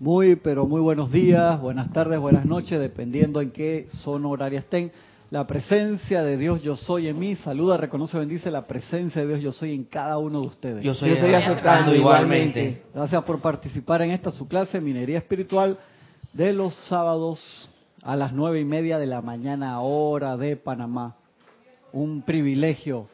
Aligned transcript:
Muy, 0.00 0.34
pero 0.34 0.66
muy 0.66 0.80
buenos 0.80 1.12
días, 1.12 1.60
buenas 1.60 1.92
tardes, 1.92 2.18
buenas 2.18 2.44
noches, 2.44 2.80
dependiendo 2.80 3.40
en 3.40 3.52
qué 3.52 3.86
zona 3.88 4.26
horaria 4.26 4.58
estén. 4.58 4.90
La 5.30 5.46
presencia 5.46 6.24
de 6.24 6.36
Dios 6.36 6.62
yo 6.62 6.74
soy 6.74 7.06
en 7.06 7.16
mí, 7.16 7.36
saluda, 7.36 7.76
reconoce, 7.76 8.18
bendice 8.18 8.50
la 8.50 8.66
presencia 8.66 9.22
de 9.22 9.28
Dios 9.28 9.40
yo 9.40 9.52
soy 9.52 9.72
en 9.72 9.84
cada 9.84 10.18
uno 10.18 10.40
de 10.40 10.46
ustedes. 10.48 10.82
Yo 10.82 10.94
soy, 10.94 11.12
aceptando 11.12 11.94
igualmente. 11.94 12.82
Gracias 12.92 13.22
por 13.22 13.40
participar 13.40 14.02
en 14.02 14.10
esta 14.10 14.32
su 14.32 14.48
clase 14.48 14.80
Minería 14.80 15.18
Espiritual 15.18 15.78
de 16.32 16.52
los 16.52 16.74
sábados 16.88 17.70
a 18.02 18.16
las 18.16 18.32
nueve 18.32 18.58
y 18.58 18.64
media 18.64 18.98
de 18.98 19.06
la 19.06 19.22
mañana, 19.22 19.80
hora 19.80 20.36
de 20.36 20.56
Panamá. 20.56 21.14
Un 21.92 22.22
privilegio 22.22 23.06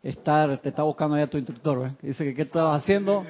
estar, 0.00 0.58
te 0.58 0.68
está 0.68 0.84
buscando 0.84 1.16
allá 1.16 1.26
tu 1.26 1.38
instructor, 1.38 1.88
¿eh? 1.88 1.92
Dice 2.02 2.24
que 2.24 2.34
qué 2.34 2.42
estabas 2.42 2.82
haciendo. 2.82 3.24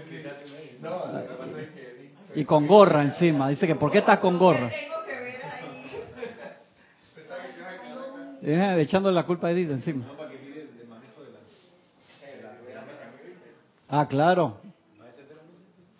Y 2.35 2.45
con 2.45 2.67
gorra 2.67 3.03
encima. 3.03 3.49
Dice 3.49 3.67
que 3.67 3.75
¿por 3.75 3.91
qué 3.91 3.99
estás 3.99 4.19
con 4.19 4.39
gorra? 4.39 4.71
Eh, 8.43 8.77
echando 8.79 9.11
la 9.11 9.25
culpa 9.25 9.49
a 9.49 9.51
Edith 9.51 9.71
encima. 9.71 10.07
Ah, 13.89 14.07
claro. 14.07 14.59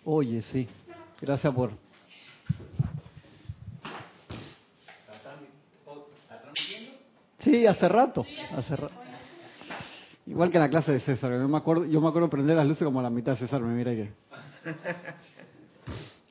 Oye, 0.05 0.41
sí. 0.41 0.67
Gracias 1.19 1.53
por... 1.53 1.71
Sí, 7.39 7.65
hace 7.67 7.89
rato. 7.89 8.25
Hace 8.55 8.75
rato. 8.75 8.93
Igual 10.25 10.51
que 10.51 10.57
en 10.57 10.63
la 10.63 10.69
clase 10.69 10.93
de 10.93 10.99
César. 10.99 11.31
Yo 11.31 11.47
me 11.47 11.57
acuerdo, 11.57 11.85
yo 11.85 11.99
me 11.99 12.07
acuerdo 12.07 12.29
prender 12.29 12.55
las 12.55 12.67
luces 12.67 12.85
como 12.85 12.99
a 12.99 13.03
la 13.03 13.09
mitad 13.09 13.33
de 13.33 13.39
César. 13.39 13.61
Me 13.61 13.73
mira 13.73 13.91
que... 13.91 14.13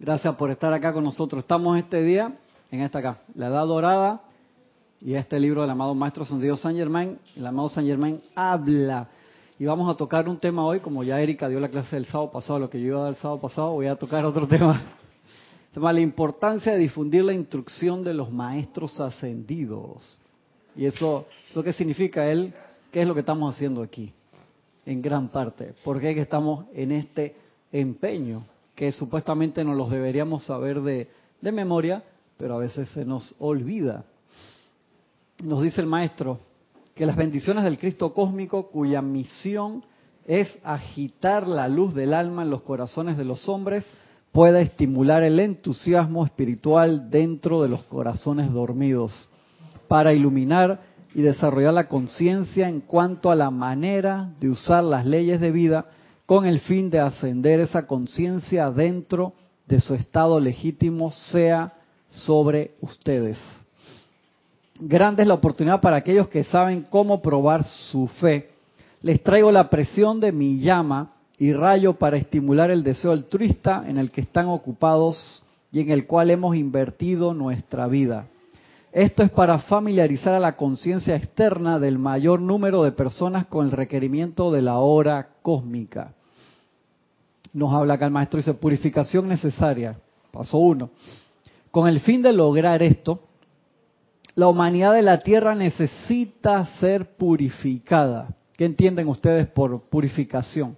Gracias 0.00 0.34
por 0.36 0.50
estar 0.50 0.72
acá 0.72 0.95
con 0.95 1.04
nosotros. 1.04 1.45
Estamos 1.45 1.77
este 1.77 2.02
día 2.02 2.32
en 2.70 2.80
esta 2.80 3.01
acá, 3.01 3.18
la 3.34 3.48
Edad 3.48 3.66
Dorada, 3.66 4.23
y 4.98 5.12
este 5.12 5.38
libro 5.38 5.60
del 5.60 5.68
amado 5.68 5.95
Maestro 5.95 6.24
Santiago 6.24 6.57
San 6.57 6.74
Germain. 6.74 7.18
El 7.37 7.46
amado 7.46 7.68
San 7.68 7.84
Germain 7.84 8.18
habla. 8.34 9.09
Y 9.59 9.66
vamos 9.66 9.95
a 9.95 9.98
tocar 9.98 10.26
un 10.26 10.38
tema 10.38 10.65
hoy, 10.65 10.80
como 10.80 11.04
ya 11.04 11.20
Erika 11.20 11.51
dio 11.51 11.60
la 11.60 11.68
clase 11.68 11.96
del 11.96 12.07
sábado 12.07 12.32
pasado, 12.32 12.59
lo 12.59 12.70
que 12.70 12.80
yo 12.80 12.87
iba 12.87 12.98
a 13.01 13.02
dar 13.02 13.10
el 13.10 13.16
sábado 13.16 13.42
pasado, 13.42 13.73
voy 13.73 13.88
a 13.88 13.96
tocar 13.96 14.24
otro 14.24 14.48
tema. 14.48 14.80
Se 15.74 15.79
llama 15.79 15.92
la 15.92 16.01
importancia 16.01 16.73
de 16.73 16.79
difundir 16.79 17.23
la 17.23 17.35
instrucción 17.35 18.02
de 18.02 18.14
los 18.14 18.32
maestros 18.32 18.98
ascendidos. 19.01 20.16
Y 20.76 20.87
eso, 20.87 21.26
¿eso 21.51 21.62
qué 21.62 21.74
significa 21.74 22.26
él? 22.26 22.54
¿Qué 22.90 23.02
es 23.02 23.07
lo 23.07 23.12
que 23.12 23.20
estamos 23.20 23.54
haciendo 23.54 23.82
aquí? 23.82 24.14
En 24.87 25.02
gran 25.02 25.29
parte. 25.29 25.74
¿Por 25.85 26.01
qué 26.01 26.14
que 26.14 26.23
estamos 26.23 26.64
en 26.73 26.92
este 26.92 27.37
empeño? 27.70 28.46
Que 28.74 28.93
supuestamente 28.93 29.65
nos 29.65 29.76
los 29.76 29.90
deberíamos 29.90 30.45
saber 30.45 30.80
de, 30.80 31.09
de 31.40 31.52
memoria, 31.52 32.02
pero 32.37 32.54
a 32.54 32.59
veces 32.59 32.88
se 32.90 33.04
nos 33.04 33.35
olvida. 33.38 34.04
Nos 35.43 35.63
dice 35.63 35.80
el 35.80 35.87
maestro 35.87 36.38
que 36.95 37.07
las 37.07 37.16
bendiciones 37.16 37.65
del 37.65 37.79
Cristo 37.79 38.13
cósmico, 38.13 38.71
cuya 38.71 39.01
misión 39.02 39.82
es 40.26 40.59
agitar 40.65 41.46
la 41.46 41.68
luz 41.68 41.95
del 41.95 42.15
alma 42.15 42.43
en 42.43 42.51
los 42.51 42.63
corazones 42.63 43.16
de 43.16 43.24
los 43.24 43.48
hombres, 43.48 43.85
pueda 44.32 44.60
estimular 44.60 45.23
el 45.23 45.41
entusiasmo 45.41 46.24
espiritual 46.24 47.10
dentro 47.10 47.63
de 47.63 47.68
los 47.68 47.82
corazones 47.85 48.52
dormidos, 48.52 49.29
para 49.88 50.13
iluminar 50.13 50.80
y 51.15 51.23
desarrollar 51.23 51.74
la 51.74 51.88
conciencia 51.88 52.68
en 52.68 52.80
cuanto 52.80 53.30
a 53.30 53.35
la 53.35 53.51
manera 53.51 54.32
de 54.38 54.51
usar 54.51 54.85
las 54.85 55.04
leyes 55.04 55.41
de 55.41 55.51
vida 55.51 55.87
con 56.30 56.46
el 56.46 56.60
fin 56.60 56.90
de 56.90 57.00
ascender 57.00 57.59
esa 57.59 57.88
conciencia 57.88 58.70
dentro 58.70 59.32
de 59.66 59.80
su 59.80 59.95
estado 59.95 60.38
legítimo, 60.38 61.10
sea 61.10 61.73
sobre 62.06 62.74
ustedes. 62.80 63.36
Grande 64.78 65.22
es 65.22 65.28
la 65.28 65.34
oportunidad 65.34 65.81
para 65.81 65.97
aquellos 65.97 66.28
que 66.28 66.44
saben 66.44 66.86
cómo 66.88 67.20
probar 67.20 67.64
su 67.64 68.06
fe. 68.06 68.50
Les 69.02 69.20
traigo 69.24 69.50
la 69.50 69.69
presión 69.69 70.20
de 70.20 70.30
mi 70.30 70.60
llama 70.60 71.14
y 71.36 71.52
rayo 71.52 71.94
para 71.94 72.16
estimular 72.16 72.70
el 72.70 72.84
deseo 72.84 73.10
altruista 73.10 73.82
en 73.88 73.98
el 73.98 74.12
que 74.12 74.20
están 74.20 74.46
ocupados 74.46 75.42
y 75.72 75.80
en 75.80 75.90
el 75.90 76.06
cual 76.06 76.30
hemos 76.30 76.54
invertido 76.54 77.34
nuestra 77.34 77.88
vida. 77.88 78.28
Esto 78.92 79.24
es 79.24 79.32
para 79.32 79.58
familiarizar 79.58 80.34
a 80.34 80.38
la 80.38 80.54
conciencia 80.54 81.16
externa 81.16 81.80
del 81.80 81.98
mayor 81.98 82.40
número 82.40 82.84
de 82.84 82.92
personas 82.92 83.46
con 83.46 83.66
el 83.66 83.72
requerimiento 83.72 84.52
de 84.52 84.62
la 84.62 84.78
hora 84.78 85.30
cósmica. 85.42 86.14
Nos 87.53 87.72
habla 87.72 87.94
acá 87.94 88.06
el 88.06 88.12
maestro, 88.12 88.38
dice 88.38 88.55
purificación 88.55 89.28
necesaria. 89.28 89.97
Paso 90.31 90.59
uno. 90.59 90.91
Con 91.71 91.88
el 91.88 92.00
fin 92.00 92.22
de 92.22 92.33
lograr 92.33 92.83
esto, 92.83 93.21
la 94.34 94.49
humanidad 94.49 94.94
de 94.94 95.03
la 95.03 95.21
Tierra 95.21 95.55
necesita 95.55 96.65
ser 96.78 97.16
purificada. 97.16 98.28
¿Qué 98.56 98.65
entienden 98.65 99.09
ustedes 99.09 99.47
por 99.49 99.81
purificación? 99.83 100.77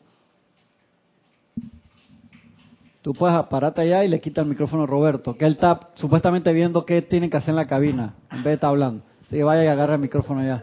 Tú 3.03 3.13
puedes 3.15 3.37
pararte 3.47 3.83
allá 3.83 4.05
y 4.05 4.09
le 4.09 4.21
quita 4.21 4.43
el 4.43 4.47
micrófono 4.47 4.85
a 4.85 4.87
Roberto, 4.87 5.37
que 5.37 5.45
él 5.45 5.55
está 5.55 5.91
supuestamente 5.95 6.53
viendo 6.53 6.87
qué 6.87 7.03
tiene 7.03 7.29
que 7.29 7.37
hacer 7.37 7.51
en 7.51 7.57
la 7.57 7.67
cabina, 7.67 8.15
en 8.31 8.39
vez 8.39 8.45
de 8.45 8.53
estar 8.55 8.71
hablando. 8.71 9.03
Así 9.27 9.37
que 9.37 9.45
vaya 9.45 9.65
y 9.65 9.67
agarra 9.67 9.95
el 9.95 10.01
micrófono 10.01 10.41
allá. 10.41 10.63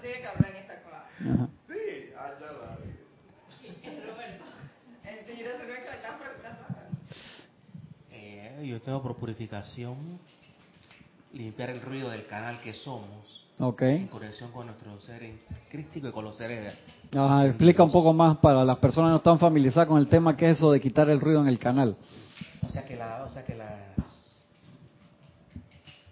Tiene 1.20 1.48
que 8.70 8.76
en. 8.76 8.76
Eh, 8.76 8.80
yo 8.80 8.82
tengo 8.82 9.02
por 9.02 9.16
purificación 9.16 9.96
limpiar 11.34 11.70
el 11.70 11.82
ruido 11.82 12.10
del 12.10 12.26
canal 12.26 12.60
que 12.62 12.74
somos. 12.74 13.48
Ok. 13.60 13.82
En 13.82 14.08
conexión 14.08 14.52
con 14.52 14.68
nuestro 14.68 15.00
ser 15.02 15.22
crístico 15.70 16.08
y 16.08 16.12
con 16.12 16.24
los 16.24 16.38
seres 16.38 16.74
de... 17.12 17.20
Ajá, 17.20 17.46
explica 17.46 17.84
un 17.84 17.92
poco 17.92 18.14
más 18.14 18.38
para 18.38 18.64
las 18.64 18.78
personas 18.78 19.10
que 19.10 19.12
no 19.12 19.18
están 19.18 19.40
familiarizadas 19.40 19.88
con 19.88 19.98
el 20.00 20.08
tema, 20.08 20.38
¿qué 20.38 20.50
es 20.50 20.58
eso 20.58 20.72
de 20.72 20.80
quitar 20.80 21.10
el 21.10 21.20
ruido 21.20 21.42
en 21.42 21.48
el 21.48 21.60
canal? 21.60 21.98
O 22.66 22.70
sea 22.70 22.86
que 22.86 22.96
la... 22.96 23.26
O 23.26 23.30
sea 23.32 23.44
que 23.44 23.56
las... 23.56 23.70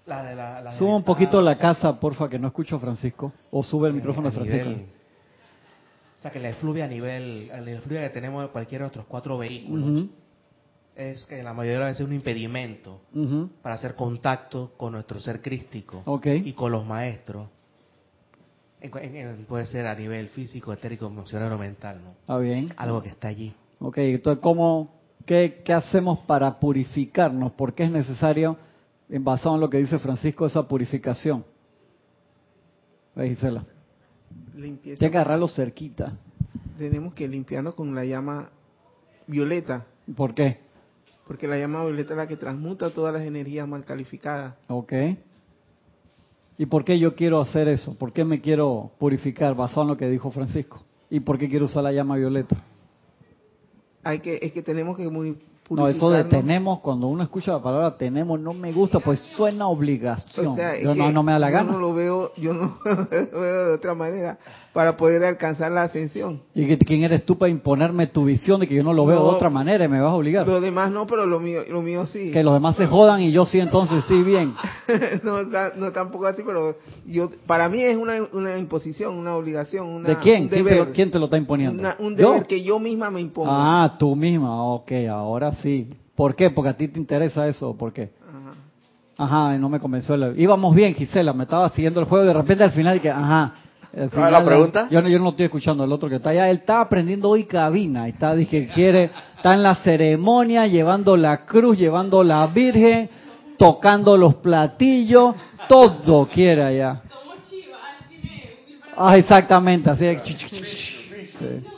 La 0.06 0.24
de 0.24 0.36
la, 0.36 0.62
la 0.62 0.78
sube 0.78 0.94
un 0.94 1.04
poquito 1.04 1.42
la 1.42 1.58
casa, 1.58 2.00
porfa, 2.00 2.30
que 2.30 2.40
no 2.40 2.48
escucho 2.48 2.78
a 2.78 2.80
Francisco. 2.80 3.34
O 3.52 3.62
sube 3.62 3.90
el 3.90 3.94
micrófono 3.94 4.30
de 4.30 4.36
Francisco. 4.36 4.70
o 6.20 6.22
sea 6.22 6.32
que 6.32 6.40
la 6.40 6.50
efluvia 6.50 6.86
a 6.86 6.88
nivel, 6.88 7.48
la 7.48 7.72
efluvia 7.72 8.04
que 8.04 8.10
tenemos 8.10 8.44
de 8.44 8.50
cualquiera 8.50 8.86
de 8.86 8.90
otros 8.90 9.06
cuatro 9.06 9.38
vehículos, 9.38 10.08
es 10.98 11.26
que 11.26 11.44
la 11.44 11.54
mayoría 11.54 11.76
de 11.76 11.80
las 11.80 11.90
veces 11.92 12.02
es 12.02 12.08
un 12.08 12.16
impedimento 12.16 13.02
para 13.62 13.76
hacer 13.76 13.94
contacto 13.94 14.74
con 14.78 14.94
nuestro 14.94 15.20
ser 15.20 15.42
crístico 15.42 16.04
y 16.24 16.54
con 16.54 16.72
los 16.72 16.86
maestros. 16.86 17.48
puede 19.48 19.66
ser 19.68 19.86
a 19.86 19.96
nivel 19.96 20.30
físico, 20.30 20.74
etérico, 20.74 21.06
emocional 21.06 21.54
o 21.54 21.58
mental, 21.60 22.02
¿no? 22.04 22.16
Ah, 22.28 22.40
bien. 22.40 22.74
Algo 22.78 23.04
que 23.04 23.10
está 23.10 23.28
allí. 23.28 23.54
Ok, 23.80 24.00
entonces, 24.00 24.42
¿cómo, 24.42 24.92
qué, 25.28 25.62
¿qué 25.64 25.72
hacemos 25.72 26.20
para 26.20 26.60
purificarnos? 26.60 27.52
¿Por 27.52 27.74
qué 27.74 27.84
es 27.84 27.92
necesario, 27.92 28.58
basado 29.08 29.54
en 29.54 29.62
lo 29.62 29.70
que 29.70 29.78
dice 29.78 30.00
Francisco, 30.00 30.48
esa 30.48 30.68
purificación? 30.68 31.46
Gisela. 33.16 33.64
Limpieza. 34.56 34.98
Tiene 34.98 35.12
que 35.12 35.18
agarrarlo 35.18 35.48
cerquita. 35.48 36.18
Tenemos 36.78 37.14
que 37.14 37.28
limpiarnos 37.28 37.76
con 37.76 37.94
la 37.94 38.04
llama 38.04 38.50
violeta. 39.28 39.86
¿Por 40.16 40.34
qué? 40.34 40.67
Porque 41.28 41.48
la 41.48 41.58
llama 41.58 41.84
violeta 41.84 42.14
es 42.14 42.18
la 42.18 42.28
que 42.28 42.38
transmuta 42.38 42.90
todas 42.90 43.14
las 43.14 43.24
energías 43.24 43.68
mal 43.68 43.84
calificadas. 43.84 44.56
Ok. 44.70 44.94
¿Y 46.58 46.66
por 46.66 46.84
qué 46.84 46.98
yo 46.98 47.16
quiero 47.16 47.40
hacer 47.40 47.68
eso? 47.68 47.96
¿Por 47.98 48.14
qué 48.14 48.26
me 48.26 48.42
quiero 48.42 48.92
purificar 48.98 49.56
basado 49.56 49.84
en 49.84 49.88
lo 49.90 49.98
que 49.98 50.10
dijo 50.10 50.32
Francisco? 50.32 50.84
¿Y 51.10 51.20
por 51.20 51.38
qué 51.38 51.50
quiero 51.50 51.66
usar 51.66 51.84
la 51.84 51.92
llama 51.92 52.16
violeta? 52.16 52.64
Hay 54.04 54.20
que, 54.20 54.40
es 54.42 54.54
que 54.54 54.64
tenemos 54.64 54.98
que 54.98 55.10
muy 55.10 55.38
no, 55.70 55.88
eso 55.88 56.10
de 56.10 56.24
tenemos, 56.24 56.80
cuando 56.80 57.08
uno 57.08 57.24
escucha 57.24 57.52
la 57.52 57.62
palabra 57.62 57.98
tenemos, 57.98 58.40
no 58.40 58.54
me 58.54 58.72
gusta, 58.72 59.00
pues 59.00 59.20
suena 59.36 59.68
obligación. 59.68 60.58
yo 60.82 60.96
no, 60.96 61.12
no, 61.12 61.24
me 61.24 61.34
da 61.34 61.40
la 61.40 61.50
gana. 61.50 61.72
Yo 61.72 61.74
no 61.74 61.80
lo 61.80 61.94
veo, 61.94 62.32
yo 62.38 62.54
no 62.54 62.78
lo 62.86 63.40
veo 63.40 63.68
de 63.68 63.74
otra 63.74 63.94
manera 63.94 64.38
para 64.78 64.96
poder 64.96 65.24
alcanzar 65.24 65.72
la 65.72 65.84
ascensión. 65.84 66.40
¿Y 66.54 66.78
quién 66.78 67.04
eres 67.04 67.26
tú 67.26 67.36
para 67.36 67.50
imponerme 67.50 68.06
tu 68.06 68.26
visión 68.26 68.60
de 68.60 68.68
que 68.68 68.76
yo 68.76 68.84
no 68.84 68.94
lo 68.94 69.08
veo 69.08 69.24
de 69.24 69.30
otra 69.30 69.50
manera 69.50 69.86
y 69.86 69.88
me 69.88 70.00
vas 70.00 70.12
a 70.12 70.16
obligar? 70.16 70.48
Los 70.48 70.62
demás 70.62 70.92
no, 70.92 71.08
pero 71.08 71.26
lo 71.26 71.40
mío, 71.40 71.62
lo 71.68 71.82
mío 71.82 72.06
sí. 72.06 72.30
Que 72.30 72.44
los 72.44 72.54
demás 72.54 72.76
se 72.76 72.86
jodan 72.86 73.22
y 73.22 73.32
yo 73.32 73.48
sí, 73.48 73.60
entonces 73.60 74.04
sí, 74.08 74.22
bien. 74.22 74.54
no, 75.24 75.42
no 75.76 75.92
tampoco 75.92 76.28
así, 76.28 76.44
pero 76.46 76.76
yo, 77.08 77.32
para 77.48 77.70
mí 77.70 77.82
es 77.82 77.98
una, 77.98 78.22
una 78.32 78.56
imposición, 78.60 79.16
una 79.16 79.36
obligación, 79.36 79.88
una, 79.88 80.10
¿De 80.10 80.18
quién? 80.18 80.48
¿Quién 80.48 81.10
te, 81.10 81.18
lo, 81.18 81.26
está 81.26 81.38
imponiendo? 81.38 81.84
un 81.98 82.16
deber 82.16 82.46
que 82.46 82.62
yo 82.62 82.78
misma 82.78 83.10
me 83.10 83.22
impongo. 83.22 83.50
Ah, 83.52 83.96
tú 83.98 84.16
misma, 84.16 84.64
ok, 84.64 84.92
ahora 85.10 85.54
sí. 85.62 85.90
¿Por 86.16 86.36
qué? 86.36 86.50
Porque 86.50 86.70
a 86.70 86.78
ti 86.78 86.88
te 86.88 87.00
interesa 87.00 87.48
eso, 87.48 87.78
¿por 87.78 87.94
qué? 87.94 88.12
Ajá, 89.18 89.50
ajá 89.50 89.58
no 89.58 89.70
me 89.70 89.80
convenció. 89.80 90.16
Íbamos 90.36 90.74
bien, 90.74 90.96
Gisela, 90.96 91.34
me 91.34 91.44
estaba 91.44 91.70
siguiendo 91.70 92.00
el 92.00 92.08
juego 92.08 92.26
y 92.26 92.28
de 92.28 92.34
repente 92.34 92.64
al 92.64 92.72
final 92.72 92.96
dije, 92.96 93.12
ajá, 93.12 93.54
Al 93.96 94.10
¿Cuál 94.10 94.26
es 94.26 94.32
la 94.32 94.46
pregunta? 94.46 94.88
Yo 94.90 95.02
no, 95.02 95.10
yo 95.10 95.20
no 95.20 95.30
estoy 95.30 95.46
escuchando 95.46 95.84
el 95.84 95.92
otro 95.92 96.10
que 96.10 96.16
está 96.16 96.32
allá. 96.32 96.50
Él 96.50 96.58
está 96.58 96.82
aprendiendo 96.82 97.30
hoy 97.30 97.46
cabina. 97.46 98.08
Está, 98.08 98.36
dije, 98.36 98.68
quiere, 98.74 99.12
está 99.36 99.54
en 99.54 99.64
la 99.64 99.76
ceremonia, 99.76 100.68
llevando 100.68 101.16
la 101.16 101.46
cruz, 101.46 101.78
llevando 101.78 102.24
la 102.24 102.48
Virgen, 102.48 103.10
tocando 103.58 104.18
los 104.18 104.36
platillos, 104.36 105.36
todo 105.68 106.28
quiere 106.28 106.64
allá. 106.64 107.02
Ah, 108.96 109.18
exactamente, 109.18 109.90
así. 109.90 110.06
Sí. 111.40 111.77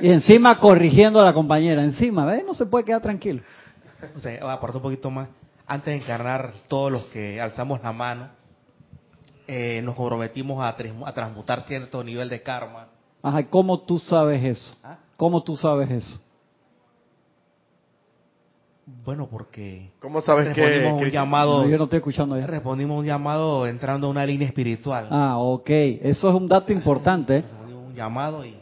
Y 0.00 0.10
encima 0.10 0.58
corrigiendo 0.58 1.20
a 1.20 1.24
la 1.24 1.32
compañera, 1.32 1.82
encima, 1.82 2.26
¿ves? 2.26 2.44
No 2.44 2.54
se 2.54 2.66
puede 2.66 2.84
quedar 2.84 3.00
tranquilo. 3.02 3.42
O 4.16 4.20
sea, 4.20 4.38
voy 4.40 4.50
a 4.50 4.52
aportar 4.54 4.76
un 4.76 4.82
poquito 4.82 5.10
más. 5.10 5.28
Antes 5.66 5.86
de 5.86 6.02
encarnar 6.04 6.52
todos 6.68 6.92
los 6.92 7.04
que 7.06 7.40
alzamos 7.40 7.82
la 7.82 7.92
mano, 7.92 8.28
eh, 9.48 9.80
nos 9.82 9.96
comprometimos 9.96 10.62
a, 10.64 10.76
transmutar 11.14 11.62
cierto 11.62 12.04
nivel 12.04 12.28
de 12.28 12.42
karma. 12.42 12.88
Ajá, 13.22 13.44
¿cómo 13.48 13.80
tú 13.80 13.98
sabes 13.98 14.42
eso? 14.44 14.76
¿Ah? 14.84 14.98
¿Cómo 15.16 15.42
tú 15.42 15.56
sabes 15.56 15.90
eso? 15.90 16.20
Bueno, 19.04 19.26
porque 19.28 19.90
¿Cómo 19.98 20.20
sabes 20.20 20.54
que, 20.54 20.62
respondimos 20.62 20.92
un 21.00 21.04
que- 21.04 21.10
llamado, 21.10 21.62
No, 21.62 21.68
yo 21.68 21.76
no 21.76 21.84
estoy 21.84 21.96
escuchando 21.96 22.38
ya. 22.38 22.46
respondimos 22.46 23.00
un 23.00 23.06
llamado 23.06 23.66
entrando 23.66 24.06
a 24.06 24.10
una 24.10 24.24
línea 24.24 24.46
espiritual. 24.46 25.08
Ah, 25.10 25.38
ok. 25.38 25.68
Eso 25.68 26.28
es 26.28 26.34
un 26.34 26.46
dato 26.46 26.72
importante. 26.72 27.40
Respondimos 27.40 27.86
un 27.88 27.94
llamado 27.94 28.44
y 28.44 28.56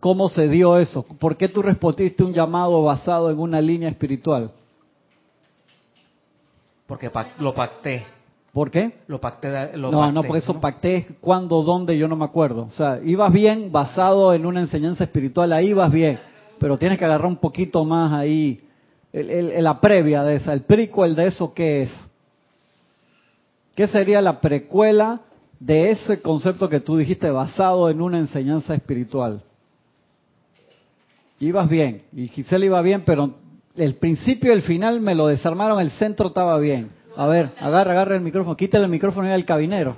¿Cómo 0.00 0.28
se 0.28 0.48
dio 0.48 0.78
eso? 0.78 1.02
¿Por 1.18 1.36
qué 1.36 1.48
tú 1.48 1.62
respondiste 1.62 2.22
un 2.24 2.32
llamado 2.32 2.82
basado 2.82 3.30
en 3.30 3.38
una 3.38 3.60
línea 3.60 3.88
espiritual? 3.88 4.50
porque 6.86 7.10
pac- 7.10 7.36
lo 7.38 7.54
pacté, 7.54 8.04
¿Por 8.52 8.70
qué? 8.70 8.92
lo 9.08 9.18
pacté, 9.20 9.76
lo 9.76 9.90
no, 9.90 9.98
pacté, 10.00 10.12
no, 10.14 10.22
por 10.22 10.36
eso 10.36 10.52
¿no? 10.52 10.60
pacté 10.60 10.96
es 10.96 11.06
cuándo, 11.20 11.62
dónde, 11.62 11.96
yo 11.98 12.06
no 12.08 12.14
me 12.14 12.24
acuerdo. 12.26 12.64
O 12.66 12.70
sea, 12.70 13.00
ibas 13.02 13.32
bien 13.32 13.72
basado 13.72 14.32
en 14.34 14.44
una 14.46 14.60
enseñanza 14.60 15.02
espiritual, 15.04 15.52
ahí 15.52 15.72
vas 15.72 15.90
bien, 15.90 16.20
pero 16.60 16.76
tienes 16.78 16.98
que 16.98 17.04
agarrar 17.04 17.26
un 17.26 17.36
poquito 17.38 17.84
más 17.84 18.12
ahí, 18.12 18.60
el- 19.12 19.30
el- 19.30 19.64
la 19.64 19.80
previa 19.80 20.22
de 20.22 20.36
esa, 20.36 20.52
el 20.52 20.62
prequel 20.62 21.16
de 21.16 21.26
eso, 21.28 21.52
¿qué 21.54 21.82
es? 21.84 21.90
¿Qué 23.74 23.88
sería 23.88 24.20
la 24.20 24.40
precuela 24.40 25.22
de 25.58 25.90
ese 25.90 26.20
concepto 26.20 26.68
que 26.68 26.80
tú 26.80 26.96
dijiste 26.96 27.30
basado 27.30 27.88
en 27.90 28.00
una 28.02 28.18
enseñanza 28.18 28.74
espiritual? 28.74 29.42
Ibas 31.40 31.68
bien, 31.68 32.02
y 32.12 32.28
Gisela 32.28 32.64
iba 32.64 32.80
bien, 32.82 33.04
pero 33.04 33.34
el 33.76 33.96
principio 33.96 34.52
y 34.52 34.54
el 34.54 34.62
final 34.62 35.00
me 35.00 35.14
lo 35.14 35.26
desarmaron, 35.26 35.80
el 35.80 35.90
centro 35.92 36.28
estaba 36.28 36.58
bien. 36.58 36.92
A 37.16 37.26
ver, 37.26 37.52
agarra, 37.58 37.92
agarra 37.92 38.16
el 38.16 38.22
micrófono, 38.22 38.56
quítale 38.56 38.84
el 38.84 38.90
micrófono 38.90 39.32
al 39.32 39.44
cabinero. 39.44 39.96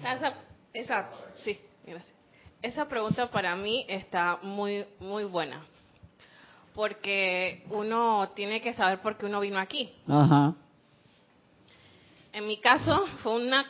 Esa, 0.00 0.32
esa, 0.72 1.08
sí, 1.44 1.58
gracias. 1.86 2.14
Esa 2.62 2.86
pregunta 2.88 3.30
para 3.30 3.56
mí 3.56 3.86
está 3.88 4.38
muy, 4.42 4.84
muy 4.98 5.24
buena. 5.24 5.62
Porque 6.74 7.64
uno 7.70 8.30
tiene 8.34 8.60
que 8.60 8.74
saber 8.74 9.00
por 9.00 9.16
qué 9.16 9.26
uno 9.26 9.40
vino 9.40 9.58
aquí. 9.58 9.92
Ajá. 10.06 10.54
En 12.32 12.46
mi 12.46 12.58
caso, 12.60 13.06
fue 13.22 13.36
una, 13.36 13.64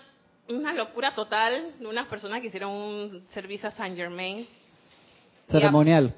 una 0.51 0.73
locura 0.75 1.15
total 1.15 1.75
de 1.79 1.87
unas 1.87 2.07
personas 2.09 2.41
que 2.41 2.49
hicieron 2.49 2.73
un 2.73 3.25
servicio 3.29 3.69
a 3.69 3.73
Saint 3.73 3.97
Germain. 3.97 4.47
A- 5.49 5.53
Ceremonial. 5.53 6.15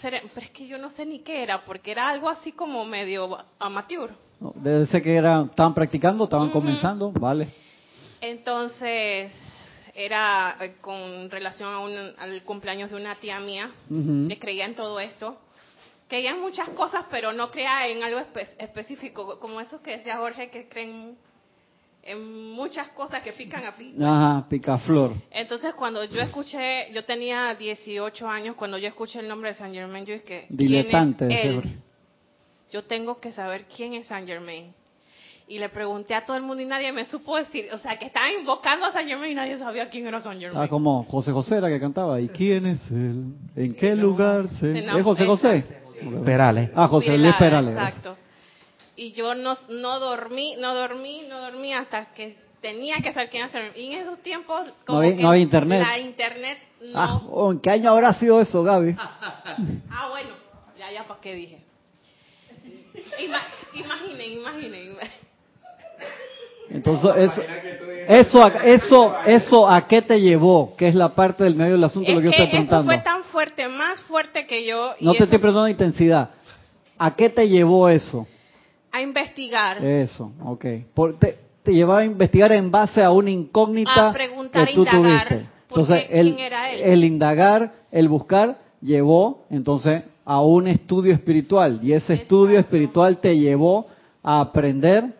Cere- 0.00 0.22
pero 0.34 0.46
es 0.46 0.50
que 0.50 0.66
yo 0.66 0.76
no 0.78 0.90
sé 0.90 1.06
ni 1.06 1.20
qué 1.20 1.42
era, 1.42 1.64
porque 1.64 1.90
era 1.92 2.08
algo 2.08 2.28
así 2.28 2.52
como 2.52 2.84
medio 2.84 3.38
amateur. 3.58 4.10
No, 4.40 4.52
Debe 4.56 4.86
ser 4.86 5.02
que 5.02 5.14
era, 5.14 5.42
estaban 5.48 5.72
practicando, 5.72 6.24
estaban 6.24 6.50
comenzando, 6.50 7.12
vale. 7.12 7.48
Entonces, 8.20 9.32
era 9.94 10.56
eh, 10.60 10.76
con 10.80 11.30
relación 11.30 11.72
a 11.72 11.78
un- 11.80 12.12
al 12.18 12.42
cumpleaños 12.42 12.90
de 12.90 12.96
una 12.96 13.14
tía 13.16 13.38
mía, 13.40 13.70
Ujú. 13.90 14.28
que 14.28 14.38
creía 14.38 14.64
en 14.66 14.74
todo 14.74 14.98
esto. 15.00 15.36
Creía 16.08 16.30
en 16.32 16.40
muchas 16.40 16.68
cosas, 16.70 17.06
pero 17.10 17.32
no 17.32 17.50
creía 17.50 17.86
en 17.88 18.02
algo 18.02 18.20
espe- 18.20 18.54
específico, 18.58 19.38
como 19.38 19.60
esos 19.60 19.80
que 19.80 19.96
decía 19.98 20.16
Jorge, 20.18 20.50
que 20.50 20.68
creen 20.68 21.16
en 22.02 22.52
muchas 22.52 22.88
cosas 22.90 23.22
que 23.22 23.32
pican 23.32 23.64
a 23.64 23.76
pico. 23.76 24.04
Ajá, 24.04 24.46
picaflor. 24.48 25.12
Entonces, 25.30 25.74
cuando 25.74 26.04
yo 26.04 26.20
escuché, 26.20 26.92
yo 26.92 27.04
tenía 27.04 27.54
18 27.54 28.28
años, 28.28 28.56
cuando 28.56 28.76
yo 28.78 28.88
escuché 28.88 29.20
el 29.20 29.28
nombre 29.28 29.50
de 29.50 29.54
Saint 29.54 29.74
Germain, 29.74 30.04
yo 30.04 30.14
dije, 30.14 30.24
¿quién 30.26 30.46
Diletante, 30.48 31.24
es 31.26 31.30
decía 31.30 31.50
él? 31.50 31.78
Yo 32.72 32.84
tengo 32.84 33.20
que 33.20 33.32
saber 33.32 33.66
quién 33.74 33.94
es 33.94 34.08
Saint 34.08 34.26
Germain. 34.26 34.72
Y 35.46 35.58
le 35.58 35.68
pregunté 35.68 36.14
a 36.14 36.24
todo 36.24 36.36
el 36.36 36.42
mundo 36.42 36.62
y 36.62 36.66
nadie 36.66 36.92
me 36.92 37.04
supo 37.04 37.36
decir, 37.36 37.68
o 37.72 37.78
sea, 37.78 37.98
que 37.98 38.06
estaban 38.06 38.30
invocando 38.40 38.86
a 38.86 38.92
Saint 38.92 39.08
Germain 39.08 39.32
y 39.32 39.34
nadie 39.34 39.58
sabía 39.58 39.88
quién 39.88 40.06
era 40.06 40.20
Saint 40.20 40.40
Germain. 40.40 40.64
Ah, 40.64 40.68
como 40.68 41.04
José 41.04 41.30
José 41.30 41.58
era 41.58 41.68
que 41.68 41.78
cantaba. 41.78 42.20
¿Y 42.20 42.28
quién 42.28 42.66
es 42.66 42.90
él? 42.90 43.34
¿En 43.54 43.74
qué 43.74 43.94
lugar 43.94 44.48
se...? 44.58 44.78
¿Es 44.78 45.02
José 45.02 45.26
José? 45.26 45.64
Perales. 46.24 46.70
Ah, 46.74 46.88
José 46.88 47.16
Luis 47.16 47.34
Perales. 47.38 47.74
Exacto. 47.76 48.16
Y 49.02 49.12
yo 49.12 49.34
no, 49.34 49.56
no 49.68 49.98
dormí, 49.98 50.54
no 50.56 50.74
dormí, 50.74 51.22
no 51.28 51.40
dormí 51.40 51.72
hasta 51.74 52.06
que 52.14 52.36
tenía 52.60 52.96
que 53.02 53.12
saber 53.12 53.30
quién 53.30 53.48
Germain. 53.48 53.72
Y 53.74 53.92
en 53.94 54.00
esos 54.02 54.18
tiempos, 54.22 54.60
como 54.86 55.00
que 55.00 55.14
no 55.14 55.30
había 55.30 55.42
internet. 55.42 55.82
La 55.84 55.98
internet 55.98 56.58
no... 56.80 57.00
Ah, 57.00 57.20
oh, 57.28 57.50
¿en 57.50 57.58
qué 57.60 57.70
año 57.70 57.90
habrá 57.90 58.12
sido 58.14 58.40
eso, 58.40 58.62
Gaby? 58.62 58.94
Ah, 59.90 60.08
bueno, 60.10 60.30
ya, 60.78 60.92
ya, 60.92 61.04
¿para 61.04 61.20
qué 61.20 61.34
dije? 61.34 61.58
Ima- 63.18 63.42
imaginen, 63.74 64.32
imaginen. 64.38 64.96
Entonces, 66.70 67.10
eso, 67.16 67.42
eso, 68.08 68.44
a- 68.44 68.48
eso, 68.64 69.14
eso, 69.26 69.68
¿a 69.68 69.86
qué 69.88 70.00
te 70.02 70.20
llevó? 70.20 70.74
Que 70.76 70.88
es 70.88 70.94
la 70.94 71.08
parte 71.14 71.42
del 71.44 71.54
medio 71.56 71.72
del 71.72 71.84
asunto 71.84 72.10
lo 72.12 72.18
que 72.18 72.24
yo 72.24 72.30
Es 72.30 72.36
estoy 72.36 72.50
que 72.50 72.56
eso 72.58 72.68
preguntando. 72.68 72.92
fue 72.92 73.02
tan 73.02 73.24
fuerte, 73.24 73.68
más 73.68 74.00
fuerte 74.02 74.46
que 74.46 74.64
yo. 74.64 74.94
y 75.00 75.04
No 75.04 75.10
te 75.12 75.16
eso- 75.18 75.24
estoy 75.24 75.38
preguntando 75.40 75.68
intensidad. 75.68 76.30
¿A 76.98 77.16
qué 77.16 77.28
te 77.28 77.48
llevó 77.48 77.88
eso? 77.88 78.26
A 78.92 79.00
investigar. 79.00 79.82
Eso, 79.84 80.32
ok. 80.44 80.64
Por- 80.94 81.18
te, 81.18 81.38
te 81.62 81.72
llevaba 81.72 82.00
a 82.00 82.04
investigar 82.04 82.52
en 82.52 82.70
base 82.70 83.02
a 83.02 83.10
una 83.10 83.30
incógnita 83.30 84.10
A 84.10 84.12
preguntar, 84.12 84.68
que 84.68 84.74
tú 84.74 84.80
indagar, 84.80 85.28
tuviste. 85.28 85.48
¿por 85.68 85.78
Entonces, 85.80 86.06
el, 86.10 86.34
¿Quién 86.34 86.46
era 86.46 86.70
él? 86.70 86.80
el 86.82 87.04
indagar, 87.04 87.72
el 87.90 88.08
buscar, 88.08 88.58
llevó 88.80 89.44
entonces 89.50 90.04
a 90.24 90.40
un 90.42 90.66
estudio 90.68 91.12
espiritual. 91.14 91.80
Y 91.82 91.92
ese 91.92 92.14
estudio 92.14 92.58
espiritual 92.58 93.18
te 93.18 93.38
llevó 93.38 93.86
a 94.22 94.40
aprender 94.40 95.14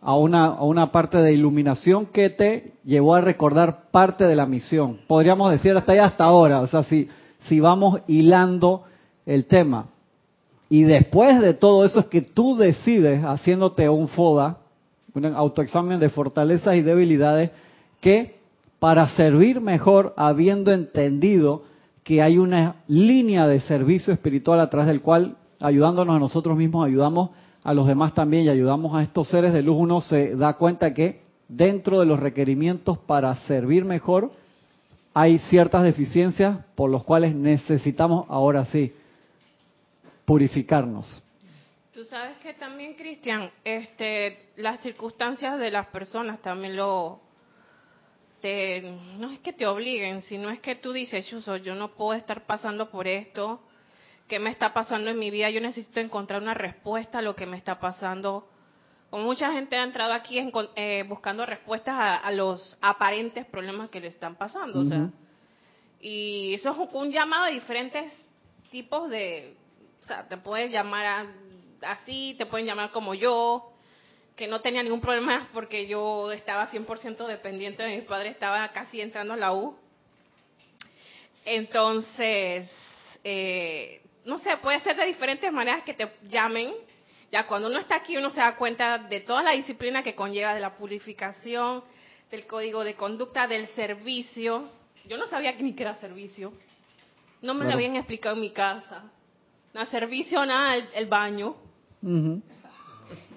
a 0.00 0.14
una, 0.16 0.44
a 0.46 0.62
una 0.64 0.92
parte 0.92 1.18
de 1.18 1.32
iluminación 1.32 2.06
que 2.06 2.30
te 2.30 2.72
llevó 2.84 3.14
a 3.16 3.20
recordar 3.20 3.90
parte 3.90 4.24
de 4.24 4.36
la 4.36 4.46
misión. 4.46 5.00
Podríamos 5.08 5.50
decir 5.50 5.76
hasta 5.76 5.92
ahí, 5.92 5.98
hasta 5.98 6.24
ahora. 6.24 6.60
O 6.60 6.66
sea, 6.68 6.84
si, 6.84 7.08
si 7.48 7.58
vamos 7.58 8.00
hilando 8.06 8.84
el 9.24 9.46
tema. 9.46 9.86
Y 10.68 10.82
después 10.82 11.40
de 11.40 11.54
todo 11.54 11.84
eso 11.84 12.00
es 12.00 12.06
que 12.06 12.22
tú 12.22 12.56
decides, 12.56 13.22
haciéndote 13.24 13.88
un 13.88 14.08
FODA, 14.08 14.58
un 15.14 15.26
autoexamen 15.26 16.00
de 16.00 16.08
fortalezas 16.08 16.76
y 16.76 16.82
debilidades, 16.82 17.50
que 18.00 18.36
para 18.78 19.08
servir 19.10 19.60
mejor, 19.60 20.12
habiendo 20.16 20.72
entendido 20.72 21.62
que 22.02 22.22
hay 22.22 22.38
una 22.38 22.76
línea 22.88 23.46
de 23.46 23.60
servicio 23.60 24.12
espiritual 24.12 24.60
a 24.60 24.68
través 24.68 24.88
del 24.88 25.00
cual, 25.00 25.36
ayudándonos 25.60 26.16
a 26.16 26.20
nosotros 26.20 26.56
mismos, 26.56 26.86
ayudamos 26.86 27.30
a 27.64 27.72
los 27.72 27.86
demás 27.86 28.14
también 28.14 28.44
y 28.44 28.48
ayudamos 28.48 28.94
a 28.94 29.02
estos 29.02 29.28
seres 29.28 29.52
de 29.52 29.62
luz, 29.62 29.76
uno 29.78 30.00
se 30.00 30.36
da 30.36 30.54
cuenta 30.54 30.94
que 30.94 31.22
dentro 31.48 32.00
de 32.00 32.06
los 32.06 32.20
requerimientos 32.20 32.98
para 32.98 33.34
servir 33.46 33.84
mejor, 33.84 34.30
hay 35.14 35.38
ciertas 35.38 35.82
deficiencias 35.82 36.58
por 36.74 36.90
los 36.90 37.02
cuales 37.02 37.34
necesitamos 37.34 38.26
ahora 38.28 38.66
sí 38.66 38.92
purificarnos. 40.26 41.22
Tú 41.94 42.04
sabes 42.04 42.36
que 42.38 42.52
también, 42.52 42.92
Cristian, 42.94 43.50
este, 43.64 44.50
las 44.56 44.82
circunstancias 44.82 45.58
de 45.58 45.70
las 45.70 45.86
personas 45.86 46.42
también 46.42 46.76
lo... 46.76 47.20
Te, 48.42 48.82
no 49.18 49.30
es 49.30 49.38
que 49.38 49.54
te 49.54 49.66
obliguen, 49.66 50.20
sino 50.20 50.50
es 50.50 50.60
que 50.60 50.74
tú 50.74 50.92
dices, 50.92 51.26
Chuso, 51.26 51.56
yo 51.56 51.74
no 51.74 51.92
puedo 51.94 52.12
estar 52.12 52.44
pasando 52.44 52.90
por 52.90 53.08
esto, 53.08 53.62
¿qué 54.28 54.38
me 54.38 54.50
está 54.50 54.74
pasando 54.74 55.10
en 55.10 55.18
mi 55.18 55.30
vida? 55.30 55.48
Yo 55.48 55.62
necesito 55.62 56.00
encontrar 56.00 56.42
una 56.42 56.52
respuesta 56.52 57.20
a 57.20 57.22
lo 57.22 57.34
que 57.34 57.46
me 57.46 57.56
está 57.56 57.80
pasando. 57.80 58.46
Como 59.08 59.24
mucha 59.24 59.50
gente 59.52 59.76
ha 59.76 59.84
entrado 59.84 60.12
aquí 60.12 60.38
encon- 60.38 60.68
eh, 60.76 61.04
buscando 61.08 61.46
respuestas 61.46 61.94
a, 61.94 62.16
a 62.18 62.30
los 62.30 62.76
aparentes 62.82 63.46
problemas 63.46 63.88
que 63.88 64.00
le 64.00 64.08
están 64.08 64.34
pasando. 64.34 64.80
O 64.80 64.84
sea, 64.84 65.08
y 66.00 66.52
eso 66.54 66.70
es 66.72 66.92
un 66.92 67.10
llamado 67.10 67.46
de 67.46 67.52
diferentes 67.52 68.12
tipos 68.70 69.08
de, 69.08 69.56
sea, 70.06 70.28
te 70.28 70.36
puedes 70.36 70.70
llamar 70.70 71.06
a- 71.06 71.26
así, 71.92 72.34
te 72.38 72.46
pueden 72.46 72.66
llamar 72.66 72.90
como 72.92 73.14
yo, 73.14 73.72
que 74.36 74.46
no 74.46 74.60
tenía 74.60 74.82
ningún 74.82 75.00
problema 75.00 75.48
porque 75.52 75.86
yo 75.86 76.30
estaba 76.32 76.66
100% 76.68 77.26
dependiente 77.26 77.82
de 77.82 77.96
mi 77.96 78.02
padre, 78.02 78.28
estaba 78.30 78.68
casi 78.68 79.00
entrando 79.00 79.34
a 79.34 79.36
la 79.36 79.52
U. 79.52 79.76
Entonces, 81.44 82.68
eh, 83.24 84.00
no 84.24 84.38
sé, 84.38 84.56
puede 84.58 84.80
ser 84.80 84.96
de 84.96 85.06
diferentes 85.06 85.50
maneras 85.52 85.84
que 85.84 85.94
te 85.94 86.10
llamen 86.24 86.74
Ya 87.30 87.46
cuando 87.48 87.68
uno 87.68 87.80
está 87.80 87.96
aquí 87.96 88.16
uno 88.16 88.30
se 88.30 88.38
da 88.40 88.54
cuenta 88.56 88.98
de 88.98 89.18
toda 89.20 89.42
la 89.42 89.50
disciplina 89.50 90.02
que 90.04 90.14
conlleva 90.14 90.54
de 90.54 90.60
la 90.60 90.76
purificación, 90.76 91.82
del 92.30 92.46
código 92.46 92.84
de 92.84 92.94
conducta, 92.94 93.48
del 93.48 93.66
servicio. 93.68 94.70
Yo 95.06 95.16
no 95.16 95.26
sabía 95.26 95.52
ni 95.52 95.74
qué 95.74 95.82
era 95.82 95.96
servicio. 95.96 96.52
No 97.42 97.52
me 97.54 97.64
lo 97.64 97.72
habían 97.74 97.96
explicado 97.96 98.36
en 98.36 98.42
mi 98.42 98.50
casa. 98.50 99.10
Nada, 99.74 99.86
servicio, 99.86 100.44
nada, 100.46 100.76
el, 100.94 101.06
baño. 101.06 101.56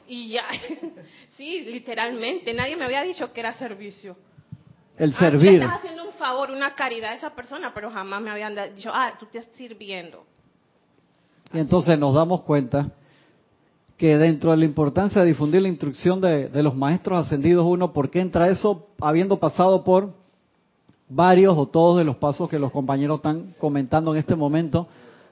Y 0.08 0.30
ya, 0.30 0.44
sí, 1.38 1.62
literalmente, 1.62 2.54
nadie 2.54 2.76
me 2.76 2.86
había 2.86 3.04
dicho 3.04 3.32
que 3.34 3.40
era 3.40 3.54
servicio. 3.54 4.16
El 4.98 5.14
ah, 5.16 5.20
servir. 5.20 5.62
estás 5.62 5.80
haciendo 5.80 6.06
un 6.06 6.14
favor, 6.14 6.52
una 6.52 6.76
caridad 6.76 7.12
a 7.12 7.16
esa 7.16 7.30
persona, 7.36 7.72
pero 7.74 7.90
jamás 7.90 8.22
me 8.22 8.30
habían 8.30 8.56
dicho, 8.76 8.92
ah, 8.94 9.14
tú 9.18 9.26
estás 9.26 9.46
sirviendo. 9.56 10.26
Y 11.54 11.60
entonces 11.60 11.98
nos 11.98 12.14
damos 12.14 12.42
cuenta 12.42 12.92
que 13.98 14.18
dentro 14.18 14.52
de 14.52 14.58
la 14.58 14.66
importancia 14.66 15.22
de 15.22 15.28
difundir 15.28 15.62
la 15.62 15.68
instrucción 15.68 16.22
de, 16.22 16.50
los 16.64 16.76
maestros 16.76 17.26
ascendidos, 17.26 17.66
uno, 17.66 17.92
¿por 17.92 18.10
qué 18.10 18.22
entra 18.22 18.50
eso 18.50 18.88
habiendo 19.02 19.40
pasado 19.40 19.84
por 19.84 20.14
varios 21.10 21.58
o 21.58 21.68
todos 21.68 21.98
de 21.98 22.06
los 22.06 22.16
pasos 22.16 22.50
que 22.50 22.60
los 22.60 22.72
compañeros 22.72 23.18
están 23.18 23.54
comentando 23.58 24.14
en 24.14 24.20
este 24.20 24.36
momento? 24.36 24.88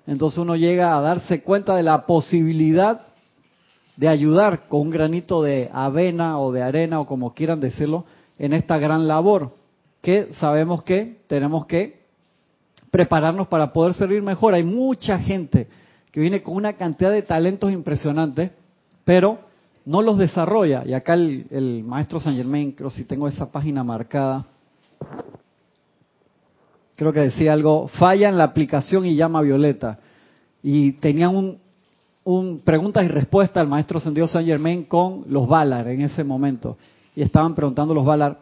Entonces 0.07 0.39
uno 0.39 0.55
llega 0.55 0.97
a 0.97 1.01
darse 1.01 1.43
cuenta 1.43 1.75
de 1.75 1.83
la 1.83 2.05
posibilidad 2.05 3.01
de 3.97 4.07
ayudar 4.07 4.67
con 4.67 4.81
un 4.81 4.89
granito 4.89 5.43
de 5.43 5.69
avena 5.71 6.39
o 6.39 6.51
de 6.51 6.63
arena 6.63 6.99
o 6.99 7.05
como 7.05 7.33
quieran 7.33 7.59
decirlo 7.59 8.05
en 8.39 8.53
esta 8.53 8.77
gran 8.77 9.07
labor 9.07 9.51
que 10.01 10.29
sabemos 10.39 10.83
que 10.83 11.17
tenemos 11.27 11.65
que 11.65 11.99
prepararnos 12.91 13.47
para 13.47 13.73
poder 13.73 13.93
servir 13.93 14.21
mejor. 14.21 14.53
Hay 14.53 14.63
mucha 14.63 15.19
gente 15.19 15.67
que 16.11 16.19
viene 16.19 16.41
con 16.41 16.55
una 16.55 16.73
cantidad 16.73 17.11
de 17.11 17.23
talentos 17.23 17.71
impresionantes, 17.71 18.51
pero 19.03 19.39
no 19.85 20.01
los 20.01 20.17
desarrolla. 20.17 20.83
Y 20.85 20.93
acá 20.93 21.13
el, 21.13 21.83
maestro 21.85 22.19
San 22.19 22.35
Germain, 22.35 22.71
creo 22.71 22.89
si 22.89 23.03
tengo 23.03 23.27
esa 23.27 23.51
página 23.51 23.83
marcada, 23.83 24.45
creo 26.98 27.13
que 27.13 27.22
decía 27.22 27.54
algo, 27.54 27.88
falla 27.88 28.27
en 28.27 28.38
la 28.38 28.44
aplicación 28.44 29.06
y 29.06 29.16
llama 29.16 29.42
Violeta. 29.42 30.00
Y 30.63 30.94
tenían 30.94 31.36
un, 31.36 31.60
un 32.24 32.60
preguntas 32.60 33.06
y 33.06 33.08
respuestas 33.08 33.62
al 33.62 33.68
maestro 33.68 34.00
Ascendido 34.00 34.27
San 34.27 34.46
Germain 34.46 34.84
con 34.84 35.24
los 35.30 35.48
Valar 35.48 35.88
en 35.88 36.01
ese 36.01 36.24
momento. 36.24 36.77
Y 37.16 37.22
estaban 37.22 37.54
preguntando 37.54 37.94
los 37.94 38.04
Valar, 38.04 38.39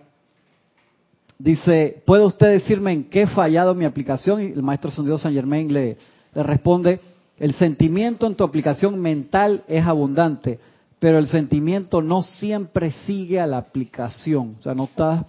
dice, 1.38 2.02
¿puede 2.06 2.24
usted 2.24 2.48
decirme 2.48 2.94
en 2.94 3.04
qué 3.10 3.24
he 3.24 3.28
fallado 3.28 3.76
mi 3.76 3.84
aplicación? 3.84 4.42
Y 4.42 4.46
el 4.46 4.64
maestro 4.64 4.90
Ascendido 4.90 5.18
San 5.18 5.34
Germain 5.34 5.72
le, 5.72 5.98
le 6.34 6.44
responde, 6.44 7.02
el 7.38 7.54
sentimiento 7.56 8.26
en 8.26 8.36
tu 8.36 8.46
aplicación 8.46 9.02
mental 9.02 9.66
es 9.68 9.86
abundante, 9.86 10.60
pero 11.00 11.20
el 11.20 11.28
sentimiento 11.28 12.02
no 12.02 12.22
siempre 12.22 12.92
sigue 13.06 13.42
a 13.42 13.48
la 13.48 13.58
aplicación, 13.58 14.56
o 14.60 14.64
sea, 14.64 14.74
no 14.74 14.86
estás 14.86 15.26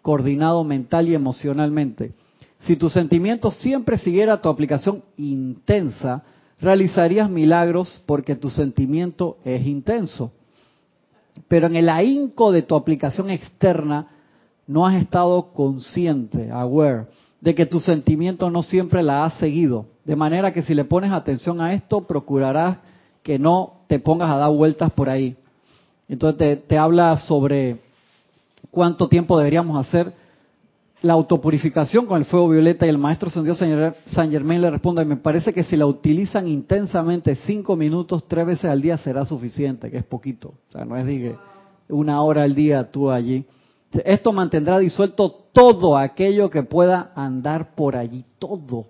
coordinado 0.00 0.64
mental 0.64 1.10
y 1.10 1.14
emocionalmente. 1.14 2.14
Si 2.66 2.76
tu 2.76 2.88
sentimiento 2.88 3.50
siempre 3.50 3.98
siguiera 3.98 4.40
tu 4.40 4.48
aplicación 4.48 5.02
intensa, 5.18 6.22
realizarías 6.60 7.28
milagros 7.28 8.00
porque 8.06 8.36
tu 8.36 8.48
sentimiento 8.48 9.36
es 9.44 9.66
intenso. 9.66 10.32
Pero 11.46 11.66
en 11.66 11.76
el 11.76 11.88
ahínco 11.90 12.52
de 12.52 12.62
tu 12.62 12.74
aplicación 12.74 13.28
externa 13.28 14.08
no 14.66 14.86
has 14.86 14.94
estado 14.94 15.52
consciente, 15.52 16.50
aware, 16.50 17.06
de 17.40 17.54
que 17.54 17.66
tu 17.66 17.80
sentimiento 17.80 18.48
no 18.50 18.62
siempre 18.62 19.02
la 19.02 19.24
has 19.24 19.34
seguido. 19.34 19.86
De 20.06 20.16
manera 20.16 20.52
que 20.52 20.62
si 20.62 20.74
le 20.74 20.86
pones 20.86 21.12
atención 21.12 21.60
a 21.60 21.74
esto, 21.74 22.06
procurarás 22.06 22.78
que 23.22 23.38
no 23.38 23.80
te 23.88 23.98
pongas 23.98 24.30
a 24.30 24.38
dar 24.38 24.50
vueltas 24.50 24.90
por 24.92 25.10
ahí. 25.10 25.36
Entonces 26.08 26.38
te, 26.38 26.56
te 26.56 26.78
habla 26.78 27.14
sobre 27.18 27.78
cuánto 28.70 29.08
tiempo 29.08 29.36
deberíamos 29.36 29.76
hacer 29.86 30.14
la 31.04 31.12
autopurificación 31.12 32.06
con 32.06 32.16
el 32.18 32.24
fuego 32.24 32.48
violeta 32.48 32.86
y 32.86 32.88
el 32.88 32.96
maestro 32.96 33.28
Dios 33.42 33.58
San 34.06 34.30
Germain 34.30 34.62
le 34.62 34.70
responde, 34.70 35.04
me 35.04 35.18
parece 35.18 35.52
que 35.52 35.62
si 35.62 35.76
la 35.76 35.84
utilizan 35.84 36.48
intensamente 36.48 37.34
cinco 37.34 37.76
minutos, 37.76 38.24
tres 38.26 38.46
veces 38.46 38.64
al 38.64 38.80
día 38.80 38.96
será 38.96 39.26
suficiente, 39.26 39.90
que 39.90 39.98
es 39.98 40.04
poquito. 40.04 40.54
O 40.70 40.72
sea, 40.72 40.86
no 40.86 40.96
es 40.96 41.04
diga 41.04 41.38
una 41.90 42.22
hora 42.22 42.44
al 42.44 42.54
día 42.54 42.90
tú 42.90 43.10
allí. 43.10 43.44
Esto 44.02 44.32
mantendrá 44.32 44.78
disuelto 44.78 45.30
todo 45.52 45.98
aquello 45.98 46.48
que 46.48 46.62
pueda 46.62 47.12
andar 47.14 47.74
por 47.74 47.96
allí, 47.96 48.24
todo. 48.38 48.86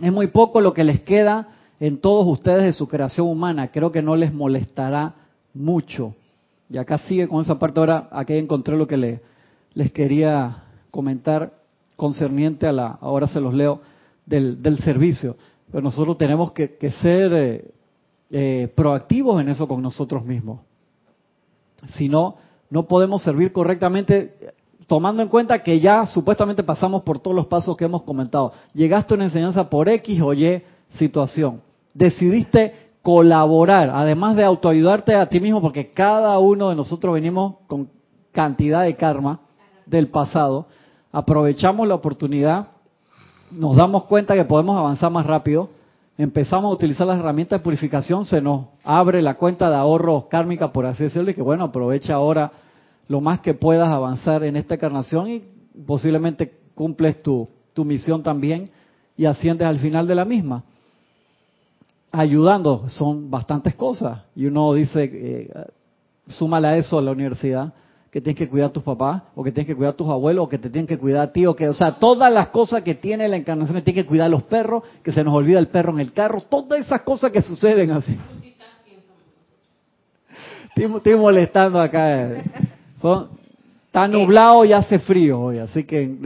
Es 0.00 0.10
muy 0.10 0.28
poco 0.28 0.62
lo 0.62 0.72
que 0.72 0.82
les 0.82 1.02
queda 1.02 1.48
en 1.78 1.98
todos 1.98 2.26
ustedes 2.26 2.64
de 2.64 2.72
su 2.72 2.88
creación 2.88 3.28
humana. 3.28 3.68
Creo 3.70 3.92
que 3.92 4.00
no 4.00 4.16
les 4.16 4.32
molestará 4.32 5.14
mucho. 5.52 6.14
Y 6.70 6.78
acá 6.78 6.96
sigue 6.96 7.28
con 7.28 7.42
esa 7.42 7.58
parte. 7.58 7.80
Ahora, 7.80 8.08
aquí 8.12 8.32
encontré 8.32 8.78
lo 8.78 8.86
que 8.86 8.96
le, 8.96 9.20
les 9.74 9.92
quería 9.92 10.62
comentar 10.96 11.52
concerniente 11.94 12.66
a 12.66 12.72
la, 12.72 12.86
ahora 13.00 13.26
se 13.26 13.40
los 13.40 13.54
leo, 13.54 13.80
del, 14.24 14.62
del 14.62 14.78
servicio. 14.78 15.36
Pero 15.70 15.82
nosotros 15.82 16.16
tenemos 16.18 16.52
que, 16.52 16.90
ser 17.02 17.32
eh, 17.32 17.70
eh, 18.30 18.72
proactivos 18.74 19.40
en 19.40 19.48
eso 19.48 19.68
con 19.68 19.82
nosotros 19.82 20.24
mismos. 20.24 20.60
Si 21.90 22.08
no, 22.08 22.36
no 22.70 22.86
podemos 22.88 23.22
servir 23.22 23.52
correctamente 23.52 24.34
tomando 24.86 25.22
en 25.22 25.28
cuenta 25.28 25.62
que 25.62 25.80
ya 25.80 26.06
supuestamente 26.06 26.62
pasamos 26.62 27.02
por 27.02 27.18
todos 27.18 27.36
los 27.36 27.46
pasos 27.46 27.76
que 27.76 27.84
hemos 27.84 28.02
comentado. 28.02 28.52
Llegaste 28.72 29.14
a 29.14 29.16
una 29.16 29.24
enseñanza 29.24 29.68
por 29.68 29.88
X 29.88 30.20
o 30.22 30.32
Y 30.32 30.62
situación. 30.90 31.60
Decidiste 31.92 32.72
colaborar, 33.02 33.90
además 33.92 34.36
de 34.36 34.44
autoayudarte 34.44 35.14
a 35.14 35.28
ti 35.28 35.40
mismo, 35.40 35.60
porque 35.60 35.92
cada 35.92 36.38
uno 36.38 36.70
de 36.70 36.76
nosotros 36.76 37.14
venimos 37.14 37.56
con 37.66 37.88
cantidad 38.32 38.82
de 38.82 38.96
karma 38.96 39.40
del 39.86 40.08
pasado 40.08 40.66
aprovechamos 41.12 41.86
la 41.86 41.94
oportunidad, 41.94 42.68
nos 43.50 43.76
damos 43.76 44.04
cuenta 44.04 44.34
que 44.34 44.44
podemos 44.44 44.76
avanzar 44.76 45.10
más 45.10 45.26
rápido, 45.26 45.70
empezamos 46.18 46.70
a 46.70 46.74
utilizar 46.74 47.06
las 47.06 47.18
herramientas 47.18 47.60
de 47.60 47.64
purificación, 47.64 48.24
se 48.24 48.40
nos 48.40 48.66
abre 48.84 49.22
la 49.22 49.34
cuenta 49.34 49.68
de 49.70 49.76
ahorro 49.76 50.28
kármica, 50.28 50.72
por 50.72 50.86
así 50.86 51.04
decirlo, 51.04 51.30
y 51.30 51.34
que 51.34 51.42
bueno, 51.42 51.64
aprovecha 51.64 52.14
ahora 52.14 52.52
lo 53.08 53.20
más 53.20 53.40
que 53.40 53.54
puedas 53.54 53.88
avanzar 53.88 54.42
en 54.44 54.56
esta 54.56 54.74
encarnación 54.74 55.30
y 55.30 55.42
posiblemente 55.86 56.52
cumples 56.74 57.22
tu, 57.22 57.48
tu 57.72 57.84
misión 57.84 58.22
también 58.22 58.70
y 59.16 59.26
asciendes 59.26 59.66
al 59.66 59.78
final 59.78 60.06
de 60.06 60.14
la 60.14 60.24
misma. 60.24 60.64
Ayudando, 62.12 62.88
son 62.88 63.30
bastantes 63.30 63.74
cosas. 63.74 64.20
Y 64.34 64.46
uno 64.46 64.72
dice, 64.72 65.10
eh, 65.12 65.66
súmale 66.28 66.68
a 66.68 66.76
eso 66.76 66.98
a 66.98 67.02
la 67.02 67.12
universidad 67.12 67.72
que 68.16 68.22
tienes 68.22 68.38
que 68.38 68.48
cuidar 68.48 68.70
a 68.70 68.72
tus 68.72 68.82
papás, 68.82 69.24
o 69.34 69.44
que 69.44 69.52
tienes 69.52 69.66
que 69.66 69.76
cuidar 69.76 69.92
a 69.92 69.96
tus 69.98 70.08
abuelos, 70.08 70.46
o 70.46 70.48
que 70.48 70.56
te 70.56 70.70
tienen 70.70 70.86
que 70.86 70.96
cuidar 70.96 71.20
a 71.20 71.32
ti, 71.34 71.44
o 71.44 71.54
que, 71.54 71.68
o 71.68 71.74
sea, 71.74 71.96
todas 71.98 72.32
las 72.32 72.48
cosas 72.48 72.82
que 72.82 72.94
tiene 72.94 73.28
la 73.28 73.36
encarnación, 73.36 73.76
que 73.76 73.82
tiene 73.82 74.02
que 74.02 74.08
cuidar 74.08 74.28
a 74.28 74.30
los 74.30 74.42
perros, 74.44 74.84
que 75.02 75.12
se 75.12 75.22
nos 75.22 75.34
olvida 75.34 75.58
el 75.58 75.68
perro 75.68 75.92
en 75.92 76.00
el 76.00 76.14
carro, 76.14 76.40
todas 76.40 76.80
esas 76.80 77.02
cosas 77.02 77.30
que 77.30 77.42
suceden 77.42 77.90
así. 77.90 78.18
Estoy, 80.74 81.16
molestando 81.16 81.78
acá. 81.78 82.42
está 83.84 84.08
nublado 84.08 84.64
y 84.64 84.72
hace 84.72 84.98
frío 84.98 85.38
hoy, 85.38 85.58
así 85.58 85.84
que 85.84 86.16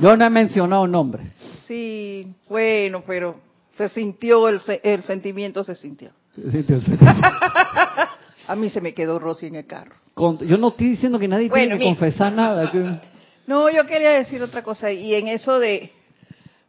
yo 0.00 0.16
no 0.16 0.24
he 0.24 0.30
mencionado 0.30 0.86
nombre. 0.86 1.24
Sí, 1.66 2.34
bueno, 2.48 3.04
pero 3.06 3.36
se 3.76 3.90
sintió 3.90 4.48
el, 4.48 4.62
el 4.82 5.02
sentimiento, 5.02 5.62
se 5.62 5.74
sintió. 5.74 6.12
Se 6.34 6.50
sintió 6.50 6.76
el 6.76 6.82
sentimiento. 6.82 7.28
A 8.48 8.56
mí 8.56 8.70
se 8.70 8.80
me 8.80 8.94
quedó 8.94 9.18
Rosy 9.18 9.46
en 9.46 9.56
el 9.56 9.66
carro. 9.66 9.96
yo 10.16 10.56
no 10.56 10.68
estoy 10.68 10.90
diciendo 10.90 11.18
que 11.18 11.28
nadie 11.28 11.50
tiene 11.50 11.78
que 11.78 11.84
confesar 11.84 12.32
nada. 12.32 12.70
No, 13.46 13.70
yo 13.70 13.86
quería 13.86 14.10
decir 14.10 14.42
otra 14.42 14.64
cosa. 14.64 14.90
Y 14.90 15.14
en 15.14 15.28
eso 15.28 15.60
de, 15.60 15.92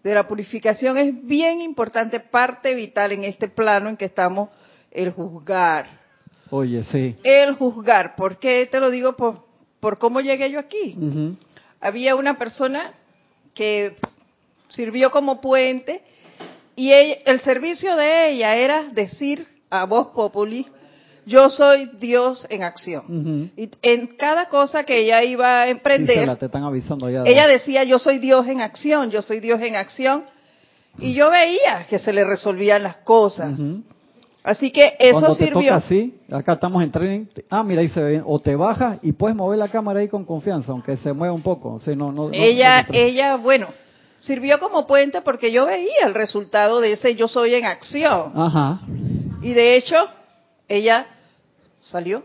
de 0.03 0.13
la 0.13 0.27
purificación 0.27 0.96
es 1.00 1.25
bien 1.25 1.60
importante, 1.60 2.19
parte 2.19 2.75
vital 2.75 3.13
en 3.13 3.24
este 3.24 3.48
plano 3.48 3.89
en 3.89 3.98
que 3.98 4.05
estamos, 4.05 4.50
el 4.91 5.12
juzgar. 5.12 5.88
Oye, 6.51 6.84
sí. 6.91 7.15
El 7.24 7.55
juzgar. 7.55 8.15
¿Por 8.15 8.38
qué 8.38 8.67
te 8.72 8.79
lo 8.79 8.91
digo? 8.91 9.13
Por, 9.15 9.43
por 9.79 9.98
cómo 9.98 10.22
llegué 10.22 10.51
yo 10.51 10.60
aquí. 10.60 10.96
Había 11.81 12.15
una 12.15 12.38
persona 12.38 12.93
que 13.55 13.96
sirvió 14.69 15.10
como 15.10 15.41
puente 15.41 16.03
y 16.75 16.91
el 16.91 17.39
servicio 17.39 17.96
de 17.96 18.29
ella 18.29 18.55
era 18.55 18.84
decir 18.84 19.48
a 19.72 19.86
voz 19.86 20.10
populi 20.10 20.67
yo 21.27 21.50
soy 21.50 21.91
Dios 22.00 22.48
en 22.50 22.63
acción. 22.63 23.51
Y 23.57 23.69
en 23.81 24.15
cada 24.15 24.48
cosa 24.48 24.86
que 24.86 25.01
ella 25.01 25.24
iba 25.24 25.63
a 25.63 25.67
emprender, 25.67 26.29
ella 27.25 27.48
decía, 27.48 27.84
yo 27.84 28.00
soy 28.00 28.19
Dios 28.19 28.48
en 28.48 28.62
acción, 28.62 29.12
yo 29.12 29.22
soy 29.22 29.41
Dios 29.41 29.60
en 29.62 29.75
acción. 29.75 30.24
Y 31.00 31.13
yo 31.13 31.29
veía 31.29 31.86
que 31.89 32.00
se 32.00 32.13
le 32.13 32.24
resolvían 32.24 32.81
las 32.81 32.98
cosas. 32.98 33.60
Así 34.41 34.72
que 34.72 34.96
eso 34.98 35.19
Cuando 35.19 35.36
sirvió. 35.36 35.60
Te 35.60 35.65
toca 35.65 35.75
así, 35.75 36.15
acá 36.31 36.53
estamos 36.53 36.81
en 36.81 36.91
training. 36.91 37.25
Ah, 37.50 37.62
mira, 37.62 37.81
ahí 37.81 37.89
se 37.89 38.01
ve. 38.01 38.22
O 38.25 38.39
te 38.39 38.55
bajas 38.55 38.98
y 39.01 39.12
puedes 39.12 39.36
mover 39.36 39.60
la 39.60 39.67
cámara 39.67 40.00
ahí 40.00 40.07
con 40.07 40.24
confianza, 40.24 40.72
aunque 40.72 40.96
se 40.96 41.12
mueva 41.12 41.34
un 41.34 41.41
poco. 41.41 41.77
no, 41.93 42.12
no, 42.13 42.29
ella, 42.31 42.88
ella, 42.93 43.36
bueno, 43.36 43.67
sirvió 44.19 44.57
como 44.60 44.88
puente 44.88 45.22
porque 45.22 45.51
yo 45.51 45.65
veía 45.65 46.05
el 46.05 46.13
resultado 46.13 46.79
de 46.79 46.93
ese 46.93 47.15
yo 47.15 47.27
soy 47.27 47.55
en 47.55 47.65
acción. 47.65 48.31
Ajá. 48.34 48.79
Y 49.41 49.51
de 49.51 49.75
hecho, 49.75 49.98
ella 50.69 51.05
salió. 51.88 52.24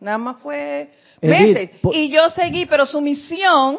Nada 0.00 0.18
más 0.18 0.36
fue 0.42 0.90
Edith, 1.20 1.56
meses. 1.56 1.70
po- 1.82 1.92
Y 1.92 2.08
yo 2.08 2.30
seguí, 2.30 2.66
pero 2.66 2.86
su 2.86 3.00
misión 3.00 3.78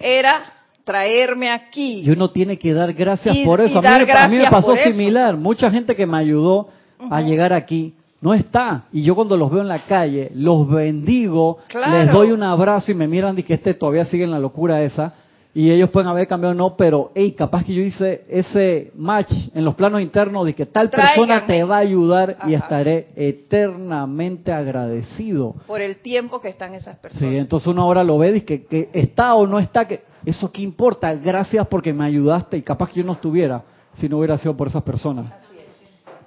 era 0.00 0.52
traerme 0.84 1.50
aquí. 1.50 2.00
Y 2.04 2.10
uno 2.10 2.30
tiene 2.30 2.58
que 2.58 2.74
dar 2.74 2.92
gracias 2.92 3.34
Y- 3.36 3.44
por 3.44 3.60
eso. 3.60 3.78
A 3.78 3.82
mí, 3.82 3.88
a 4.10 4.28
mí 4.28 4.36
me 4.36 4.50
pasó 4.50 4.76
similar. 4.76 5.36
Mucha 5.36 5.70
gente 5.70 5.96
que 5.96 6.06
me 6.06 6.18
ayudó 6.18 6.68
a 7.10 7.20
llegar 7.22 7.52
aquí 7.52 7.94
no 8.20 8.34
está. 8.34 8.84
Y 8.92 9.02
yo 9.02 9.14
cuando 9.14 9.36
los 9.36 9.50
veo 9.50 9.60
en 9.62 9.68
la 9.68 9.80
calle, 9.86 10.30
los 10.34 10.68
bendigo, 10.68 11.58
Claro. 11.68 11.98
les 12.04 12.12
doy 12.12 12.32
un 12.32 12.42
abrazo 12.42 12.90
y 12.90 12.94
me 12.94 13.06
miran 13.08 13.38
y 13.38 13.42
que 13.42 13.54
este 13.54 13.74
todavía 13.74 14.04
sigue 14.06 14.24
en 14.24 14.30
la 14.30 14.38
locura 14.38 14.82
esa. 14.82 15.14
Y 15.56 15.70
ellos 15.70 15.90
pueden 15.90 16.08
haber 16.08 16.26
cambiado 16.26 16.52
o 16.52 16.56
no, 16.56 16.76
pero 16.76 17.12
hey, 17.14 17.32
capaz 17.32 17.64
que 17.64 17.72
yo 17.72 17.82
hice 17.82 18.24
ese 18.28 18.90
match 18.96 19.30
en 19.54 19.64
los 19.64 19.76
planos 19.76 20.02
internos 20.02 20.46
de 20.46 20.54
que 20.54 20.66
tal 20.66 20.90
persona 20.90 21.46
te 21.46 21.62
va 21.62 21.76
a 21.76 21.80
ayudar 21.80 22.38
y 22.48 22.54
estaré 22.54 23.08
eternamente 23.14 24.52
agradecido. 24.52 25.54
Por 25.68 25.80
el 25.80 25.98
tiempo 25.98 26.40
que 26.40 26.48
están 26.48 26.74
esas 26.74 26.96
personas. 26.96 27.30
Sí, 27.30 27.36
entonces 27.36 27.68
uno 27.68 27.82
ahora 27.82 28.02
lo 28.02 28.18
ve 28.18 28.38
y 28.38 28.40
que, 28.40 28.64
que 28.64 28.90
está 28.92 29.34
o 29.36 29.46
no 29.46 29.60
está, 29.60 29.86
que 29.86 30.02
eso 30.26 30.50
qué 30.50 30.62
importa, 30.62 31.14
gracias 31.14 31.66
porque 31.68 31.92
me 31.92 32.04
ayudaste 32.04 32.56
y 32.56 32.62
capaz 32.62 32.90
que 32.90 33.00
yo 33.00 33.06
no 33.06 33.12
estuviera 33.12 33.62
si 33.94 34.08
no 34.08 34.18
hubiera 34.18 34.36
sido 34.38 34.56
por 34.56 34.66
esas 34.66 34.82
personas. 34.82 35.32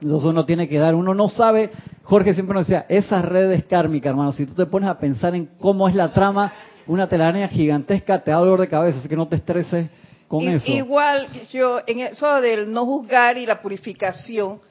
Entonces 0.02 0.30
uno 0.30 0.46
tiene 0.46 0.68
que 0.68 0.78
dar, 0.78 0.96
uno 0.96 1.14
no 1.14 1.28
sabe, 1.28 1.72
Jorge 2.04 2.34
siempre 2.34 2.54
nos 2.54 2.68
decía, 2.68 2.86
esas 2.88 3.26
redes 3.26 3.66
kármicas, 3.66 4.12
hermano, 4.12 4.32
si 4.32 4.46
tú 4.46 4.54
te 4.54 4.66
pones 4.68 4.90
a 4.90 5.00
pensar 5.00 5.36
en 5.36 5.50
cómo 5.60 5.90
es 5.90 5.96
la 5.96 6.14
trama, 6.14 6.54
una 6.88 7.08
telaraña 7.08 7.48
gigantesca 7.48 8.24
te 8.24 8.32
da 8.32 8.38
dolor 8.38 8.60
de 8.62 8.68
cabeza, 8.68 9.00
así 9.00 9.08
que 9.10 9.16
no 9.16 9.28
te 9.28 9.36
estreses 9.38 9.90
con 10.28 10.42
I- 10.44 10.56
eso. 10.56 10.72
Igual 10.72 11.28
yo, 11.52 11.82
en 11.86 12.00
eso 12.02 12.42
del 12.42 12.72
no 12.72 12.86
juzgar 12.86 13.38
y 13.38 13.46
la 13.46 13.62
purificación, 13.62 14.62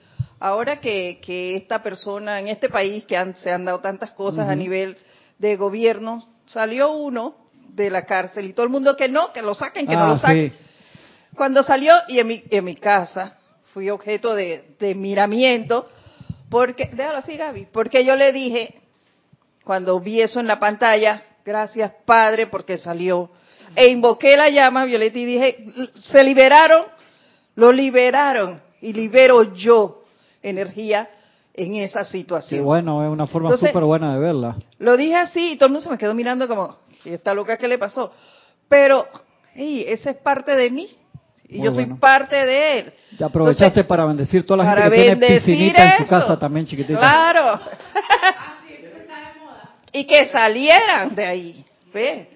ahora 0.41 0.81
que, 0.81 1.19
que 1.25 1.57
esta 1.57 1.83
persona 1.83 2.41
en 2.41 2.49
este 2.49 2.69
país 2.69 3.05
que 3.05 3.17
han- 3.17 3.37
se 3.37 3.51
han 3.51 3.65
dado 3.65 3.81
tantas 3.81 4.11
cosas 4.13 4.49
a 4.49 4.55
nivel 4.55 4.97
de 5.39 5.57
gobierno, 5.57 6.27
salió 6.47 6.93
uno 6.93 7.37
de 7.75 7.91
la 7.91 8.07
cárcel 8.07 8.47
y 8.47 8.53
todo 8.53 8.65
el 8.65 8.73
mundo 8.73 8.97
que 8.97 9.09
no, 9.09 9.33
que 9.33 9.43
lo 9.43 9.55
saquen, 9.55 9.87
que 9.87 9.95
no 9.95 10.05
Ah, 10.05 10.09
lo 10.09 10.17
saquen. 10.17 10.51
sí. 10.51 10.57
Cuando 11.37 11.63
salió 11.63 11.93
y 12.09 12.19
en 12.19 12.27
mi, 12.27 12.43
en 12.51 12.65
mi 12.65 12.75
casa 12.77 13.37
fui 13.75 13.91
objeto 13.91 14.35
de, 14.35 14.75
de 14.81 14.95
miramiento, 14.95 15.87
porque, 16.49 16.89
déjalo 16.95 17.19
así 17.19 17.37
Gaby, 17.37 17.67
porque 17.73 18.05
yo 18.05 18.17
le 18.17 18.33
dije, 18.33 18.75
cuando 19.65 20.01
vi 20.01 20.23
eso 20.23 20.41
en 20.41 20.47
la 20.47 20.59
pantalla, 20.59 21.23
gracias 21.47 21.93
Padre 22.05 22.49
porque 22.49 22.77
salió, 22.77 23.31
e 23.75 23.87
invoqué 23.87 24.37
la 24.37 24.51
llama 24.51 24.85
Violeta 24.85 25.19
y 25.19 25.25
dije, 25.25 25.65
se 26.03 26.25
liberaron, 26.25 26.83
lo 27.55 27.73
liberaron 27.73 28.61
y 28.83 28.93
libero 28.93 29.55
yo 29.55 30.03
energía 30.43 31.09
en 31.55 31.77
esa 31.77 32.05
situación. 32.05 32.65
bueno, 32.65 33.03
es 33.03 33.11
una 33.11 33.27
forma 33.27 33.57
súper 33.57 33.85
buena 33.85 34.13
de 34.15 34.21
verla. 34.21 34.57
Lo 34.79 34.97
dije 34.97 35.17
así 35.17 35.53
y 35.53 35.57
todo 35.57 35.69
el 35.69 35.73
mundo 35.73 35.85
se 35.85 35.91
me 35.91 35.97
quedó 35.97 36.13
mirando 36.15 36.47
como, 36.47 36.77
"¿Y 37.05 37.11
esta 37.11 37.33
loca 37.33 37.57
qué 37.57 37.67
le 37.67 37.79
pasó? 37.79 38.13
Pero, 38.69 39.07
hey, 39.55 39.85
esa 39.89 40.11
es 40.11 40.17
parte 40.19 40.55
de 40.55 40.71
mí 40.71 40.89
y 41.49 41.59
Muy 41.59 41.67
yo 41.67 41.75
soy 41.75 41.87
parte 41.87 42.45
de 42.45 42.79
él. 42.81 42.93
Ya 43.19 43.27
aprovechaste 43.27 43.65
Entonces, 43.67 43.87
para 43.87 44.05
bendecir 44.05 44.45
toda 44.45 44.65
la 44.65 44.75
gente 44.75 44.91
que 44.91 44.97
tiene 44.97 45.27
piscinita 45.27 45.83
en 45.97 46.05
su 46.05 46.11
casa 46.11 46.39
también 46.39 46.67
chiquitita. 46.67 46.99
Claro. 46.99 47.61
y 49.93 50.07
que 50.07 50.27
salieran 50.27 51.15
de 51.15 51.27
ahí, 51.27 51.65
¿ve? 51.93 52.29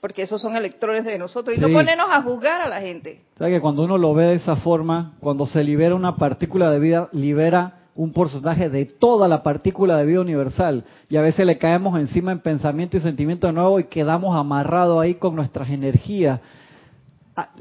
Porque 0.00 0.22
esos 0.22 0.40
son 0.40 0.54
electrones 0.56 1.04
de 1.04 1.18
nosotros 1.18 1.56
y 1.56 1.60
no 1.60 1.68
ponernos 1.68 2.08
a 2.10 2.22
juzgar 2.22 2.60
a 2.60 2.68
la 2.68 2.80
gente. 2.80 3.22
¿Sabe 3.38 3.52
que 3.52 3.60
cuando 3.60 3.84
uno 3.84 3.96
lo 3.96 4.12
ve 4.12 4.26
de 4.26 4.34
esa 4.34 4.56
forma, 4.56 5.14
cuando 5.20 5.46
se 5.46 5.64
libera 5.64 5.94
una 5.94 6.16
partícula 6.16 6.70
de 6.70 6.78
vida, 6.78 7.08
libera 7.12 7.80
un 7.94 8.12
porcentaje 8.12 8.68
de 8.68 8.84
toda 8.84 9.28
la 9.28 9.42
partícula 9.42 9.96
de 9.96 10.04
vida 10.04 10.20
universal? 10.20 10.84
Y 11.08 11.16
a 11.16 11.22
veces 11.22 11.46
le 11.46 11.56
caemos 11.56 11.98
encima 11.98 12.32
en 12.32 12.40
pensamiento 12.40 12.98
y 12.98 13.00
sentimiento 13.00 13.46
de 13.46 13.54
nuevo 13.54 13.80
y 13.80 13.84
quedamos 13.84 14.36
amarrados 14.36 15.00
ahí 15.00 15.14
con 15.14 15.34
nuestras 15.34 15.70
energías. 15.70 16.40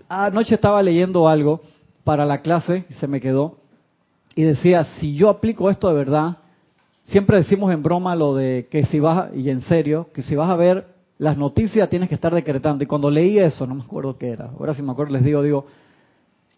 Anoche 0.10 0.56
estaba 0.56 0.84
leyendo 0.84 1.30
algo 1.30 1.62
para 2.04 2.26
la 2.26 2.42
clase 2.42 2.86
y 2.90 2.94
se 2.96 3.08
me 3.08 3.22
quedó. 3.22 3.58
Y 4.36 4.44
decía, 4.44 4.84
si 5.00 5.16
yo 5.16 5.30
aplico 5.30 5.70
esto 5.70 5.88
de 5.88 5.96
verdad, 5.96 6.38
siempre 7.06 7.38
decimos 7.38 7.74
en 7.74 7.84
broma 7.84 8.16
lo 8.16 8.36
de 8.36 8.68
que 8.70 8.86
si 8.86 9.00
vas, 9.00 9.30
y 9.36 9.50
en 9.50 9.62
serio, 9.62 10.08
que 10.14 10.22
si 10.22 10.36
vas 10.36 10.50
a 10.50 10.56
ver 10.56 10.88
las 11.18 11.38
noticias 11.38 11.90
tienes 11.90 12.10
que 12.10 12.16
estar 12.16 12.34
decretando. 12.34 12.84
Y 12.84 12.88
cuando 12.88 13.10
leí 13.10 13.40
eso, 13.40 13.68
no 13.68 13.76
me 13.76 13.84
acuerdo 13.84 14.18
qué 14.18 14.32
era, 14.32 14.52
ahora 14.58 14.74
si 14.74 14.82
me 14.82 14.92
acuerdo 14.92 15.14
les 15.14 15.24
digo, 15.24 15.42
digo, 15.42 15.66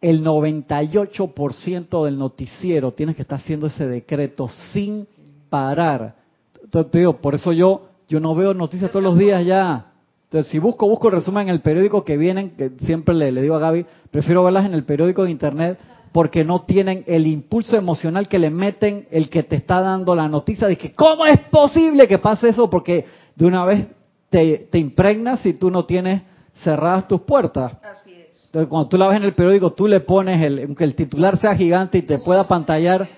el 0.02 0.24
98% 0.24 2.06
del 2.06 2.18
noticiero 2.18 2.92
tienes 2.92 3.16
que 3.16 3.24
estar 3.24 3.40
haciendo 3.40 3.68
ese 3.68 3.88
decreto 3.88 4.48
sin 4.72 5.08
parar. 5.50 6.16
Entonces 6.64 6.92
te 6.92 7.00
digo, 7.00 7.18
por 7.18 7.36
eso 7.36 7.54
yo, 7.54 7.90
yo 8.08 8.20
no 8.20 8.36
veo 8.36 8.54
noticias 8.54 8.92
todos 8.92 9.04
los 9.04 9.18
días 9.18 9.46
ya. 9.46 9.92
Entonces, 10.26 10.52
si 10.52 10.60
busco, 10.60 10.88
busco 10.88 11.10
resumen 11.10 11.48
en 11.48 11.54
el 11.54 11.62
periódico 11.62 12.04
que 12.04 12.18
vienen, 12.18 12.52
que 12.52 12.72
siempre 12.82 13.16
le, 13.16 13.32
le 13.32 13.42
digo 13.42 13.56
a 13.56 13.60
Gaby, 13.60 13.86
prefiero 14.12 14.44
verlas 14.44 14.66
en 14.66 14.74
el 14.74 14.84
periódico 14.84 15.24
de 15.24 15.32
internet 15.32 15.80
porque 16.16 16.46
no 16.46 16.62
tienen 16.62 17.04
el 17.08 17.28
impulso 17.28 17.76
emocional 17.76 18.30
que 18.30 18.40
le 18.40 18.50
meten 18.50 19.06
el 19.12 19.30
que 19.30 19.44
te 19.44 19.58
está 19.58 19.82
dando 19.82 20.16
la 20.16 20.30
noticia 20.30 20.66
de 20.66 20.78
que 20.78 20.94
cómo 20.96 21.26
es 21.26 21.38
posible 21.52 22.08
que 22.08 22.20
pase 22.20 22.48
eso 22.48 22.70
porque 22.70 23.04
de 23.36 23.46
una 23.46 23.66
vez 23.66 23.86
te, 24.30 24.60
te 24.72 24.78
impregnas 24.80 25.42
si 25.42 25.56
tú 25.56 25.70
no 25.70 25.84
tienes 25.84 26.22
cerradas 26.64 27.10
tus 27.10 27.20
puertas. 27.24 27.74
Así 27.84 28.14
es. 28.14 28.46
Entonces, 28.46 28.70
cuando 28.70 28.88
tú 28.88 28.98
la 28.98 29.08
ves 29.10 29.18
en 29.18 29.24
el 29.26 29.34
periódico, 29.34 29.74
tú 29.74 29.88
le 29.90 30.00
pones, 30.00 30.42
el, 30.42 30.60
aunque 30.64 30.86
el 30.86 30.96
titular 30.96 31.38
sea 31.38 31.54
gigante 31.54 31.98
y 31.98 32.04
te 32.04 32.18
pueda 32.20 32.48
pantallar, 32.48 33.10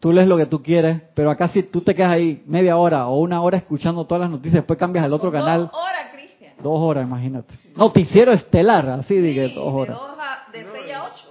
tú 0.00 0.10
lees 0.10 0.26
lo 0.26 0.38
que 0.38 0.46
tú 0.46 0.62
quieres, 0.62 1.02
pero 1.14 1.30
acá 1.30 1.48
si 1.48 1.62
tú 1.64 1.82
te 1.82 1.94
quedas 1.94 2.12
ahí 2.12 2.42
media 2.46 2.78
hora 2.78 3.06
o 3.06 3.18
una 3.18 3.42
hora 3.42 3.58
escuchando 3.58 4.06
todas 4.06 4.22
las 4.22 4.30
noticias, 4.30 4.62
después 4.62 4.78
cambias 4.78 5.04
al 5.04 5.12
otro 5.12 5.30
canal, 5.30 5.68
Dos 5.70 5.74
horas, 5.74 6.08
Cristian. 6.14 6.52
dos 6.62 6.80
horas, 6.80 7.04
imagínate. 7.06 7.52
Noticiero 7.76 8.32
estelar, 8.32 8.88
así 8.88 9.14
dije, 9.18 9.48
Sí, 9.50 9.54
dos 9.56 9.74
horas. 9.74 9.98
De, 9.98 10.02
dos 10.02 10.16
a- 10.18 10.52
de 10.52 10.62
No, 10.64 10.70
seis 10.72 10.94
a 10.96 11.04
ocho. 11.04 11.23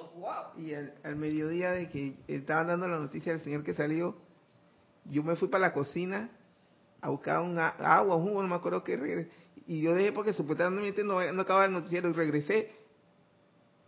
Y 0.63 0.73
al, 0.73 0.93
al 1.03 1.15
mediodía 1.17 1.71
de 1.71 1.89
que 1.89 2.13
estaban 2.27 2.67
dando 2.67 2.87
la 2.87 2.97
noticia 2.99 3.33
del 3.33 3.41
señor 3.41 3.63
que 3.63 3.73
salió, 3.73 4.15
yo 5.05 5.21
me 5.23 5.35
fui 5.35 5.49
para 5.49 5.63
la 5.67 5.73
cocina 5.73 6.29
a 7.01 7.09
buscar 7.09 7.41
un 7.41 7.59
agua, 7.59 8.15
un 8.15 8.23
jugo, 8.23 8.41
no 8.41 8.47
me 8.47 8.55
acuerdo 8.55 8.81
qué, 8.83 8.95
regresé. 8.95 9.29
y 9.67 9.81
yo 9.81 9.93
dejé 9.93 10.13
porque 10.13 10.33
supuestamente 10.33 11.03
no, 11.03 11.19
no 11.33 11.41
acababa 11.41 11.65
el 11.65 11.73
noticiero 11.73 12.09
y 12.09 12.13
regresé 12.13 12.71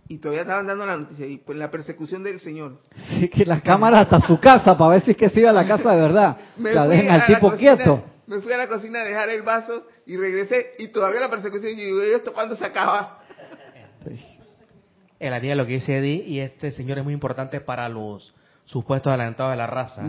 y 0.10 0.18
todavía 0.18 0.42
estaban 0.42 0.68
dando 0.68 0.86
la 0.86 0.98
noticia 0.98 1.26
y 1.26 1.38
pues 1.38 1.58
la 1.58 1.72
persecución 1.72 2.24
del 2.24 2.40
señor. 2.42 2.80
Sí, 3.08 3.30
que 3.30 3.46
las 3.46 3.62
cámaras 3.62 4.02
hasta 4.02 4.20
su 4.28 4.38
casa 4.40 4.78
para 4.78 4.92
ver 4.92 5.04
si 5.04 5.12
es 5.12 5.18
que 5.18 5.30
se 5.30 5.40
iba 5.40 5.52
a 5.52 5.54
la 5.54 5.66
casa 5.68 5.96
de 5.96 6.02
verdad. 6.02 6.38
Me 6.58 6.74
fui 6.74 6.88
dejen 6.90 7.10
al 7.10 7.20
la 7.20 7.28
tipo 7.28 7.52
cocina- 7.52 7.76
quieto. 7.78 8.04
Me 8.28 8.42
fui 8.42 8.52
a 8.52 8.58
la 8.58 8.68
cocina 8.68 9.02
a 9.02 9.06
dejar 9.06 9.30
el 9.30 9.44
vaso 9.44 9.88
y 10.06 10.18
regresé 10.18 10.74
y 10.80 10.90
todavía 10.90 11.22
la 11.22 11.30
persecución 11.30 11.72
y 11.72 11.76
digo, 11.86 12.04
¿y 12.04 12.10
esto 12.12 12.34
cuándo 12.34 12.56
se 12.58 12.66
acaba? 12.66 13.22
El 15.20 15.34
haría 15.34 15.56
lo 15.56 15.66
que 15.66 15.74
dice 15.74 15.98
Eddie 15.98 16.24
y 16.28 16.40
este 16.40 16.72
señor 16.72 16.98
es 16.98 17.04
muy 17.04 17.14
importante 17.14 17.62
para 17.62 17.88
los 17.90 18.34
supuestos 18.66 19.12
adelantados 19.12 19.54
de 19.54 19.58
la 19.58 19.68
raza. 19.68 20.04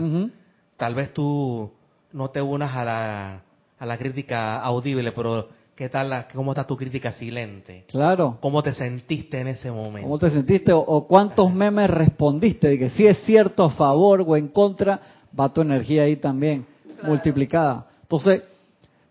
Tal 0.77 0.95
vez 0.95 1.13
tú 1.13 1.71
no 2.11 2.29
te 2.29 2.41
unas 2.41 2.75
a 2.75 2.85
la, 2.85 3.41
a 3.79 3.85
la 3.85 3.97
crítica 3.97 4.59
audible, 4.61 5.11
pero 5.11 5.49
¿qué 5.75 5.89
tal 5.89 6.09
la, 6.09 6.27
cómo 6.27 6.51
está 6.51 6.65
tu 6.65 6.75
crítica 6.75 7.11
silente? 7.11 7.85
Claro. 7.87 8.37
¿Cómo 8.41 8.61
te 8.61 8.73
sentiste 8.73 9.39
en 9.39 9.47
ese 9.47 9.71
momento? 9.71 10.07
¿Cómo 10.07 10.17
te 10.19 10.29
sentiste? 10.29 10.73
O, 10.73 10.79
o 10.79 11.07
cuántos 11.07 11.53
memes 11.53 11.89
respondiste? 11.89 12.67
De 12.67 12.79
que 12.79 12.89
si 12.91 13.07
es 13.07 13.17
cierto, 13.23 13.63
a 13.63 13.69
favor 13.71 14.23
o 14.27 14.35
en 14.35 14.49
contra, 14.49 14.99
va 15.39 15.53
tu 15.53 15.61
energía 15.61 16.03
ahí 16.03 16.17
también, 16.17 16.65
multiplicada. 17.03 17.87
Entonces, 18.01 18.43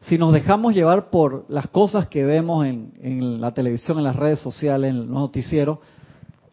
si 0.07 0.19
nos 0.19 0.33
dejamos 0.33 0.75
llevar 0.75 1.11
por 1.11 1.45
las 1.49 1.69
cosas 1.69 2.09
que 2.09 2.25
vemos 2.25 2.65
en, 2.65 2.93
en 3.03 3.41
la 3.41 3.53
televisión, 3.53 3.99
en 3.99 4.05
las 4.05 4.17
redes 4.17 4.39
sociales, 4.39 4.91
en 4.91 4.99
los 4.99 5.09
noticieros, 5.09 5.79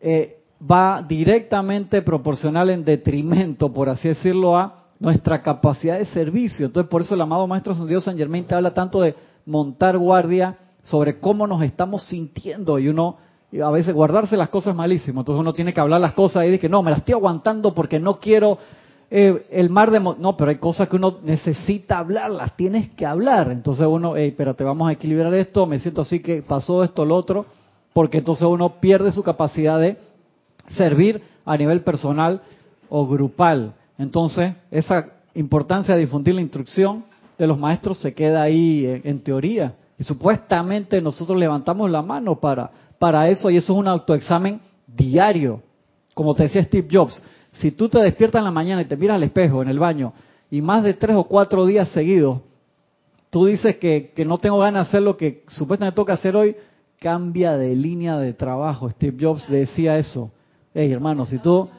eh, 0.01 0.39
va 0.59 1.03
directamente 1.07 2.01
proporcional 2.01 2.69
en 2.69 2.83
detrimento, 2.83 3.71
por 3.71 3.89
así 3.89 4.07
decirlo, 4.07 4.57
a 4.57 4.85
nuestra 4.99 5.41
capacidad 5.41 5.99
de 5.99 6.05
servicio. 6.05 6.65
Entonces, 6.65 6.89
por 6.89 7.01
eso 7.01 7.13
el 7.13 7.21
amado 7.21 7.45
Maestro 7.45 7.75
San 7.75 7.87
Dios 7.87 8.05
San 8.05 8.17
Germain 8.17 8.45
te 8.45 8.55
habla 8.55 8.73
tanto 8.73 9.01
de 9.01 9.15
montar 9.45 9.97
guardia 9.97 10.57
sobre 10.81 11.19
cómo 11.19 11.45
nos 11.45 11.61
estamos 11.61 12.03
sintiendo 12.03 12.79
y 12.79 12.87
uno 12.87 13.17
a 13.63 13.69
veces 13.69 13.93
guardarse 13.93 14.35
las 14.35 14.49
cosas 14.49 14.75
malísimo. 14.75 15.21
Entonces 15.21 15.39
uno 15.39 15.53
tiene 15.53 15.73
que 15.73 15.79
hablar 15.79 16.01
las 16.01 16.13
cosas 16.13 16.43
y 16.43 16.47
dice 16.47 16.59
que 16.59 16.69
no, 16.69 16.81
me 16.81 16.89
las 16.89 16.99
estoy 16.99 17.13
aguantando 17.13 17.73
porque 17.75 17.99
no 17.99 18.19
quiero 18.19 18.57
eh, 19.15 19.45
el 19.51 19.69
mar 19.69 19.91
de... 19.91 19.99
mo-". 19.99 20.15
No, 20.17 20.35
pero 20.35 20.49
hay 20.49 20.57
cosas 20.57 20.89
que 20.89 20.95
uno 20.95 21.19
necesita 21.23 21.99
hablar, 21.99 22.31
las 22.31 22.57
tienes 22.57 22.89
que 22.89 23.05
hablar. 23.05 23.51
Entonces 23.51 23.85
uno, 23.85 24.15
hey, 24.17 24.29
espérate, 24.29 24.63
vamos 24.63 24.89
a 24.89 24.93
equilibrar 24.93 25.31
esto, 25.35 25.67
me 25.67 25.77
siento 25.77 26.01
así 26.01 26.19
que 26.19 26.41
pasó 26.41 26.83
esto, 26.83 27.05
lo 27.05 27.15
otro, 27.15 27.45
porque 27.93 28.17
entonces 28.17 28.47
uno 28.47 28.79
pierde 28.81 29.11
su 29.11 29.21
capacidad 29.21 29.79
de 29.79 29.97
servir 30.69 31.21
a 31.45 31.55
nivel 31.55 31.81
personal 31.81 32.41
o 32.89 33.05
grupal. 33.05 33.75
Entonces, 33.99 34.55
esa 34.71 35.09
importancia 35.35 35.93
de 35.93 36.01
difundir 36.01 36.33
la 36.33 36.41
instrucción 36.41 37.05
de 37.37 37.45
los 37.45 37.59
maestros 37.59 37.99
se 37.99 38.15
queda 38.15 38.41
ahí 38.41 38.87
en, 38.87 39.01
en 39.03 39.19
teoría. 39.19 39.75
Y 39.99 40.03
supuestamente 40.03 40.99
nosotros 41.01 41.37
levantamos 41.37 41.91
la 41.91 42.01
mano 42.01 42.39
para, 42.39 42.71
para 42.97 43.29
eso 43.29 43.51
y 43.51 43.57
eso 43.57 43.73
es 43.73 43.79
un 43.79 43.87
autoexamen 43.87 44.59
diario. 44.87 45.61
Como 46.15 46.33
te 46.33 46.43
decía 46.43 46.63
Steve 46.63 46.87
Jobs, 46.91 47.21
si 47.59 47.71
tú 47.71 47.89
te 47.89 47.99
despiertas 47.99 48.39
en 48.39 48.45
la 48.45 48.51
mañana 48.51 48.81
y 48.81 48.85
te 48.85 48.97
miras 48.97 49.15
al 49.15 49.23
espejo 49.23 49.61
en 49.61 49.69
el 49.69 49.79
baño 49.79 50.13
y 50.49 50.61
más 50.61 50.83
de 50.83 50.93
tres 50.93 51.15
o 51.15 51.23
cuatro 51.25 51.65
días 51.65 51.89
seguidos, 51.89 52.39
tú 53.29 53.45
dices 53.45 53.77
que, 53.77 54.11
que 54.15 54.25
no 54.25 54.37
tengo 54.37 54.59
ganas 54.59 54.85
de 54.85 54.89
hacer 54.89 55.01
lo 55.01 55.17
que 55.17 55.43
supuestamente 55.47 55.95
toca 55.95 56.13
hacer 56.13 56.35
hoy, 56.35 56.55
cambia 56.99 57.57
de 57.57 57.75
línea 57.75 58.17
de 58.17 58.33
trabajo. 58.33 58.89
Steve 58.89 59.17
Jobs 59.19 59.49
decía 59.49 59.97
eso. 59.97 60.31
Hey, 60.73 60.91
hermano, 60.91 61.25
si 61.25 61.37
tú 61.39 61.69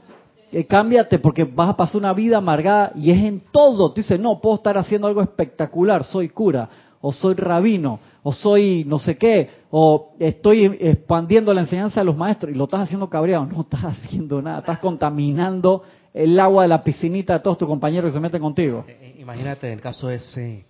eh, 0.57 0.67
cámbiate 0.67 1.19
porque 1.19 1.43
vas 1.43 1.71
a 1.71 1.77
pasar 1.77 1.97
una 1.97 2.13
vida 2.13 2.37
amargada 2.37 2.93
y 2.95 3.11
es 3.11 3.19
en 3.25 3.43
todo. 3.51 3.91
Tú 3.91 3.97
dices, 3.97 4.21
no, 4.21 4.41
puedo 4.41 4.55
estar 4.55 4.79
haciendo 4.79 5.09
algo 5.09 5.21
espectacular, 5.21 6.05
soy 6.05 6.29
cura, 6.29 6.69
o 7.07 7.13
soy 7.13 7.35
rabino, 7.35 8.01
o 8.23 8.33
soy 8.33 8.83
no 8.87 8.99
sé 8.99 9.19
qué, 9.19 9.51
o 9.71 10.15
estoy 10.19 10.65
expandiendo 10.81 11.53
la 11.53 11.61
enseñanza 11.61 12.01
de 12.01 12.07
los 12.07 12.17
maestros 12.17 12.51
y 12.51 12.57
lo 12.57 12.65
estás 12.65 12.81
haciendo 12.81 13.11
cabreado. 13.11 13.45
No 13.45 13.61
estás 13.61 13.85
haciendo 13.85 14.41
nada, 14.41 14.61
estás 14.61 14.79
contaminando 14.79 15.83
el 16.15 16.41
agua 16.41 16.63
de 16.63 16.69
la 16.69 16.83
piscinita 16.83 17.35
de 17.35 17.41
todos 17.41 17.59
tus 17.59 17.69
compañeros 17.69 18.11
que 18.11 18.15
se 18.15 18.21
meten 18.21 18.41
contigo. 18.41 18.87
Eh, 18.89 18.97
eh, 19.03 19.17
imagínate 19.21 19.71
el 19.71 19.83
caso 19.83 20.09
ese, 20.09 20.65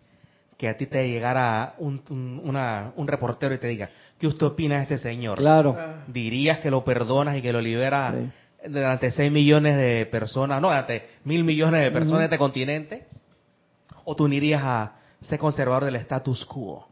que 0.56 0.68
a 0.68 0.76
ti 0.76 0.86
te 0.86 1.08
llegara 1.08 1.76
un, 1.78 2.02
un 2.10 3.06
reportero 3.06 3.54
y 3.54 3.58
te 3.58 3.68
diga, 3.68 3.88
¿qué 4.18 4.26
usted 4.26 4.44
opina 4.44 4.78
de 4.78 4.82
este 4.82 4.98
señor? 4.98 5.38
Claro. 5.38 5.76
¿Dirías 6.08 6.58
que 6.58 6.70
lo 6.72 6.82
perdonas 6.82 7.36
y 7.36 7.42
que 7.42 7.52
lo 7.52 7.60
liberas 7.60 8.12
delante 8.66 9.06
de 9.06 9.12
6 9.12 9.30
millones 9.30 9.76
de 9.76 10.04
personas, 10.06 10.60
no, 10.60 10.70
delante 10.70 11.10
mil 11.22 11.44
millones 11.44 11.84
de 11.84 11.92
personas 11.92 12.18
de 12.18 12.24
este 12.24 12.38
continente? 12.38 13.04
¿O 14.04 14.16
tú 14.16 14.24
unirías 14.24 14.62
a 14.64 15.03
ser 15.24 15.38
conservador 15.38 15.84
del 15.84 15.96
status 15.96 16.44
quo, 16.46 16.86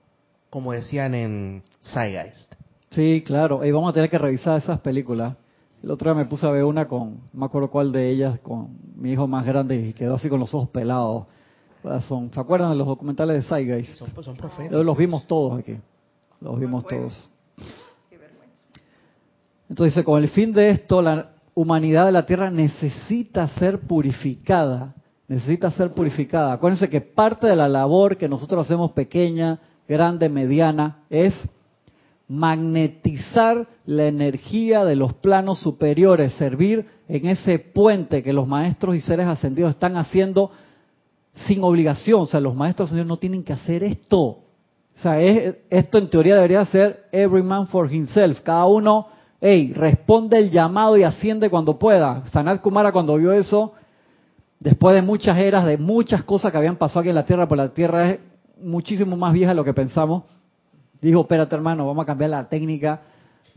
como 0.51 0.73
decían 0.73 1.15
en 1.15 1.63
Zeitgeist? 1.83 2.53
Sí, 2.91 3.23
claro. 3.25 3.65
Y 3.65 3.71
vamos 3.71 3.91
a 3.91 3.95
tener 3.95 4.11
que 4.11 4.19
revisar 4.19 4.59
esas 4.59 4.81
películas. 4.81 5.35
El 5.83 5.91
otro 5.91 6.13
día 6.13 6.23
me 6.23 6.29
puse 6.29 6.47
a 6.47 6.51
ver 6.51 6.65
una 6.65 6.87
con, 6.87 7.15
no 7.33 7.41
me 7.41 7.47
acuerdo 7.47 7.71
cuál 7.71 7.91
de 7.91 8.09
ellas, 8.11 8.39
con 8.41 8.77
mi 8.95 9.13
hijo 9.13 9.27
más 9.27 9.47
grande 9.47 9.77
y 9.77 9.93
quedó 9.93 10.15
así 10.15 10.29
con 10.29 10.39
los 10.39 10.55
ojos 10.55 10.69
pelados. 10.69 11.27
Son, 12.07 12.33
¿Se 12.33 12.39
acuerdan 12.39 12.71
de 12.71 12.77
los 12.77 12.87
documentales 12.87 13.43
de 13.43 13.49
Zeitgeist? 13.49 13.99
Son, 13.99 14.25
son 14.25 14.37
profetas. 14.37 14.85
Los 14.85 14.97
vimos 14.97 15.27
todos 15.27 15.59
aquí. 15.59 15.77
Los 16.41 16.61
vimos 16.61 16.87
todos. 16.87 17.29
Entonces 19.69 19.95
dice, 19.95 20.05
con 20.05 20.23
el 20.23 20.29
fin 20.29 20.53
de 20.53 20.71
esto, 20.71 21.01
la 21.01 21.31
humanidad 21.55 22.07
de 22.07 22.13
la 22.13 22.27
Tierra 22.27 22.51
necesita 22.51 23.49
ser 23.49 23.81
purificada. 23.81 24.95
Necesita 25.33 25.71
ser 25.71 25.95
purificada. 25.95 26.53
Acuérdense 26.53 26.91
que 26.91 27.01
parte 27.01 27.47
de 27.47 27.57
la 27.57 27.67
labor 27.67 28.19
que 28.19 28.29
nosotros 28.29 28.67
hacemos 28.67 28.93
pequeña, 28.93 29.61
grande, 29.89 30.29
mediana, 30.29 31.05
es 31.09 31.33
magnetizar 32.29 33.67
la 33.87 34.09
energía 34.09 34.85
de 34.85 34.95
los 34.95 35.15
planos 35.15 35.59
superiores, 35.61 36.35
servir 36.35 36.85
en 37.09 37.25
ese 37.29 37.59
puente 37.59 38.23
que 38.23 38.35
los 38.35 38.47
maestros 38.47 38.95
y 38.95 39.01
seres 39.01 39.27
ascendidos 39.27 39.71
están 39.71 39.97
haciendo 39.97 40.51
sin 41.47 41.65
obligación. 41.65 42.21
O 42.21 42.27
sea, 42.27 42.41
los 42.41 42.55
maestros 42.55 42.91
ascendidos 42.91 43.09
no 43.09 43.17
tienen 43.17 43.43
que 43.43 43.55
hacer 43.55 43.85
esto. 43.85 44.21
O 44.21 44.43
sea, 44.97 45.19
esto 45.19 45.97
en 45.97 46.11
teoría 46.11 46.35
debería 46.35 46.63
ser 46.67 47.07
every 47.11 47.43
man 47.43 47.69
for 47.69 47.91
himself. 47.91 48.43
Cada 48.43 48.67
uno, 48.67 49.07
hey, 49.41 49.73
responde 49.75 50.37
el 50.37 50.51
llamado 50.51 50.99
y 50.99 51.05
asciende 51.05 51.49
cuando 51.49 51.79
pueda. 51.79 52.23
Sanat 52.29 52.61
Kumara 52.61 52.93
cuando 52.93 53.17
vio 53.17 53.33
eso, 53.33 53.73
después 54.63 54.95
de 54.95 55.03
muchas 55.03 55.37
eras, 55.39 55.67
de 55.67 55.77
muchas 55.79 56.23
cosas 56.25 56.53
que 56.53 56.59
habían 56.59 56.77
pasado 56.77 57.01
aquí 57.01 57.09
en 57.09 57.15
la 57.15 57.27
Tierra, 57.27 57.49
porque 57.49 57.63
la 57.63 57.75
Tierra 57.75 58.11
es 58.11 58.19
muchísimo 58.61 59.17
más 59.17 59.33
vieja 59.33 59.51
de 59.51 59.57
lo 59.57 59.65
que 59.65 59.75
pensamos, 59.75 60.25
dijo, 61.01 61.23
espérate 61.23 61.55
hermano, 61.55 61.87
vamos 61.87 62.03
a 62.05 62.07
cambiar 62.07 62.31
la 62.31 62.49
técnica, 62.49 63.03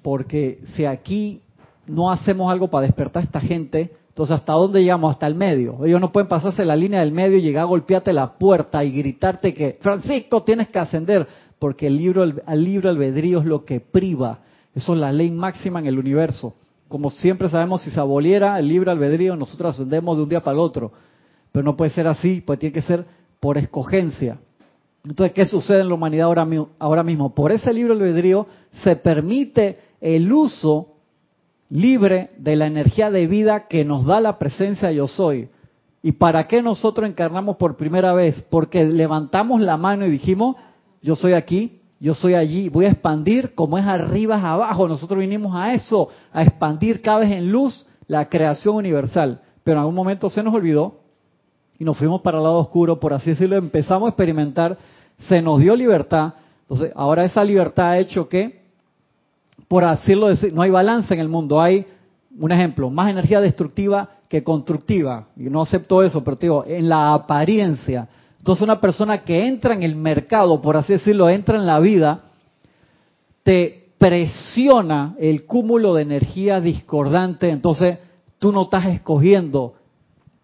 porque 0.01 0.59
si 0.75 0.85
aquí 0.85 1.41
no 1.87 2.11
hacemos 2.11 2.51
algo 2.51 2.69
para 2.69 2.87
despertar 2.87 3.21
a 3.21 3.25
esta 3.25 3.39
gente, 3.39 3.91
entonces, 4.09 4.37
¿hasta 4.37 4.53
dónde 4.53 4.81
llegamos? 4.81 5.11
Hasta 5.11 5.27
el 5.27 5.35
medio. 5.35 5.83
Ellos 5.83 5.99
no 5.99 6.13
pueden 6.13 6.29
pasarse 6.29 6.63
la 6.63 6.77
línea 6.77 7.01
del 7.01 7.11
medio 7.11 7.37
y 7.37 7.41
llegar 7.41 7.63
a 7.63 7.65
golpearte 7.65 8.13
la 8.13 8.37
puerta 8.37 8.81
y 8.81 8.91
gritarte 8.91 9.53
que, 9.53 9.77
Francisco, 9.81 10.41
tienes 10.41 10.69
que 10.69 10.79
ascender, 10.79 11.27
porque 11.59 11.87
el 11.87 11.97
libro, 11.97 12.23
el, 12.23 12.63
libro 12.63 12.89
albedrío 12.89 13.41
es 13.41 13.45
lo 13.45 13.65
que 13.65 13.81
priva. 13.81 14.39
Eso 14.73 14.93
es 14.93 14.99
la 14.99 15.11
ley 15.11 15.31
máxima 15.31 15.79
en 15.79 15.87
el 15.87 15.99
universo. 15.99 16.55
Como 16.87 17.09
siempre 17.09 17.49
sabemos, 17.49 17.81
si 17.81 17.91
se 17.91 17.99
aboliera 17.99 18.59
el 18.59 18.67
libre 18.67 18.91
albedrío, 18.91 19.35
nosotros 19.35 19.73
ascendemos 19.73 20.17
de 20.17 20.23
un 20.23 20.29
día 20.29 20.43
para 20.43 20.53
el 20.53 20.59
otro. 20.59 20.91
Pero 21.51 21.63
no 21.63 21.75
puede 21.75 21.91
ser 21.91 22.07
así, 22.07 22.41
pues 22.45 22.59
tiene 22.59 22.73
que 22.73 22.81
ser 22.81 23.05
por 23.39 23.57
escogencia. 23.57 24.39
Entonces, 25.03 25.33
¿qué 25.33 25.45
sucede 25.45 25.81
en 25.81 25.89
la 25.89 25.95
humanidad 25.95 26.25
ahora, 26.25 26.47
ahora 26.79 27.03
mismo? 27.03 27.33
Por 27.33 27.51
ese 27.51 27.73
libre 27.73 27.93
albedrío 27.93 28.47
se 28.83 28.95
permite 28.95 29.79
el 30.01 30.31
uso 30.31 30.95
libre 31.69 32.31
de 32.37 32.55
la 32.55 32.67
energía 32.67 33.11
de 33.11 33.27
vida 33.27 33.67
que 33.67 33.85
nos 33.85 34.05
da 34.05 34.19
la 34.19 34.37
presencia 34.37 34.91
yo 34.91 35.07
soy. 35.07 35.49
¿Y 36.01 36.13
para 36.13 36.47
qué 36.47 36.61
nosotros 36.61 37.09
encarnamos 37.09 37.57
por 37.57 37.77
primera 37.77 38.13
vez? 38.13 38.43
Porque 38.49 38.83
levantamos 38.83 39.61
la 39.61 39.77
mano 39.77 40.05
y 40.05 40.11
dijimos, 40.11 40.55
yo 41.01 41.15
soy 41.15 41.33
aquí, 41.33 41.81
yo 42.05 42.13
soy 42.13 42.35
allí, 42.35 42.69
voy 42.69 42.85
a 42.85 42.89
expandir 42.89 43.55
como 43.55 43.79
es 43.79 43.85
arriba 43.87 44.37
es 44.37 44.43
abajo. 44.43 44.87
Nosotros 44.87 45.19
vinimos 45.19 45.55
a 45.55 45.73
eso, 45.73 46.09
a 46.31 46.43
expandir 46.43 47.01
cada 47.01 47.21
vez 47.21 47.31
en 47.31 47.51
luz 47.51 47.83
la 48.05 48.29
creación 48.29 48.75
universal. 48.75 49.41
Pero 49.63 49.77
en 49.77 49.79
algún 49.79 49.95
momento 49.95 50.29
se 50.29 50.43
nos 50.43 50.53
olvidó 50.53 50.99
y 51.79 51.83
nos 51.83 51.97
fuimos 51.97 52.21
para 52.21 52.37
el 52.37 52.43
lado 52.43 52.57
oscuro, 52.57 52.99
por 52.99 53.11
así 53.11 53.31
decirlo, 53.31 53.55
empezamos 53.55 54.05
a 54.05 54.09
experimentar, 54.09 54.77
se 55.27 55.41
nos 55.41 55.59
dio 55.59 55.75
libertad. 55.75 56.35
Entonces, 56.61 56.91
ahora 56.95 57.25
esa 57.25 57.43
libertad 57.43 57.89
ha 57.89 57.97
hecho 57.97 58.29
que 58.29 58.63
por 59.67 59.83
decirlo 59.89 60.27
decir, 60.27 60.53
no 60.53 60.61
hay 60.61 60.69
balance 60.69 61.11
en 61.11 61.19
el 61.19 61.27
mundo, 61.27 61.59
hay, 61.59 61.87
un 62.37 62.51
ejemplo, 62.51 62.91
más 62.91 63.09
energía 63.09 63.41
destructiva 63.41 64.11
que 64.29 64.43
constructiva. 64.43 65.29
Y 65.35 65.45
no 65.45 65.63
acepto 65.63 66.03
eso, 66.03 66.23
pero 66.23 66.37
te 66.37 66.45
digo, 66.45 66.65
en 66.67 66.87
la 66.87 67.15
apariencia. 67.15 68.07
Entonces 68.45 68.61
una 68.61 68.79
persona 68.79 69.23
que 69.23 69.47
entra 69.47 69.73
en 69.73 69.81
el 69.81 69.95
mercado, 69.95 70.61
por 70.61 70.77
así 70.77 70.93
decirlo, 70.93 71.27
entra 71.31 71.57
en 71.57 71.65
la 71.65 71.79
vida, 71.79 72.25
te 73.41 73.89
presiona 73.97 75.15
el 75.17 75.45
cúmulo 75.45 75.95
de 75.95 76.03
energía 76.03 76.61
discordante, 76.61 77.49
entonces 77.49 77.97
tú 78.37 78.51
no 78.51 78.65
estás 78.65 78.85
escogiendo, 78.85 79.73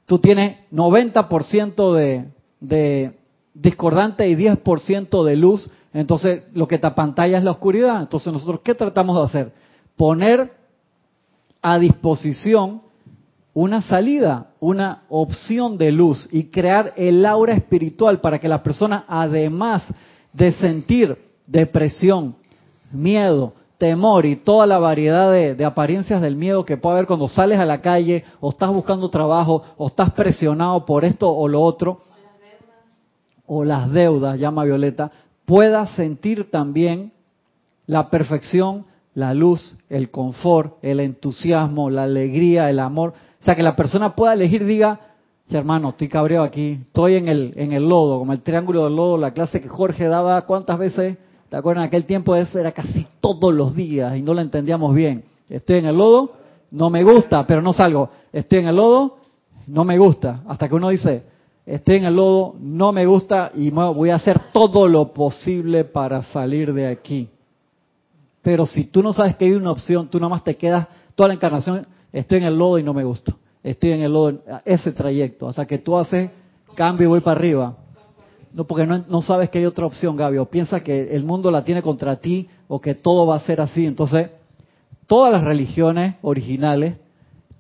tú 0.08 0.18
tienes 0.18 0.68
90% 0.72 2.32
de, 2.60 3.12
discordante 3.54 4.28
y 4.28 4.36
10% 4.36 5.24
de 5.24 5.36
luz, 5.36 5.70
entonces, 5.94 6.46
lo 6.56 6.68
que 6.68 6.80
te 6.80 6.88
apantalla 6.88 7.38
es 7.38 7.44
la 7.44 7.52
oscuridad. 7.52 8.02
Entonces, 8.02 8.34
nosotros, 8.34 8.62
¿qué 8.64 8.74
tratamos 8.74 9.16
de 9.16 9.24
hacer? 9.26 9.54
Poner 9.96 10.52
a 11.62 11.78
disposición 11.78 12.82
una 13.54 13.82
salida, 13.82 14.52
una 14.60 15.04
opción 15.10 15.78
de 15.78 15.92
luz 15.92 16.28
y 16.32 16.46
crear 16.46 16.94
el 16.96 17.26
aura 17.26 17.54
espiritual 17.54 18.22
para 18.22 18.40
que 18.40 18.48
la 18.48 18.64
persona, 18.64 19.06
además 19.08 19.84
de 20.32 20.54
sentir 20.54 21.18
depresión, 21.48 22.36
miedo, 22.92 23.54
temor 23.78 24.26
y 24.26 24.36
toda 24.38 24.68
la 24.68 24.78
variedad 24.78 25.32
de, 25.32 25.56
de, 25.56 25.66
apariencias 25.66 26.22
del 26.22 26.36
miedo 26.36 26.64
que 26.64 26.78
puede 26.78 26.98
haber 26.98 27.08
cuando 27.08 27.28
sales 27.28 27.60
a 27.60 27.66
la 27.66 27.82
calle 27.82 28.24
o 28.40 28.52
estás 28.52 28.70
buscando 28.70 29.10
trabajo 29.10 29.64
o 29.76 29.88
estás 29.88 30.12
presionado 30.12 30.86
por 30.86 31.04
esto 31.04 31.30
o 31.30 31.48
lo 31.48 31.62
otro, 31.62 32.02
o 33.48 33.66
las 33.66 33.92
deudas, 33.92 34.40
llama 34.40 34.64
Violeta, 34.64 35.12
pueda 35.44 35.86
sentir 35.88 36.50
también 36.50 37.12
la 37.86 38.10
perfección, 38.10 38.86
la 39.14 39.34
luz, 39.34 39.76
el 39.90 40.10
confort, 40.10 40.78
el 40.82 41.02
entusiasmo, 41.02 41.90
la 41.90 42.04
alegría, 42.04 42.70
el 42.70 42.80
amor. 42.80 43.14
O 43.42 43.44
sea, 43.44 43.56
que 43.56 43.64
la 43.64 43.76
persona 43.76 44.16
pueda 44.16 44.34
elegir, 44.34 44.66
diga, 44.66 45.00
hermano, 45.50 45.90
estoy 45.90 46.08
cabreado 46.08 46.46
aquí, 46.46 46.80
estoy 46.86 47.16
en 47.16 47.28
el, 47.28 47.54
en 47.56 47.72
el 47.74 47.88
lodo, 47.88 48.20
como 48.20 48.34
el 48.34 48.42
triángulo 48.42 48.86
del 48.86 48.96
lodo, 48.96 49.18
la 49.18 49.32
clase 49.32 49.62
que 49.62 49.68
Jorge 49.68 50.08
daba, 50.08 50.46
¿cuántas 50.46 50.78
veces? 50.78 51.18
¿Te 51.50 51.58
acuerdas? 51.58 51.84
En 51.84 51.88
aquel 51.88 52.06
tiempo 52.06 52.36
eso 52.36 52.60
era 52.60 52.72
casi 52.72 53.06
todos 53.20 53.54
los 53.54 53.76
días 53.76 54.16
y 54.18 54.22
no 54.22 54.34
lo 54.34 54.42
entendíamos 54.42 54.96
bien. 54.96 55.26
Estoy 55.50 55.78
en 55.78 55.86
el 55.86 55.98
lodo, 55.98 56.34
no 56.72 56.90
me 56.90 57.04
gusta, 57.04 57.46
pero 57.46 57.62
no 57.62 57.74
salgo. 57.74 58.10
Estoy 58.32 58.60
en 58.60 58.68
el 58.68 58.76
lodo, 58.76 59.18
no 59.68 59.84
me 59.84 59.98
gusta. 59.98 60.44
Hasta 60.48 60.70
que 60.70 60.76
uno 60.76 60.90
dice, 60.90 61.24
estoy 61.66 61.98
en 61.98 62.06
el 62.06 62.16
lodo, 62.16 62.56
no 62.60 62.94
me 62.94 63.06
gusta 63.06 63.52
y 63.54 63.70
voy 63.70 64.12
a 64.12 64.16
hacer 64.16 64.40
todo 64.54 64.88
lo 64.88 65.12
posible 65.14 65.84
para 65.84 66.24
salir 66.24 66.74
de 66.74 66.88
aquí. 66.88 67.28
Pero 68.42 68.66
si 68.66 68.86
tú 68.86 69.04
no 69.04 69.14
sabes 69.14 69.36
que 69.36 69.46
hay 69.46 69.52
una 69.52 69.72
opción, 69.72 70.08
tú 70.08 70.20
nada 70.20 70.30
más 70.30 70.44
te 70.44 70.56
quedas 70.56 70.88
toda 71.16 71.28
la 71.28 71.34
encarnación, 71.34 71.86
estoy 72.12 72.40
en 72.40 72.46
el 72.46 72.58
lodo 72.58 72.78
y 72.80 72.84
no 72.84 72.94
me 72.94 73.04
gusta. 73.04 73.36
Estoy 73.64 73.92
en 73.92 74.02
el 74.02 74.14
lodo, 74.14 74.42
ese 74.66 74.92
trayecto, 74.92 75.48
hasta 75.48 75.66
que 75.66 75.78
tú 75.78 75.98
haces 75.98 76.32
cambio 76.76 77.06
y 77.06 77.10
voy 77.10 77.22
para 77.22 77.40
arriba. 77.40 77.78
No, 78.54 78.66
porque 78.66 78.86
no, 78.86 79.04
no 79.08 79.22
sabes 79.22 79.50
que 79.50 79.60
hay 79.60 79.66
otra 79.66 79.86
opción, 79.86 80.18
Gaby, 80.18 80.38
o 80.38 80.46
piensa 80.46 80.82
que 80.82 81.16
el 81.16 81.24
mundo 81.24 81.52
la 81.52 81.64
tiene 81.64 81.82
contra 81.82 82.18
ti 82.18 82.50
o 82.68 82.82
que 82.82 82.96
todo 82.96 83.26
va 83.26 83.36
a 83.36 83.40
ser 83.40 83.62
así. 83.62 83.86
Entonces, 83.86 84.30
todas 85.08 85.32
las 85.32 85.44
religiones 85.44 86.16
originales 86.22 86.96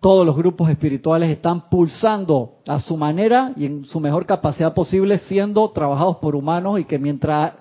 todos 0.01 0.25
los 0.25 0.35
grupos 0.35 0.67
espirituales 0.69 1.29
están 1.29 1.69
pulsando 1.69 2.55
a 2.67 2.79
su 2.79 2.97
manera 2.97 3.53
y 3.55 3.67
en 3.67 3.85
su 3.85 3.99
mejor 3.99 4.25
capacidad 4.25 4.73
posible, 4.73 5.19
siendo 5.19 5.69
trabajados 5.69 6.17
por 6.17 6.35
humanos 6.35 6.79
y 6.79 6.85
que 6.85 6.97
mientras 6.97 7.53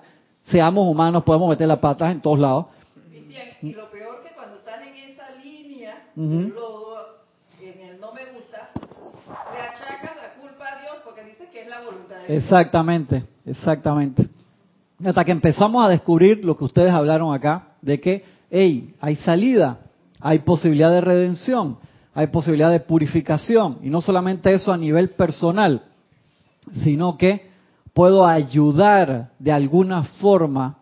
seamos 0.45 0.87
humanos 0.87 1.23
podemos 1.23 1.49
meter 1.49 1.67
las 1.67 1.77
patas 1.77 2.11
en 2.11 2.19
todos 2.19 2.39
lados. 2.39 2.65
Y 3.61 3.73
lo 3.73 3.91
peor 3.91 4.23
que 4.23 4.33
cuando 4.33 4.57
están 4.57 4.81
en 4.81 5.11
esa 5.11 5.29
línea, 5.35 6.09
en 6.17 6.51
el 7.71 7.99
no 7.99 8.11
me 8.11 8.25
gusta, 8.33 8.71
le 9.53 9.59
achacas 9.59 10.15
la 10.15 10.41
culpa 10.41 10.65
a 10.65 10.81
Dios 10.81 10.95
porque 11.05 11.23
dice 11.23 11.47
que 11.51 11.61
es 11.61 11.67
la 11.67 11.81
voluntad 11.81 12.07
de 12.07 12.07
Dios. 12.07 12.10
Exactamente, 12.27 13.23
exactamente. 13.45 14.27
Hasta 15.03 15.25
que 15.25 15.31
empezamos 15.31 15.85
a 15.85 15.89
descubrir 15.89 16.45
lo 16.45 16.55
que 16.55 16.63
ustedes 16.63 16.91
hablaron 16.91 17.33
acá, 17.33 17.69
de 17.81 17.99
que, 17.99 18.23
hey, 18.49 18.93
hay 18.99 19.15
salida, 19.17 19.79
hay 20.19 20.39
posibilidad 20.39 20.91
de 20.91 21.01
redención, 21.01 21.77
hay 22.13 22.27
posibilidad 22.27 22.71
de 22.71 22.81
purificación, 22.81 23.79
y 23.81 23.89
no 23.89 24.01
solamente 24.01 24.53
eso 24.53 24.71
a 24.71 24.77
nivel 24.77 25.09
personal, 25.11 25.83
sino 26.83 27.17
que 27.17 27.49
puedo 27.93 28.25
ayudar 28.25 29.31
de 29.39 29.51
alguna 29.51 30.03
forma 30.03 30.77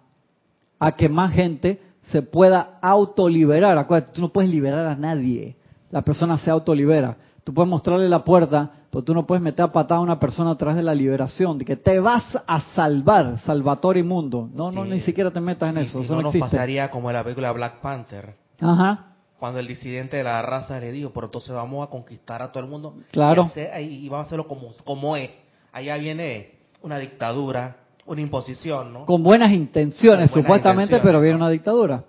a 0.80 0.91
que 0.91 1.10
más 1.10 1.34
gente 1.34 1.82
se 2.12 2.21
pueda 2.21 2.80
autoliberar. 2.82 3.78
Acuérdate, 3.78 4.13
tú 4.13 4.21
no 4.21 4.30
puedes 4.30 4.49
liberar 4.49 4.86
a 4.86 4.95
nadie. 4.95 5.56
La 5.91 6.02
persona 6.02 6.38
se 6.38 6.49
autolibera. 6.49 7.17
Tú 7.43 7.54
puedes 7.54 7.69
mostrarle 7.69 8.10
la 8.10 8.23
puerta, 8.23 8.71
pero 8.91 9.04
tú 9.04 9.13
no 9.13 9.25
puedes 9.25 9.41
meter 9.41 9.65
a 9.65 9.71
patada 9.71 9.99
a 9.99 10.04
una 10.04 10.19
persona 10.19 10.52
a 10.52 10.58
través 10.58 10.78
de 10.78 10.84
la 10.84 10.95
liberación, 10.95 11.58
de 11.60 11.65
que 11.65 11.75
te 11.75 11.99
vas 11.99 12.38
a 12.47 12.62
salvar, 12.73 13.39
salvatore 13.45 13.99
inmundo. 13.99 14.49
No, 14.54 14.71
no, 14.71 14.84
ni 14.84 14.99
siquiera 15.02 15.32
te 15.32 15.39
metas 15.39 15.69
en 15.69 15.84
eso. 15.84 16.02
eso 16.02 16.15
no, 16.15 16.23
nos 16.23 16.36
pasaría 16.36 16.89
como 16.89 17.10
en 17.10 17.15
la 17.15 17.23
película 17.23 17.52
Black 17.52 17.82
Panther. 17.82 18.36
Ajá. 18.60 19.06
Cuando 19.38 19.60
el 19.60 19.67
disidente 19.67 20.17
de 20.17 20.23
la 20.23 20.41
raza 20.41 20.80
le 20.80 20.91
dijo, 20.91 21.12
pero 21.13 21.28
entonces 21.28 21.54
vamos 21.54 21.88
a 21.88 21.89
conquistar 21.89 22.41
a 22.41 22.52
todo 22.52 22.63
el 22.63 22.69
mundo. 22.69 22.95
Claro. 23.12 23.49
Y, 23.80 24.10
vamos 24.10 24.25
a 24.25 24.28
hacerlo 24.28 24.47
como, 24.47 24.73
como 24.84 25.15
es. 25.15 25.30
Allá 25.71 25.95
viene 25.97 26.56
una 26.82 26.97
dictadura, 26.97 27.78
una 28.08 28.21
imposición, 28.21 28.91
¿no? 28.91 29.06
Con 29.06 29.21
buenas 29.21 29.52
intenciones, 29.52 30.32
supuestamente, 30.32 30.99
pero 30.99 31.21
viene 31.21 31.38
una 31.38 31.49
dictadura. 31.49 32.04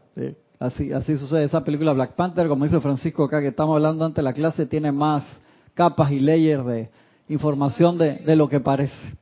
Así, 0.59 0.93
así 0.93 1.17
sucede. 1.19 1.45
Esa 1.45 1.63
película 1.63 1.93
Black 1.93 2.15
Panther, 2.15 2.49
como 2.49 2.65
dice 2.65 2.81
Francisco 2.81 3.25
acá, 3.25 3.41
que 3.41 3.49
estamos 3.49 3.77
hablando 3.77 4.05
ante 4.05 4.23
la 4.23 4.33
clase, 4.33 4.67
tiene 4.67 4.91
más 4.91 5.25
capas 5.81 6.13
y 6.13 6.21
layers 6.21 6.67
de 6.67 6.91
información 7.31 7.97
de, 7.97 8.19
de 8.19 8.37
lo 8.37 8.51
que 8.51 8.61
parece. 8.61 9.15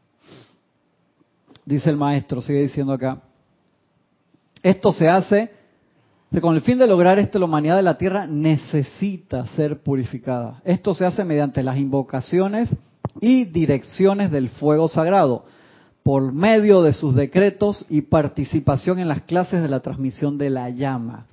Dice 1.65 1.89
el 1.89 1.97
maestro, 1.97 2.41
sigue 2.41 2.63
diciendo 2.63 2.93
acá. 2.93 3.23
Esto 4.61 4.91
se 4.91 5.09
hace 5.09 5.53
con 6.41 6.57
el 6.57 6.63
fin 6.63 6.79
de 6.79 6.89
lograr 6.89 7.19
esto, 7.21 7.39
la 7.39 7.45
humanidad 7.45 7.77
de 7.77 7.83
la 7.83 7.97
Tierra 7.97 8.27
necesita 8.27 9.47
ser 9.57 9.83
purificada. 9.83 10.61
Esto 10.65 10.95
se 10.95 11.07
hace 11.07 11.25
mediante 11.25 11.63
las 11.63 11.79
invocaciones 11.79 12.69
y 13.21 13.45
direcciones 13.45 14.33
del 14.33 14.49
fuego 14.49 14.89
sagrado, 14.89 15.45
por 16.03 16.33
medio 16.33 16.83
de 16.83 16.93
sus 16.93 17.15
decretos 17.15 17.87
y 17.89 18.03
participación 18.03 18.99
en 18.99 19.09
las 19.09 19.23
clases 19.23 19.63
de 19.63 19.69
la 19.69 19.81
transmisión 19.81 20.39
de 20.39 20.51
la 20.51 20.71
llama. 20.71 21.27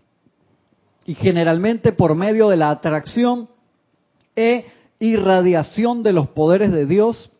Y 1.05 1.15
generalmente 1.15 1.91
por 1.91 2.15
medio 2.15 2.49
de 2.49 2.57
la 2.57 2.69
atracción 2.69 3.49
e 4.35 4.65
irradiación 4.99 6.03
de 6.03 6.13
los 6.13 6.27
poderes 6.29 6.71
de 6.71 6.85
Dios 6.85 7.31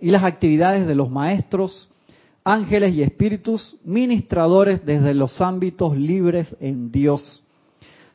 y 0.00 0.10
las 0.10 0.24
actividades 0.24 0.86
de 0.86 0.94
los 0.94 1.10
maestros, 1.10 1.88
ángeles 2.44 2.94
y 2.94 3.02
espíritus 3.02 3.76
ministradores 3.84 4.84
desde 4.84 5.14
los 5.14 5.40
ámbitos 5.40 5.96
libres 5.96 6.54
en 6.60 6.92
Dios. 6.92 7.42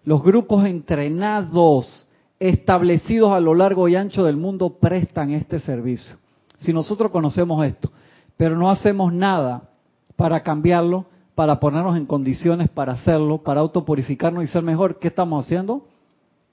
Los 0.04 0.24
grupos 0.24 0.65
entrenados 0.65 2.08
establecidos 2.39 3.32
a 3.32 3.39
lo 3.39 3.54
largo 3.54 3.88
y 3.88 3.95
ancho 3.95 4.24
del 4.24 4.38
mundo 4.38 4.78
prestan 4.80 5.32
este 5.32 5.60
servicio. 5.60 6.17
Si 6.58 6.74
nosotros 6.74 7.12
conocemos 7.12 7.63
esto, 7.65 7.91
pero 8.38 8.58
no 8.58 8.71
hacemos 8.71 9.13
nada 9.13 9.69
para 10.15 10.41
cambiarlo, 10.41 11.06
para 11.36 11.60
ponernos 11.60 11.97
en 11.97 12.06
condiciones 12.06 12.69
para 12.69 12.93
hacerlo, 12.93 13.39
para 13.39 13.62
autopurificarnos 13.62 14.43
y 14.43 14.47
ser 14.47 14.63
mejor, 14.63 15.00
¿qué 15.00 15.08
estamos 15.08 15.45
haciendo? 15.45 15.86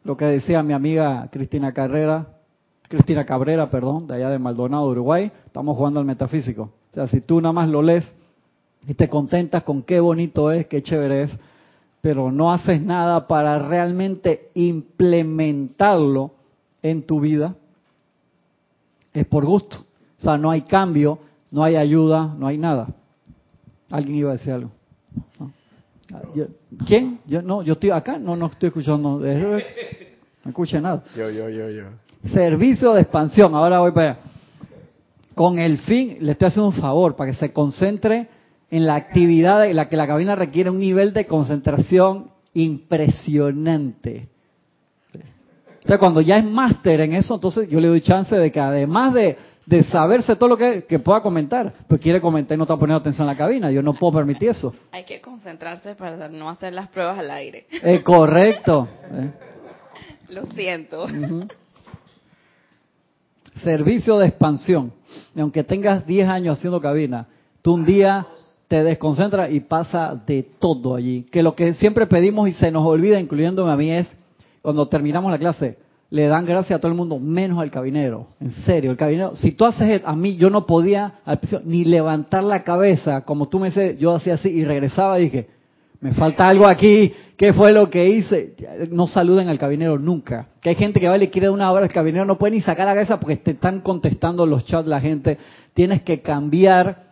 Lo 0.09 0.17
que 0.17 0.25
decía 0.25 0.63
mi 0.63 0.73
amiga 0.73 1.29
Cristina 1.31 1.75
Carrera, 1.75 2.29
Cristina 2.89 3.27
Cabrera, 3.27 3.69
perdón, 3.69 4.07
de 4.07 4.15
allá 4.15 4.31
de 4.31 4.39
Maldonado, 4.39 4.87
Uruguay, 4.87 5.31
estamos 5.45 5.77
jugando 5.77 6.01
al 6.01 6.07
metafísico. 6.07 6.71
O 6.93 6.95
sea, 6.95 7.07
si 7.09 7.21
tú 7.21 7.43
nada 7.43 7.53
más 7.53 7.69
lo 7.69 7.83
lees 7.83 8.11
y 8.87 8.95
te 8.95 9.07
contentas 9.11 9.65
con 9.65 9.83
qué 9.83 10.01
bonito 10.01 10.51
es, 10.51 10.67
qué 10.67 10.81
chévere 10.81 11.25
es, 11.25 11.31
pero 12.01 12.33
no 12.33 12.51
haces 12.51 12.81
nada 12.81 13.27
para 13.27 13.59
realmente 13.59 14.51
implementarlo 14.55 16.31
en 16.81 17.03
tu 17.03 17.21
vida, 17.21 17.55
es 19.13 19.27
por 19.27 19.45
gusto. 19.45 19.85
O 20.19 20.23
sea, 20.23 20.39
no 20.39 20.51
hay 20.51 20.63
cambio, 20.63 21.19
no 21.51 21.65
hay 21.65 21.77
ayuda, 21.77 22.35
no 22.39 22.47
hay 22.47 22.57
nada. 22.57 22.89
¿Alguien 23.91 24.17
iba 24.17 24.31
a 24.31 24.37
decir 24.39 24.55
algo? 24.55 24.71
¿Quién? 26.87 27.21
Yo 27.27 27.43
no, 27.43 27.63
yo 27.63 27.75
estoy 27.75 27.91
acá, 27.91 28.19
no, 28.19 28.37
no 28.37 28.47
estoy 28.47 28.69
escuchando. 28.69 29.21
No 30.45 30.51
escuché 30.51 30.81
nada. 30.81 31.03
Yo, 31.17 31.29
yo, 31.31 31.51
yo, 31.51 31.69
yo. 31.69 31.83
Servicio 32.33 32.95
de 32.95 33.03
expansión, 33.03 33.55
ahora 33.55 33.81
voy 33.81 33.91
para 33.91 34.13
allá. 34.13 34.21
Con 35.35 35.59
el 35.59 35.79
fin, 35.79 36.17
le 36.21 36.33
estoy 36.33 36.49
haciendo 36.49 36.69
un 36.69 36.75
favor, 36.75 37.17
para 37.17 37.33
que 37.33 37.37
se 37.37 37.53
concentre 37.53 38.29
en 38.71 38.87
la 38.87 38.95
actividad 38.95 39.67
en 39.67 39.77
la 39.77 39.89
que 39.89 39.97
la 39.97 40.07
cabina 40.07 40.37
requiere 40.37 40.71
un 40.71 40.79
nivel 40.79 41.13
de 41.13 41.27
concentración 41.27 42.31
impresionante. 42.55 44.29
O 45.85 45.87
sea, 45.87 45.99
cuando 45.99 46.21
ya 46.21 46.39
es 46.39 46.45
máster 46.45 47.01
en 47.01 47.15
eso, 47.15 47.35
entonces 47.35 47.69
yo 47.69 47.81
le 47.81 47.89
doy 47.89 48.01
chance 48.01 48.35
de 48.35 48.53
que 48.53 48.61
además 48.61 49.15
de, 49.15 49.37
de 49.69 49.83
saberse 49.83 50.35
todo 50.35 50.49
lo 50.49 50.57
que, 50.57 50.99
pueda 50.99 51.21
comentar, 51.21 51.75
pues 51.87 52.01
quiere 52.01 52.23
comentar 52.23 52.55
y 52.55 52.57
no 52.57 52.65
está 52.65 52.75
poniendo 52.75 53.01
atención 53.01 53.29
en 53.29 53.35
la 53.35 53.37
cabina. 53.37 53.71
Yo 53.71 53.83
no 53.83 53.93
puedo 53.93 54.15
permitir 54.15 54.49
eso. 54.49 54.75
Hay 54.93 55.05
que 55.05 55.21
concentrarse 55.21 55.95
para 55.95 56.27
no 56.31 56.49
hacer 56.49 56.73
las 56.73 56.89
pruebas 56.89 57.19
al 57.19 57.31
aire. 57.31 57.67
Es 57.83 58.03
correcto. 58.03 58.89
Lo 60.31 60.47
siento. 60.47 61.07
Servicio 63.63 64.19
de 64.19 64.29
expansión. 64.29 64.91
Y 65.35 65.41
aunque 65.41 65.63
tengas 65.65 66.07
10 66.07 66.29
años 66.31 66.57
haciendo 66.57 66.81
cabina, 66.81 67.27
tú 67.61 67.75
un 67.75 67.85
día 67.85 68.27
te 68.69 68.83
desconcentra 68.83 69.51
y 69.51 69.61
pasa 69.61 70.19
de 70.27 70.45
todo 70.59 70.97
allí. 70.97 71.25
Que 71.25 71.43
lo 71.43 71.55
que 71.55 71.75
siempre 71.75 72.07
pedimos 72.07 72.49
y 72.49 72.53
se 72.53 72.71
nos 72.71 72.87
olvida, 72.87 73.21
incluyéndome 73.21 73.71
a 73.71 73.77
mí, 73.77 73.91
es 73.91 74.09
cuando 74.63 74.89
terminamos 74.89 75.31
la 75.31 75.39
clase, 75.39 75.77
le 76.11 76.27
dan 76.27 76.47
gracias 76.47 76.79
a 76.79 76.81
todo 76.81 76.91
el 76.91 76.97
mundo, 76.97 77.19
menos 77.19 77.59
al 77.61 77.71
cabinero. 77.71 78.29
En 78.41 78.53
serio, 78.65 78.91
el 78.91 78.97
cabinero, 78.97 79.37
si 79.37 79.53
tú 79.53 79.67
haces 79.67 80.03
a 80.05 80.17
mí, 80.17 80.37
yo 80.37 80.49
no 80.49 80.67
podía 80.67 81.15
ni 81.65 81.85
levantar 81.85 82.45
la 82.45 82.65
cabeza, 82.65 83.23
como 83.23 83.49
tú 83.49 83.59
me 83.59 83.69
dices, 83.69 83.99
yo 83.99 84.15
hacía 84.15 84.35
así 84.35 84.49
y 84.49 84.65
regresaba 84.65 85.21
y 85.21 85.25
dije, 85.25 85.49
me 86.01 86.13
falta 86.13 86.49
algo 86.49 86.67
aquí, 86.67 87.13
¿qué 87.37 87.53
fue 87.53 87.73
lo 87.73 87.91
que 87.91 88.09
hice? 88.09 88.55
No 88.91 89.07
saluden 89.07 89.49
al 89.49 89.59
cabinero 89.59 89.99
nunca. 89.99 90.49
Que 90.63 90.71
hay 90.71 90.77
gente 90.77 91.01
que 91.01 91.09
va 91.09 91.19
y 91.19 91.29
quiere 91.29 91.51
una 91.51 91.71
hora, 91.73 91.87
el 91.87 91.93
cabinero 91.93 92.25
no 92.25 92.39
puede 92.39 92.55
ni 92.55 92.63
sacar 92.63 92.87
la 92.87 92.95
cabeza 92.95 93.19
porque 93.19 93.37
te 93.37 93.51
están 93.51 93.81
contestando 93.81 94.47
los 94.47 94.65
chats 94.65 94.89
la 94.89 95.01
gente. 95.01 95.39
Tienes 95.75 96.03
que 96.03 96.21
cambiar 96.21 97.09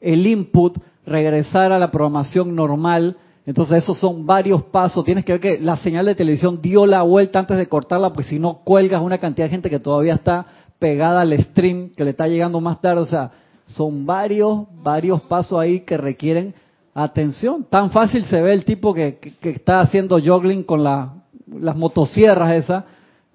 el 0.00 0.26
input 0.26 0.78
regresar 1.04 1.72
a 1.72 1.78
la 1.78 1.90
programación 1.90 2.54
normal. 2.54 3.16
Entonces 3.48 3.82
esos 3.82 3.96
son 3.96 4.26
varios 4.26 4.62
pasos. 4.64 5.06
Tienes 5.06 5.24
que 5.24 5.32
ver 5.32 5.40
que 5.40 5.58
la 5.58 5.78
señal 5.78 6.04
de 6.04 6.14
televisión 6.14 6.60
dio 6.60 6.84
la 6.84 7.00
vuelta 7.00 7.38
antes 7.38 7.56
de 7.56 7.66
cortarla, 7.66 8.10
porque 8.10 8.28
si 8.28 8.38
no 8.38 8.58
cuelgas 8.62 9.00
una 9.00 9.16
cantidad 9.16 9.46
de 9.46 9.50
gente 9.52 9.70
que 9.70 9.80
todavía 9.80 10.12
está 10.12 10.44
pegada 10.78 11.22
al 11.22 11.32
stream, 11.44 11.88
que 11.96 12.04
le 12.04 12.10
está 12.10 12.28
llegando 12.28 12.60
más 12.60 12.78
tarde. 12.82 13.00
O 13.00 13.06
sea, 13.06 13.30
son 13.64 14.04
varios, 14.04 14.66
varios 14.82 15.22
pasos 15.22 15.58
ahí 15.58 15.80
que 15.80 15.96
requieren 15.96 16.54
atención. 16.92 17.64
Tan 17.64 17.90
fácil 17.90 18.22
se 18.24 18.42
ve 18.42 18.52
el 18.52 18.66
tipo 18.66 18.92
que, 18.92 19.18
está 19.40 19.80
haciendo 19.80 20.20
joggling 20.22 20.62
con 20.62 20.84
la, 20.84 21.14
las 21.46 21.74
motosierras 21.74 22.52
esas. 22.52 22.84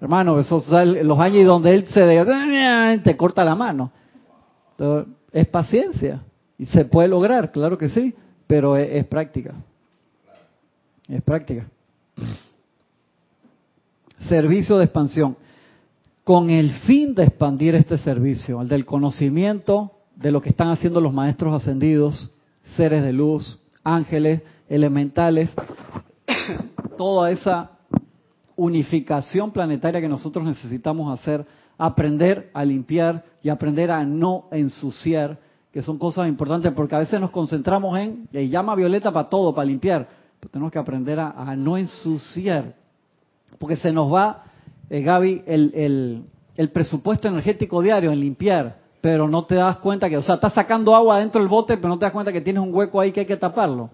Hermano, 0.00 0.38
esos 0.38 0.68
los 0.68 1.18
años 1.18 1.44
donde 1.44 1.74
él 1.74 1.86
se 1.88 3.00
te 3.02 3.16
corta 3.16 3.44
la 3.44 3.56
mano. 3.56 3.90
Entonces, 4.78 5.12
es 5.32 5.48
paciencia. 5.48 6.22
Y 6.56 6.66
se 6.66 6.84
puede 6.84 7.08
lograr, 7.08 7.50
claro 7.50 7.76
que 7.76 7.88
sí, 7.88 8.14
pero 8.46 8.76
es, 8.76 9.04
práctica. 9.06 9.56
Es 11.08 11.22
práctica. 11.22 11.66
Servicio 14.28 14.78
de 14.78 14.84
expansión. 14.84 15.36
Con 16.22 16.48
el 16.48 16.72
fin 16.72 17.14
de 17.14 17.24
expandir 17.24 17.74
este 17.74 17.98
servicio, 17.98 18.62
el 18.62 18.68
del 18.68 18.86
conocimiento 18.86 19.92
de 20.16 20.30
lo 20.30 20.40
que 20.40 20.50
están 20.50 20.70
haciendo 20.70 21.00
los 21.00 21.12
maestros 21.12 21.60
ascendidos, 21.60 22.30
seres 22.76 23.02
de 23.02 23.12
luz, 23.12 23.60
ángeles, 23.82 24.40
elementales, 24.68 25.50
toda 26.96 27.30
esa 27.30 27.72
unificación 28.56 29.50
planetaria 29.50 30.00
que 30.00 30.08
nosotros 30.08 30.44
necesitamos 30.44 31.18
hacer, 31.18 31.44
aprender 31.76 32.50
a 32.54 32.64
limpiar 32.64 33.24
y 33.42 33.50
aprender 33.50 33.90
a 33.90 34.04
no 34.04 34.46
ensuciar 34.52 35.38
que 35.72 35.82
son 35.82 35.98
cosas 35.98 36.28
importantes, 36.28 36.72
porque 36.72 36.94
a 36.94 37.00
veces 37.00 37.20
nos 37.20 37.30
concentramos 37.30 37.98
en, 37.98 38.28
llama 38.32 38.76
violeta 38.76 39.12
para 39.12 39.28
todo, 39.28 39.52
para 39.52 39.66
limpiar, 39.66 40.08
pero 40.44 40.50
tenemos 40.50 40.72
que 40.72 40.78
aprender 40.78 41.18
a, 41.18 41.56
no 41.56 41.78
ensuciar, 41.78 42.74
porque 43.58 43.76
se 43.76 43.92
nos 43.92 44.12
va, 44.12 44.44
eh, 44.90 45.00
Gaby, 45.00 45.42
el, 45.46 46.26
el, 46.54 46.68
presupuesto 46.68 47.28
energético 47.28 47.80
diario 47.80 48.12
en 48.12 48.20
limpiar, 48.20 48.76
pero 49.00 49.26
no 49.26 49.46
te 49.46 49.54
das 49.54 49.78
cuenta 49.78 50.10
que, 50.10 50.18
o 50.18 50.22
sea, 50.22 50.34
estás 50.34 50.52
sacando 50.52 50.94
agua 50.94 51.20
dentro 51.20 51.40
del 51.40 51.48
bote, 51.48 51.78
pero 51.78 51.88
no 51.88 51.98
te 51.98 52.04
das 52.04 52.12
cuenta 52.12 52.30
que 52.30 52.42
tienes 52.42 52.62
un 52.62 52.74
hueco 52.74 53.00
ahí 53.00 53.10
que 53.10 53.20
hay 53.20 53.26
que 53.26 53.38
taparlo. 53.38 53.88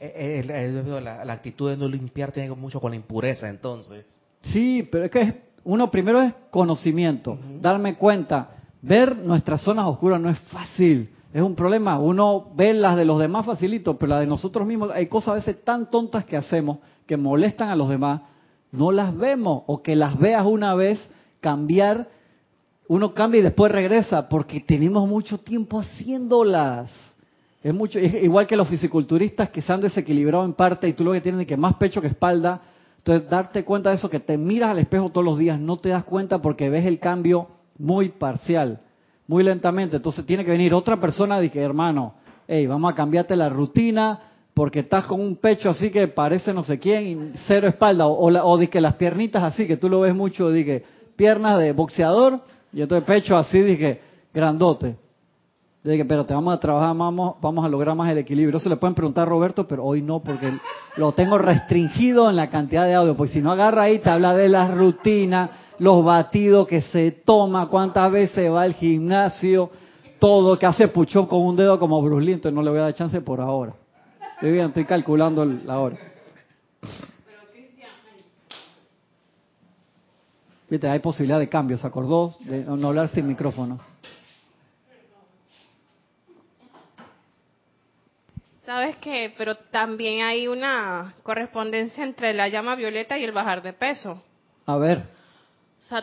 Eh, 0.00 0.42
eh, 0.46 1.00
la, 1.02 1.24
la, 1.24 1.32
actitud 1.34 1.70
de 1.70 1.76
no 1.76 1.88
limpiar 1.88 2.32
tiene 2.32 2.50
mucho 2.54 2.80
con 2.80 2.92
la 2.92 2.96
impureza, 2.96 3.48
entonces. 3.48 4.06
Sí, 4.40 4.88
pero 4.90 5.04
es 5.04 5.10
que 5.10 5.42
uno 5.64 5.90
primero 5.90 6.22
es 6.22 6.32
conocimiento, 6.50 7.38
darme 7.60 7.96
cuenta 7.96 8.48
ver 8.80 9.16
nuestras 9.16 9.62
zonas 9.62 9.86
oscuras 9.86 10.20
no 10.20 10.30
es 10.30 10.38
fácil. 10.40 11.10
Es 11.34 11.42
un 11.42 11.56
problema. 11.56 11.98
Uno 11.98 12.46
ve 12.54 12.72
las 12.72 12.96
de 12.96 13.04
los 13.04 13.18
demás 13.18 13.44
facilito, 13.44 13.98
pero 13.98 14.10
las 14.10 14.20
de 14.20 14.26
nosotros 14.28 14.64
mismos, 14.68 14.92
hay 14.94 15.08
cosas 15.08 15.30
a 15.30 15.34
veces 15.34 15.64
tan 15.64 15.90
tontas 15.90 16.24
que 16.24 16.36
hacemos 16.36 16.78
que 17.06 17.16
molestan 17.16 17.68
a 17.68 17.76
los 17.76 17.88
demás, 17.90 18.22
no 18.70 18.92
las 18.92 19.14
vemos. 19.14 19.64
O 19.66 19.82
que 19.82 19.96
las 19.96 20.16
veas 20.16 20.46
una 20.46 20.76
vez, 20.76 21.04
cambiar, 21.40 22.08
uno 22.86 23.14
cambia 23.14 23.40
y 23.40 23.42
después 23.42 23.72
regresa, 23.72 24.28
porque 24.28 24.60
tenemos 24.60 25.08
mucho 25.08 25.38
tiempo 25.38 25.80
haciéndolas. 25.80 26.88
Es 27.64 27.74
mucho, 27.74 27.98
igual 27.98 28.46
que 28.46 28.56
los 28.56 28.68
fisiculturistas 28.68 29.50
que 29.50 29.60
se 29.60 29.72
han 29.72 29.80
desequilibrado 29.80 30.44
en 30.44 30.52
parte 30.52 30.86
y 30.86 30.92
tú 30.92 31.02
lo 31.02 31.10
que 31.12 31.20
tienes 31.20 31.40
es 31.40 31.46
que 31.48 31.56
más 31.56 31.74
pecho 31.74 32.00
que 32.00 32.06
espalda. 32.06 32.62
Entonces, 32.98 33.28
darte 33.28 33.64
cuenta 33.64 33.90
de 33.90 33.96
eso, 33.96 34.08
que 34.08 34.20
te 34.20 34.38
miras 34.38 34.70
al 34.70 34.78
espejo 34.78 35.08
todos 35.08 35.24
los 35.24 35.36
días, 35.36 35.58
no 35.58 35.78
te 35.78 35.88
das 35.88 36.04
cuenta 36.04 36.40
porque 36.40 36.70
ves 36.70 36.86
el 36.86 37.00
cambio 37.00 37.48
muy 37.76 38.10
parcial, 38.10 38.80
muy 39.26 39.42
lentamente. 39.42 39.96
Entonces, 39.96 40.24
tiene 40.26 40.44
que 40.44 40.50
venir 40.50 40.74
otra 40.74 41.00
persona 41.00 41.42
y 41.42 41.50
que, 41.50 41.60
hermano, 41.60 42.14
hey, 42.46 42.66
vamos 42.66 42.92
a 42.92 42.94
cambiarte 42.94 43.36
la 43.36 43.48
rutina 43.48 44.20
porque 44.54 44.80
estás 44.80 45.06
con 45.06 45.20
un 45.20 45.36
pecho 45.36 45.68
así 45.68 45.90
que 45.90 46.06
parece 46.06 46.52
no 46.52 46.62
sé 46.62 46.78
quién 46.78 47.06
y 47.06 47.32
cero 47.46 47.66
espalda. 47.66 48.06
O, 48.06 48.28
o, 48.28 48.58
que 48.70 48.80
las 48.80 48.94
piernitas 48.94 49.42
así, 49.42 49.66
que 49.66 49.76
tú 49.76 49.88
lo 49.88 50.00
ves 50.00 50.14
mucho, 50.14 50.48
de 50.50 50.64
que 50.64 50.84
piernas 51.16 51.58
de 51.58 51.72
boxeador 51.72 52.40
y 52.72 52.82
entonces 52.82 53.06
pecho 53.06 53.36
así, 53.36 53.60
dije, 53.60 54.00
grandote. 54.32 54.96
Dije, 55.82 56.04
pero 56.06 56.24
te 56.24 56.32
vamos 56.32 56.54
a 56.54 56.58
trabajar, 56.58 56.96
vamos, 56.96 57.36
vamos 57.42 57.64
a 57.64 57.68
lograr 57.68 57.94
más 57.94 58.10
el 58.10 58.16
equilibrio. 58.16 58.56
Eso 58.56 58.70
le 58.70 58.76
pueden 58.76 58.94
preguntar 58.94 59.26
a 59.26 59.30
Roberto, 59.30 59.66
pero 59.68 59.84
hoy 59.84 60.00
no, 60.00 60.20
porque 60.20 60.50
lo 60.96 61.12
tengo 61.12 61.36
restringido 61.36 62.30
en 62.30 62.36
la 62.36 62.48
cantidad 62.48 62.86
de 62.86 62.94
audio. 62.94 63.14
Pues 63.16 63.32
si 63.32 63.42
no 63.42 63.52
agarra 63.52 63.82
ahí, 63.82 63.98
te 63.98 64.08
habla 64.08 64.34
de 64.34 64.48
las 64.48 64.74
rutinas, 64.74 65.50
los 65.78 66.04
batidos 66.04 66.66
que 66.66 66.82
se 66.82 67.10
toma, 67.10 67.68
cuántas 67.68 68.10
veces 68.10 68.50
va 68.50 68.62
al 68.62 68.74
gimnasio, 68.74 69.70
todo, 70.18 70.58
que 70.58 70.66
hace 70.66 70.88
puchón 70.88 71.26
con 71.26 71.40
un 71.40 71.56
dedo 71.56 71.78
como 71.78 72.00
Bruce 72.02 72.24
Lee, 72.24 72.32
entonces 72.32 72.54
no 72.54 72.62
le 72.62 72.70
voy 72.70 72.78
a 72.78 72.82
dar 72.82 72.94
chance 72.94 73.20
por 73.20 73.40
ahora. 73.40 73.74
Estoy 74.34 74.52
bien, 74.52 74.66
estoy 74.66 74.84
calculando 74.84 75.44
la 75.44 75.78
hora. 75.78 75.98
Viste, 80.68 80.88
hay 80.88 80.98
posibilidad 80.98 81.38
de 81.38 81.48
cambio, 81.48 81.76
¿se 81.76 81.86
acordó? 81.86 82.34
De 82.40 82.64
no 82.64 82.88
hablar 82.88 83.08
sin 83.08 83.26
micrófono. 83.26 83.78
¿Sabes 88.64 88.96
qué? 88.96 89.32
Pero 89.36 89.56
también 89.56 90.24
hay 90.24 90.48
una 90.48 91.14
correspondencia 91.22 92.02
entre 92.02 92.32
la 92.32 92.48
llama 92.48 92.74
violeta 92.76 93.18
y 93.18 93.24
el 93.24 93.32
bajar 93.32 93.62
de 93.62 93.74
peso. 93.74 94.22
A 94.64 94.78
ver. 94.78 95.02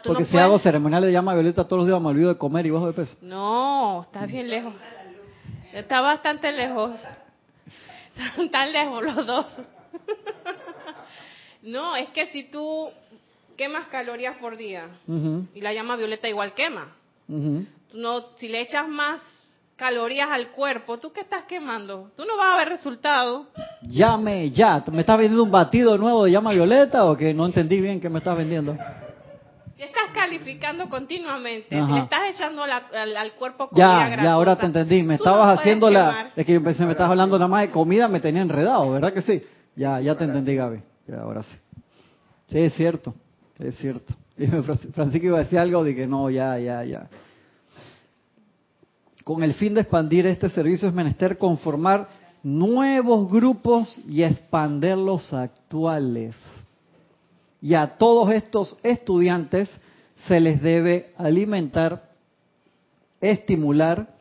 Porque 0.04 0.26
si 0.26 0.38
hago 0.38 0.60
ceremonial 0.60 1.04
de 1.04 1.12
llama 1.12 1.34
violeta 1.34 1.64
todos 1.64 1.80
los 1.80 1.88
días 1.88 2.02
me 2.02 2.10
olvido 2.10 2.30
de 2.30 2.38
comer 2.38 2.66
y 2.66 2.70
bajo 2.70 2.88
de 2.88 2.94
peso. 2.94 3.18
No, 3.22 4.04
está 4.04 4.26
bien 4.26 4.50
lejos. 4.50 4.74
Está 5.74 6.02
bastante 6.02 6.52
lejos. 6.52 7.02
Están 8.38 8.72
lejos 8.72 9.04
los 9.04 9.26
dos. 9.26 9.46
no, 11.64 11.96
es 11.96 12.10
que 12.10 12.28
si 12.28 12.50
tú 12.50 12.90
quemas 13.58 13.88
calorías 13.88 14.38
por 14.38 14.58
día 14.58 14.88
y 15.54 15.62
la 15.62 15.74
llama 15.74 15.96
violeta 15.96 16.28
igual 16.28 16.54
quema. 16.54 16.94
no, 17.28 18.26
si 18.38 18.48
le 18.48 18.62
echas 18.62 18.88
más 18.88 19.22
calorías 19.76 20.30
al 20.30 20.50
cuerpo, 20.50 21.00
¿tú 21.00 21.12
qué 21.12 21.22
estás 21.22 21.46
quemando? 21.46 22.12
Tú 22.16 22.24
no 22.26 22.38
vas 22.38 22.54
a 22.54 22.58
ver 22.58 22.70
resultado. 22.70 23.48
Llame 23.82 24.52
ya. 24.52 24.84
¿Me 24.92 25.00
estás 25.00 25.18
vendiendo 25.18 25.44
un 25.44 25.52
batido 25.52 25.98
nuevo 25.98 26.26
de 26.26 26.32
llama 26.32 26.52
violeta 26.52 27.06
o 27.06 27.18
que 27.18 27.34
no 27.34 27.48
entendí 27.48 27.82
bien 27.82 28.00
qué 28.00 28.08
me 28.08 28.20
estás 28.20 28.38
vendiendo? 28.38 28.78
Te 29.82 29.88
estás 29.88 30.12
calificando 30.14 30.88
continuamente. 30.90 31.70
Si 31.72 31.92
le 31.92 32.02
estás 32.02 32.30
echando 32.30 32.62
al, 32.62 33.34
cuerpo 33.40 33.68
comida 33.68 34.16
Ya, 34.16 34.24
ya, 34.24 34.32
ahora 34.34 34.56
te 34.56 34.68
entendí. 34.68 35.02
Me 35.02 35.16
estabas 35.16 35.58
haciendo 35.58 35.90
la... 35.90 36.32
Es 36.36 36.46
que 36.46 36.54
yo 36.54 36.64
pensé, 36.64 36.86
me 36.86 36.92
estabas 36.92 37.10
hablando 37.10 37.36
nada 37.40 37.48
más 37.48 37.64
de 37.64 37.72
comida, 37.72 38.08
me 38.08 38.20
tenía 38.20 38.44
enredado, 38.44 38.92
¿verdad 38.92 39.12
que 39.12 39.24
sí? 39.24 39.42
Ya, 39.76 40.00
ya 40.00 40.16
te 40.16 40.26
entendí, 40.26 40.56
Gaby. 40.56 40.84
Ya, 41.08 41.22
ahora 41.22 41.42
sí. 41.42 41.56
Sí, 42.50 42.60
es 42.60 42.76
cierto. 42.76 43.16
Es 43.58 43.76
cierto. 43.78 44.14
Francisco 44.94 45.26
iba 45.26 45.40
a 45.40 45.44
decir 45.46 45.58
algo, 45.58 45.84
dije, 45.84 46.06
no, 46.06 46.30
ya, 46.30 46.60
ya, 46.60 46.84
ya. 46.84 47.10
Con 49.24 49.42
el 49.42 49.56
fin 49.56 49.74
de 49.74 49.82
expandir 49.82 50.28
este 50.28 50.52
servicio 50.52 50.90
es 50.90 50.94
menester 50.94 51.40
conformar 51.40 52.08
nuevos 52.44 53.32
grupos 53.32 54.00
y 54.08 54.22
expander 54.22 54.96
los 54.96 55.34
actuales. 55.34 56.36
Y 57.62 57.76
a 57.76 57.98
todos 57.98 58.32
estos 58.34 58.78
estudiantes 58.82 59.70
se 60.28 60.40
les 60.40 60.62
debe 60.62 61.14
alimentar, 61.18 62.10
estimular 63.22 64.16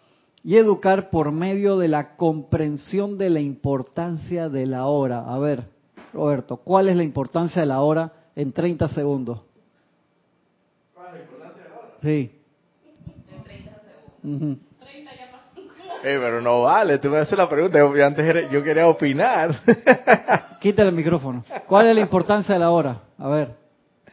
y 0.44 0.56
educar 0.56 1.10
por 1.10 1.32
medio 1.32 1.78
de 1.78 1.88
la 1.88 2.16
comprensión 2.16 3.18
de 3.18 3.30
la 3.30 3.40
importancia 3.40 4.48
de 4.48 4.66
la 4.66 4.86
hora. 4.86 5.24
A 5.32 5.38
ver, 5.38 5.68
Roberto, 6.12 6.58
¿cuál 6.58 6.88
es 6.88 6.96
la 6.96 7.02
importancia 7.02 7.60
de 7.62 7.66
la 7.66 7.80
hora 7.80 8.12
en 8.36 8.52
30 8.52 8.88
segundos? 8.88 9.40
¿Cuál 10.94 11.06
es 11.08 11.12
la 11.14 11.20
importancia 11.20 11.62
de 11.62 11.68
la 11.68 11.76
hora? 11.76 11.88
Sí. 12.02 12.30
En 13.36 13.42
30 13.42 13.82
segundos. 14.22 14.58
Eh, 16.02 16.18
pero 16.18 16.40
no 16.40 16.62
vale, 16.62 16.98
tú 16.98 17.08
me 17.10 17.18
haces 17.18 17.36
la 17.36 17.48
pregunta. 17.48 17.78
Yo, 17.78 18.06
antes 18.06 18.50
yo 18.50 18.62
quería 18.62 18.88
opinar. 18.88 19.54
Quítale 20.60 20.88
el 20.88 20.94
micrófono. 20.94 21.44
¿Cuál 21.66 21.88
es 21.88 21.94
la 21.94 22.00
importancia 22.00 22.54
de 22.54 22.58
la 22.58 22.70
hora? 22.70 23.02
A 23.18 23.28
ver. 23.28 23.54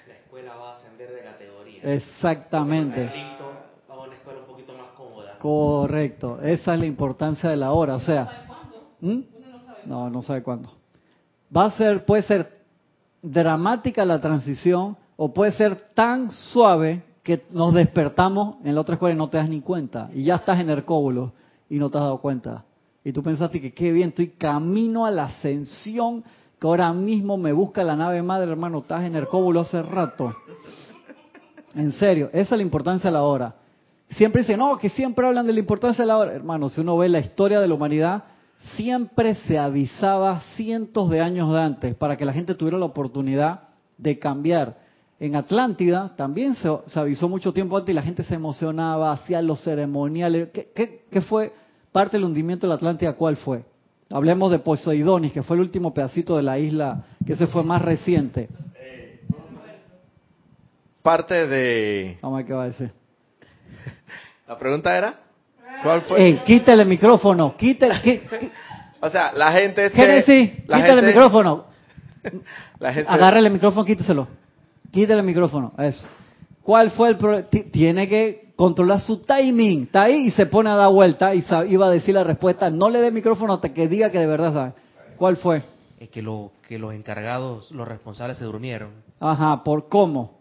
La 0.06 0.14
escuela 0.16 0.56
va 0.56 0.72
a 0.72 0.76
ascender 0.76 1.10
de 1.10 1.22
categoría. 1.22 1.82
Exactamente. 1.84 3.06
Va 3.90 3.96
a 3.96 4.00
una 4.00 4.16
escuela 4.16 4.40
un 4.42 4.48
poquito 4.48 4.74
más 4.74 4.88
cómoda. 4.98 5.38
Correcto. 5.40 6.40
Esa 6.42 6.74
es 6.74 6.80
la 6.80 6.86
importancia 6.86 7.50
de 7.50 7.56
la 7.56 7.72
hora. 7.72 7.96
O 7.96 8.02
sea. 8.02 8.30
¿Mm? 9.00 9.20
No, 9.86 10.10
no 10.10 10.22
sabe 10.24 10.44
cuándo. 10.44 10.70
Va 11.56 11.66
a 11.66 11.72
ser, 11.72 12.04
puede 12.04 12.24
ser 12.24 12.52
dramática 13.22 14.04
la 14.04 14.20
transición 14.20 14.98
o 15.16 15.34
puede 15.34 15.54
ser 15.54 15.76
tan 15.94 16.32
suave 16.32 17.04
que 17.24 17.44
nos 17.52 17.74
despertamos 17.74 18.58
en 18.66 18.76
la 18.76 18.82
otra 18.82 18.96
escuela 18.96 19.16
y 19.16 19.18
no 19.18 19.30
te 19.30 19.38
das 19.38 19.48
ni 19.48 19.62
cuenta. 19.62 20.10
Y 20.14 20.26
ya 20.26 20.36
estás 20.36 20.60
en 20.60 20.70
el 20.70 20.84
cóbulo 20.84 21.32
y 21.70 21.78
no 21.80 21.90
te 21.90 21.98
has 21.98 22.04
dado 22.04 22.20
cuenta. 22.20 22.66
Y 23.04 23.12
tú 23.12 23.24
pensaste 23.24 23.62
que 23.62 23.74
qué 23.74 23.92
bien, 23.92 24.10
estoy 24.10 24.30
camino 24.30 25.06
a 25.06 25.12
la 25.12 25.26
ascensión, 25.26 26.24
que 26.60 26.68
ahora 26.68 26.92
mismo 26.94 27.38
me 27.38 27.54
busca 27.54 27.84
la 27.84 27.96
nave 27.96 28.22
madre, 28.22 28.52
hermano, 28.52 28.80
estás 28.80 29.04
en 29.04 29.16
el 29.16 29.28
cóbulo 29.28 29.62
hace 29.62 29.82
rato. 29.82 30.36
En 31.76 31.92
serio, 31.94 32.30
esa 32.34 32.56
es 32.56 32.58
la 32.58 32.64
importancia 32.64 33.10
de 33.10 33.14
la 33.14 33.24
hora. 33.24 33.56
Siempre 34.10 34.42
dicen, 34.42 34.60
no, 34.60 34.78
que 34.78 34.90
siempre 34.90 35.28
hablan 35.28 35.46
de 35.46 35.54
la 35.54 35.60
importancia 35.60 36.04
de 36.04 36.08
la 36.08 36.18
hora. 36.18 36.34
Hermano, 36.34 36.70
si 36.70 36.82
uno 36.82 36.98
ve 36.98 37.10
la 37.10 37.20
historia 37.20 37.60
de 37.60 37.68
la 37.68 37.74
humanidad, 37.74 38.24
siempre 38.76 39.36
se 39.36 39.60
avisaba 39.60 40.40
cientos 40.56 41.10
de 41.10 41.22
años 41.22 41.52
de 41.54 41.62
antes 41.62 41.96
para 41.96 42.18
que 42.18 42.26
la 42.26 42.34
gente 42.34 42.56
tuviera 42.56 42.78
la 42.78 42.86
oportunidad 42.86 43.62
de 43.98 44.18
cambiar. 44.18 44.87
En 45.20 45.36
Atlántida 45.36 46.14
también 46.16 46.56
se, 46.56 46.70
avisó 47.00 47.28
mucho 47.28 47.52
tiempo 47.52 47.76
antes 47.76 47.92
y 47.92 47.96
la 47.96 48.04
gente 48.04 48.24
se 48.24 48.36
emocionaba, 48.36 49.12
hacía 49.12 49.42
los 49.42 49.64
ceremoniales. 49.64 50.50
¿Qué, 50.52 51.22
fue 51.22 51.54
parte 51.92 52.18
del 52.18 52.26
hundimiento 52.26 52.68
de 52.68 52.70
la 52.70 52.76
Atlántida? 52.76 53.14
¿Cuál 53.14 53.36
fue? 53.38 53.64
Hablemos 54.12 54.52
de 54.52 54.60
Poseidonis, 54.60 55.34
que 55.34 55.42
fue 55.42 55.56
el 55.56 55.62
último 55.62 55.94
pedacito 55.94 56.38
de 56.38 56.44
la 56.44 56.60
isla, 56.60 57.04
que 57.26 57.34
ese 57.34 57.48
fue 57.48 57.64
más 57.64 57.82
reciente. 57.82 58.48
parte 61.02 61.48
de... 61.48 62.20
Vamos 62.22 62.36
a 62.36 62.38
ver 62.38 62.46
qué 62.46 62.54
va 62.54 62.64
a 62.64 62.68
decir. 62.68 62.92
La 64.48 64.58
pregunta 64.58 64.96
era, 64.96 65.16
¿cuál 65.82 66.04
fue? 66.04 66.22
Ey, 66.22 66.42
quítale 66.46 66.84
el 66.84 66.88
micrófono, 66.88 67.58
quítale... 67.58 68.22
o 69.02 69.10
sea, 69.10 69.34
la 69.34 69.52
gente... 69.52 69.90
Génesis, 69.90 70.52
quítale 70.62 71.00
el 71.00 71.08
micrófono. 71.08 71.66
La 72.80 72.94
gente... 72.94 73.12
El 73.12 73.52
micrófono, 73.52 73.84
quíteselo. 73.84 74.28
Quítale 74.92 75.20
el 75.20 75.26
micrófono, 75.26 75.74
eso. 75.78 76.08
¿Cuál 76.64 76.92
fue 76.92 77.10
el 77.10 77.18
problema? 77.18 77.48
Tiene 77.72 78.10
que 78.10 78.52
controlar 78.56 79.00
su 79.00 79.22
timing. 79.22 79.84
Está 79.84 80.04
ahí 80.04 80.28
y 80.28 80.32
se 80.32 80.46
pone 80.46 80.70
a 80.70 80.76
dar 80.76 80.92
vuelta 80.92 81.34
y 81.34 81.46
iba 81.70 81.88
a 81.88 81.90
decir 81.90 82.14
la 82.14 82.24
respuesta. 82.24 82.70
No 82.70 82.90
le 82.90 83.00
dé 83.00 83.12
micrófono 83.12 83.54
hasta 83.54 83.74
que 83.74 83.88
diga 83.88 84.12
que 84.12 84.20
de 84.20 84.28
verdad 84.28 84.54
sabe. 84.54 84.74
¿Cuál 85.18 85.38
fue? 85.38 85.64
Es 86.00 86.10
que, 86.10 86.22
lo, 86.22 86.52
que 86.68 86.78
los 86.78 86.94
encargados, 86.94 87.72
los 87.72 87.88
responsables 87.88 88.38
se 88.38 88.44
durmieron. 88.44 88.90
Ajá, 89.20 89.64
¿por 89.64 89.88
cómo? 89.88 90.38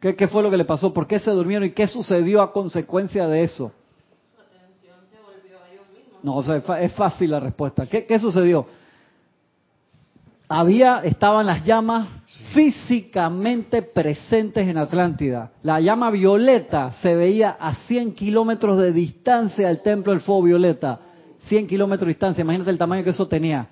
¿Qué, 0.00 0.16
¿Qué 0.16 0.28
fue 0.28 0.42
lo 0.42 0.50
que 0.50 0.56
le 0.56 0.64
pasó? 0.64 0.92
¿Por 0.92 1.06
qué 1.06 1.20
se 1.20 1.30
durmieron 1.30 1.68
y 1.68 1.70
qué 1.70 1.86
sucedió 1.86 2.42
a 2.42 2.52
consecuencia 2.52 3.28
de 3.28 3.44
eso? 3.44 3.72
Su 4.34 4.40
atención 4.40 4.96
se 5.10 5.18
volvió 5.20 5.58
a 5.62 5.70
ellos 5.70 5.86
mismos. 5.94 6.24
No, 6.24 6.36
o 6.36 6.42
sea, 6.42 6.80
es 6.80 6.92
fácil 6.94 7.30
la 7.30 7.40
respuesta. 7.40 7.86
¿Qué, 7.86 8.06
qué 8.06 8.18
sucedió? 8.18 8.66
Había, 10.50 10.96
estaban 11.04 11.46
las 11.46 11.64
llamas 11.64 12.08
físicamente 12.52 13.82
presentes 13.82 14.66
en 14.66 14.78
Atlántida. 14.78 15.52
La 15.62 15.80
llama 15.80 16.10
violeta 16.10 16.90
se 17.00 17.14
veía 17.14 17.50
a 17.50 17.76
100 17.86 18.14
kilómetros 18.14 18.76
de 18.78 18.92
distancia 18.92 19.68
del 19.68 19.80
templo 19.80 20.12
del 20.12 20.22
fuego 20.22 20.42
violeta. 20.42 20.98
100 21.42 21.68
kilómetros 21.68 22.06
de 22.06 22.14
distancia, 22.14 22.42
imagínate 22.42 22.70
el 22.72 22.78
tamaño 22.78 23.04
que 23.04 23.10
eso 23.10 23.28
tenía. 23.28 23.68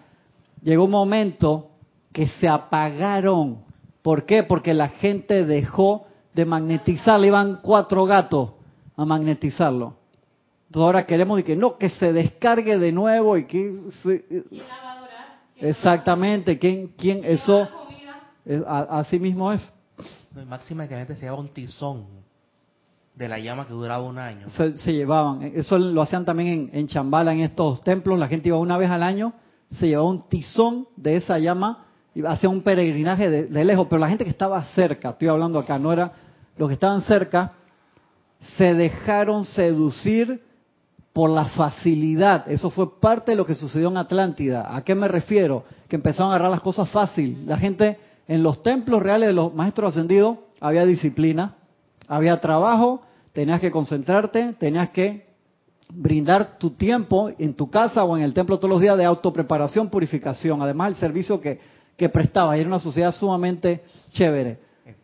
Llegó 0.62 0.84
un 0.84 0.92
momento 0.92 1.70
que 2.12 2.28
se 2.28 2.48
apagaron. 2.48 3.58
¿Por 4.00 4.24
qué? 4.24 4.44
Porque 4.44 4.72
la 4.72 4.88
gente 4.88 5.44
dejó 5.44 6.06
de 6.32 6.44
magnetizar, 6.44 7.18
le 7.18 7.26
iban 7.26 7.58
cuatro 7.60 8.04
gatos 8.04 8.50
a 8.96 9.04
magnetizarlo. 9.04 9.96
Entonces 10.68 10.86
ahora 10.86 11.06
queremos 11.06 11.42
que 11.42 11.56
no, 11.56 11.76
que 11.76 11.88
se 11.88 12.12
descargue 12.12 12.78
de 12.78 12.92
nuevo 12.92 13.36
y 13.36 13.46
que... 13.46 13.74
¿Quién 14.00 14.64
exactamente, 15.60 16.58
¿quién, 16.58 16.88
quién 16.96 17.22
eso... 17.24 17.68
a- 18.66 18.98
Así 19.00 19.18
mismo 19.18 19.52
es. 19.52 19.72
No, 20.34 20.44
máxima 20.46 20.86
que 20.88 20.94
la 20.94 21.00
gente 21.00 21.16
se 21.16 21.22
lleva 21.22 21.36
un 21.38 21.48
tizón 21.48 22.04
de 23.14 23.28
la 23.28 23.38
llama 23.38 23.66
que 23.66 23.72
duraba 23.72 24.02
un 24.04 24.18
año. 24.18 24.48
Se, 24.50 24.76
se 24.76 24.92
llevaban. 24.92 25.42
Eso 25.54 25.76
lo 25.78 26.02
hacían 26.02 26.24
también 26.24 26.70
en, 26.72 26.78
en 26.80 26.86
Chambala, 26.86 27.32
en 27.32 27.40
estos 27.40 27.82
templos. 27.82 28.18
La 28.18 28.28
gente 28.28 28.48
iba 28.48 28.58
una 28.58 28.76
vez 28.78 28.90
al 28.90 29.02
año, 29.02 29.32
se 29.72 29.88
llevaba 29.88 30.08
un 30.08 30.22
tizón 30.28 30.86
de 30.96 31.16
esa 31.16 31.38
llama 31.38 31.84
y 32.14 32.24
hacía 32.24 32.48
un 32.48 32.62
peregrinaje 32.62 33.28
de, 33.28 33.46
de 33.46 33.64
lejos. 33.64 33.86
Pero 33.90 33.98
la 33.98 34.08
gente 34.08 34.24
que 34.24 34.30
estaba 34.30 34.62
cerca, 34.74 35.10
estoy 35.10 35.28
hablando 35.28 35.58
acá, 35.58 35.78
no 35.78 35.92
era 35.92 36.12
los 36.56 36.68
que 36.68 36.74
estaban 36.74 37.02
cerca, 37.02 37.52
se 38.56 38.72
dejaron 38.74 39.44
seducir 39.44 40.42
por 41.12 41.30
la 41.30 41.46
facilidad. 41.46 42.50
Eso 42.50 42.70
fue 42.70 43.00
parte 43.00 43.32
de 43.32 43.36
lo 43.36 43.46
que 43.46 43.54
sucedió 43.54 43.88
en 43.88 43.96
Atlántida. 43.96 44.74
¿A 44.74 44.82
qué 44.82 44.94
me 44.94 45.08
refiero? 45.08 45.64
Que 45.88 45.96
empezaron 45.96 46.30
a 46.30 46.34
agarrar 46.34 46.50
las 46.50 46.60
cosas 46.60 46.88
fácil. 46.90 47.44
La 47.46 47.56
gente 47.56 47.98
en 48.26 48.42
los 48.42 48.62
templos 48.62 49.02
reales 49.02 49.28
de 49.28 49.32
los 49.32 49.52
maestros 49.54 49.94
ascendidos 49.94 50.38
había 50.60 50.84
disciplina, 50.84 51.56
había 52.06 52.40
trabajo, 52.40 53.02
tenías 53.32 53.60
que 53.60 53.70
concentrarte, 53.70 54.54
tenías 54.58 54.90
que 54.90 55.28
brindar 55.90 56.58
tu 56.58 56.70
tiempo 56.70 57.30
en 57.38 57.54
tu 57.54 57.70
casa 57.70 58.04
o 58.04 58.16
en 58.16 58.22
el 58.22 58.34
templo 58.34 58.58
todos 58.58 58.70
los 58.70 58.80
días 58.80 58.98
de 58.98 59.04
autopreparación, 59.04 59.88
purificación. 59.88 60.60
Además, 60.62 60.90
el 60.90 60.96
servicio 60.96 61.40
que, 61.40 61.58
que 61.96 62.08
prestaba. 62.08 62.56
Y 62.56 62.60
era 62.60 62.68
una 62.68 62.78
sociedad 62.78 63.12
sumamente 63.12 63.82
chévere. 64.10 64.58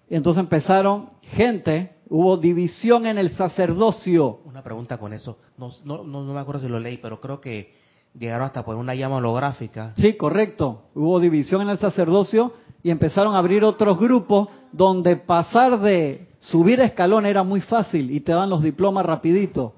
Y 0.08 0.14
entonces 0.14 0.40
empezaron 0.40 1.10
gente, 1.22 1.93
hubo 2.08 2.36
división 2.36 3.06
en 3.06 3.18
el 3.18 3.30
sacerdocio. 3.36 4.40
Una 4.44 4.62
pregunta 4.62 4.98
con 4.98 5.12
eso. 5.12 5.38
No, 5.58 5.70
no, 5.84 6.04
no, 6.04 6.24
no 6.24 6.34
me 6.34 6.40
acuerdo 6.40 6.62
si 6.62 6.68
lo 6.68 6.78
leí, 6.78 6.98
pero 6.98 7.20
creo 7.20 7.40
que 7.40 7.74
llegaron 8.18 8.46
hasta 8.46 8.64
poner 8.64 8.80
una 8.80 8.94
llama 8.94 9.16
holográfica. 9.16 9.92
Sí, 9.96 10.14
correcto. 10.14 10.84
Hubo 10.94 11.20
división 11.20 11.62
en 11.62 11.68
el 11.68 11.78
sacerdocio 11.78 12.52
y 12.82 12.90
empezaron 12.90 13.34
a 13.34 13.38
abrir 13.38 13.64
otros 13.64 13.98
grupos 13.98 14.48
donde 14.72 15.16
pasar 15.16 15.80
de 15.80 16.28
subir 16.38 16.80
escalón 16.80 17.26
era 17.26 17.42
muy 17.42 17.60
fácil 17.60 18.10
y 18.10 18.20
te 18.20 18.32
dan 18.32 18.50
los 18.50 18.62
diplomas 18.62 19.06
rapidito. 19.06 19.74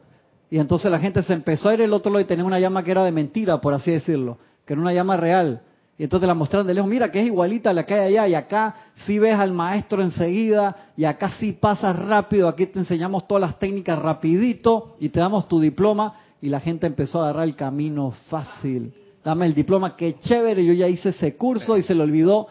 Y 0.50 0.58
entonces 0.58 0.90
la 0.90 0.98
gente 0.98 1.22
se 1.22 1.32
empezó 1.32 1.68
a 1.68 1.74
ir 1.74 1.80
el 1.80 1.92
otro 1.92 2.10
lado 2.10 2.20
y 2.20 2.24
tenía 2.24 2.44
una 2.44 2.60
llama 2.60 2.82
que 2.82 2.90
era 2.90 3.04
de 3.04 3.12
mentira, 3.12 3.60
por 3.60 3.74
así 3.74 3.90
decirlo, 3.90 4.38
que 4.64 4.74
era 4.74 4.82
una 4.82 4.92
llama 4.92 5.16
real. 5.16 5.62
Y 5.98 6.04
entonces 6.04 6.26
la 6.26 6.34
mostraron 6.34 6.66
de 6.66 6.74
lejos, 6.74 6.90
mira 6.90 7.10
que 7.10 7.20
es 7.20 7.26
igualita 7.26 7.70
a 7.70 7.72
la 7.72 7.86
que 7.86 7.94
hay 7.94 8.16
allá, 8.16 8.28
y 8.28 8.34
acá 8.34 8.74
sí 9.06 9.18
ves 9.18 9.34
al 9.34 9.52
maestro 9.52 10.02
enseguida, 10.02 10.90
y 10.94 11.04
acá 11.04 11.30
sí 11.38 11.52
pasas 11.52 11.98
rápido, 11.98 12.48
aquí 12.48 12.66
te 12.66 12.78
enseñamos 12.78 13.26
todas 13.26 13.40
las 13.40 13.58
técnicas 13.58 13.98
rapidito, 13.98 14.96
y 15.00 15.08
te 15.08 15.20
damos 15.20 15.48
tu 15.48 15.58
diploma, 15.58 16.14
y 16.42 16.50
la 16.50 16.60
gente 16.60 16.86
empezó 16.86 17.20
a 17.20 17.24
agarrar 17.24 17.44
el 17.44 17.56
camino 17.56 18.12
fácil. 18.28 18.92
Dame 19.24 19.46
el 19.46 19.54
diploma, 19.54 19.96
qué 19.96 20.18
chévere, 20.18 20.64
yo 20.64 20.74
ya 20.74 20.86
hice 20.86 21.08
ese 21.08 21.34
curso 21.34 21.78
y 21.78 21.82
se 21.82 21.94
le 21.94 22.02
olvidó 22.02 22.46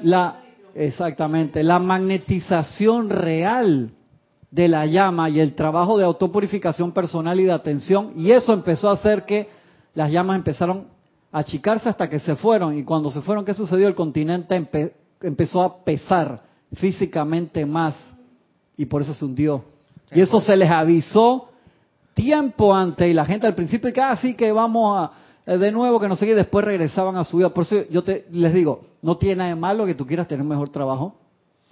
la, 0.00 0.40
exactamente, 0.74 1.62
la 1.62 1.78
magnetización 1.78 3.08
real 3.08 3.90
de 4.50 4.68
la 4.68 4.84
llama 4.84 5.30
y 5.30 5.40
el 5.40 5.54
trabajo 5.54 5.96
de 5.96 6.04
autopurificación 6.04 6.92
personal 6.92 7.40
y 7.40 7.44
de 7.44 7.52
atención, 7.52 8.12
y 8.16 8.32
eso 8.32 8.52
empezó 8.52 8.90
a 8.90 8.94
hacer 8.94 9.24
que 9.24 9.48
las 9.94 10.12
llamas 10.12 10.36
empezaron 10.36 10.95
achicarse 11.38 11.88
hasta 11.88 12.08
que 12.08 12.18
se 12.18 12.34
fueron, 12.36 12.78
y 12.78 12.82
cuando 12.82 13.10
se 13.10 13.20
fueron, 13.20 13.44
¿qué 13.44 13.52
sucedió? 13.52 13.88
El 13.88 13.94
continente 13.94 14.56
empe- 14.58 14.92
empezó 15.20 15.62
a 15.62 15.84
pesar 15.84 16.42
físicamente 16.74 17.66
más, 17.66 17.94
y 18.76 18.86
por 18.86 19.02
eso 19.02 19.12
se 19.12 19.24
hundió. 19.24 19.64
Y 20.12 20.20
eso 20.20 20.40
se 20.40 20.56
les 20.56 20.70
avisó 20.70 21.48
tiempo 22.14 22.74
antes, 22.74 23.08
y 23.10 23.12
la 23.12 23.26
gente 23.26 23.46
al 23.46 23.54
principio, 23.54 23.92
que 23.92 24.00
ah, 24.00 24.16
sí, 24.16 24.34
que 24.34 24.50
vamos 24.50 24.98
a, 24.98 25.12
eh, 25.52 25.58
de 25.58 25.70
nuevo, 25.72 26.00
que 26.00 26.08
no 26.08 26.16
sé 26.16 26.24
qué, 26.24 26.32
y 26.32 26.34
después 26.36 26.64
regresaban 26.64 27.16
a 27.16 27.24
su 27.24 27.36
vida. 27.36 27.50
Por 27.50 27.64
eso 27.64 27.76
yo 27.90 28.02
te, 28.02 28.26
les 28.30 28.54
digo, 28.54 28.80
no 29.02 29.18
tiene 29.18 29.36
nada 29.36 29.50
de 29.50 29.56
malo 29.56 29.84
que 29.84 29.94
tú 29.94 30.06
quieras 30.06 30.26
tener 30.26 30.40
un 30.40 30.48
mejor 30.48 30.70
trabajo, 30.70 31.16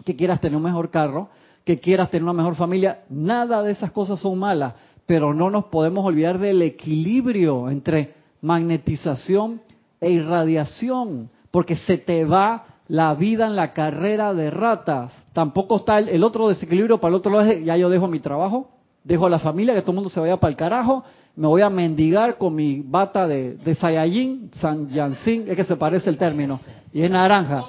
que 0.05 0.15
quieras 0.15 0.41
tener 0.41 0.57
un 0.57 0.63
mejor 0.63 0.91
carro, 0.91 1.29
que 1.65 1.79
quieras 1.79 2.11
tener 2.11 2.25
una 2.25 2.35
mejor 2.35 2.55
familia, 2.57 3.05
nada 3.09 3.63
de 3.63 3.73
esas 3.73 3.91
cosas 3.93 4.21
son 4.21 4.39
malas, 4.39 4.75
pero 5.07 5.33
no 5.33 5.49
nos 5.49 5.65
podemos 5.67 6.05
olvidar 6.05 6.39
del 6.39 6.61
equilibrio 6.61 7.71
entre 7.71 8.24
magnetización 8.45 9.61
e 10.01 10.11
irradiación, 10.11 11.31
porque 11.51 11.77
se 11.77 11.99
te 11.99 12.25
va 12.25 12.67
la 12.89 13.15
vida 13.15 13.47
en 13.47 13.57
la 13.57 13.73
carrera 13.73 14.35
de 14.35 14.51
ratas. 14.51 15.13
Tampoco 15.33 15.77
está 15.77 15.99
el, 15.99 16.11
el 16.11 16.23
otro 16.23 16.49
desequilibrio 16.49 16.99
para 17.01 17.11
el 17.11 17.15
otro 17.17 17.33
lado, 17.33 17.51
es, 17.51 17.65
ya 17.65 17.77
yo 17.77 17.89
dejo 17.89 18.07
mi 18.07 18.21
trabajo, 18.21 18.69
dejo 19.03 19.27
a 19.27 19.31
la 19.31 19.39
familia, 19.39 19.75
que 19.75 19.81
todo 19.81 19.93
el 19.93 19.97
mundo 19.97 20.11
se 20.11 20.21
vaya 20.21 20.37
para 20.37 20.51
el 20.51 20.57
carajo, 20.57 21.03
me 21.37 21.47
voy 21.47 21.63
a 21.63 21.71
mendigar 21.71 22.37
con 22.37 22.55
mi 22.55 22.81
bata 22.81 23.27
de, 23.27 23.55
de 23.57 23.75
Saiyajin, 23.75 24.51
San 24.61 24.89
Yansin, 24.89 25.45
es 25.49 25.57
que 25.57 25.65
se 25.65 25.77
parece 25.77 26.11
el 26.11 26.19
término, 26.19 26.61
y 26.93 27.03
es 27.03 27.11
naranja. 27.11 27.65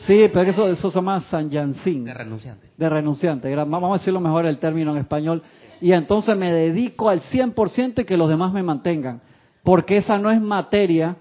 Sí, 0.00 0.28
pero 0.32 0.50
eso, 0.50 0.68
eso 0.68 0.90
se 0.90 0.94
llama 0.94 1.20
San 1.22 1.48
Yansin, 1.48 2.04
De 2.04 2.12
renunciante. 2.12 2.68
de 2.76 2.88
renunciante. 2.90 3.54
Vamos 3.56 3.90
a 3.90 3.98
decirlo 3.98 4.20
mejor 4.20 4.44
el 4.44 4.58
término 4.58 4.92
en 4.92 4.98
español. 4.98 5.42
Y 5.80 5.92
entonces 5.92 6.36
me 6.36 6.52
dedico 6.52 7.08
al 7.08 7.20
100% 7.22 8.02
y 8.02 8.04
que 8.04 8.16
los 8.16 8.28
demás 8.28 8.52
me 8.52 8.62
mantengan. 8.62 9.22
Porque 9.64 9.96
esa 9.96 10.18
no 10.18 10.30
es 10.30 10.40
materia 10.40 11.16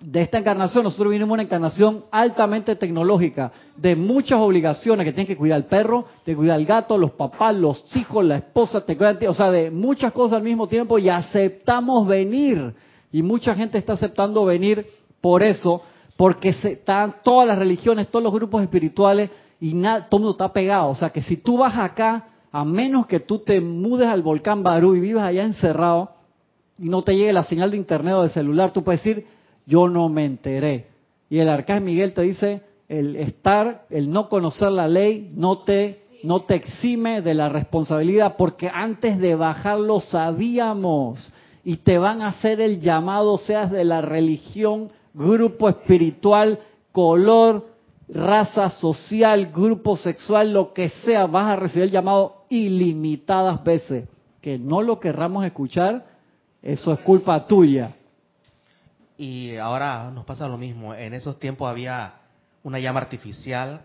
de 0.00 0.22
esta 0.22 0.38
encarnación. 0.38 0.84
Nosotros 0.84 1.10
vinimos 1.10 1.34
una 1.34 1.42
encarnación 1.42 2.04
altamente 2.10 2.76
tecnológica, 2.76 3.52
de 3.76 3.96
muchas 3.96 4.38
obligaciones, 4.40 5.04
que 5.04 5.12
tienes 5.12 5.28
que 5.28 5.36
cuidar 5.36 5.56
al 5.56 5.66
perro, 5.66 6.06
te 6.24 6.34
cuidar 6.34 6.56
al 6.56 6.64
gato, 6.64 6.96
los 6.96 7.12
papás, 7.12 7.54
los 7.56 7.84
hijos, 7.96 8.24
la 8.24 8.36
esposa, 8.36 8.84
te 8.86 8.96
cuidan, 8.96 9.18
o 9.28 9.34
sea, 9.34 9.50
de 9.50 9.70
muchas 9.70 10.12
cosas 10.12 10.38
al 10.38 10.44
mismo 10.44 10.68
tiempo 10.68 10.98
y 10.98 11.08
aceptamos 11.08 12.06
venir. 12.06 12.74
Y 13.10 13.22
mucha 13.22 13.54
gente 13.54 13.78
está 13.78 13.94
aceptando 13.94 14.44
venir 14.44 14.86
por 15.20 15.42
eso, 15.42 15.82
porque 16.16 16.52
se, 16.54 16.72
están 16.72 17.16
todas 17.22 17.46
las 17.46 17.58
religiones, 17.58 18.08
todos 18.08 18.22
los 18.22 18.32
grupos 18.32 18.62
espirituales 18.62 19.30
y 19.60 19.72
todo 19.82 19.96
el 19.96 20.06
mundo 20.10 20.30
está 20.30 20.52
pegado. 20.52 20.88
O 20.88 20.94
sea, 20.94 21.10
que 21.10 21.22
si 21.22 21.36
tú 21.36 21.58
vas 21.58 21.76
acá, 21.76 22.28
a 22.50 22.64
menos 22.64 23.06
que 23.06 23.20
tú 23.20 23.38
te 23.38 23.60
mudes 23.60 24.08
al 24.08 24.22
volcán 24.22 24.62
Barú 24.62 24.94
y 24.94 25.00
vivas 25.00 25.24
allá 25.24 25.44
encerrado 25.44 26.11
y 26.82 26.88
no 26.88 27.02
te 27.02 27.14
llegue 27.14 27.32
la 27.32 27.44
señal 27.44 27.70
de 27.70 27.76
internet 27.76 28.14
o 28.14 28.24
de 28.24 28.30
celular, 28.30 28.72
tú 28.72 28.82
puedes 28.82 29.04
decir, 29.04 29.24
yo 29.66 29.88
no 29.88 30.08
me 30.08 30.24
enteré. 30.24 30.88
Y 31.30 31.38
el 31.38 31.48
arcángel 31.48 31.84
Miguel 31.84 32.12
te 32.12 32.22
dice, 32.22 32.62
el 32.88 33.14
estar, 33.14 33.86
el 33.88 34.10
no 34.10 34.28
conocer 34.28 34.72
la 34.72 34.88
ley, 34.88 35.30
no 35.36 35.60
te, 35.60 36.00
no 36.24 36.42
te 36.42 36.56
exime 36.56 37.22
de 37.22 37.34
la 37.34 37.48
responsabilidad, 37.48 38.34
porque 38.36 38.68
antes 38.68 39.20
de 39.20 39.36
bajar 39.36 39.78
lo 39.78 40.00
sabíamos. 40.00 41.32
Y 41.62 41.76
te 41.76 41.98
van 41.98 42.20
a 42.20 42.30
hacer 42.30 42.60
el 42.60 42.80
llamado, 42.80 43.38
seas 43.38 43.70
de 43.70 43.84
la 43.84 44.00
religión, 44.00 44.90
grupo 45.14 45.68
espiritual, 45.68 46.58
color, 46.90 47.68
raza 48.08 48.70
social, 48.70 49.52
grupo 49.54 49.96
sexual, 49.96 50.52
lo 50.52 50.72
que 50.72 50.88
sea, 50.88 51.26
vas 51.26 51.46
a 51.46 51.56
recibir 51.56 51.84
el 51.84 51.92
llamado 51.92 52.42
ilimitadas 52.50 53.62
veces. 53.62 54.08
Que 54.40 54.58
no 54.58 54.82
lo 54.82 54.98
querramos 54.98 55.44
escuchar, 55.44 56.10
eso 56.62 56.92
es 56.92 57.00
culpa 57.00 57.46
tuya. 57.46 57.92
Y 59.18 59.56
ahora 59.56 60.10
nos 60.10 60.24
pasa 60.24 60.48
lo 60.48 60.56
mismo. 60.56 60.94
En 60.94 61.14
esos 61.14 61.38
tiempos 61.38 61.68
había 61.70 62.14
una 62.62 62.78
llama 62.78 63.00
artificial, 63.00 63.82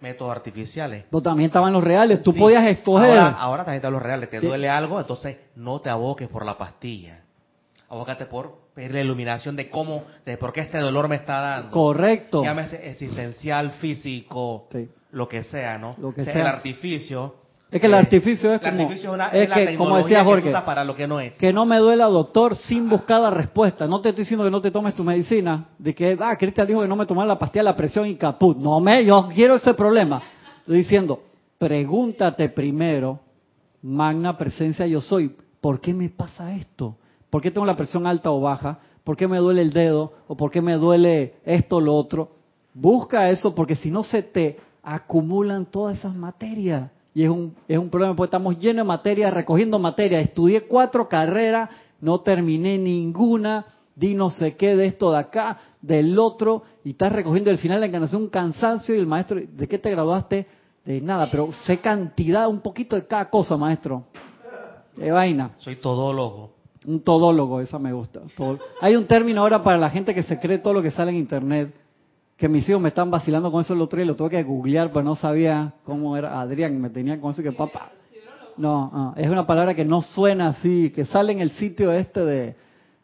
métodos 0.00 0.32
artificiales. 0.32 1.04
Pero 1.10 1.22
también 1.22 1.48
estaban 1.48 1.72
los 1.72 1.84
reales, 1.84 2.22
tú 2.22 2.32
Sí. 2.32 2.38
podías 2.38 2.64
escoger. 2.66 3.10
Ahora, 3.10 3.30
ahora 3.32 3.64
también 3.64 3.76
están 3.76 3.92
los 3.92 4.02
reales. 4.02 4.30
Te 4.30 4.40
Sí. 4.40 4.46
duele 4.46 4.68
algo, 4.68 4.98
entonces 5.00 5.36
no 5.56 5.80
te 5.80 5.90
aboques 5.90 6.28
por 6.28 6.44
la 6.46 6.56
pastilla. 6.56 7.22
Abócate 7.88 8.26
por 8.26 8.60
pedir 8.74 8.92
la 8.94 9.00
iluminación 9.00 9.56
de 9.56 9.68
cómo, 9.68 10.04
de 10.24 10.36
por 10.38 10.52
qué 10.52 10.60
este 10.60 10.78
dolor 10.78 11.08
me 11.08 11.16
está 11.16 11.40
dando. 11.40 11.70
Correcto. 11.72 12.42
Llámese 12.42 12.88
existencial, 12.88 13.72
físico, 13.72 14.68
Sí. 14.70 14.88
lo 15.10 15.28
que 15.28 15.42
sea, 15.42 15.76
¿no? 15.76 15.96
Lo 15.98 16.14
que 16.14 16.22
O 16.22 16.24
sea, 16.24 16.32
sea. 16.32 16.42
El 16.42 16.48
artificio. 16.48 17.34
Es 17.70 17.80
que 17.80 17.86
el 17.86 17.92
eh, 17.94 17.98
artificio 17.98 18.52
es 18.52 18.60
el 18.62 18.68
como- 18.70 18.82
artificio 18.82 19.10
es, 19.10 19.14
una, 19.14 19.28
es 19.28 19.42
es 19.44 19.48
la 19.48 19.54
que, 19.54 19.76
como 19.76 19.96
decía 19.98 20.18
que 20.18 20.24
Jorge, 20.24 20.48
usa 20.48 20.64
para 20.64 20.84
lo 20.84 20.96
que 20.96 21.06
no 21.06 21.20
es. 21.20 21.32
Que 21.34 21.52
no 21.52 21.66
me 21.66 21.78
duela, 21.78 22.06
doctor, 22.06 22.56
sin 22.56 22.88
buscar 22.88 23.20
la 23.20 23.30
respuesta. 23.30 23.86
No 23.86 24.00
te 24.00 24.08
estoy 24.08 24.24
diciendo 24.24 24.44
que 24.44 24.50
no 24.50 24.60
te 24.60 24.70
tomes 24.72 24.94
tu 24.94 25.04
medicina. 25.04 25.66
De 25.78 25.94
que, 25.94 26.18
ah, 26.20 26.36
Cristian 26.36 26.66
dijo 26.66 26.80
que 26.82 26.88
no 26.88 26.96
me 26.96 27.06
tomara 27.06 27.28
la 27.28 27.38
pastilla 27.38 27.62
la 27.62 27.76
presión 27.76 28.06
y 28.08 28.16
caput. 28.16 28.56
No 28.58 28.80
me, 28.80 29.04
yo 29.04 29.28
quiero 29.32 29.54
ese 29.54 29.74
problema. 29.74 30.20
Estoy 30.60 30.78
diciendo, 30.78 31.22
pregúntate 31.58 32.48
primero, 32.48 33.20
magna 33.82 34.36
presencia 34.36 34.86
yo 34.86 35.00
soy, 35.00 35.36
¿por 35.60 35.80
qué 35.80 35.94
me 35.94 36.08
pasa 36.08 36.54
esto? 36.56 36.96
¿Por 37.30 37.40
qué 37.40 37.52
tengo 37.52 37.66
la 37.66 37.76
presión 37.76 38.06
alta 38.06 38.30
o 38.32 38.40
baja? 38.40 38.78
¿Por 39.04 39.16
qué 39.16 39.28
me 39.28 39.38
duele 39.38 39.62
el 39.62 39.70
dedo? 39.72 40.12
¿O 40.26 40.36
por 40.36 40.50
qué 40.50 40.60
me 40.60 40.74
duele 40.74 41.34
esto 41.44 41.76
o 41.76 41.80
lo 41.80 41.94
otro? 41.94 42.32
Busca 42.74 43.30
eso 43.30 43.54
porque 43.54 43.76
si 43.76 43.90
no 43.92 44.02
se 44.02 44.22
te 44.24 44.58
acumulan 44.82 45.66
todas 45.66 45.98
esas 45.98 46.14
materias. 46.14 46.90
Y 47.14 47.24
es 47.24 47.28
un, 47.28 47.54
es 47.66 47.78
un 47.78 47.90
problema 47.90 48.14
porque 48.14 48.28
estamos 48.28 48.58
llenos 48.58 48.84
de 48.84 48.88
materia, 48.88 49.30
recogiendo 49.30 49.78
materia. 49.78 50.20
Estudié 50.20 50.62
cuatro 50.62 51.08
carreras, 51.08 51.70
no 52.00 52.20
terminé 52.20 52.78
ninguna, 52.78 53.66
di 53.96 54.14
no 54.14 54.30
sé 54.30 54.56
qué 54.56 54.76
de 54.76 54.86
esto 54.86 55.12
de 55.12 55.18
acá, 55.18 55.58
del 55.82 56.18
otro, 56.18 56.62
y 56.84 56.90
estás 56.90 57.12
recogiendo 57.12 57.50
al 57.50 57.58
final 57.58 57.76
de 57.76 57.80
la 57.80 57.86
encarnación 57.86 58.22
un 58.22 58.28
cansancio 58.28 58.94
y 58.94 58.98
el 58.98 59.06
maestro, 59.06 59.40
¿de 59.40 59.68
qué 59.68 59.78
te 59.78 59.90
graduaste? 59.90 60.46
De 60.84 61.00
nada, 61.00 61.28
pero 61.30 61.52
sé 61.52 61.78
cantidad, 61.78 62.48
un 62.48 62.60
poquito 62.60 62.96
de 62.96 63.06
cada 63.06 63.28
cosa, 63.28 63.56
maestro. 63.56 64.04
Qué 64.96 65.10
vaina. 65.10 65.52
Soy 65.58 65.76
todólogo. 65.76 66.52
Un 66.86 67.00
todólogo, 67.00 67.60
esa 67.60 67.78
me 67.78 67.92
gusta. 67.92 68.20
Hay 68.80 68.96
un 68.96 69.04
término 69.06 69.42
ahora 69.42 69.62
para 69.62 69.76
la 69.76 69.90
gente 69.90 70.14
que 70.14 70.22
se 70.22 70.38
cree 70.38 70.58
todo 70.58 70.74
lo 70.74 70.82
que 70.82 70.90
sale 70.90 71.10
en 71.10 71.18
internet, 71.18 71.74
que 72.40 72.48
mis 72.48 72.66
hijos 72.66 72.80
me 72.80 72.88
están 72.88 73.10
vacilando 73.10 73.52
con 73.52 73.60
eso 73.60 73.74
el 73.74 73.82
otro 73.82 73.98
día 73.98 74.04
y 74.04 74.08
lo 74.08 74.16
tuve 74.16 74.30
que 74.30 74.42
googlear, 74.42 74.88
pero 74.88 75.02
no 75.02 75.14
sabía 75.14 75.74
cómo 75.84 76.16
era. 76.16 76.40
Adrián 76.40 76.80
me 76.80 76.88
tenía 76.88 77.20
con 77.20 77.32
eso 77.32 77.42
que 77.42 77.52
papá. 77.52 77.90
No, 78.56 79.12
es 79.14 79.28
una 79.28 79.46
palabra 79.46 79.74
que 79.74 79.84
no 79.84 80.00
suena 80.00 80.48
así, 80.48 80.90
que 80.90 81.04
sale 81.04 81.32
en 81.32 81.40
el 81.40 81.50
sitio 81.50 81.92
este 81.92 82.24
de, 82.24 82.56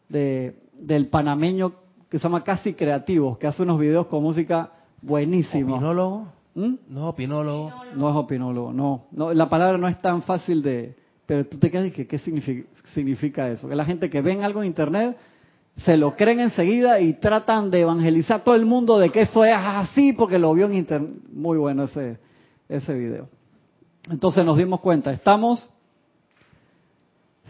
de 0.09 0.55
del 0.73 1.07
panameño 1.07 1.73
que 2.09 2.17
se 2.17 2.23
llama 2.23 2.43
Casi 2.43 2.73
Creativos, 2.73 3.37
que 3.37 3.45
hace 3.45 3.61
unos 3.61 3.79
videos 3.79 4.07
con 4.07 4.23
música 4.23 4.71
buenísimos. 5.03 5.75
¿Opinólogo? 5.77 6.27
¿Mm? 6.55 6.73
No 6.89 7.01
es 7.01 7.13
opinólogo. 7.13 7.73
No 7.95 8.09
es 8.09 8.15
opinólogo, 8.15 8.73
no. 8.73 9.05
no. 9.11 9.33
La 9.35 9.47
palabra 9.49 9.77
no 9.77 9.87
es 9.87 10.01
tan 10.01 10.23
fácil 10.23 10.63
de... 10.63 10.95
Pero 11.27 11.45
tú 11.45 11.59
te 11.59 11.69
quedas 11.69 11.87
y 11.95 12.05
¿qué 12.05 12.17
significa, 12.17 12.67
significa 12.95 13.49
eso? 13.49 13.69
Que 13.69 13.75
la 13.75 13.85
gente 13.85 14.09
que 14.09 14.21
ven 14.21 14.43
algo 14.43 14.63
en 14.63 14.67
Internet 14.67 15.15
se 15.77 15.97
lo 15.97 16.15
creen 16.15 16.39
enseguida 16.39 16.99
y 16.99 17.13
tratan 17.13 17.69
de 17.69 17.81
evangelizar 17.81 18.41
a 18.41 18.43
todo 18.43 18.55
el 18.55 18.65
mundo 18.65 18.97
de 18.97 19.09
que 19.09 19.21
eso 19.21 19.45
es 19.45 19.55
así 19.55 20.13
porque 20.13 20.39
lo 20.39 20.53
vio 20.53 20.65
en 20.65 20.73
Internet. 20.73 21.11
Muy 21.31 21.57
bueno 21.57 21.83
ese, 21.83 22.17
ese 22.67 22.93
video. 22.93 23.29
Entonces 24.09 24.43
nos 24.43 24.57
dimos 24.57 24.79
cuenta, 24.79 25.11
estamos 25.11 25.69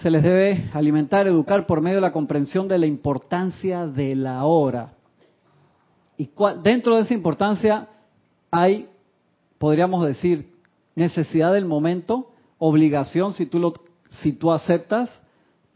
se 0.02 0.12
les 0.12 0.22
debe 0.22 0.70
alimentar, 0.74 1.26
educar 1.28 1.66
por 1.66 1.82
medio 1.82 1.96
de 1.96 2.02
la 2.02 2.12
comprensión 2.12 2.68
de 2.68 2.78
la 2.78 2.86
importancia 2.86 3.88
de 3.88 4.16
la 4.16 4.44
hora. 4.46 4.94
Y 6.18 6.30
dentro 6.64 6.96
de 6.96 7.02
esa 7.02 7.14
importancia 7.14 7.88
hay, 8.52 8.88
podríamos 9.58 10.06
decir, 10.06 10.54
necesidad 10.96 11.54
del 11.54 11.66
momento, 11.66 12.32
obligación 12.60 13.34
si 13.34 13.48
tú, 13.48 13.60
lo, 13.60 13.74
si 14.22 14.34
tú 14.34 14.52
aceptas, 14.52 15.10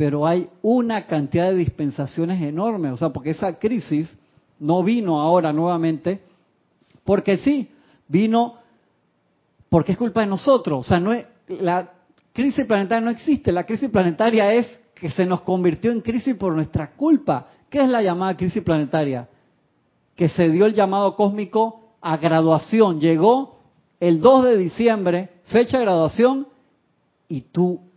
pero 0.01 0.25
hay 0.25 0.49
una 0.63 1.05
cantidad 1.05 1.51
de 1.51 1.57
dispensaciones 1.57 2.41
enormes, 2.41 2.93
o 2.93 2.97
sea, 2.97 3.09
porque 3.09 3.29
esa 3.29 3.59
crisis 3.59 4.09
no 4.57 4.83
vino 4.83 5.21
ahora 5.21 5.53
nuevamente, 5.53 6.21
porque 7.03 7.37
sí, 7.37 7.69
vino 8.07 8.55
porque 9.69 9.91
es 9.91 9.99
culpa 9.99 10.21
de 10.21 10.25
nosotros, 10.25 10.79
o 10.79 10.89
sea, 10.89 10.99
no 10.99 11.13
es, 11.13 11.27
la, 11.49 11.91
crisis 12.33 12.65
planetaria 12.65 13.05
no 13.05 13.11
existe. 13.11 13.51
La 13.51 13.67
crisis 13.67 13.91
planetaria 13.91 14.51
es 14.51 14.65
que 14.95 15.11
se 15.11 15.23
nos 15.23 15.41
convirtió 15.41 15.91
en 15.91 16.01
crisis 16.01 16.33
por 16.33 16.55
nuestra 16.55 16.93
culpa. 16.93 17.49
¿Qué 17.69 17.83
es 17.83 17.87
la 17.87 18.01
llamada 18.01 18.35
crisis 18.35 18.63
planetaria? 18.63 19.29
Que 20.15 20.29
se 20.29 20.49
dio 20.49 20.65
el 20.65 20.73
llamado 20.73 21.15
cósmico 21.15 21.93
a 22.01 22.17
graduación. 22.17 22.99
Llegó 22.99 23.59
el 23.99 24.19
2 24.19 24.45
de 24.45 24.57
diciembre, 24.57 25.29
fecha 25.43 25.77
de 25.77 25.85
graduación, 25.85 26.47
y 27.27 27.41
tú 27.41 27.90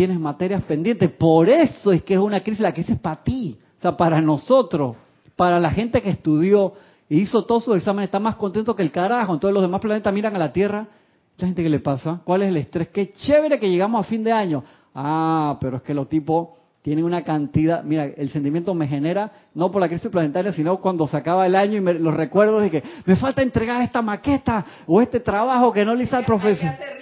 tienes 0.00 0.18
materias 0.18 0.62
pendientes. 0.62 1.10
Por 1.10 1.50
eso 1.50 1.92
es 1.92 2.02
que 2.02 2.14
es 2.14 2.20
una 2.20 2.42
crisis, 2.42 2.60
la 2.60 2.72
crisis 2.72 2.94
es 2.94 3.00
para 3.00 3.22
ti, 3.22 3.58
o 3.76 3.82
sea, 3.82 3.98
para 3.98 4.22
nosotros, 4.22 4.96
para 5.36 5.60
la 5.60 5.70
gente 5.70 6.00
que 6.00 6.08
estudió 6.08 6.72
y 7.06 7.18
hizo 7.20 7.44
todos 7.44 7.64
sus 7.64 7.76
exámenes, 7.76 8.06
está 8.06 8.18
más 8.18 8.36
contento 8.36 8.74
que 8.74 8.82
el 8.82 8.90
carajo. 8.90 9.34
Entonces 9.34 9.52
los 9.52 9.62
demás 9.62 9.82
planetas 9.82 10.14
miran 10.14 10.34
a 10.34 10.38
la 10.38 10.54
Tierra 10.54 10.86
¿Esta 11.32 11.46
gente 11.46 11.62
qué 11.62 11.68
le 11.68 11.80
pasa? 11.80 12.20
¿Cuál 12.24 12.42
es 12.42 12.48
el 12.48 12.56
estrés? 12.56 12.88
Qué 12.88 13.12
chévere 13.12 13.60
que 13.60 13.68
llegamos 13.68 14.00
a 14.00 14.08
fin 14.08 14.24
de 14.24 14.32
año. 14.32 14.64
Ah, 14.94 15.58
pero 15.60 15.76
es 15.76 15.82
que 15.82 15.92
los 15.92 16.08
tipos 16.08 16.48
tienen 16.80 17.04
una 17.04 17.22
cantidad. 17.22 17.82
Mira, 17.84 18.04
el 18.04 18.30
sentimiento 18.30 18.72
me 18.72 18.88
genera, 18.88 19.30
no 19.54 19.70
por 19.70 19.82
la 19.82 19.88
crisis 19.88 20.10
planetaria, 20.10 20.52
sino 20.54 20.78
cuando 20.80 21.06
se 21.06 21.16
acaba 21.16 21.44
el 21.46 21.56
año 21.56 21.76
y 21.76 21.80
me, 21.82 21.92
los 21.94 22.14
recuerdos 22.14 22.62
de 22.62 22.70
que 22.70 22.82
me 23.04 23.16
falta 23.16 23.42
entregar 23.42 23.82
esta 23.82 24.00
maqueta 24.00 24.64
o 24.86 25.02
este 25.02 25.20
trabajo 25.20 25.72
que 25.72 25.84
no 25.84 25.94
le 25.94 26.04
hizo 26.04 26.16
al 26.16 26.24
profesor. 26.24 26.68
Hay 26.70 26.76
que 26.76 26.84
hacer. 26.84 27.00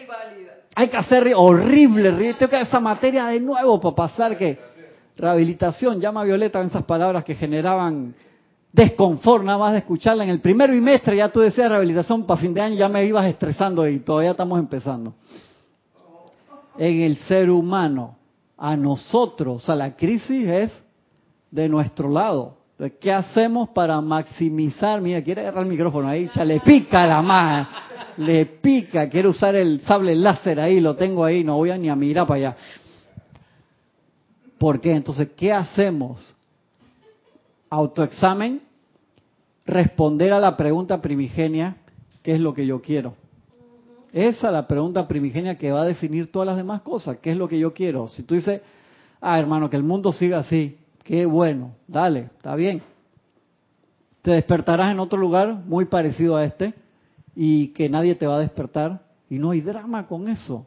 Hay 0.78 0.86
que 0.86 0.96
hacer 0.96 1.32
horrible, 1.34 2.12
tengo 2.34 2.50
que 2.50 2.56
hacer 2.56 2.68
esa 2.68 2.78
materia 2.78 3.26
de 3.26 3.40
nuevo 3.40 3.80
para 3.80 3.96
pasar 3.96 4.38
que. 4.38 4.56
Rehabilitación, 5.16 6.00
llama 6.00 6.22
Violeta 6.22 6.60
en 6.60 6.68
esas 6.68 6.84
palabras 6.84 7.24
que 7.24 7.34
generaban 7.34 8.14
desconfort 8.72 9.42
nada 9.42 9.58
más 9.58 9.72
de 9.72 9.78
escucharla. 9.78 10.22
En 10.22 10.30
el 10.30 10.40
primer 10.40 10.70
bimestre 10.70 11.16
ya 11.16 11.32
tú 11.32 11.40
decías 11.40 11.68
rehabilitación 11.68 12.24
para 12.24 12.40
fin 12.40 12.54
de 12.54 12.60
año, 12.60 12.76
ya 12.76 12.88
me 12.88 13.04
ibas 13.04 13.26
estresando 13.26 13.88
y 13.88 13.98
todavía 13.98 14.30
estamos 14.30 14.56
empezando. 14.56 15.14
En 16.78 17.00
el 17.00 17.16
ser 17.16 17.50
humano, 17.50 18.16
a 18.56 18.76
nosotros, 18.76 19.64
o 19.64 19.66
sea, 19.66 19.74
la 19.74 19.96
crisis 19.96 20.48
es 20.48 20.72
de 21.50 21.68
nuestro 21.68 22.08
lado. 22.08 22.57
Entonces, 22.78 22.98
¿qué 23.00 23.12
hacemos 23.12 23.70
para 23.70 24.00
maximizar? 24.00 25.00
Mira, 25.00 25.20
quiere 25.20 25.40
agarrar 25.40 25.64
el 25.64 25.70
micrófono 25.70 26.06
ahí, 26.06 26.30
ya 26.32 26.44
le 26.44 26.60
pica 26.60 27.04
la 27.08 27.20
mano, 27.20 27.66
le 28.18 28.46
pica, 28.46 29.08
quiere 29.08 29.26
usar 29.26 29.56
el 29.56 29.80
sable 29.80 30.14
láser 30.14 30.60
ahí, 30.60 30.78
lo 30.78 30.94
tengo 30.94 31.24
ahí, 31.24 31.42
no 31.42 31.56
voy 31.56 31.70
a 31.70 31.76
ni 31.76 31.88
a 31.88 31.96
mirar 31.96 32.24
para 32.24 32.38
allá. 32.38 32.56
¿Por 34.58 34.80
qué? 34.80 34.92
Entonces, 34.92 35.30
¿qué 35.36 35.52
hacemos? 35.52 36.36
autoexamen, 37.70 38.62
responder 39.66 40.32
a 40.32 40.40
la 40.40 40.56
pregunta 40.56 41.00
primigenia, 41.02 41.76
¿qué 42.22 42.32
es 42.32 42.40
lo 42.40 42.54
que 42.54 42.66
yo 42.66 42.80
quiero? 42.80 43.14
Esa 44.12 44.46
es 44.46 44.52
la 44.52 44.66
pregunta 44.66 45.06
primigenia 45.06 45.56
que 45.56 45.70
va 45.70 45.82
a 45.82 45.86
definir 45.86 46.32
todas 46.32 46.46
las 46.46 46.56
demás 46.56 46.80
cosas, 46.82 47.18
¿qué 47.18 47.32
es 47.32 47.36
lo 47.36 47.48
que 47.48 47.58
yo 47.58 47.74
quiero? 47.74 48.08
Si 48.08 48.22
tú 48.22 48.34
dices, 48.34 48.62
ah, 49.20 49.38
hermano, 49.38 49.68
que 49.68 49.76
el 49.76 49.82
mundo 49.82 50.12
siga 50.12 50.38
así, 50.38 50.78
qué 51.08 51.24
bueno, 51.24 51.74
dale, 51.86 52.28
está 52.36 52.54
bien. 52.54 52.82
Te 54.20 54.32
despertarás 54.32 54.92
en 54.92 55.00
otro 55.00 55.18
lugar 55.18 55.54
muy 55.64 55.86
parecido 55.86 56.36
a 56.36 56.44
este 56.44 56.74
y 57.34 57.68
que 57.68 57.88
nadie 57.88 58.14
te 58.14 58.26
va 58.26 58.36
a 58.36 58.40
despertar 58.40 59.00
y 59.30 59.38
no 59.38 59.52
hay 59.52 59.62
drama 59.62 60.06
con 60.06 60.28
eso. 60.28 60.66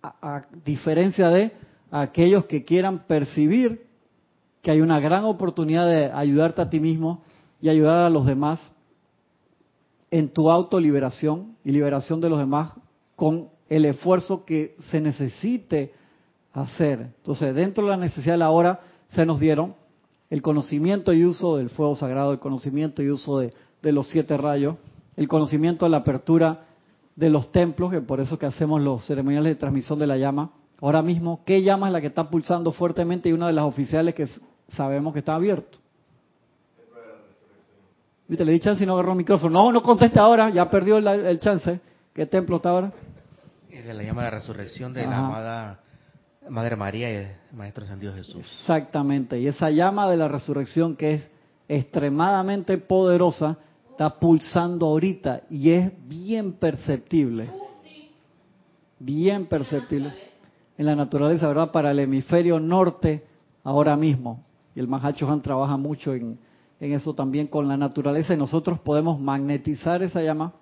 A, 0.00 0.42
diferencia 0.64 1.28
de 1.28 1.50
aquellos 1.90 2.44
que 2.44 2.64
quieran 2.64 3.00
percibir 3.08 3.84
que 4.62 4.70
hay 4.70 4.80
una 4.80 5.00
gran 5.00 5.24
oportunidad 5.24 5.88
de 5.88 6.12
ayudarte 6.12 6.62
a 6.62 6.70
ti 6.70 6.78
mismo 6.78 7.24
y 7.60 7.70
ayudar 7.70 7.98
a 7.98 8.10
los 8.10 8.24
demás 8.26 8.60
en 10.12 10.28
tu 10.28 10.52
autoliberación 10.52 11.56
y 11.64 11.72
liberación 11.72 12.20
de 12.20 12.30
los 12.30 12.38
demás 12.38 12.70
con 13.16 13.48
el 13.68 13.86
esfuerzo 13.86 14.44
que 14.44 14.76
se 14.88 15.00
necesite 15.00 15.92
hacer. 16.54 17.00
Entonces, 17.18 17.54
dentro 17.54 17.84
de 17.84 17.90
la 17.90 17.96
necesidad 17.96 18.34
de 18.34 18.38
la 18.38 18.50
hora 18.50 18.80
se 19.10 19.26
nos 19.26 19.40
dieron 19.40 19.74
el 20.30 20.40
conocimiento 20.40 21.12
y 21.12 21.24
uso 21.24 21.56
del 21.56 21.68
fuego 21.68 21.94
sagrado, 21.96 22.32
el 22.32 22.38
conocimiento 22.38 23.02
y 23.02 23.10
uso 23.10 23.40
de, 23.40 23.52
de 23.82 23.92
los 23.92 24.08
siete 24.08 24.36
rayos, 24.36 24.76
el 25.16 25.28
conocimiento 25.28 25.84
de 25.84 25.90
la 25.90 25.98
apertura 25.98 26.66
de 27.14 27.30
los 27.30 27.52
templos, 27.52 27.90
que 27.90 28.00
por 28.00 28.20
eso 28.20 28.38
que 28.38 28.46
hacemos 28.46 28.80
los 28.80 29.04
ceremoniales 29.04 29.50
de 29.50 29.56
transmisión 29.56 29.98
de 29.98 30.06
la 30.06 30.16
llama. 30.16 30.50
Ahora 30.80 31.02
mismo, 31.02 31.42
¿qué 31.44 31.62
llama 31.62 31.88
es 31.88 31.92
la 31.92 32.00
que 32.00 32.08
está 32.08 32.28
pulsando 32.28 32.72
fuertemente? 32.72 33.28
Y 33.28 33.32
una 33.32 33.46
de 33.46 33.52
las 33.52 33.64
oficiales 33.64 34.14
que 34.14 34.26
sabemos 34.68 35.12
que 35.12 35.20
está 35.20 35.34
abierto. 35.34 35.78
Viste, 38.26 38.44
le 38.44 38.52
di 38.52 38.60
chance 38.60 38.82
y 38.82 38.86
no 38.86 38.94
agarró 38.94 39.12
el 39.12 39.18
micrófono. 39.18 39.62
No, 39.62 39.72
no 39.72 39.82
conteste 39.82 40.18
ahora, 40.18 40.50
ya 40.50 40.68
perdió 40.70 40.96
el, 40.96 41.38
chance. 41.40 41.78
¿Qué 42.12 42.26
templo 42.26 42.56
está 42.56 42.70
ahora? 42.70 42.92
Es 43.70 43.84
la 43.84 44.02
llama 44.02 44.24
de 44.24 44.30
la 44.30 44.38
resurrección 44.38 44.92
de 44.94 45.06
la 45.06 45.18
amada 45.18 45.83
Madre 46.48 46.76
María 46.76 47.22
y 47.22 47.26
Maestro 47.56 47.84
Dios 47.96 48.14
Jesús. 48.14 48.46
Exactamente, 48.60 49.40
y 49.40 49.46
esa 49.46 49.70
llama 49.70 50.10
de 50.10 50.16
la 50.16 50.28
resurrección 50.28 50.96
que 50.96 51.14
es 51.14 51.28
extremadamente 51.68 52.78
poderosa, 52.78 53.58
está 53.90 54.18
pulsando 54.18 54.86
ahorita 54.86 55.42
y 55.48 55.70
es 55.70 55.92
bien 56.08 56.54
perceptible. 56.54 57.48
Bien 58.98 59.46
perceptible. 59.46 60.12
En 60.76 60.86
la 60.86 60.96
naturaleza, 60.96 61.46
¿verdad? 61.46 61.70
Para 61.70 61.92
el 61.92 62.00
hemisferio 62.00 62.58
norte 62.58 63.24
ahora 63.62 63.96
mismo. 63.96 64.44
Y 64.74 64.80
el 64.80 64.88
Mahacho 64.88 65.30
Han 65.30 65.42
trabaja 65.42 65.76
mucho 65.76 66.12
en, 66.14 66.38
eso 66.80 67.14
también 67.14 67.46
con 67.46 67.68
la 67.68 67.76
naturaleza 67.76 68.34
y 68.34 68.36
nosotros 68.36 68.80
podemos 68.80 69.20
magnetizar 69.20 70.02
esa 70.02 70.20
llama, 70.20 70.52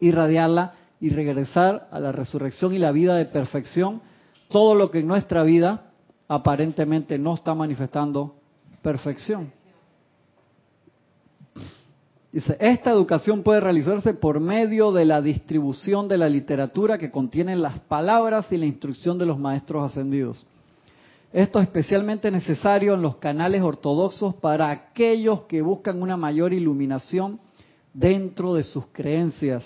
irradiarla 0.00 0.74
y 1.00 1.10
regresar 1.10 1.88
a 1.90 2.00
la 2.00 2.12
resurrección 2.12 2.74
y 2.74 2.78
la 2.78 2.92
vida 2.92 3.16
de 3.16 3.24
perfección, 3.24 4.02
todo 4.50 4.74
lo 4.74 4.90
que 4.90 4.98
en 4.98 5.06
nuestra 5.06 5.42
vida 5.42 5.92
aparentemente 6.28 7.18
no 7.18 7.34
está 7.34 7.54
manifestando 7.54 8.34
perfección. 8.82 9.52
Dice, 12.32 12.56
esta 12.60 12.90
educación 12.90 13.42
puede 13.42 13.60
realizarse 13.60 14.14
por 14.14 14.38
medio 14.38 14.92
de 14.92 15.04
la 15.04 15.20
distribución 15.20 16.06
de 16.06 16.18
la 16.18 16.28
literatura 16.28 16.98
que 16.98 17.10
contiene 17.10 17.56
las 17.56 17.80
palabras 17.80 18.46
y 18.52 18.56
la 18.56 18.66
instrucción 18.66 19.18
de 19.18 19.26
los 19.26 19.38
maestros 19.38 19.90
ascendidos. 19.90 20.46
Esto 21.32 21.58
es 21.58 21.66
especialmente 21.66 22.30
necesario 22.30 22.94
en 22.94 23.02
los 23.02 23.16
canales 23.16 23.62
ortodoxos 23.62 24.34
para 24.36 24.70
aquellos 24.70 25.42
que 25.42 25.62
buscan 25.62 26.02
una 26.02 26.16
mayor 26.16 26.52
iluminación 26.52 27.40
dentro 27.92 28.54
de 28.54 28.64
sus 28.64 28.86
creencias. 28.92 29.64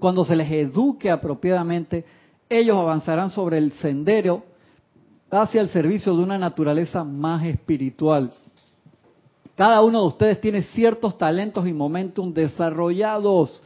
Cuando 0.00 0.24
se 0.24 0.34
les 0.34 0.50
eduque 0.50 1.10
apropiadamente, 1.10 2.04
ellos 2.48 2.76
avanzarán 2.76 3.30
sobre 3.30 3.58
el 3.58 3.72
sendero 3.72 4.44
hacia 5.30 5.60
el 5.60 5.68
servicio 5.68 6.16
de 6.16 6.22
una 6.22 6.38
naturaleza 6.38 7.04
más 7.04 7.44
espiritual. 7.44 8.32
Cada 9.56 9.82
uno 9.82 10.02
de 10.02 10.08
ustedes 10.08 10.40
tiene 10.40 10.62
ciertos 10.62 11.16
talentos 11.16 11.66
y 11.66 11.72
momentos 11.72 12.32
desarrollados, 12.34 13.62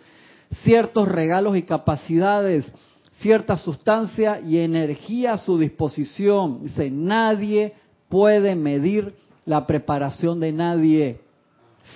ciertos 0.62 1.08
regalos 1.08 1.56
y 1.56 1.62
capacidades, 1.62 2.72
cierta 3.20 3.56
sustancia 3.56 4.40
y 4.40 4.58
energía 4.58 5.34
a 5.34 5.38
su 5.38 5.58
disposición. 5.58 6.62
Dice, 6.62 6.90
nadie 6.90 7.74
puede 8.08 8.54
medir 8.54 9.14
la 9.44 9.66
preparación 9.66 10.40
de 10.40 10.52
nadie, 10.52 11.20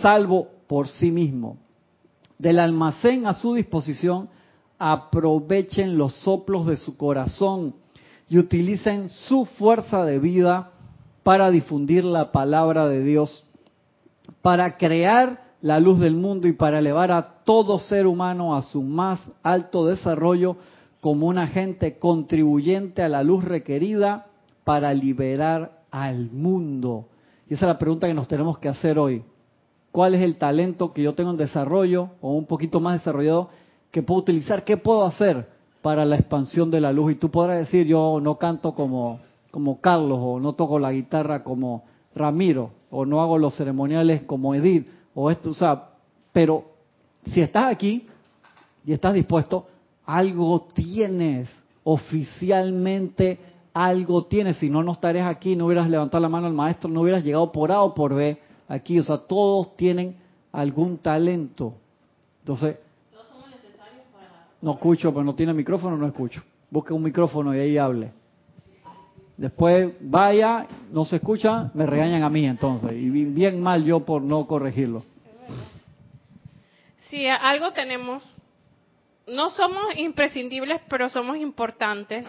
salvo 0.00 0.48
por 0.66 0.88
sí 0.88 1.10
mismo. 1.10 1.58
Del 2.38 2.58
almacén 2.58 3.26
a 3.26 3.34
su 3.34 3.54
disposición, 3.54 4.28
aprovechen 4.84 5.96
los 5.96 6.12
soplos 6.22 6.66
de 6.66 6.76
su 6.76 6.96
corazón 6.96 7.76
y 8.28 8.38
utilicen 8.38 9.10
su 9.10 9.44
fuerza 9.44 10.04
de 10.04 10.18
vida 10.18 10.72
para 11.22 11.52
difundir 11.52 12.04
la 12.04 12.32
palabra 12.32 12.88
de 12.88 13.04
Dios, 13.04 13.44
para 14.42 14.76
crear 14.76 15.52
la 15.60 15.78
luz 15.78 16.00
del 16.00 16.16
mundo 16.16 16.48
y 16.48 16.52
para 16.52 16.80
elevar 16.80 17.12
a 17.12 17.44
todo 17.44 17.78
ser 17.78 18.08
humano 18.08 18.56
a 18.56 18.62
su 18.62 18.82
más 18.82 19.24
alto 19.44 19.86
desarrollo 19.86 20.56
como 21.00 21.28
un 21.28 21.38
agente 21.38 22.00
contribuyente 22.00 23.02
a 23.02 23.08
la 23.08 23.22
luz 23.22 23.44
requerida 23.44 24.26
para 24.64 24.92
liberar 24.94 25.82
al 25.92 26.28
mundo. 26.32 27.06
Y 27.48 27.54
esa 27.54 27.66
es 27.66 27.68
la 27.68 27.78
pregunta 27.78 28.08
que 28.08 28.14
nos 28.14 28.26
tenemos 28.26 28.58
que 28.58 28.68
hacer 28.68 28.98
hoy. 28.98 29.22
¿Cuál 29.92 30.16
es 30.16 30.22
el 30.22 30.38
talento 30.38 30.92
que 30.92 31.02
yo 31.02 31.14
tengo 31.14 31.30
en 31.30 31.36
desarrollo 31.36 32.08
o 32.20 32.32
un 32.32 32.46
poquito 32.46 32.80
más 32.80 32.94
desarrollado 32.94 33.50
que 33.92 34.02
puedo 34.02 34.22
utilizar? 34.22 34.64
¿Qué 34.64 34.76
puedo 34.76 35.04
hacer 35.04 35.46
para 35.82 36.04
la 36.04 36.16
expansión 36.16 36.70
de 36.70 36.80
la 36.80 36.92
luz? 36.92 37.12
Y 37.12 37.14
tú 37.16 37.30
podrás 37.30 37.58
decir, 37.58 37.86
yo 37.86 38.18
no 38.20 38.38
canto 38.38 38.74
como, 38.74 39.20
como 39.52 39.80
Carlos 39.80 40.18
o 40.20 40.40
no 40.40 40.54
toco 40.54 40.80
la 40.80 40.90
guitarra 40.90 41.44
como 41.44 41.84
Ramiro 42.14 42.70
o 42.90 43.04
no 43.06 43.22
hago 43.22 43.38
los 43.38 43.54
ceremoniales 43.54 44.22
como 44.22 44.54
Edith 44.54 44.88
o 45.14 45.30
esto, 45.30 45.50
o 45.50 45.54
sea, 45.54 45.90
pero 46.32 46.64
si 47.32 47.40
estás 47.40 47.70
aquí 47.70 48.06
y 48.84 48.92
estás 48.92 49.14
dispuesto, 49.14 49.66
algo 50.06 50.66
tienes, 50.74 51.48
oficialmente 51.84 53.38
algo 53.74 54.24
tienes, 54.24 54.56
si 54.58 54.68
no, 54.68 54.82
no 54.82 54.92
estarías 54.92 55.28
aquí, 55.28 55.56
no 55.56 55.66
hubieras 55.66 55.88
levantado 55.88 56.20
la 56.22 56.28
mano 56.28 56.46
al 56.46 56.52
maestro, 56.52 56.90
no 56.90 57.02
hubieras 57.02 57.24
llegado 57.24 57.52
por 57.52 57.72
A 57.72 57.82
o 57.82 57.94
por 57.94 58.14
B 58.14 58.38
aquí, 58.68 58.98
o 58.98 59.02
sea, 59.02 59.18
todos 59.18 59.76
tienen 59.76 60.16
algún 60.50 60.98
talento. 60.98 61.74
Entonces, 62.40 62.76
no 64.62 64.72
escucho, 64.72 65.12
pero 65.12 65.24
no 65.24 65.34
tiene 65.34 65.52
micrófono, 65.52 65.96
no 65.96 66.06
escucho. 66.06 66.42
Busque 66.70 66.94
un 66.94 67.02
micrófono 67.02 67.54
y 67.54 67.58
ahí 67.58 67.76
hable. 67.76 68.12
Después 69.36 69.92
vaya, 70.00 70.66
no 70.92 71.04
se 71.04 71.16
escucha, 71.16 71.70
me 71.74 71.84
regañan 71.84 72.22
a 72.22 72.30
mí 72.30 72.46
entonces. 72.46 72.92
Y 72.92 73.10
bien 73.10 73.60
mal 73.60 73.84
yo 73.84 74.00
por 74.00 74.22
no 74.22 74.46
corregirlo. 74.46 75.02
Sí, 77.10 77.26
algo 77.26 77.72
tenemos. 77.72 78.24
No 79.26 79.50
somos 79.50 79.82
imprescindibles, 79.96 80.80
pero 80.88 81.08
somos 81.08 81.36
importantes. 81.36 82.26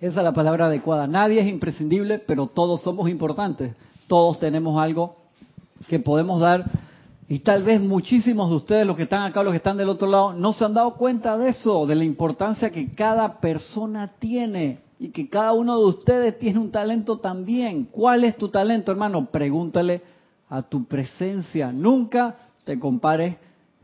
Esa 0.00 0.20
es 0.20 0.24
la 0.24 0.32
palabra 0.32 0.66
adecuada. 0.66 1.06
Nadie 1.06 1.40
es 1.40 1.46
imprescindible, 1.46 2.18
pero 2.18 2.46
todos 2.46 2.82
somos 2.82 3.08
importantes. 3.08 3.74
Todos 4.06 4.40
tenemos 4.40 4.80
algo 4.80 5.16
que 5.88 5.98
podemos 5.98 6.40
dar. 6.40 6.64
Y 7.30 7.38
tal 7.38 7.62
vez 7.62 7.80
muchísimos 7.80 8.50
de 8.50 8.56
ustedes, 8.56 8.84
los 8.84 8.96
que 8.96 9.04
están 9.04 9.22
acá, 9.22 9.44
los 9.44 9.52
que 9.52 9.58
están 9.58 9.76
del 9.76 9.88
otro 9.88 10.08
lado, 10.08 10.32
no 10.32 10.52
se 10.52 10.64
han 10.64 10.74
dado 10.74 10.94
cuenta 10.94 11.38
de 11.38 11.50
eso, 11.50 11.86
de 11.86 11.94
la 11.94 12.02
importancia 12.02 12.72
que 12.72 12.92
cada 12.92 13.38
persona 13.38 14.08
tiene 14.18 14.80
y 14.98 15.10
que 15.10 15.28
cada 15.28 15.52
uno 15.52 15.78
de 15.78 15.84
ustedes 15.84 16.36
tiene 16.40 16.58
un 16.58 16.72
talento 16.72 17.18
también. 17.18 17.84
¿Cuál 17.84 18.24
es 18.24 18.36
tu 18.36 18.48
talento, 18.48 18.90
hermano? 18.90 19.26
Pregúntale 19.26 20.02
a 20.48 20.62
tu 20.62 20.86
presencia. 20.86 21.70
Nunca 21.70 22.34
te 22.64 22.80
compares 22.80 23.36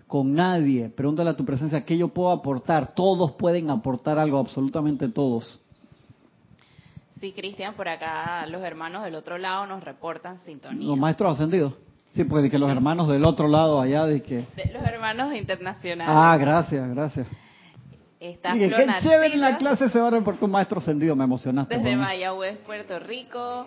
con 0.09 0.34
nadie. 0.34 0.88
Pregúntale 0.88 1.30
a 1.30 1.36
tu 1.36 1.44
presencia 1.44 1.84
qué 1.84 1.97
yo 1.97 2.09
puedo 2.09 2.32
aportar. 2.32 2.97
Todos 2.97 3.30
pueden 3.34 3.70
aportar 3.70 4.18
algo, 4.18 4.40
absolutamente 4.40 5.09
todos. 5.09 5.61
Sí, 7.20 7.30
Cristian, 7.30 7.74
por 7.74 7.86
acá 7.86 8.44
los 8.49 8.64
hermanos 8.64 9.05
del 9.05 9.14
otro 9.14 9.38
lado 9.38 9.66
nos 9.66 9.84
reportan 9.84 10.40
sintonía. 10.40 10.88
Los 10.88 10.99
maestros 10.99 11.36
ascendidos. 11.36 11.86
Sí, 12.16 12.24
pues 12.24 12.42
de 12.42 12.48
que 12.48 12.58
los 12.58 12.70
hermanos 12.70 13.08
del 13.08 13.26
otro 13.26 13.46
lado 13.46 13.78
allá, 13.78 14.06
de 14.06 14.22
que... 14.22 14.46
los 14.72 14.82
hermanos 14.82 15.34
internacionales. 15.34 16.14
Ah, 16.16 16.34
gracias, 16.38 16.88
gracias. 16.88 17.26
Está 18.18 18.54
Dije, 18.54 18.70
qué 18.70 18.86
chévere 19.02 19.34
en 19.34 19.42
la 19.42 19.58
clase 19.58 19.90
se 19.90 20.00
va 20.00 20.06
a 20.06 20.10
reportar 20.10 20.44
un 20.44 20.52
maestro 20.52 20.78
ascendido, 20.78 21.14
me 21.14 21.24
emocionaste. 21.24 21.76
Desde 21.76 21.94
Mayagüez, 21.94 22.56
Puerto 22.60 22.98
Rico. 23.00 23.66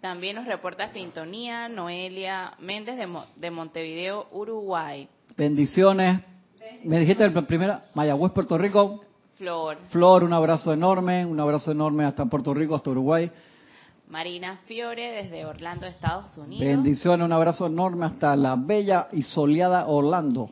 También 0.00 0.34
nos 0.34 0.46
reporta 0.46 0.92
sintonía 0.92 1.68
Noelia 1.68 2.54
Méndez 2.58 2.96
de, 2.96 3.08
de 3.36 3.50
Montevideo, 3.52 4.26
Uruguay. 4.32 5.08
Bendiciones. 5.36 6.22
Me 6.82 6.98
dijiste 6.98 7.30
la 7.30 7.46
primera, 7.46 7.84
Mayagüez, 7.94 8.32
Puerto 8.32 8.58
Rico. 8.58 9.04
Flor. 9.36 9.76
Flor, 9.90 10.24
un 10.24 10.32
abrazo 10.32 10.72
enorme, 10.72 11.24
un 11.24 11.38
abrazo 11.38 11.70
enorme 11.70 12.04
hasta 12.04 12.26
Puerto 12.26 12.52
Rico, 12.52 12.74
hasta 12.74 12.90
Uruguay. 12.90 13.30
Marina 14.08 14.58
Fiore 14.66 15.12
desde 15.12 15.46
Orlando, 15.46 15.86
Estados 15.86 16.36
Unidos. 16.36 16.66
Bendiciones, 16.66 17.24
un 17.24 17.32
abrazo 17.32 17.66
enorme 17.66 18.06
hasta 18.06 18.36
la 18.36 18.54
bella 18.56 19.08
y 19.12 19.22
soleada 19.22 19.86
Orlando. 19.86 20.50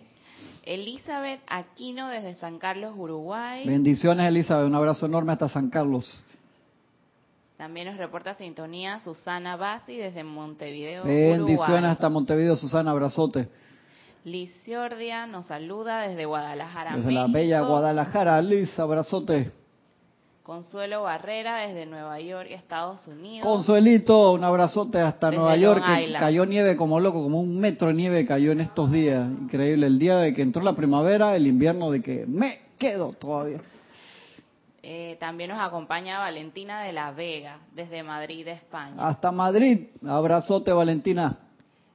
Elizabeth 0.64 1.40
Aquino 1.48 2.09
desde 2.09 2.34
San 2.34 2.59
Carlos, 2.59 2.94
Uruguay. 2.96 3.66
Bendiciones, 3.66 4.26
Elizabeth. 4.28 4.66
Un 4.66 4.74
abrazo 4.74 5.07
enorme 5.07 5.32
hasta 5.32 5.48
San 5.48 5.70
Carlos. 5.70 6.22
También 7.57 7.88
nos 7.88 7.96
reporta 7.96 8.34
sintonía 8.34 8.98
Susana 9.00 9.57
Bassi 9.57 9.96
desde 9.96 10.24
Montevideo, 10.24 11.05
Bendiciones 11.05 11.90
hasta 11.90 12.09
Montevideo, 12.09 12.57
Susana. 12.57 12.90
Abrazote. 12.90 13.48
Liz 14.24 14.53
Ciordia 14.64 15.26
nos 15.26 15.46
saluda 15.46 16.03
desde 16.03 16.24
Guadalajara, 16.24 16.96
Desde 16.96 17.12
la 17.12 17.26
bella 17.26 17.61
Guadalajara. 17.61 18.40
Liz, 18.40 18.78
abrazote. 18.78 19.50
Consuelo 20.43 21.03
Barrera 21.03 21.59
desde 21.59 21.86
Nueva 21.86 22.18
York, 22.18 22.49
Estados 22.51 23.07
Unidos. 23.07 23.47
Consuelito, 23.47 24.32
un 24.32 24.43
abrazote 24.43 24.99
hasta 24.99 25.30
Nueva 25.30 25.57
York, 25.57 25.84
que 25.86 26.12
cayó 26.14 26.45
nieve 26.47 26.76
como 26.76 26.99
loco, 26.99 27.22
como 27.22 27.40
un 27.40 27.61
metro 27.61 27.88
de 27.88 27.95
nieve 27.95 28.26
cayó 28.26 28.51
en 28.51 28.61
estos 28.61 28.90
días. 28.90 29.24
Increíble, 29.30 29.86
el 29.86 30.01
día 30.01 30.16
de 30.16 30.34
que 30.34 30.43
entró 30.43 30.62
la 30.64 30.74
primavera, 30.74 31.36
el 31.36 31.47
invierno 31.47 31.93
de 31.93 32.03
que 32.03 32.26
me 32.26 32.59
quedo 32.76 33.12
todavía. 33.12 33.61
Eh, 34.82 35.16
también 35.20 35.51
nos 35.51 35.61
acompaña 35.61 36.18
Valentina 36.18 36.82
de 36.82 36.93
la 36.93 37.12
Vega, 37.12 37.59
desde 37.72 38.03
Madrid, 38.03 38.49
España. 38.49 38.97
Hasta 38.99 39.30
Madrid, 39.30 39.90
abrazote 40.05 40.72
Valentina. 40.72 41.38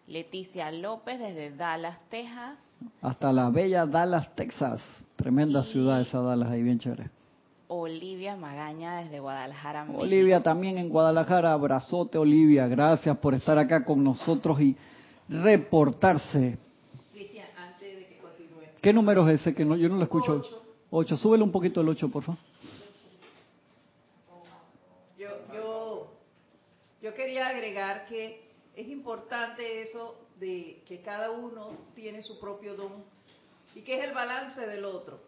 Leticia 0.08 0.72
López 0.72 1.20
desde 1.20 1.52
Dallas, 1.52 2.00
Texas. 2.10 2.58
Hasta 3.02 3.34
la 3.34 3.50
bella 3.50 3.86
Dallas, 3.86 4.34
Texas. 4.36 4.82
Tremenda 5.18 5.64
ciudad 5.64 6.00
esa 6.00 6.22
Dallas, 6.22 6.50
ahí 6.50 6.64
bien 6.64 6.80
chévere. 6.80 7.17
Olivia 7.68 8.36
Magaña 8.36 9.02
desde 9.02 9.20
Guadalajara. 9.20 9.84
México. 9.86 10.02
Olivia 10.02 10.42
también 10.42 10.78
en 10.78 10.90
Guadalajara. 10.90 11.54
Abrazote, 11.54 12.18
Olivia. 12.18 12.68
Gracias 12.68 13.18
por 13.18 13.34
estar 13.34 13.58
acá 13.58 13.84
con 13.84 14.04
nosotros 14.04 14.60
y 14.62 14.76
reportarse. 15.28 16.58
Cristian, 17.12 17.48
antes 17.58 17.98
de 17.98 18.08
que 18.08 18.18
continúe. 18.20 18.64
¿Qué 18.82 18.94
número 18.94 19.28
es 19.28 19.42
ese 19.42 19.54
que 19.54 19.66
no, 19.66 19.76
yo 19.76 19.90
no 19.90 19.98
lo 19.98 20.04
escucho? 20.04 20.34
Ocho. 20.34 20.64
Ocho. 20.90 21.18
Súbele 21.18 21.44
un 21.44 21.52
poquito 21.52 21.82
el 21.82 21.90
ocho, 21.90 22.10
por 22.10 22.24
favor. 22.24 22.40
Yo, 25.18 25.30
yo, 25.54 26.12
yo 27.02 27.14
quería 27.14 27.48
agregar 27.48 28.06
que 28.06 28.48
es 28.76 28.88
importante 28.88 29.82
eso 29.82 30.16
de 30.40 30.84
que 30.88 31.02
cada 31.02 31.32
uno 31.32 31.72
tiene 31.96 32.22
su 32.22 32.40
propio 32.40 32.76
don 32.76 33.04
y 33.76 33.82
que 33.82 33.98
es 33.98 34.06
el 34.06 34.14
balance 34.14 34.66
del 34.66 34.86
otro. 34.86 35.27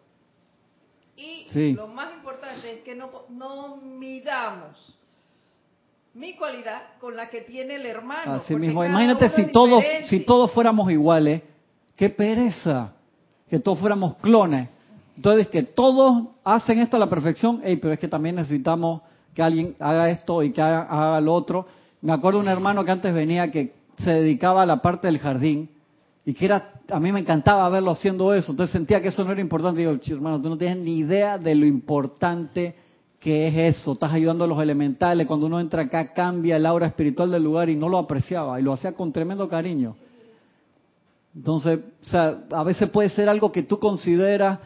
Y 1.20 1.72
lo 1.74 1.88
más 1.88 2.14
importante 2.14 2.72
es 2.72 2.80
que 2.82 2.94
no, 2.94 3.10
no 3.28 3.76
midamos 3.76 4.96
mi 6.14 6.34
cualidad 6.34 6.82
con 6.98 7.14
la 7.14 7.28
que 7.28 7.42
tiene 7.42 7.76
el 7.76 7.86
hermano. 7.86 8.34
Así 8.34 8.56
mismo, 8.56 8.84
imagínate 8.84 9.28
si 9.30 9.52
todos, 9.52 9.84
si 10.06 10.20
todos 10.20 10.50
fuéramos 10.52 10.90
iguales, 10.90 11.42
qué 11.94 12.08
pereza, 12.08 12.92
que 13.48 13.58
todos 13.58 13.78
fuéramos 13.78 14.16
clones. 14.16 14.68
Entonces, 15.16 15.48
que 15.48 15.62
todos 15.62 16.28
hacen 16.42 16.78
esto 16.78 16.96
a 16.96 17.00
la 17.00 17.10
perfección, 17.10 17.60
hey, 17.62 17.76
pero 17.76 17.92
es 17.92 18.00
que 18.00 18.08
también 18.08 18.36
necesitamos 18.36 19.02
que 19.34 19.42
alguien 19.42 19.76
haga 19.78 20.08
esto 20.10 20.42
y 20.42 20.52
que 20.52 20.62
haga, 20.62 20.82
haga 20.82 21.20
lo 21.20 21.34
otro. 21.34 21.66
Me 22.00 22.12
acuerdo 22.12 22.38
de 22.38 22.46
un 22.46 22.50
hermano 22.50 22.84
que 22.84 22.90
antes 22.90 23.12
venía 23.12 23.50
que 23.50 23.74
se 23.98 24.10
dedicaba 24.10 24.62
a 24.62 24.66
la 24.66 24.80
parte 24.80 25.06
del 25.06 25.18
jardín 25.18 25.68
y 26.30 26.32
que 26.32 26.44
era, 26.44 26.74
a 26.88 27.00
mí 27.00 27.10
me 27.10 27.18
encantaba 27.18 27.68
verlo 27.70 27.90
haciendo 27.90 28.32
eso, 28.32 28.52
entonces 28.52 28.72
sentía 28.72 29.02
que 29.02 29.08
eso 29.08 29.24
no 29.24 29.32
era 29.32 29.40
importante. 29.40 29.80
Digo, 29.80 29.98
hermano, 30.10 30.40
tú 30.40 30.48
no 30.48 30.56
tienes 30.56 30.76
ni 30.76 30.98
idea 30.98 31.38
de 31.38 31.56
lo 31.56 31.66
importante 31.66 32.76
que 33.18 33.48
es 33.48 33.76
eso. 33.76 33.94
Estás 33.94 34.12
ayudando 34.12 34.44
a 34.44 34.46
los 34.46 34.62
elementales. 34.62 35.26
Cuando 35.26 35.46
uno 35.46 35.58
entra 35.58 35.82
acá, 35.82 36.12
cambia 36.12 36.56
el 36.56 36.66
aura 36.66 36.86
espiritual 36.86 37.32
del 37.32 37.42
lugar 37.42 37.68
y 37.68 37.74
no 37.74 37.88
lo 37.88 37.98
apreciaba 37.98 38.60
y 38.60 38.62
lo 38.62 38.72
hacía 38.72 38.92
con 38.92 39.12
tremendo 39.12 39.48
cariño. 39.48 39.96
Entonces, 41.34 41.80
o 42.00 42.04
sea, 42.04 42.44
a 42.52 42.62
veces 42.62 42.88
puede 42.90 43.08
ser 43.08 43.28
algo 43.28 43.50
que 43.50 43.64
tú 43.64 43.80
consideras, 43.80 44.60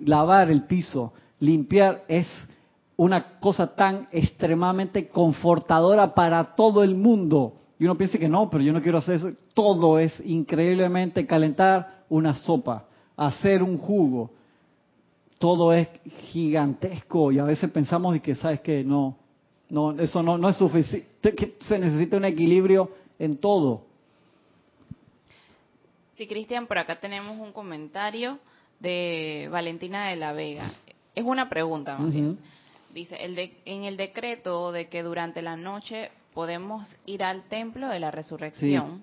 lavar 0.00 0.50
el 0.50 0.64
piso, 0.64 1.12
limpiar, 1.38 2.02
es 2.08 2.26
una 2.96 3.38
cosa 3.38 3.76
tan 3.76 4.08
extremadamente 4.10 5.06
confortadora 5.06 6.12
para 6.12 6.56
todo 6.56 6.82
el 6.82 6.96
mundo. 6.96 7.54
Y 7.78 7.84
uno 7.84 7.96
piensa 7.96 8.18
que 8.18 8.28
no, 8.28 8.48
pero 8.50 8.62
yo 8.62 8.72
no 8.72 8.80
quiero 8.80 8.98
hacer 8.98 9.16
eso. 9.16 9.32
Todo 9.52 9.98
es 9.98 10.18
increíblemente 10.24 11.26
calentar 11.26 12.04
una 12.08 12.34
sopa, 12.34 12.86
hacer 13.16 13.62
un 13.62 13.78
jugo. 13.78 14.30
todo 15.38 15.72
es 15.72 15.88
gigantesco 16.30 17.30
y 17.32 17.38
a 17.38 17.44
veces 17.44 17.70
pensamos 17.70 18.16
y 18.16 18.20
que 18.20 18.34
sabes 18.34 18.60
que 18.60 18.82
no, 18.82 19.18
no, 19.68 19.92
eso 19.92 20.22
no, 20.22 20.38
no 20.38 20.48
es 20.48 20.56
suficiente, 20.56 21.34
que 21.34 21.56
se 21.66 21.78
necesita 21.78 22.16
un 22.16 22.24
equilibrio 22.24 22.90
en 23.18 23.36
todo. 23.36 23.84
Sí, 26.16 26.26
Cristian, 26.26 26.66
por 26.66 26.78
acá 26.78 27.00
tenemos 27.00 27.38
un 27.38 27.52
comentario 27.52 28.38
de 28.78 29.48
Valentina 29.50 30.08
de 30.08 30.16
la 30.16 30.32
Vega. 30.32 30.70
Es 31.14 31.24
una 31.24 31.48
pregunta, 31.48 31.98
más 31.98 32.12
bien. 32.12 32.38
Dice, 32.92 33.16
el 33.16 33.34
de, 33.34 33.56
en 33.64 33.82
el 33.82 33.96
decreto 33.96 34.70
de 34.70 34.88
que 34.88 35.02
durante 35.02 35.42
la 35.42 35.56
noche 35.56 36.10
podemos 36.34 36.84
ir 37.06 37.22
al 37.22 37.44
templo 37.44 37.88
de 37.88 38.00
la 38.00 38.10
resurrección, 38.10 39.02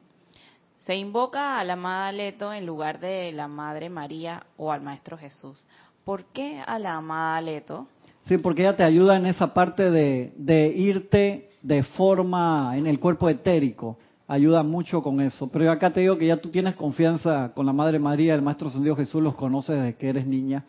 se 0.85 0.95
invoca 0.95 1.59
a 1.59 1.63
la 1.63 1.73
amada 1.73 2.11
Leto 2.11 2.51
en 2.53 2.65
lugar 2.65 2.99
de 2.99 3.31
la 3.31 3.47
Madre 3.47 3.89
María 3.89 4.45
o 4.57 4.71
al 4.71 4.81
Maestro 4.81 5.17
Jesús. 5.17 5.65
¿Por 6.03 6.25
qué 6.25 6.61
a 6.65 6.77
la 6.79 6.95
amada 6.95 7.39
Leto? 7.41 7.87
Sí, 8.25 8.37
porque 8.37 8.63
ella 8.63 8.75
te 8.75 8.83
ayuda 8.83 9.15
en 9.15 9.25
esa 9.25 9.53
parte 9.53 9.89
de, 9.89 10.33
de 10.35 10.67
irte 10.67 11.51
de 11.61 11.83
forma 11.83 12.73
en 12.75 12.87
el 12.87 12.99
cuerpo 12.99 13.29
etérico. 13.29 13.97
Ayuda 14.27 14.63
mucho 14.63 15.01
con 15.03 15.21
eso. 15.21 15.49
Pero 15.51 15.65
yo 15.65 15.71
acá 15.71 15.91
te 15.91 16.01
digo 16.01 16.17
que 16.17 16.27
ya 16.27 16.37
tú 16.37 16.49
tienes 16.49 16.75
confianza 16.75 17.51
con 17.53 17.65
la 17.65 17.73
Madre 17.73 17.99
María, 17.99 18.33
el 18.33 18.41
Maestro 18.41 18.69
Dios 18.69 18.97
Jesús, 18.97 19.21
los 19.21 19.35
conoces 19.35 19.77
desde 19.77 19.95
que 19.95 20.09
eres 20.09 20.25
niña. 20.25 20.63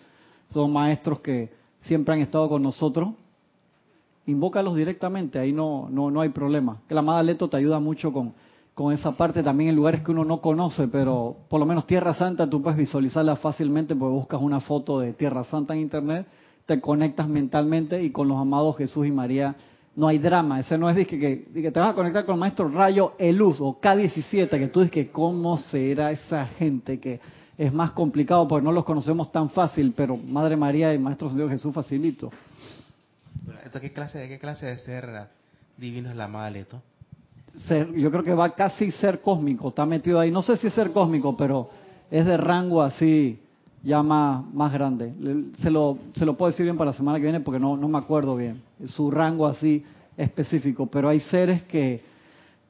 Son 0.50 0.72
maestros 0.72 1.20
que 1.20 1.50
siempre 1.82 2.14
han 2.14 2.20
estado 2.20 2.48
con 2.48 2.62
nosotros. 2.62 3.10
Invócalos 4.26 4.76
directamente, 4.76 5.38
ahí 5.38 5.52
no, 5.52 5.88
no, 5.90 6.10
no 6.10 6.20
hay 6.20 6.28
problema. 6.28 6.78
Que 6.88 6.94
la 6.94 7.00
amada 7.00 7.22
Leto 7.22 7.48
te 7.48 7.56
ayuda 7.56 7.80
mucho 7.80 8.12
con, 8.12 8.32
con 8.74 8.92
esa 8.92 9.12
parte 9.12 9.42
también 9.42 9.70
en 9.70 9.76
lugares 9.76 10.02
que 10.02 10.10
uno 10.10 10.24
no 10.24 10.40
conoce, 10.40 10.88
pero 10.88 11.36
por 11.48 11.60
lo 11.60 11.66
menos 11.66 11.86
Tierra 11.86 12.14
Santa 12.14 12.48
tú 12.48 12.62
puedes 12.62 12.78
visualizarla 12.78 13.36
fácilmente 13.36 13.94
porque 13.94 14.14
buscas 14.14 14.40
una 14.40 14.60
foto 14.60 15.00
de 15.00 15.12
Tierra 15.12 15.44
Santa 15.44 15.74
en 15.74 15.80
Internet, 15.80 16.26
te 16.66 16.80
conectas 16.80 17.28
mentalmente 17.28 18.02
y 18.02 18.10
con 18.10 18.28
los 18.28 18.38
amados 18.38 18.76
Jesús 18.76 19.06
y 19.06 19.10
María 19.10 19.56
no 19.94 20.08
hay 20.08 20.18
drama. 20.18 20.60
Ese 20.60 20.78
no 20.78 20.88
es 20.88 20.96
de 20.96 21.06
que, 21.06 21.18
que, 21.18 21.70
te 21.70 21.80
vas 21.80 21.90
a 21.90 21.94
conectar 21.94 22.24
con 22.24 22.34
el 22.34 22.40
maestro 22.40 22.68
Rayo 22.68 23.12
Eluz 23.18 23.60
o 23.60 23.78
K17, 23.80 24.48
que 24.48 24.68
tú 24.68 24.80
dices 24.80 24.92
que 24.92 25.10
cómo 25.10 25.58
será 25.58 26.10
esa 26.10 26.46
gente 26.46 26.98
que 26.98 27.20
es 27.58 27.72
más 27.72 27.90
complicado 27.90 28.48
porque 28.48 28.64
no 28.64 28.72
los 28.72 28.84
conocemos 28.84 29.30
tan 29.30 29.50
fácil, 29.50 29.92
pero 29.94 30.16
Madre 30.16 30.56
María 30.56 30.94
y 30.94 30.98
Maestro 30.98 31.28
Dios 31.28 31.50
Jesús 31.50 31.74
facilito. 31.74 32.30
¿Esto 33.64 33.80
qué 33.80 33.92
clase, 33.92 34.18
de 34.18 34.28
qué 34.28 34.38
clase 34.38 34.66
de 34.66 34.78
ser 34.78 35.28
divino 35.76 36.10
es 36.10 36.16
la 36.16 36.28
madre, 36.28 36.66
yo 37.96 38.10
creo 38.10 38.24
que 38.24 38.34
va 38.34 38.54
casi 38.54 38.90
ser 38.92 39.20
cósmico, 39.20 39.68
está 39.68 39.84
metido 39.84 40.18
ahí. 40.18 40.30
No 40.30 40.42
sé 40.42 40.56
si 40.56 40.68
es 40.68 40.74
ser 40.74 40.90
cósmico, 40.90 41.36
pero 41.36 41.68
es 42.10 42.24
de 42.24 42.36
rango 42.36 42.82
así 42.82 43.38
ya 43.82 44.02
más, 44.02 44.44
más 44.54 44.72
grande. 44.72 45.12
Se 45.60 45.70
lo, 45.70 45.98
se 46.14 46.24
lo 46.24 46.36
puedo 46.36 46.50
decir 46.50 46.64
bien 46.64 46.76
para 46.76 46.92
la 46.92 46.96
semana 46.96 47.18
que 47.18 47.24
viene 47.24 47.40
porque 47.40 47.60
no, 47.60 47.76
no 47.76 47.88
me 47.88 47.98
acuerdo 47.98 48.36
bien. 48.36 48.62
Su 48.86 49.10
rango 49.10 49.46
así 49.46 49.84
específico. 50.16 50.86
Pero 50.86 51.08
hay 51.08 51.20
seres 51.20 51.62
que 51.64 52.02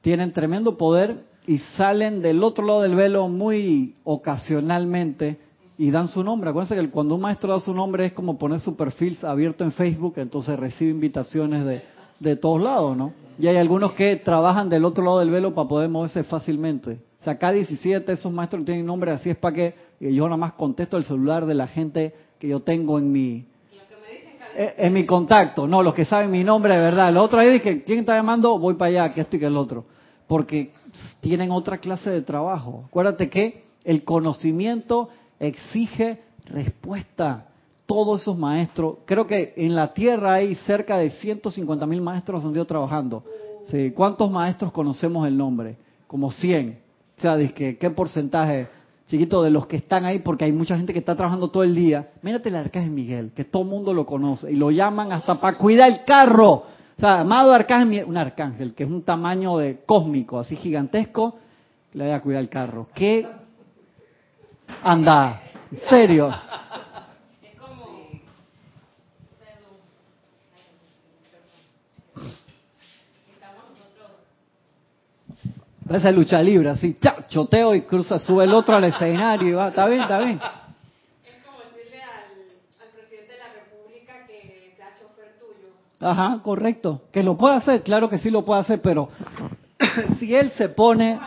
tienen 0.01 0.33
tremendo 0.33 0.77
poder 0.77 1.23
y 1.47 1.59
salen 1.77 2.21
del 2.21 2.43
otro 2.43 2.65
lado 2.65 2.81
del 2.81 2.95
velo 2.95 3.29
muy 3.29 3.95
ocasionalmente 4.03 5.37
y 5.77 5.91
dan 5.91 6.07
su 6.07 6.23
nombre. 6.23 6.49
Acuérdense 6.49 6.75
que 6.75 6.89
cuando 6.89 7.15
un 7.15 7.21
maestro 7.21 7.53
da 7.53 7.59
su 7.59 7.73
nombre 7.73 8.05
es 8.05 8.13
como 8.13 8.37
poner 8.37 8.59
su 8.59 8.75
perfil 8.75 9.17
abierto 9.23 9.63
en 9.63 9.71
Facebook, 9.71 10.13
entonces 10.17 10.57
recibe 10.59 10.91
invitaciones 10.91 11.65
de, 11.65 11.83
de 12.19 12.35
todos 12.35 12.61
lados, 12.61 12.95
¿no? 12.95 13.13
Y 13.39 13.47
hay 13.47 13.57
algunos 13.57 13.93
que 13.93 14.15
trabajan 14.17 14.69
del 14.69 14.85
otro 14.85 15.03
lado 15.03 15.19
del 15.19 15.31
velo 15.31 15.55
para 15.55 15.67
poder 15.67 15.89
moverse 15.89 16.23
fácilmente. 16.23 16.99
O 17.19 17.23
sea, 17.23 17.33
acá 17.33 17.51
17 17.51 18.11
esos 18.11 18.31
maestros 18.31 18.65
tienen 18.65 18.85
nombre, 18.85 19.11
así 19.11 19.29
es 19.29 19.37
para 19.37 19.55
que 19.55 19.75
yo 19.99 20.25
nada 20.25 20.37
más 20.37 20.53
contesto 20.53 20.97
el 20.97 21.03
celular 21.03 21.45
de 21.45 21.55
la 21.55 21.67
gente 21.67 22.13
que 22.37 22.47
yo 22.49 22.59
tengo 22.59 22.99
en 22.99 23.11
mi 23.11 23.47
eh, 24.55 24.75
en 24.77 24.93
mi 24.93 25.05
contacto, 25.05 25.67
no, 25.67 25.81
los 25.81 25.95
que 25.95 26.05
saben 26.05 26.29
mi 26.29 26.43
nombre 26.43 26.75
de 26.75 26.81
verdad. 26.81 27.11
Los 27.11 27.25
otros 27.25 27.41
ahí 27.41 27.49
dije, 27.49 27.83
¿quién 27.83 27.99
está 27.99 28.15
llamando? 28.15 28.59
Voy 28.59 28.75
para 28.75 28.89
allá, 28.89 29.13
que 29.13 29.21
esto 29.21 29.37
y 29.37 29.39
que 29.39 29.47
el 29.47 29.57
otro. 29.57 29.85
Porque 30.27 30.71
tienen 31.21 31.51
otra 31.51 31.79
clase 31.79 32.11
de 32.11 32.21
trabajo. 32.21 32.83
Acuérdate 32.87 33.29
que 33.29 33.63
el 33.83 34.03
conocimiento 34.03 35.09
exige 35.47 36.19
respuesta 36.45 37.47
todos 37.85 38.21
esos 38.21 38.37
maestros. 38.37 38.97
Creo 39.05 39.27
que 39.27 39.53
en 39.57 39.75
la 39.75 39.93
Tierra 39.93 40.35
hay 40.35 40.55
cerca 40.55 40.97
de 40.97 41.11
150 41.11 41.85
mil 41.85 42.01
maestros 42.01 42.43
donde 42.43 42.57
yo 42.57 42.65
trabajando. 42.65 43.23
Sí, 43.67 43.91
¿Cuántos 43.91 44.29
maestros 44.31 44.71
conocemos 44.71 45.27
el 45.27 45.37
nombre? 45.37 45.77
Como 46.07 46.31
100. 46.31 46.79
O 47.17 47.21
sea, 47.21 47.37
¿qué, 47.53 47.77
¿qué 47.77 47.89
porcentaje, 47.91 48.67
chiquito, 49.07 49.43
de 49.43 49.51
los 49.51 49.67
que 49.67 49.77
están 49.77 50.05
ahí? 50.05 50.19
Porque 50.19 50.45
hay 50.45 50.51
mucha 50.51 50.75
gente 50.75 50.91
que 50.91 50.99
está 50.99 51.15
trabajando 51.15 51.49
todo 51.49 51.63
el 51.63 51.75
día. 51.75 52.11
Mírate 52.21 52.49
el 52.49 52.55
Arcángel 52.55 52.91
Miguel, 52.91 53.31
que 53.35 53.45
todo 53.45 53.63
el 53.63 53.69
mundo 53.69 53.93
lo 53.93 54.05
conoce 54.05 54.51
y 54.51 54.55
lo 54.55 54.71
llaman 54.71 55.11
hasta 55.11 55.39
para 55.39 55.57
cuidar 55.57 55.91
el 55.91 56.03
carro. 56.03 56.51
O 56.97 56.99
sea, 56.99 57.21
amado 57.21 57.53
Arcángel 57.53 57.87
Miguel, 57.87 58.05
un 58.05 58.17
arcángel 58.17 58.73
que 58.73 58.83
es 58.83 58.89
un 58.89 59.01
tamaño 59.03 59.57
de 59.57 59.79
cósmico, 59.85 60.39
así 60.39 60.55
gigantesco, 60.55 61.35
le 61.93 62.05
vaya 62.05 62.17
a 62.17 62.21
cuidar 62.21 62.41
el 62.41 62.49
carro. 62.49 62.87
¿Qué? 62.93 63.27
Anda, 64.81 65.41
en 65.71 65.79
serio. 65.89 66.33
Esa 75.89 76.11
lucha 76.11 76.41
libre, 76.41 76.69
así, 76.69 76.97
choteo 77.27 77.75
y 77.75 77.81
cruza, 77.81 78.17
sube 78.17 78.45
el 78.45 78.53
otro 78.53 78.75
al 78.75 78.83
escenario 78.85 79.49
y 79.49 79.51
va, 79.51 79.67
está 79.67 79.85
bien, 79.85 80.01
está 80.01 80.17
bien. 80.19 80.39
Es 81.23 81.45
como 81.45 81.59
decirle 81.59 82.01
al, 82.01 82.89
presidente 82.95 83.33
de 83.33 83.37
la 83.37 83.53
República 83.53 84.25
que 84.25 84.73
sea 84.75 84.87
chofer 84.99 85.37
tuyo. 85.37 85.69
Ajá, 85.99 86.39
correcto. 86.41 87.03
Que 87.11 87.21
lo 87.21 87.37
puede 87.37 87.57
hacer, 87.57 87.83
claro 87.83 88.09
que 88.09 88.17
sí 88.17 88.31
lo 88.31 88.43
puede 88.43 88.61
hacer, 88.61 88.81
pero 88.81 89.09
si 90.19 90.33
él 90.33 90.51
se 90.57 90.69
pone 90.69 91.19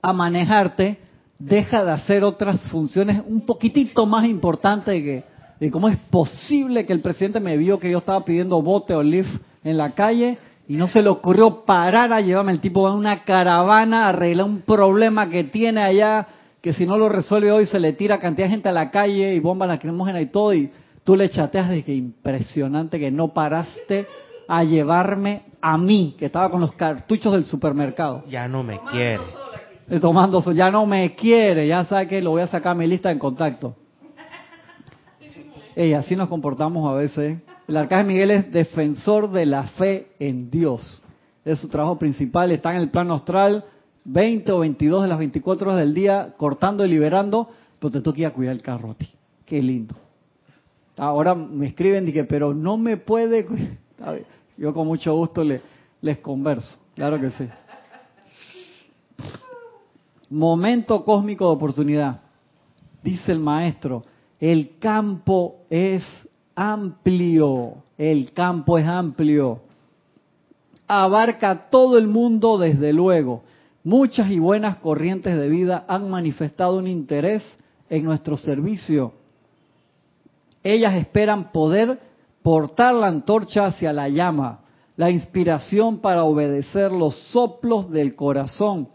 a 0.00 0.12
manejarte, 0.14 0.98
deja 1.38 1.84
de 1.84 1.92
hacer 1.92 2.24
otras 2.24 2.60
funciones 2.68 3.22
un 3.26 3.42
poquitito 3.42 4.06
más 4.06 4.26
importantes 4.26 4.94
de, 4.94 5.02
que, 5.02 5.24
de 5.60 5.70
cómo 5.70 5.88
es 5.88 5.96
posible 6.10 6.84
que 6.84 6.92
el 6.92 7.00
presidente 7.00 7.40
me 7.40 7.56
vio 7.56 7.78
que 7.78 7.90
yo 7.90 7.98
estaba 7.98 8.24
pidiendo 8.24 8.60
bote 8.60 8.94
o 8.94 9.02
lift 9.02 9.40
en 9.64 9.78
la 9.78 9.92
calle 9.92 10.38
y 10.66 10.74
no 10.74 10.88
se 10.88 11.02
le 11.02 11.08
ocurrió 11.08 11.64
parar 11.64 12.12
a 12.12 12.20
llevarme. 12.20 12.52
El 12.52 12.60
tipo 12.60 12.86
en 12.88 12.94
una 12.94 13.24
caravana 13.24 14.04
a 14.04 14.08
arreglar 14.08 14.46
un 14.46 14.60
problema 14.60 15.30
que 15.30 15.44
tiene 15.44 15.80
allá, 15.82 16.26
que 16.60 16.74
si 16.74 16.86
no 16.86 16.98
lo 16.98 17.08
resuelve 17.08 17.50
hoy 17.50 17.66
se 17.66 17.80
le 17.80 17.94
tira 17.94 18.18
cantidad 18.18 18.46
de 18.46 18.50
gente 18.50 18.68
a 18.68 18.72
la 18.72 18.90
calle 18.90 19.34
y 19.34 19.40
bomba 19.40 19.66
lacrimógena 19.66 20.20
y 20.20 20.26
todo. 20.26 20.52
Y 20.52 20.70
tú 21.04 21.16
le 21.16 21.30
chateas 21.30 21.70
de 21.70 21.82
que 21.82 21.94
impresionante 21.94 22.98
que 22.98 23.10
no 23.10 23.32
paraste 23.32 24.06
a 24.46 24.64
llevarme 24.64 25.42
a 25.60 25.78
mí, 25.78 26.14
que 26.18 26.26
estaba 26.26 26.50
con 26.50 26.60
los 26.60 26.72
cartuchos 26.72 27.32
del 27.32 27.46
supermercado. 27.46 28.24
Ya 28.28 28.46
no 28.46 28.62
me 28.62 28.78
quiere. 28.90 29.22
Tomando 30.00 30.42
sol, 30.42 30.54
ya 30.54 30.70
no 30.70 30.84
me 30.84 31.14
quiere, 31.14 31.66
ya 31.66 31.84
sabe 31.84 32.06
que 32.06 32.20
lo 32.20 32.30
voy 32.30 32.42
a 32.42 32.46
sacar 32.46 32.72
a 32.72 32.74
mi 32.74 32.86
lista 32.86 33.10
en 33.10 33.18
contacto. 33.18 33.74
Ey, 35.74 35.94
así 35.94 36.14
nos 36.14 36.28
comportamos 36.28 36.90
a 36.90 36.94
veces. 36.94 37.38
El 37.66 37.76
arcángel 37.76 38.06
Miguel 38.06 38.30
es 38.30 38.52
defensor 38.52 39.30
de 39.30 39.46
la 39.46 39.62
fe 39.64 40.08
en 40.18 40.50
Dios. 40.50 41.00
Es 41.44 41.60
su 41.60 41.68
trabajo 41.68 41.98
principal, 41.98 42.50
está 42.50 42.72
en 42.72 42.78
el 42.78 42.90
plano 42.90 43.14
astral 43.14 43.64
20 44.10 44.52
o 44.52 44.58
22 44.60 45.02
de 45.02 45.08
las 45.08 45.18
24 45.18 45.68
horas 45.68 45.80
del 45.80 45.92
día 45.92 46.34
cortando 46.36 46.84
y 46.84 46.88
liberando, 46.88 47.50
pero 47.78 47.90
te 47.90 48.00
toca 48.00 48.20
ir 48.20 48.26
a 48.26 48.32
cuidar 48.32 48.54
el 48.54 48.62
carro 48.62 48.92
a 48.92 48.94
ti. 48.94 49.08
Qué 49.44 49.62
lindo. 49.62 49.94
Ahora 50.96 51.34
me 51.34 51.66
escriben 51.66 52.08
y 52.08 52.12
que, 52.12 52.24
pero 52.24 52.54
no 52.54 52.78
me 52.78 52.96
puede. 52.96 53.46
Yo 54.56 54.72
con 54.72 54.86
mucho 54.86 55.14
gusto 55.14 55.44
le, 55.44 55.60
les 56.00 56.18
converso. 56.18 56.76
Claro 56.94 57.20
que 57.20 57.30
sí. 57.30 57.48
Momento 60.30 61.04
cósmico 61.04 61.46
de 61.46 61.52
oportunidad. 61.52 62.20
Dice 63.02 63.32
el 63.32 63.38
maestro, 63.38 64.04
el 64.40 64.78
campo 64.78 65.62
es 65.70 66.04
amplio, 66.54 67.76
el 67.96 68.32
campo 68.32 68.78
es 68.78 68.86
amplio, 68.86 69.60
abarca 70.86 71.68
todo 71.70 71.98
el 71.98 72.08
mundo 72.08 72.58
desde 72.58 72.92
luego. 72.92 73.42
Muchas 73.84 74.30
y 74.30 74.38
buenas 74.38 74.76
corrientes 74.76 75.38
de 75.38 75.48
vida 75.48 75.84
han 75.88 76.10
manifestado 76.10 76.78
un 76.78 76.86
interés 76.86 77.42
en 77.88 78.04
nuestro 78.04 78.36
servicio. 78.36 79.12
Ellas 80.62 80.94
esperan 80.94 81.52
poder 81.52 82.00
portar 82.42 82.94
la 82.94 83.06
antorcha 83.06 83.66
hacia 83.66 83.92
la 83.92 84.08
llama, 84.08 84.60
la 84.96 85.10
inspiración 85.10 85.98
para 85.98 86.24
obedecer 86.24 86.90
los 86.90 87.14
soplos 87.30 87.90
del 87.90 88.16
corazón. 88.16 88.88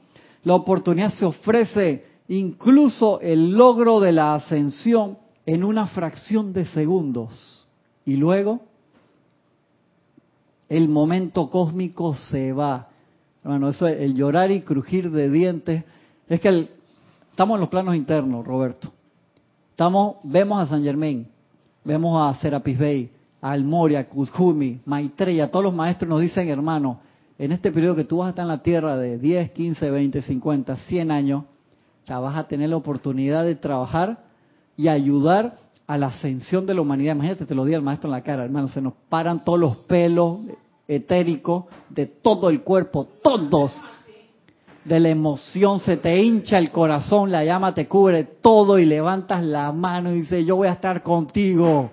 La 0.44 0.56
oportunidad 0.56 1.14
se 1.14 1.26
ofrece, 1.26 2.06
incluso 2.28 3.20
el 3.22 3.52
logro 3.52 4.00
de 4.00 4.12
la 4.12 4.36
ascensión 4.36 5.18
en 5.46 5.64
una 5.64 5.88
fracción 5.88 6.54
de 6.54 6.66
segundos. 6.66 7.68
Y 8.06 8.18
luego 8.18 8.62
el 10.70 10.90
momento 10.90 11.50
cósmico 11.50 12.16
se 12.16 12.52
va. 12.52 12.90
Bueno, 13.44 13.70
eso 13.70 13.88
es 13.88 14.00
el 14.02 14.16
llorar 14.16 14.52
y 14.52 14.62
crujir 14.62 15.12
de 15.12 15.30
dientes. 15.30 15.84
Es 16.28 16.40
que 16.40 16.70
estamos 17.32 17.56
en 17.56 17.62
los 17.62 17.70
planos 17.70 17.96
internos, 17.96 18.46
Roberto. 18.46 18.92
Estamos, 19.72 20.18
vemos 20.24 20.60
a 20.60 20.68
San 20.68 20.84
Germain. 20.84 21.28
Vemos 21.84 22.22
a 22.22 22.40
Serapis 22.40 22.78
Bey, 22.78 23.12
a 23.42 23.52
Almoria, 23.52 24.08
Kuzhumi, 24.08 24.82
Maitreya, 24.86 25.52
todos 25.52 25.66
los 25.66 25.74
maestros 25.74 26.08
nos 26.08 26.22
dicen, 26.22 26.48
hermano, 26.48 27.00
en 27.44 27.52
este 27.52 27.74
periodo 27.74 27.98
que 27.98 28.06
tú 28.06 28.20
vas 28.20 28.28
a 28.28 28.30
estar 28.30 28.44
en 28.44 28.48
la 28.48 28.64
Tierra 28.64 28.96
de 28.96 29.18
10, 29.18 29.52
15, 29.52 29.92
20, 29.92 30.22
50, 30.22 30.78
100 30.78 31.12
años, 31.12 31.44
ya 32.06 32.18
vas 32.20 32.38
a 32.38 32.48
tener 32.48 32.70
la 32.70 32.78
oportunidad 32.78 33.44
de 33.44 33.56
trabajar 33.56 34.20
y 34.78 34.88
ayudar 34.88 35.58
a 35.86 35.98
la 35.98 36.08
ascensión 36.08 36.66
de 36.66 36.74
la 36.74 36.80
humanidad. 36.80 37.16
Imagínate, 37.16 37.46
te 37.46 37.54
lo 37.54 37.66
di 37.66 37.74
al 37.74 37.82
maestro 37.82 38.08
en 38.08 38.14
la 38.14 38.22
cara, 38.22 38.46
hermano, 38.46 38.70
se 38.70 38.82
nos 38.82 38.94
paran 39.10 39.44
todos 39.44 39.60
los 39.60 39.76
pelos 39.76 40.40
etéricos 40.88 41.66
de 41.90 42.06
todo 42.06 42.50
el 42.50 42.62
cuerpo, 42.62 43.10
todos. 43.22 43.76
De 44.86 45.02
la 45.02 45.10
emoción 45.10 45.80
se 45.80 45.98
te 45.98 46.24
hincha 46.24 46.58
el 46.58 46.72
corazón, 46.72 47.30
la 47.30 47.44
llama 47.44 47.74
te 47.74 47.90
cubre 47.90 48.24
todo 48.24 48.80
y 48.80 48.86
levantas 48.86 49.44
la 49.44 49.70
mano 49.74 50.14
y 50.14 50.22
dices, 50.22 50.46
yo 50.46 50.56
voy 50.56 50.70
a 50.70 50.74
estar 50.74 51.04
contigo. 51.04 51.92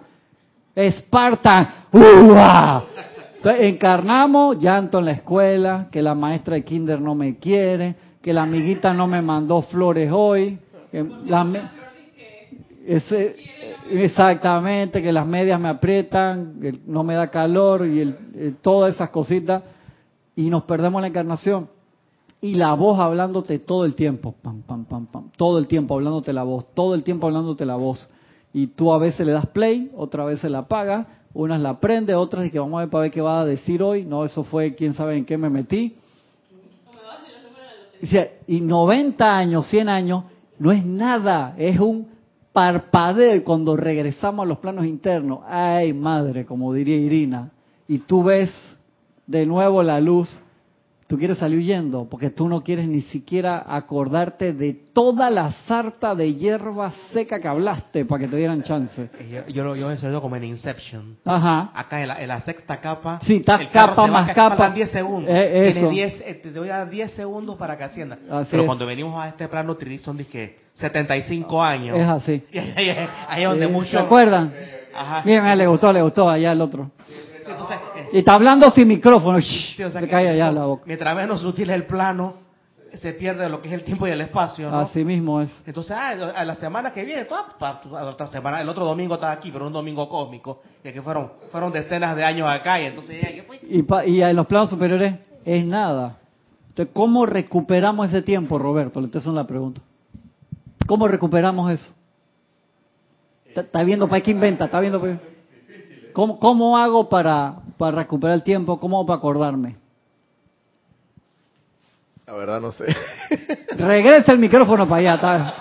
Esparta, 0.76 1.86
¡Uah! 1.92 2.84
Encarnamos 3.44 4.58
llanto 4.58 4.98
en 4.98 5.06
la 5.06 5.12
escuela, 5.12 5.88
que 5.90 6.02
la 6.02 6.14
maestra 6.14 6.56
de 6.56 6.64
kinder 6.64 7.00
no 7.00 7.14
me 7.14 7.38
quiere, 7.38 7.94
que 8.20 8.32
la 8.32 8.42
amiguita 8.42 8.92
no 8.92 9.06
me 9.06 9.22
mandó 9.22 9.62
flores 9.62 10.10
hoy, 10.12 10.58
exactamente, 13.90 15.02
que 15.02 15.12
las 15.12 15.26
medias 15.26 15.58
me 15.60 15.68
aprietan, 15.68 16.60
que 16.60 16.80
no 16.86 17.02
me 17.02 17.14
da 17.14 17.28
calor 17.30 17.86
y 17.86 18.00
el, 18.00 18.56
todas 18.60 18.94
esas 18.94 19.10
cositas, 19.10 19.62
y 20.36 20.50
nos 20.50 20.64
perdemos 20.64 21.00
la 21.00 21.08
encarnación. 21.08 21.68
Y 22.42 22.54
la 22.54 22.72
voz 22.72 22.98
hablándote 22.98 23.58
todo 23.58 23.84
el 23.84 23.94
tiempo, 23.94 24.34
pam, 24.40 24.62
pam, 24.62 24.86
pam, 24.86 25.06
pam, 25.06 25.30
todo 25.36 25.58
el 25.58 25.66
tiempo 25.66 25.94
hablándote 25.94 26.32
la 26.32 26.42
voz, 26.42 26.66
todo 26.74 26.94
el 26.94 27.02
tiempo 27.02 27.26
hablándote 27.26 27.66
la 27.66 27.76
voz. 27.76 28.10
Y 28.52 28.68
tú 28.68 28.92
a 28.92 28.98
veces 28.98 29.26
le 29.26 29.32
das 29.32 29.46
play, 29.46 29.90
otra 29.94 30.24
vez 30.24 30.40
se 30.40 30.48
la 30.48 30.60
apaga, 30.60 31.19
unas 31.32 31.60
la 31.60 31.78
prende, 31.78 32.14
otras 32.14 32.46
y 32.46 32.50
que 32.50 32.58
vamos 32.58 32.78
a 32.78 32.80
ver 32.80 32.90
para 32.90 33.02
ver 33.02 33.10
qué 33.10 33.20
va 33.20 33.40
a 33.40 33.44
decir 33.44 33.82
hoy. 33.82 34.04
No, 34.04 34.24
eso 34.24 34.44
fue 34.44 34.74
quién 34.74 34.94
sabe 34.94 35.16
en 35.16 35.24
qué 35.24 35.38
me 35.38 35.50
metí. 35.50 35.94
Y 38.46 38.60
90 38.60 39.36
años, 39.36 39.68
100 39.68 39.88
años, 39.88 40.24
no 40.58 40.72
es 40.72 40.84
nada, 40.84 41.54
es 41.58 41.78
un 41.78 42.08
parpadeo 42.52 43.44
cuando 43.44 43.76
regresamos 43.76 44.44
a 44.44 44.48
los 44.48 44.58
planos 44.58 44.86
internos. 44.86 45.40
Ay, 45.46 45.92
madre, 45.92 46.44
como 46.44 46.72
diría 46.72 46.96
Irina. 46.96 47.50
Y 47.86 47.98
tú 47.98 48.22
ves 48.22 48.50
de 49.26 49.46
nuevo 49.46 49.82
la 49.82 50.00
luz 50.00 50.40
Tú 51.10 51.18
quieres 51.18 51.38
salir 51.38 51.58
huyendo 51.58 52.06
porque 52.08 52.30
tú 52.30 52.48
no 52.48 52.62
quieres 52.62 52.86
ni 52.86 53.00
siquiera 53.00 53.64
acordarte 53.66 54.52
de 54.52 54.72
toda 54.94 55.28
la 55.28 55.50
sarta 55.66 56.14
de 56.14 56.36
hierba 56.36 56.92
seca 57.12 57.40
que 57.40 57.48
hablaste 57.48 58.04
para 58.04 58.20
que 58.20 58.28
te 58.28 58.36
dieran 58.36 58.62
chance. 58.62 59.10
Yo, 59.28 59.48
yo, 59.48 59.74
yo 59.74 59.88
me 59.88 59.96
siento 59.96 60.22
como 60.22 60.36
en 60.36 60.44
Inception. 60.44 61.16
Ajá. 61.24 61.72
Acá 61.74 62.00
en 62.00 62.28
la, 62.28 62.40
sexta 62.42 62.80
capa. 62.80 63.18
Sí, 63.24 63.38
estás 63.38 63.66
capa 63.72 64.06
más 64.06 64.32
capa. 64.32 64.70
10 64.70 64.90
segundos. 64.92 65.34
Eh, 65.34 65.70
eso. 65.70 65.88
10, 65.88 66.22
eh, 66.24 66.34
te 66.40 66.52
doy 66.52 66.70
a 66.70 66.86
10 66.86 67.10
segundos 67.10 67.56
para 67.56 67.76
que 67.76 67.82
ascienda. 67.82 68.16
Pero 68.48 68.64
cuando 68.64 68.86
venimos 68.86 69.20
a 69.20 69.30
este 69.30 69.48
plano 69.48 69.76
son 70.04 70.16
que 70.18 70.58
75 70.74 71.60
años. 71.60 71.98
Es 71.98 72.06
así. 72.06 72.44
ahí, 72.76 73.42
es 73.42 73.48
donde 73.48 73.66
muchos... 73.66 73.90
¿Se 73.90 73.98
acuerdan? 73.98 74.54
Ajá. 74.94 75.22
Bien, 75.24 75.58
le 75.58 75.66
gustó, 75.66 75.92
le 75.92 76.02
gustó 76.02 76.30
allá 76.30 76.52
el 76.52 76.60
otro. 76.60 76.92
Y 78.12 78.18
está 78.18 78.34
hablando 78.34 78.70
sin 78.70 78.88
micrófono. 78.88 79.40
se 79.40 80.08
cae 80.08 80.28
allá 80.28 80.50
la 80.52 80.64
boca. 80.64 80.84
Mientras 80.86 81.16
menos 81.16 81.44
útil 81.44 81.70
es 81.70 81.76
el 81.76 81.86
plano, 81.86 82.34
se 83.00 83.12
pierde 83.12 83.48
lo 83.48 83.62
que 83.62 83.68
es 83.68 83.74
el 83.74 83.84
tiempo 83.84 84.06
y 84.06 84.10
el 84.10 84.20
espacio. 84.20 84.74
Así 84.74 85.04
mismo 85.04 85.40
es. 85.40 85.50
Entonces, 85.66 85.92
ah, 85.92 86.32
a 86.34 86.44
la 86.44 86.54
semana 86.56 86.92
que 86.92 87.04
viene, 87.04 87.24
toda, 87.24 87.46
otra 88.08 88.26
semana, 88.28 88.60
el 88.60 88.68
otro 88.68 88.84
domingo 88.84 89.14
está 89.14 89.32
aquí, 89.32 89.50
pero 89.50 89.66
un 89.66 89.72
domingo 89.72 90.08
cósmico, 90.08 90.62
y 90.82 90.92
que 90.92 91.02
fueron, 91.02 91.32
fueron 91.50 91.72
decenas 91.72 92.16
de 92.16 92.24
años 92.24 92.48
acá, 92.48 92.80
y 92.80 92.86
entonces 92.86 93.16
Y, 93.68 93.84
y 94.10 94.22
en 94.22 94.36
los 94.36 94.46
planos 94.46 94.70
superiores 94.70 95.14
es 95.44 95.64
nada. 95.64 96.18
Entonces, 96.68 96.92
¿cómo 96.94 97.26
recuperamos 97.26 98.08
ese 98.08 98.22
tiempo, 98.22 98.58
Roberto? 98.58 99.00
Le 99.00 99.20
son 99.20 99.34
la 99.34 99.46
pregunta. 99.46 99.80
¿Cómo 100.86 101.06
recuperamos 101.06 101.70
eso? 101.70 101.92
Está 103.54 103.82
viendo 103.82 104.08
para 104.08 104.22
qué 104.22 104.30
inventa, 104.30 104.66
está 104.66 104.80
viendo. 104.80 105.00
Para... 105.00 105.18
¿Cómo, 106.12 106.38
cómo 106.38 106.76
hago 106.76 107.08
para, 107.08 107.56
para 107.76 107.98
recuperar 107.98 108.36
el 108.36 108.42
tiempo? 108.42 108.78
¿Cómo 108.78 108.98
hago 108.98 109.06
para 109.06 109.18
acordarme? 109.18 109.76
La 112.26 112.34
verdad 112.34 112.60
no 112.60 112.70
sé. 112.70 112.84
Regresa 113.76 114.32
el 114.32 114.38
micrófono 114.38 114.88
para 114.88 115.14
allá. 115.14 115.54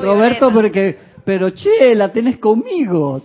Roberto, 0.00 0.50
porque, 0.52 0.98
pero 1.24 1.50
che, 1.50 1.94
la 1.94 2.12
tenés 2.12 2.38
conmigo. 2.38 3.22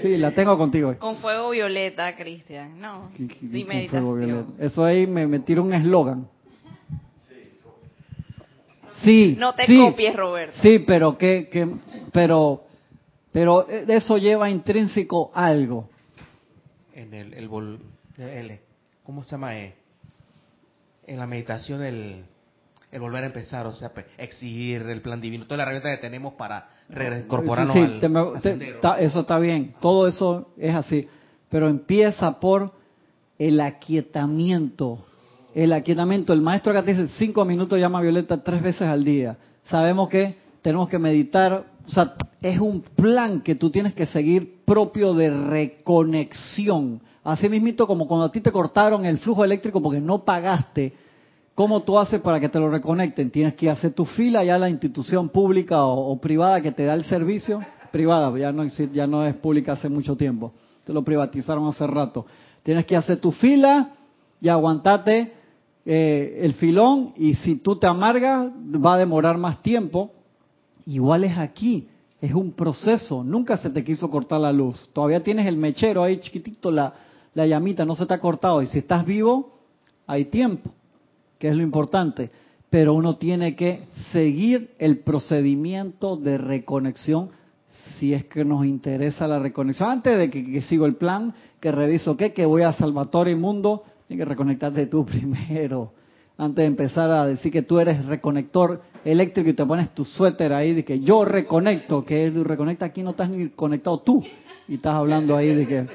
Sí, 0.00 0.16
la 0.16 0.30
tengo 0.34 0.58
contigo. 0.58 0.96
Con 0.98 1.16
fuego 1.16 1.50
violeta, 1.50 2.16
Cristian. 2.16 2.80
No, 2.80 3.10
sí, 3.16 3.64
meditación. 3.64 4.54
Eso 4.58 4.84
ahí 4.84 5.06
me, 5.06 5.26
me 5.28 5.38
tiro 5.38 5.62
un 5.62 5.72
eslogan. 5.72 6.26
Sí. 9.04 9.36
No 9.38 9.54
te 9.54 9.66
copies, 9.66 10.16
Roberto. 10.16 10.58
Sí, 10.62 10.80
pero 10.80 11.16
que, 11.18 11.48
que, 11.48 11.68
pero 12.12 12.64
pero 13.32 13.68
eh, 13.68 13.84
eso 13.88 14.18
lleva 14.18 14.50
intrínseco 14.50 15.30
algo. 15.34 15.88
En 16.94 17.14
el, 17.14 17.34
el, 17.34 17.48
¿cómo 19.02 19.24
se 19.24 19.30
llama? 19.30 19.58
Eh, 19.58 19.74
en 21.06 21.18
la 21.18 21.26
meditación 21.26 21.82
el, 21.82 22.24
el 22.90 23.00
volver 23.00 23.24
a 23.24 23.26
empezar, 23.26 23.66
o 23.66 23.74
sea, 23.74 23.90
exigir 24.18 24.82
el 24.82 25.00
plan 25.00 25.20
divino, 25.20 25.46
toda 25.46 25.56
la 25.56 25.62
herramienta 25.64 25.90
que 25.90 25.96
tenemos 25.96 26.34
para 26.34 26.68
reincorporarnos 26.88 27.74
al, 27.74 29.00
eso 29.00 29.20
está 29.20 29.38
bien, 29.38 29.72
todo 29.80 30.06
eso 30.06 30.52
es 30.58 30.74
así, 30.74 31.08
pero 31.48 31.68
empieza 31.68 32.38
por 32.38 32.72
el 33.38 33.60
aquietamiento. 33.60 35.06
El 35.54 35.72
aquietamiento, 35.72 36.32
el 36.32 36.40
maestro 36.40 36.72
acá 36.72 36.82
te 36.82 36.94
dice 36.94 37.12
cinco 37.18 37.44
minutos 37.44 37.78
llama 37.78 38.00
Violeta 38.00 38.42
tres 38.42 38.62
veces 38.62 38.82
al 38.82 39.04
día. 39.04 39.36
Sabemos 39.64 40.08
que 40.08 40.36
tenemos 40.62 40.88
que 40.88 40.98
meditar 40.98 41.64
o 41.86 41.90
sea, 41.90 42.14
es 42.40 42.58
un 42.58 42.82
plan 42.82 43.40
que 43.40 43.54
tú 43.54 43.70
tienes 43.70 43.94
que 43.94 44.06
seguir 44.06 44.64
propio 44.64 45.14
de 45.14 45.30
reconexión. 45.30 47.00
Así 47.24 47.48
mismito 47.48 47.86
como 47.86 48.06
cuando 48.06 48.26
a 48.26 48.32
ti 48.32 48.40
te 48.40 48.50
cortaron 48.50 49.04
el 49.04 49.18
flujo 49.18 49.44
eléctrico 49.44 49.80
porque 49.80 50.00
no 50.00 50.24
pagaste, 50.24 50.92
¿cómo 51.54 51.82
tú 51.82 51.98
haces 51.98 52.20
para 52.20 52.40
que 52.40 52.48
te 52.48 52.58
lo 52.58 52.68
reconecten? 52.70 53.30
Tienes 53.30 53.54
que 53.54 53.70
hacer 53.70 53.92
tu 53.92 54.04
fila 54.04 54.42
ya 54.44 54.56
a 54.56 54.58
la 54.58 54.70
institución 54.70 55.28
pública 55.28 55.84
o, 55.84 56.20
privada 56.20 56.60
que 56.60 56.72
te 56.72 56.84
da 56.84 56.94
el 56.94 57.04
servicio. 57.04 57.60
Privada, 57.90 58.36
ya 58.38 58.52
no, 58.52 58.64
ya 58.64 59.06
no 59.06 59.24
es 59.26 59.34
pública 59.36 59.72
hace 59.72 59.88
mucho 59.88 60.16
tiempo. 60.16 60.52
Te 60.84 60.92
lo 60.92 61.02
privatizaron 61.02 61.68
hace 61.68 61.86
rato. 61.86 62.26
Tienes 62.62 62.86
que 62.86 62.96
hacer 62.96 63.20
tu 63.20 63.32
fila 63.32 63.92
y 64.40 64.48
aguantarte 64.48 65.32
eh, 65.84 66.40
el 66.42 66.54
filón 66.54 67.12
y 67.16 67.34
si 67.34 67.56
tú 67.56 67.76
te 67.76 67.86
amargas 67.86 68.50
va 68.84 68.94
a 68.94 68.98
demorar 68.98 69.36
más 69.36 69.62
tiempo 69.62 70.12
Igual 70.86 71.24
es 71.24 71.38
aquí, 71.38 71.88
es 72.20 72.32
un 72.32 72.52
proceso, 72.52 73.24
nunca 73.24 73.56
se 73.56 73.70
te 73.70 73.84
quiso 73.84 74.10
cortar 74.10 74.40
la 74.40 74.52
luz, 74.52 74.88
todavía 74.92 75.22
tienes 75.22 75.46
el 75.46 75.56
mechero 75.56 76.04
ahí 76.04 76.18
chiquitito, 76.18 76.70
la, 76.70 76.94
la 77.34 77.46
llamita 77.46 77.84
no 77.84 77.94
se 77.94 78.06
te 78.06 78.14
ha 78.14 78.20
cortado 78.20 78.62
y 78.62 78.66
si 78.66 78.78
estás 78.78 79.04
vivo, 79.04 79.58
hay 80.06 80.26
tiempo, 80.26 80.70
que 81.38 81.48
es 81.48 81.56
lo 81.56 81.62
importante, 81.62 82.30
pero 82.70 82.94
uno 82.94 83.16
tiene 83.16 83.54
que 83.54 83.84
seguir 84.12 84.70
el 84.78 84.98
procedimiento 84.98 86.16
de 86.16 86.38
reconexión 86.38 87.30
si 87.98 88.14
es 88.14 88.24
que 88.28 88.44
nos 88.44 88.64
interesa 88.64 89.28
la 89.28 89.38
reconexión. 89.38 89.90
Antes 89.90 90.18
de 90.18 90.30
que, 90.30 90.62
sigo 90.62 90.86
el 90.86 90.96
plan, 90.96 91.34
que 91.60 91.70
reviso 91.70 92.16
qué, 92.16 92.32
que 92.32 92.46
voy 92.46 92.62
a 92.62 92.72
Salvatore 92.72 93.36
Mundo, 93.36 93.84
tienes 94.06 94.24
que 94.24 94.28
reconectarte 94.28 94.86
tú 94.86 95.04
primero. 95.06 95.92
Antes 96.38 96.62
de 96.62 96.66
empezar 96.66 97.10
a 97.10 97.26
decir 97.26 97.52
que 97.52 97.62
tú 97.62 97.78
eres 97.78 98.04
reconector 98.06 98.82
eléctrico 99.04 99.50
y 99.50 99.54
te 99.54 99.66
pones 99.66 99.94
tu 99.94 100.04
suéter 100.04 100.52
ahí 100.52 100.74
de 100.74 100.84
que 100.84 101.00
yo 101.00 101.24
reconecto, 101.24 102.04
que 102.04 102.30
reconecta 102.30 102.86
aquí 102.86 103.02
no 103.02 103.10
estás 103.10 103.30
ni 103.30 103.48
conectado 103.50 104.00
tú 104.00 104.22
y 104.68 104.74
estás 104.74 104.94
hablando 104.94 105.36
ahí 105.36 105.54
de 105.54 105.66
que 105.66 105.86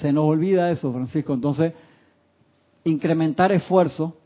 se 0.00 0.12
nos 0.12 0.24
olvida 0.24 0.70
eso, 0.70 0.92
Francisco. 0.92 1.34
Entonces, 1.34 1.72
incrementar 2.84 3.52
esfuerzo 3.52 4.16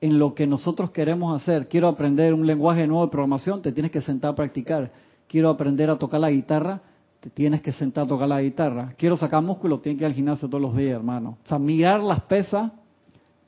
en 0.00 0.18
lo 0.18 0.34
que 0.34 0.46
nosotros 0.46 0.90
queremos 0.90 1.40
hacer. 1.40 1.68
Quiero 1.68 1.88
aprender 1.88 2.34
un 2.34 2.46
lenguaje 2.46 2.86
nuevo 2.86 3.06
de 3.06 3.10
programación, 3.10 3.62
te 3.62 3.72
tienes 3.72 3.90
que 3.90 4.00
sentar 4.00 4.32
a 4.32 4.34
practicar. 4.34 4.92
Quiero 5.26 5.48
aprender 5.48 5.90
a 5.90 5.96
tocar 5.96 6.20
la 6.20 6.30
guitarra, 6.30 6.80
te 7.20 7.30
tienes 7.30 7.62
que 7.62 7.72
sentar 7.72 8.04
a 8.04 8.06
tocar 8.06 8.28
la 8.28 8.42
guitarra. 8.42 8.92
Quiero 8.98 9.16
sacar 9.16 9.42
músculo, 9.42 9.80
tienes 9.80 9.98
que 9.98 10.04
ir 10.04 10.06
al 10.06 10.14
gimnasio 10.14 10.48
todos 10.48 10.60
los 10.60 10.76
días, 10.76 10.96
hermano. 10.96 11.38
O 11.42 11.48
sea, 11.48 11.58
mirar 11.58 12.00
las 12.00 12.20
pesas 12.20 12.70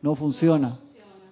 no 0.00 0.14
funciona. 0.14 0.78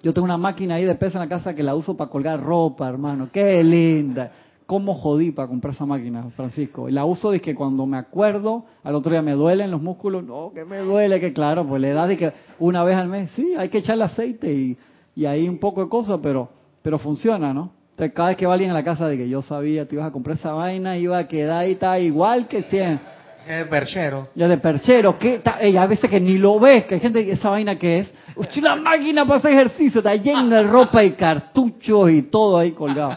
Yo 0.05 0.13
tengo 0.13 0.27
una 0.27 0.37
máquina 0.37 0.75
ahí 0.75 0.85
de 0.85 0.95
pesa 0.97 1.17
en 1.17 1.23
la 1.23 1.29
casa 1.31 1.55
que 1.55 1.63
la 1.63 1.75
uso 1.75 1.97
para 1.97 2.11
colgar 2.11 2.39
ropa, 2.39 2.87
hermano. 2.87 3.31
Qué 3.33 3.65
linda. 3.65 4.31
¿Cómo 4.67 4.93
jodí 4.93 5.31
para 5.31 5.49
comprar 5.49 5.73
esa 5.73 5.87
máquina, 5.87 6.25
Francisco? 6.37 6.91
Y 6.91 6.93
la 6.93 7.07
uso 7.07 7.31
de 7.31 7.41
que 7.41 7.55
cuando 7.55 7.87
me 7.87 7.97
acuerdo, 7.97 8.67
al 8.83 8.97
otro 8.97 9.13
día 9.13 9.23
me 9.23 9.33
duelen 9.33 9.71
los 9.71 9.81
músculos. 9.81 10.23
No, 10.23 10.53
que 10.55 10.67
me 10.67 10.81
duele, 10.81 11.19
que 11.21 11.33
claro, 11.33 11.67
pues 11.67 11.81
le 11.81 11.93
da 11.95 12.07
de 12.07 12.19
que 12.19 12.33
una 12.59 12.85
vez 12.85 12.97
al 12.97 13.09
mes, 13.09 13.31
sí, 13.31 13.55
hay 13.57 13.71
que 13.71 13.79
echarle 13.79 14.05
aceite 14.05 14.53
y, 14.53 14.77
y 15.17 15.25
ahí 15.25 15.49
un 15.49 15.57
poco 15.57 15.83
de 15.83 15.89
cosas, 15.89 16.21
pero, 16.23 16.51
pero 16.83 16.99
funciona, 16.99 17.55
¿no? 17.55 17.71
Entonces, 17.93 18.13
cada 18.15 18.29
vez 18.29 18.37
que 18.37 18.45
va 18.45 18.53
alguien 18.53 18.73
a 18.73 18.75
la 18.75 18.85
casa 18.85 19.09
de 19.09 19.17
que 19.17 19.27
yo 19.27 19.41
sabía, 19.41 19.89
te 19.89 19.95
ibas 19.95 20.09
a 20.09 20.13
comprar 20.13 20.37
esa 20.37 20.53
vaina, 20.53 20.99
iba 20.99 21.17
a 21.17 21.27
quedar 21.29 21.61
ahí, 21.61 21.73
está 21.73 21.99
igual 21.99 22.47
que 22.47 22.63
siempre. 22.65 23.14
El 23.47 23.68
perchero. 23.68 24.28
Ya 24.34 24.49
de 24.49 24.59
perchero, 24.59 25.18
que 25.18 25.40
a 25.45 25.86
veces 25.86 26.09
que 26.09 26.20
ni 26.20 26.38
lo 26.38 26.59
ves, 26.59 26.84
que 26.86 26.95
hay 26.95 27.01
gente 27.01 27.24
que 27.24 27.32
esa 27.32 27.51
vaina 27.51 27.78
que 27.78 27.99
es, 27.99 28.12
Usted 28.36 28.62
una 28.62 28.76
máquina 28.76 29.24
para 29.24 29.38
hacer 29.38 29.53
ejercicio, 29.53 30.01
está 30.01 30.16
llena 30.16 30.57
de 30.57 30.62
ropa 30.64 31.05
y 31.05 31.12
cartuchos 31.12 32.11
y 32.11 32.22
todo 32.22 32.59
ahí 32.59 32.72
colgado. 32.72 33.16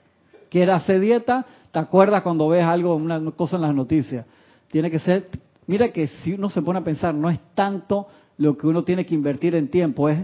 ¿Quiere 0.50 0.72
hacer 0.72 1.00
dieta? 1.00 1.46
¿Te 1.70 1.78
acuerdas 1.78 2.22
cuando 2.22 2.48
ves 2.48 2.64
algo, 2.64 2.94
una 2.94 3.20
cosa 3.32 3.56
en 3.56 3.62
las 3.62 3.74
noticias? 3.74 4.26
Tiene 4.70 4.90
que 4.90 4.98
ser, 4.98 5.28
mira 5.66 5.88
que 5.88 6.06
si 6.08 6.34
uno 6.34 6.50
se 6.50 6.60
pone 6.60 6.80
a 6.80 6.84
pensar, 6.84 7.14
no 7.14 7.30
es 7.30 7.38
tanto 7.54 8.08
lo 8.36 8.56
que 8.56 8.66
uno 8.66 8.84
tiene 8.84 9.06
que 9.06 9.14
invertir 9.14 9.54
en 9.54 9.68
tiempo, 9.68 10.08
es 10.08 10.18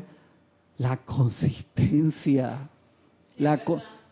la 0.78 0.98
consistencia. 0.98 2.68
La, 3.38 3.60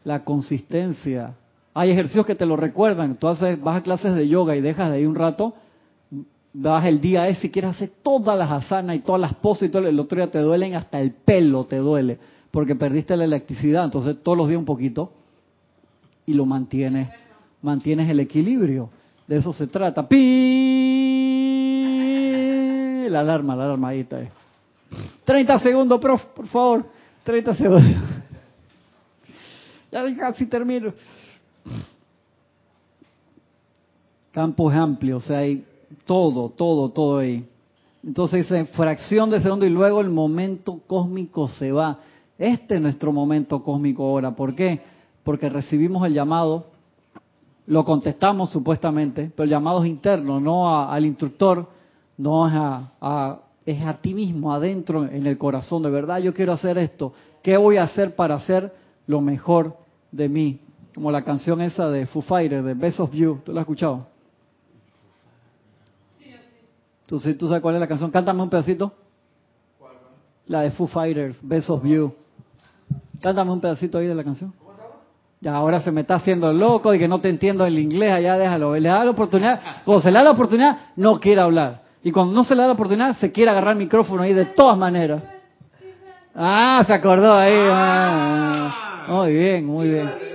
la 0.05 0.24
consistencia. 0.24 1.34
Hay 1.75 1.91
ejercicios 1.91 2.27
que 2.27 2.35
te 2.35 2.47
lo 2.47 2.57
recuerdan. 2.57 3.16
Tú 3.16 3.29
haces, 3.29 3.61
vas 3.61 3.77
a 3.79 3.83
clases 3.83 4.14
de 4.14 4.29
yoga 4.29 4.57
y 4.57 4.61
dejas 4.61 4.91
de 4.91 4.97
ahí 4.97 5.07
un 5.07 5.14
rato, 5.14 5.55
vas 6.53 6.85
el 6.85 7.01
día 7.01 7.29
ese 7.29 7.43
si 7.43 7.51
quieres 7.51 7.70
hacer 7.73 7.93
todas 8.03 8.39
las 8.39 8.51
asanas 8.51 8.97
y 8.97 8.99
todas 9.01 9.20
las 9.20 9.35
poses 9.35 9.68
y 9.68 9.73
todo, 9.73 9.87
el 9.87 9.99
otro 9.99 10.16
día 10.16 10.31
te 10.31 10.39
duelen 10.39 10.75
hasta 10.75 11.01
el 11.01 11.12
pelo 11.12 11.64
te 11.64 11.77
duele, 11.77 12.18
porque 12.51 12.77
perdiste 12.77 13.16
la 13.16 13.25
electricidad, 13.25 13.85
entonces 13.85 14.16
todos 14.23 14.37
los 14.37 14.49
días 14.49 14.59
un 14.59 14.66
poquito 14.66 15.12
y 16.27 16.35
lo 16.35 16.45
mantienes, 16.47 17.09
mantienes 17.62 18.11
el 18.11 18.20
equilibrio. 18.20 18.91
De 19.27 19.39
eso 19.39 19.53
se 19.53 19.66
trata. 19.66 20.07
¡Pi! 20.07 20.18
La 23.09 23.20
alarma, 23.20 23.57
la 23.57 23.64
alarma, 23.64 23.89
ahí 23.89 24.01
está. 24.01 24.20
30 25.25 25.59
segundos, 25.61 26.01
prof, 26.01 26.23
por 26.27 26.47
favor. 26.49 26.85
30 27.25 27.55
segundos. 27.55 27.93
Ya 29.91 30.05
casi 30.16 30.47
termino. 30.47 30.95
Campo 34.33 34.71
es 34.71 34.79
amplio, 34.79 35.19
o 35.19 35.21
sea, 35.21 35.39
hay 35.39 35.65
todo, 36.07 36.49
todo, 36.49 36.89
todo 36.89 37.19
ahí. 37.19 37.47
Entonces 38.05 38.49
dice, 38.49 38.65
fracción 38.67 39.31
de 39.31 39.41
segundo 39.41 39.67
y 39.67 39.71
luego 39.71 40.01
el 40.01 40.11
momento 40.11 40.81
cósmico 40.87 41.49
se 41.49 41.71
va. 41.71 41.99
Este 42.39 42.77
es 42.77 42.81
nuestro 42.81 43.13
momento 43.13 43.63
cósmico 43.63 44.05
ahora. 44.05 44.35
¿Por 44.35 44.55
qué? 44.55 44.81
Porque 45.23 45.49
recibimos 45.49 46.05
el 46.07 46.15
llamado, 46.15 46.67
lo 47.67 47.85
contestamos 47.85 48.51
supuestamente, 48.51 49.31
pero 49.37 49.45
el 49.45 49.51
llamado 49.51 49.85
es 49.85 49.91
interno, 49.91 50.41
no 50.41 50.83
al 50.89 51.07
instructor, 51.07 51.69
no 52.17 52.49
es 52.49 52.55
a, 52.57 53.39
es 53.65 53.85
a 53.85 53.95
ti 53.95 54.15
mismo, 54.15 54.53
adentro, 54.53 55.05
en 55.05 55.27
el 55.27 55.39
corazón. 55.39 55.83
De 55.83 55.91
verdad, 55.91 56.19
yo 56.19 56.35
quiero 56.35 56.53
hacer 56.53 56.79
esto. 56.79 57.13
¿Qué 57.43 57.57
voy 57.57 57.77
a 57.77 57.85
hacer 57.85 58.17
para 58.17 58.35
hacer 58.35 58.75
lo 59.07 59.21
mejor 59.21 59.77
de 60.11 60.29
mí? 60.29 60.59
Como 60.95 61.11
la 61.11 61.22
canción 61.22 61.61
esa 61.61 61.88
de 61.88 62.07
Foo 62.07 62.22
Fighters, 62.22 62.64
de 62.64 62.74
Best 62.74 63.01
of 63.01 63.12
You. 63.12 63.40
¿Tú 63.45 63.53
la 63.53 63.61
has 63.61 63.64
escuchado? 63.64 64.07
¿Tú, 67.07 67.20
¿Tú 67.20 67.49
sabes 67.49 67.62
cuál 67.62 67.74
es 67.74 67.80
la 67.80 67.86
canción? 67.86 68.11
Cántame 68.11 68.43
un 68.43 68.51
pedacito. 68.51 68.93
La 70.47 70.62
de 70.62 70.70
Foo 70.70 70.86
Fighters, 70.86 71.38
Best 71.43 71.70
of 71.70 71.84
You. 71.84 72.12
Cántame 73.20 73.53
un 73.53 73.61
pedacito 73.61 73.99
ahí 73.99 74.07
de 74.07 74.14
la 74.14 74.24
canción. 74.24 74.53
Ya 75.40 75.55
ahora 75.57 75.80
se 75.80 75.90
me 75.90 76.03
está 76.03 76.16
haciendo 76.16 76.53
loco 76.53 76.95
y 76.95 76.99
que 76.99 77.09
no 77.09 77.20
te 77.20 77.28
entiendo 77.28 77.66
el 77.66 77.78
inglés, 77.78 78.12
allá 78.12 78.38
déjalo. 78.38 78.76
Le 78.76 78.88
da 78.88 79.05
la 79.05 79.11
oportunidad, 79.11 79.61
cuando 79.84 80.01
se 80.01 80.11
le 80.11 80.18
da 80.18 80.24
la 80.24 80.30
oportunidad, 80.30 80.78
no 80.97 81.18
quiere 81.18 81.40
hablar. 81.40 81.82
Y 82.05 82.12
cuando 82.12 82.32
no 82.32 82.45
se 82.45 82.55
le 82.55 82.61
da 82.61 82.68
la 82.68 82.74
oportunidad, 82.74 83.16
se 83.16 83.32
quiere 83.32 83.51
agarrar 83.51 83.72
el 83.72 83.78
micrófono 83.78 84.22
ahí 84.22 84.34
de 84.34 84.47
todas 84.47 84.78
maneras. 84.78 85.22
Ah, 86.34 86.84
se 86.86 86.93
acordó 86.93 87.34
ahí. 87.34 87.55
Ah, 87.57 89.05
muy 89.09 89.32
bien, 89.34 89.66
muy 89.66 89.88
bien. 89.88 90.32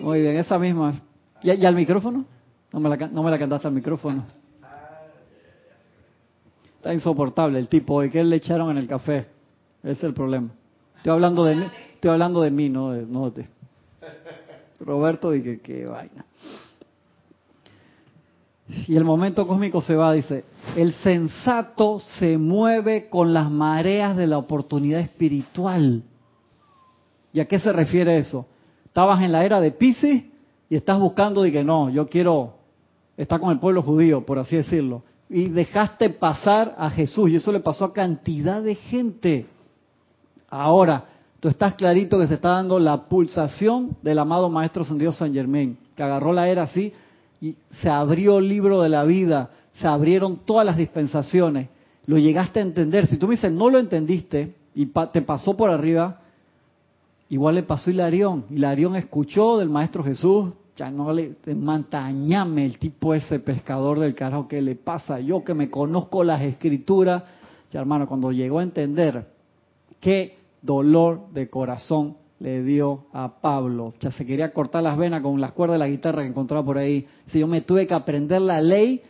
Muy 0.00 0.20
bien, 0.20 0.36
esa 0.36 0.58
misma. 0.58 1.00
¿Y, 1.42 1.52
y 1.52 1.66
al 1.66 1.74
micrófono? 1.74 2.24
No 2.72 2.80
me, 2.80 2.88
la, 2.88 3.08
no 3.08 3.22
me 3.22 3.30
la 3.30 3.38
cantaste 3.38 3.68
al 3.68 3.74
micrófono. 3.74 4.24
Está 6.76 6.92
insoportable 6.92 7.58
el 7.58 7.68
tipo 7.68 7.94
hoy. 7.94 8.10
que 8.10 8.22
le 8.22 8.36
echaron 8.36 8.70
en 8.70 8.78
el 8.78 8.86
café? 8.86 9.26
Ese 9.82 9.92
es 9.92 10.04
el 10.04 10.14
problema. 10.14 10.50
Estoy 10.96 11.12
hablando 11.12 11.44
de 11.44 11.56
mí, 11.56 11.66
estoy 11.94 12.10
hablando 12.10 12.42
de 12.42 12.50
mí, 12.50 12.68
no 12.68 12.90
de, 12.90 13.06
no 13.06 13.30
de 13.30 13.48
Roberto, 14.80 15.34
y 15.34 15.42
que 15.42 15.60
qué 15.60 15.86
vaina. 15.86 16.24
Y 18.88 18.96
el 18.96 19.04
momento 19.04 19.46
cósmico 19.46 19.80
se 19.80 19.94
va, 19.94 20.12
dice, 20.12 20.44
el 20.76 20.92
sensato 20.94 22.00
se 22.00 22.36
mueve 22.36 23.08
con 23.08 23.32
las 23.32 23.50
mareas 23.50 24.16
de 24.16 24.26
la 24.26 24.38
oportunidad 24.38 25.00
espiritual. 25.00 26.02
¿Y 27.32 27.40
a 27.40 27.46
qué 27.46 27.60
se 27.60 27.72
refiere 27.72 28.18
eso? 28.18 28.46
Estabas 28.96 29.20
en 29.20 29.30
la 29.30 29.44
era 29.44 29.60
de 29.60 29.72
Pisces 29.72 30.22
y 30.70 30.74
estás 30.74 30.98
buscando 30.98 31.44
y 31.44 31.52
que 31.52 31.62
no, 31.62 31.90
yo 31.90 32.08
quiero 32.08 32.54
estar 33.18 33.38
con 33.38 33.50
el 33.50 33.58
pueblo 33.58 33.82
judío, 33.82 34.24
por 34.24 34.38
así 34.38 34.56
decirlo 34.56 35.02
y 35.28 35.48
dejaste 35.48 36.10
pasar 36.10 36.74
a 36.78 36.88
Jesús. 36.88 37.30
Y 37.30 37.36
eso 37.36 37.52
le 37.52 37.60
pasó 37.60 37.84
a 37.84 37.92
cantidad 37.92 38.62
de 38.62 38.74
gente. 38.74 39.46
Ahora, 40.48 41.04
tú 41.40 41.48
estás 41.48 41.74
clarito 41.74 42.18
que 42.18 42.26
se 42.26 42.34
está 42.34 42.50
dando 42.50 42.78
la 42.78 43.08
pulsación 43.08 43.96
del 44.00 44.18
amado 44.18 44.48
Maestro 44.48 44.84
Dios 44.84 45.16
San 45.16 45.34
Germain, 45.34 45.76
que 45.94 46.02
agarró 46.02 46.32
la 46.32 46.48
era 46.48 46.62
así 46.62 46.92
y 47.40 47.56
se 47.82 47.90
abrió 47.90 48.38
el 48.38 48.48
libro 48.48 48.80
de 48.80 48.88
la 48.88 49.04
vida, 49.04 49.50
se 49.74 49.86
abrieron 49.86 50.40
todas 50.46 50.64
las 50.64 50.76
dispensaciones. 50.76 51.68
Lo 52.06 52.16
llegaste 52.16 52.60
a 52.60 52.62
entender. 52.62 53.08
Si 53.08 53.18
tú 53.18 53.26
me 53.26 53.34
dices, 53.34 53.52
no 53.52 53.68
lo 53.68 53.78
entendiste 53.78 54.54
y 54.74 54.86
te 54.86 55.22
pasó 55.22 55.56
por 55.56 55.70
arriba, 55.70 56.20
igual 57.28 57.56
le 57.56 57.62
pasó 57.62 57.90
a 57.90 57.92
Hilarión. 57.92 58.44
Hilarión 58.50 58.96
escuchó 58.96 59.58
del 59.58 59.68
Maestro 59.68 60.04
Jesús, 60.04 60.52
ya 60.76 60.90
no 60.90 61.12
le 61.12 61.36
mantañame 61.54 62.66
el 62.66 62.78
tipo 62.78 63.14
ese 63.14 63.38
pescador 63.38 63.98
del 63.98 64.14
carajo 64.14 64.46
que 64.46 64.60
le 64.60 64.74
pasa. 64.74 65.20
Yo 65.20 65.42
que 65.42 65.54
me 65.54 65.70
conozco 65.70 66.22
las 66.22 66.42
escrituras 66.42 67.22
ya 67.70 67.80
hermano 67.80 68.06
cuando 68.06 68.32
llegó 68.32 68.60
a 68.60 68.62
entender 68.62 69.26
qué 70.00 70.38
dolor 70.62 71.28
de 71.32 71.48
corazón 71.48 72.16
le 72.38 72.62
dio 72.62 73.06
a 73.12 73.40
Pablo. 73.40 73.94
Ya 74.00 74.10
se 74.10 74.26
quería 74.26 74.52
cortar 74.52 74.82
las 74.82 74.96
venas 74.96 75.22
con 75.22 75.40
las 75.40 75.52
cuerdas 75.52 75.76
de 75.76 75.78
la 75.78 75.88
guitarra 75.88 76.22
que 76.22 76.28
encontraba 76.28 76.64
por 76.64 76.78
ahí. 76.78 77.06
Si 77.26 77.40
yo 77.40 77.46
me 77.46 77.62
tuve 77.62 77.86
que 77.86 77.94
aprender 77.94 78.42
la 78.42 78.60
ley 78.60 79.02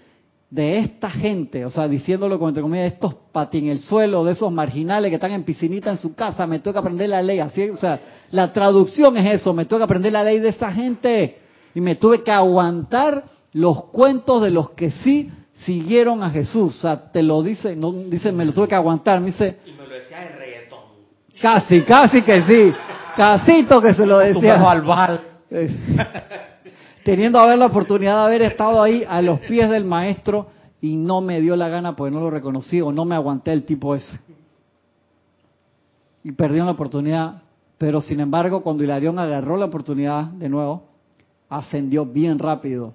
de 0.50 0.78
esta 0.78 1.10
gente, 1.10 1.64
o 1.64 1.70
sea, 1.70 1.88
diciéndolo 1.88 2.38
con 2.38 2.48
entre 2.48 2.62
comillas, 2.62 2.92
estos 2.92 3.14
patin 3.32 3.68
el 3.68 3.80
suelo, 3.80 4.24
de 4.24 4.32
esos 4.32 4.52
marginales 4.52 5.10
que 5.10 5.16
están 5.16 5.32
en 5.32 5.42
piscinita 5.42 5.90
en 5.90 5.98
su 5.98 6.14
casa, 6.14 6.46
me 6.46 6.60
tuve 6.60 6.74
que 6.74 6.78
aprender 6.78 7.08
la 7.08 7.22
ley, 7.22 7.40
así, 7.40 7.68
o 7.68 7.76
sea, 7.76 8.00
la 8.30 8.52
traducción 8.52 9.16
es 9.16 9.40
eso, 9.40 9.52
me 9.52 9.64
tuve 9.64 9.80
que 9.80 9.84
aprender 9.84 10.12
la 10.12 10.22
ley 10.22 10.38
de 10.38 10.50
esa 10.50 10.70
gente 10.70 11.38
y 11.74 11.80
me 11.80 11.96
tuve 11.96 12.22
que 12.22 12.30
aguantar 12.30 13.24
los 13.52 13.84
cuentos 13.86 14.42
de 14.42 14.50
los 14.50 14.70
que 14.70 14.90
sí 14.90 15.30
siguieron 15.64 16.22
a 16.22 16.30
Jesús. 16.30 16.76
O 16.76 16.80
sea, 16.80 17.10
te 17.10 17.22
lo 17.22 17.42
dice, 17.42 17.74
no 17.74 17.92
dice, 17.92 18.32
me 18.32 18.44
lo 18.44 18.52
tuve 18.52 18.68
que 18.68 18.74
aguantar, 18.74 19.20
me 19.20 19.26
dice. 19.26 19.58
Y 19.66 19.72
me 19.72 19.86
lo 19.86 19.94
decía 19.94 20.22
en 20.22 20.38
reggaetón. 20.38 20.78
Casi, 21.40 21.82
casi 21.82 22.22
que 22.22 22.42
sí. 22.42 22.74
Casito 23.16 23.80
que 23.80 23.94
se 23.94 24.04
lo 24.04 24.18
decía. 24.18 24.70
al 24.70 24.82
Teniendo 27.06 27.38
haber 27.38 27.56
la 27.56 27.66
oportunidad 27.66 28.16
de 28.16 28.24
haber 28.24 28.42
estado 28.42 28.82
ahí 28.82 29.04
a 29.08 29.22
los 29.22 29.38
pies 29.38 29.70
del 29.70 29.84
maestro 29.84 30.48
y 30.80 30.96
no 30.96 31.20
me 31.20 31.40
dio 31.40 31.54
la 31.54 31.68
gana 31.68 31.94
porque 31.94 32.12
no 32.12 32.20
lo 32.20 32.30
reconocí 32.30 32.80
o 32.80 32.90
no 32.90 33.04
me 33.04 33.14
aguanté 33.14 33.52
el 33.52 33.62
tipo 33.62 33.94
ese. 33.94 34.18
Y 36.24 36.32
perdí 36.32 36.58
la 36.58 36.72
oportunidad. 36.72 37.42
Pero 37.78 38.00
sin 38.00 38.18
embargo, 38.18 38.60
cuando 38.60 38.82
Hilarión 38.82 39.20
agarró 39.20 39.56
la 39.56 39.66
oportunidad 39.66 40.24
de 40.24 40.48
nuevo, 40.48 40.82
ascendió 41.48 42.04
bien 42.04 42.40
rápido. 42.40 42.92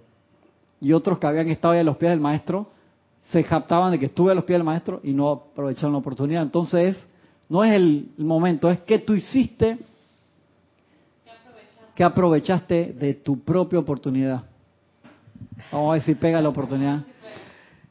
Y 0.82 0.92
otros 0.92 1.18
que 1.18 1.28
habían 1.28 1.48
estado 1.48 1.76
ahí 1.76 1.80
a 1.80 1.86
los 1.86 1.96
pies 1.96 2.12
del 2.12 2.20
maestro 2.20 2.68
se 3.32 3.44
jactaban 3.44 3.92
de 3.92 4.00
que 4.00 4.08
estuve 4.08 4.34
a 4.34 4.36
los 4.36 4.44
pies 4.44 4.60
del 4.60 4.66
maestro 4.66 5.00
y 5.06 5.14
no 5.14 5.32
aprovecharon 5.32 5.94
la 5.94 6.00
oportunidad. 6.00 6.42
Entonces, 6.42 6.98
no 7.48 7.64
es 7.64 7.72
el, 7.72 8.10
momento, 8.18 8.70
es 8.70 8.80
que 8.80 9.00
tú 9.00 9.14
hiciste, 9.14 9.78
que 12.02 12.06
aprovechaste 12.06 12.94
de 12.98 13.14
tu 13.14 13.44
propia 13.44 13.78
oportunidad. 13.78 14.42
Vamos 15.72 15.92
a 15.92 15.94
ver 15.94 16.02
si 16.02 16.16
pega 16.16 16.42
la 16.42 16.50
oportunidad. 16.50 17.02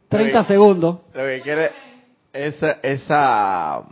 30 0.08 0.44
segundos. 0.46 0.98
Lo 1.14 1.22
que 1.22 1.40
quiere 1.42 1.70
esa, 2.32 2.72
esa 2.82 3.84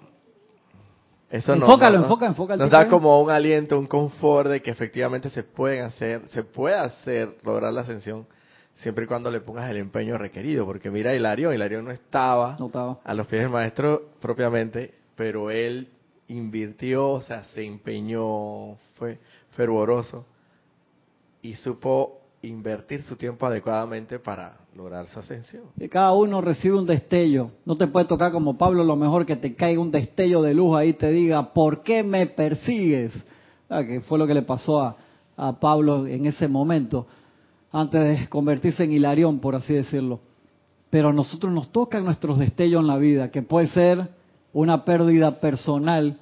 eso 1.31 1.55
enfócalo, 1.55 1.99
enfoca, 1.99 2.27
enfoca 2.27 2.57
Nos 2.57 2.69
da 2.69 2.89
como 2.89 3.23
un 3.23 3.31
aliento, 3.31 3.79
un 3.79 3.87
confort 3.87 4.51
de 4.51 4.61
que 4.61 4.73
efectivamente 4.73 5.31
se 5.31 5.45
pueden 5.45 5.85
hacer, 5.85 6.23
se 6.31 6.43
puede 6.43 6.75
hacer, 6.75 7.37
lograr 7.45 7.73
la 7.73 7.83
ascensión, 7.83 8.27
siempre 8.75 9.05
y 9.05 9.07
cuando 9.07 9.31
le 9.31 9.41
pongas 9.41 9.71
el 9.71 9.77
empeño 9.77 10.19
requerido. 10.19 10.66
Porque 10.66 10.91
mira 10.91 11.14
Hilario, 11.14 11.53
Hilario 11.53 11.81
no 11.81 11.93
estaba, 11.93 12.57
no 12.59 12.66
estaba 12.66 12.99
a 13.05 13.14
los 13.14 13.29
pies 13.29 13.43
del 13.43 13.51
maestro 13.51 14.09
propiamente, 14.21 14.95
pero 15.14 15.53
él 15.53 15.91
invirtió, 16.27 17.09
o 17.09 17.23
sea, 17.23 17.45
se 17.45 17.64
empeñó, 17.64 18.75
fue 18.97 19.21
fervoroso 19.59 20.24
y 21.42 21.54
supo 21.54 22.20
invertir 22.42 23.02
su 23.02 23.16
tiempo 23.16 23.44
adecuadamente 23.44 24.20
para 24.20 24.56
lograr 24.76 25.09
su 25.09 25.18
ascensión. 25.18 25.64
Que 25.76 25.88
cada 25.88 26.12
uno 26.12 26.40
recibe 26.40 26.78
un 26.78 26.86
destello. 26.86 27.50
No 27.64 27.76
te 27.76 27.88
puede 27.88 28.06
tocar 28.06 28.30
como 28.30 28.56
Pablo, 28.56 28.84
lo 28.84 28.94
mejor 28.94 29.26
que 29.26 29.34
te 29.34 29.56
caiga 29.56 29.80
un 29.80 29.90
destello 29.90 30.42
de 30.42 30.54
luz 30.54 30.76
ahí 30.76 30.90
y 30.90 30.92
te 30.92 31.11
diga, 31.11 31.52
¿por 31.52 31.82
qué 31.82 32.04
me 32.04 32.26
persigues? 32.26 33.12
ah, 33.68 33.82
que 33.82 34.00
fue 34.02 34.16
lo 34.16 34.28
que 34.28 34.34
le 34.34 34.42
pasó 34.42 34.80
a, 34.80 34.96
a 35.36 35.59
Pablo 35.59 36.06
en 36.06 36.26
ese 36.26 36.46
momento, 36.46 37.09
antes 37.72 38.20
de 38.20 38.28
convertirse 38.28 38.84
en 38.84 38.92
Hilarión, 38.92 39.40
por 39.40 39.56
así 39.56 39.74
decirlo. 39.74 40.20
Pero 40.88 41.09
a 41.09 41.12
nosotros 41.12 41.52
nos 41.52 41.72
tocan 41.72 42.04
nuestros 42.04 42.38
destellos 42.38 42.82
en 42.82 42.86
la 42.86 42.96
vida, 42.96 43.28
que 43.32 43.42
puede 43.42 43.66
ser 43.66 44.09
una 44.52 44.84
pérdida 44.84 45.40
personal, 45.40 46.20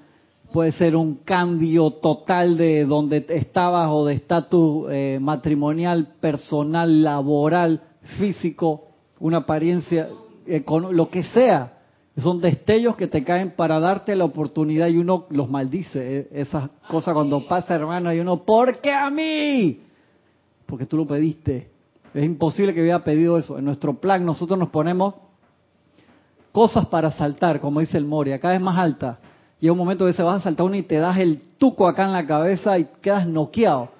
puede 0.53 0.73
ser 0.73 0.97
un 0.97 1.17
cambio 1.17 1.91
total 1.91 2.57
de 2.57 2.85
donde 2.85 3.27
estabas 3.29 3.89
o 3.91 4.07
de 4.07 4.15
estatus 4.15 4.87
eh, 4.91 5.19
matrimonial, 5.21 6.15
personal, 6.21 7.03
laboral, 7.03 7.83
físico, 8.19 8.89
una 9.19 9.39
apariencia, 9.39 10.09
lo 10.71 11.11
que 11.11 11.25
sea. 11.25 11.73
Son 12.17 12.41
destellos 12.41 12.97
que 12.97 13.09
te 13.09 13.23
caen 13.25 13.51
para 13.51 13.79
darte 13.79 14.17
la 14.17 14.25
oportunidad 14.25 14.89
y 14.89 14.97
uno 14.97 15.27
los 15.29 15.51
maldice. 15.51 16.21
Eh, 16.21 16.29
esas 16.33 16.71
cosas 16.89 17.13
cuando 17.13 17.47
pasa, 17.47 17.75
hermano, 17.75 18.13
y 18.13 18.21
uno, 18.21 18.43
¿por 18.43 18.81
qué 18.81 18.93
a 18.93 19.11
mí? 19.11 19.83
Porque 20.65 20.87
tú 20.87 20.97
lo 20.97 21.07
pediste. 21.07 21.69
Es 22.15 22.25
imposible 22.25 22.73
que 22.73 22.81
hubiera 22.81 23.05
pedido 23.05 23.37
eso. 23.37 23.59
En 23.59 23.67
nuestro 23.67 24.01
plan 24.01 24.25
nosotros 24.25 24.59
nos 24.59 24.71
ponemos 24.71 25.15
cosas 26.53 26.87
para 26.87 27.13
saltar, 27.13 27.61
como 27.61 27.81
dice 27.81 27.99
el 27.99 28.07
Moria, 28.07 28.41
cada 28.41 28.55
vez 28.55 28.63
más 28.63 28.79
alta. 28.79 29.19
Llega 29.61 29.73
un 29.73 29.79
momento 29.79 30.05
que 30.07 30.13
se 30.13 30.23
vas 30.23 30.41
a 30.41 30.45
saltar 30.45 30.67
uno 30.67 30.77
y 30.77 30.83
te 30.83 30.97
das 30.97 31.19
el 31.19 31.41
tuco 31.59 31.89
acá 31.89 32.05
en 32.05 32.13
la 32.13 32.27
cabeza 32.27 32.79
y 32.79 32.87
quedas 33.01 33.27
noqueado. 33.27 33.91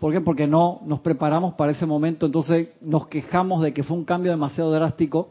¿Por 0.00 0.12
qué? 0.12 0.20
Porque 0.20 0.46
no 0.46 0.80
nos 0.84 1.00
preparamos 1.00 1.54
para 1.54 1.72
ese 1.72 1.86
momento, 1.86 2.26
entonces 2.26 2.68
nos 2.80 3.06
quejamos 3.06 3.62
de 3.62 3.72
que 3.72 3.82
fue 3.82 3.96
un 3.96 4.04
cambio 4.04 4.30
demasiado 4.30 4.70
drástico 4.70 5.30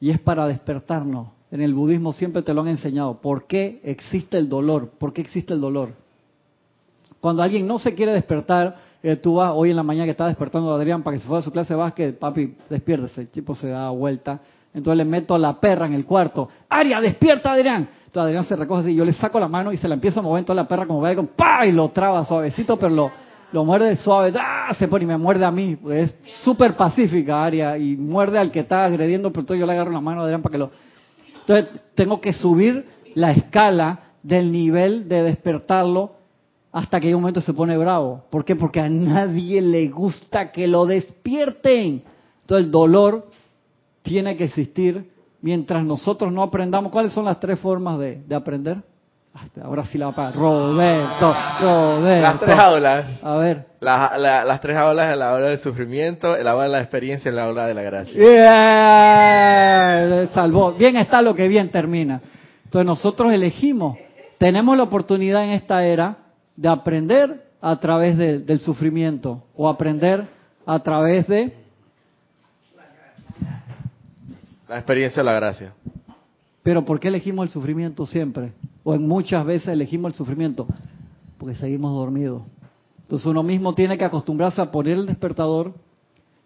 y 0.00 0.10
es 0.10 0.20
para 0.20 0.46
despertarnos. 0.46 1.28
En 1.50 1.60
el 1.60 1.72
budismo 1.72 2.12
siempre 2.12 2.42
te 2.42 2.52
lo 2.52 2.62
han 2.62 2.68
enseñado. 2.68 3.20
¿Por 3.20 3.46
qué 3.46 3.80
existe 3.84 4.38
el 4.38 4.48
dolor? 4.48 4.90
¿Por 4.98 5.12
qué 5.12 5.20
existe 5.20 5.54
el 5.54 5.60
dolor? 5.60 5.90
Cuando 7.20 7.42
alguien 7.42 7.66
no 7.66 7.78
se 7.78 7.94
quiere 7.94 8.12
despertar, 8.12 8.76
eh, 9.02 9.16
tú 9.16 9.36
vas 9.36 9.52
hoy 9.54 9.70
en 9.70 9.76
la 9.76 9.82
mañana 9.82 10.04
que 10.04 10.10
está 10.10 10.26
despertando 10.26 10.72
a 10.72 10.76
Adrián 10.76 11.02
para 11.02 11.16
que 11.16 11.20
se 11.20 11.26
fuera 11.26 11.40
a 11.40 11.42
su 11.44 11.52
clase 11.52 11.74
de 11.74 11.78
básquet, 11.78 12.18
papi, 12.18 12.54
despiértese. 12.68 13.22
El 13.22 13.28
tipo 13.28 13.54
se 13.54 13.68
da 13.68 13.88
vuelta. 13.90 14.40
Entonces 14.74 14.98
le 14.98 15.04
meto 15.04 15.38
la 15.38 15.58
perra 15.60 15.86
en 15.86 15.94
el 15.94 16.04
cuarto. 16.04 16.48
Aria, 16.68 17.00
despierta 17.00 17.52
Adrián. 17.52 17.88
Entonces 18.06 18.22
Adrián 18.22 18.44
se 18.46 18.56
recoge 18.56 18.82
así, 18.82 18.94
yo 18.94 19.04
le 19.04 19.12
saco 19.12 19.38
la 19.38 19.48
mano 19.48 19.72
y 19.72 19.76
se 19.76 19.86
la 19.86 19.94
empiezo 19.94 20.20
a 20.20 20.22
mover 20.22 20.44
toda 20.44 20.56
la 20.56 20.68
perra 20.68 20.86
como 20.86 21.00
ve 21.00 21.14
con 21.14 21.28
¡pa! 21.28 21.64
y 21.64 21.72
lo 21.72 21.88
traba 21.90 22.24
suavecito, 22.24 22.76
pero 22.76 22.92
lo, 22.92 23.10
lo 23.52 23.64
muerde 23.64 23.94
suave, 23.96 24.32
¡ah! 24.36 24.74
se 24.76 24.88
pone 24.88 25.04
y 25.04 25.06
me 25.06 25.16
muerde 25.16 25.44
a 25.44 25.52
mí. 25.52 25.78
Es 25.90 26.16
súper 26.42 26.76
pacífica, 26.76 27.44
Aria, 27.44 27.78
y 27.78 27.96
muerde 27.96 28.38
al 28.38 28.50
que 28.50 28.60
está 28.60 28.84
agrediendo, 28.84 29.30
pero 29.30 29.42
entonces 29.42 29.60
yo 29.60 29.66
le 29.66 29.72
agarro 29.72 29.92
la 29.92 30.00
mano 30.00 30.20
a 30.20 30.24
Adrián 30.24 30.42
para 30.42 30.52
que 30.52 30.58
lo... 30.58 30.70
Entonces 31.40 31.80
tengo 31.94 32.20
que 32.20 32.32
subir 32.32 32.86
la 33.14 33.30
escala 33.30 34.00
del 34.24 34.50
nivel 34.50 35.08
de 35.08 35.22
despertarlo 35.22 36.12
hasta 36.72 36.98
que 36.98 37.08
en 37.08 37.14
un 37.14 37.20
momento 37.20 37.40
se 37.40 37.52
pone 37.52 37.76
bravo. 37.76 38.24
¿Por 38.30 38.44
qué? 38.44 38.56
Porque 38.56 38.80
a 38.80 38.88
nadie 38.88 39.62
le 39.62 39.88
gusta 39.88 40.50
que 40.50 40.66
lo 40.66 40.86
despierten. 40.86 42.02
Entonces 42.40 42.66
el 42.66 42.70
dolor 42.72 43.28
tiene 44.04 44.36
que 44.36 44.44
existir 44.44 45.10
mientras 45.40 45.82
nosotros 45.82 46.30
no 46.30 46.42
aprendamos. 46.42 46.92
¿Cuáles 46.92 47.12
son 47.12 47.24
las 47.24 47.40
tres 47.40 47.58
formas 47.58 47.98
de, 47.98 48.22
de 48.24 48.34
aprender? 48.34 48.76
Ahora 49.60 49.84
sí 49.86 49.98
la 49.98 50.10
va 50.10 50.30
Roberto, 50.30 51.34
Roberto. 51.60 52.22
Las 52.22 52.38
tres 52.38 52.56
aulas. 52.56 53.24
A 53.24 53.34
ver. 53.36 53.66
las 53.80 54.60
tres 54.60 54.76
aulas 54.76 55.12
en 55.12 55.18
la 55.18 55.32
hora 55.32 55.46
del 55.46 55.58
sufrimiento, 55.58 56.36
en 56.36 56.44
la 56.44 56.54
hora 56.54 56.64
de 56.64 56.70
la 56.70 56.80
experiencia 56.80 57.32
y 57.32 57.34
la 57.34 57.48
hora 57.48 57.66
de 57.66 57.74
la 57.74 57.82
gracia. 57.82 58.14
Yeah, 58.14 59.08
salvó. 60.32 60.74
Bien 60.74 60.96
está 60.96 61.20
lo 61.20 61.34
que 61.34 61.48
bien 61.48 61.70
termina. 61.70 62.20
Entonces 62.64 62.86
nosotros 62.86 63.32
elegimos. 63.32 63.98
Tenemos 64.38 64.76
la 64.76 64.84
oportunidad 64.84 65.42
en 65.44 65.50
esta 65.50 65.84
era 65.84 66.16
de 66.54 66.68
aprender 66.68 67.42
a 67.60 67.80
través 67.80 68.16
del 68.18 68.60
sufrimiento 68.60 69.42
o 69.56 69.68
aprender 69.68 70.26
a 70.64 70.78
través 70.78 71.26
de... 71.26 71.63
La 74.68 74.76
experiencia 74.76 75.22
de 75.22 75.26
la 75.26 75.34
gracia. 75.34 75.74
Pero 76.62 76.84
¿por 76.84 76.98
qué 76.98 77.08
elegimos 77.08 77.44
el 77.46 77.50
sufrimiento 77.50 78.06
siempre? 78.06 78.52
o 78.84 78.94
en 78.94 79.08
muchas 79.08 79.44
veces 79.44 79.68
elegimos 79.68 80.12
el 80.12 80.16
sufrimiento, 80.16 80.66
porque 81.38 81.56
seguimos 81.56 81.92
dormidos. 81.94 82.42
Entonces 83.02 83.26
uno 83.26 83.42
mismo 83.42 83.74
tiene 83.74 83.98
que 83.98 84.04
acostumbrarse 84.04 84.60
a 84.60 84.70
poner 84.70 84.98
el 84.98 85.06
despertador, 85.06 85.72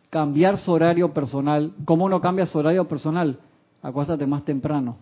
cambiar 0.08 0.58
su 0.58 0.72
horario 0.72 1.12
personal. 1.12 1.72
¿Cómo 1.84 2.06
uno 2.06 2.20
cambia 2.20 2.46
su 2.46 2.58
horario 2.58 2.86
personal? 2.88 3.38
Acuéstate 3.82 4.26
más 4.26 4.44
temprano, 4.44 4.96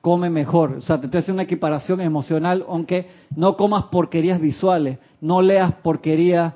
come 0.00 0.30
mejor. 0.30 0.74
O 0.74 0.80
sea, 0.80 0.98
te 0.98 1.06
estoy 1.06 1.18
haciendo 1.18 1.40
una 1.40 1.44
equiparación 1.44 2.00
emocional, 2.00 2.64
aunque 2.68 3.08
no 3.34 3.56
comas 3.56 3.84
porquerías 3.84 4.40
visuales, 4.40 4.98
no 5.20 5.42
leas 5.42 5.72
porquerías, 5.74 6.54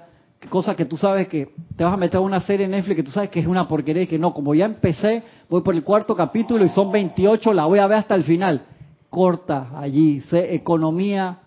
cosas 0.49 0.76
que 0.76 0.84
tú 0.84 0.97
sabes 0.97 1.28
que 1.28 1.53
te 1.76 1.84
vas 1.84 1.93
a 1.93 1.97
meter 1.97 2.16
a 2.16 2.20
una 2.20 2.41
serie 2.41 2.64
en 2.64 2.72
Netflix 2.72 2.97
que 2.97 3.03
tú 3.03 3.11
sabes 3.11 3.30
que 3.30 3.41
es 3.41 3.47
una 3.47 3.68
porquería 3.68 4.03
y 4.03 4.07
que 4.07 4.18
no, 4.18 4.32
como 4.32 4.55
ya 4.55 4.64
empecé, 4.64 5.22
voy 5.49 5.62
por 5.62 5.74
el 5.74 5.84
cuarto 5.84 6.16
capítulo 6.16 6.64
y 6.64 6.68
son 6.70 6.91
28, 6.91 7.53
la 7.53 7.66
voy 7.66 7.78
a 7.78 7.86
ver 7.86 7.99
hasta 7.99 8.14
el 8.14 8.24
final. 8.24 8.66
Corta 9.11 9.70
allí, 9.76 10.20
sé 10.22 10.55
economía 10.55 11.41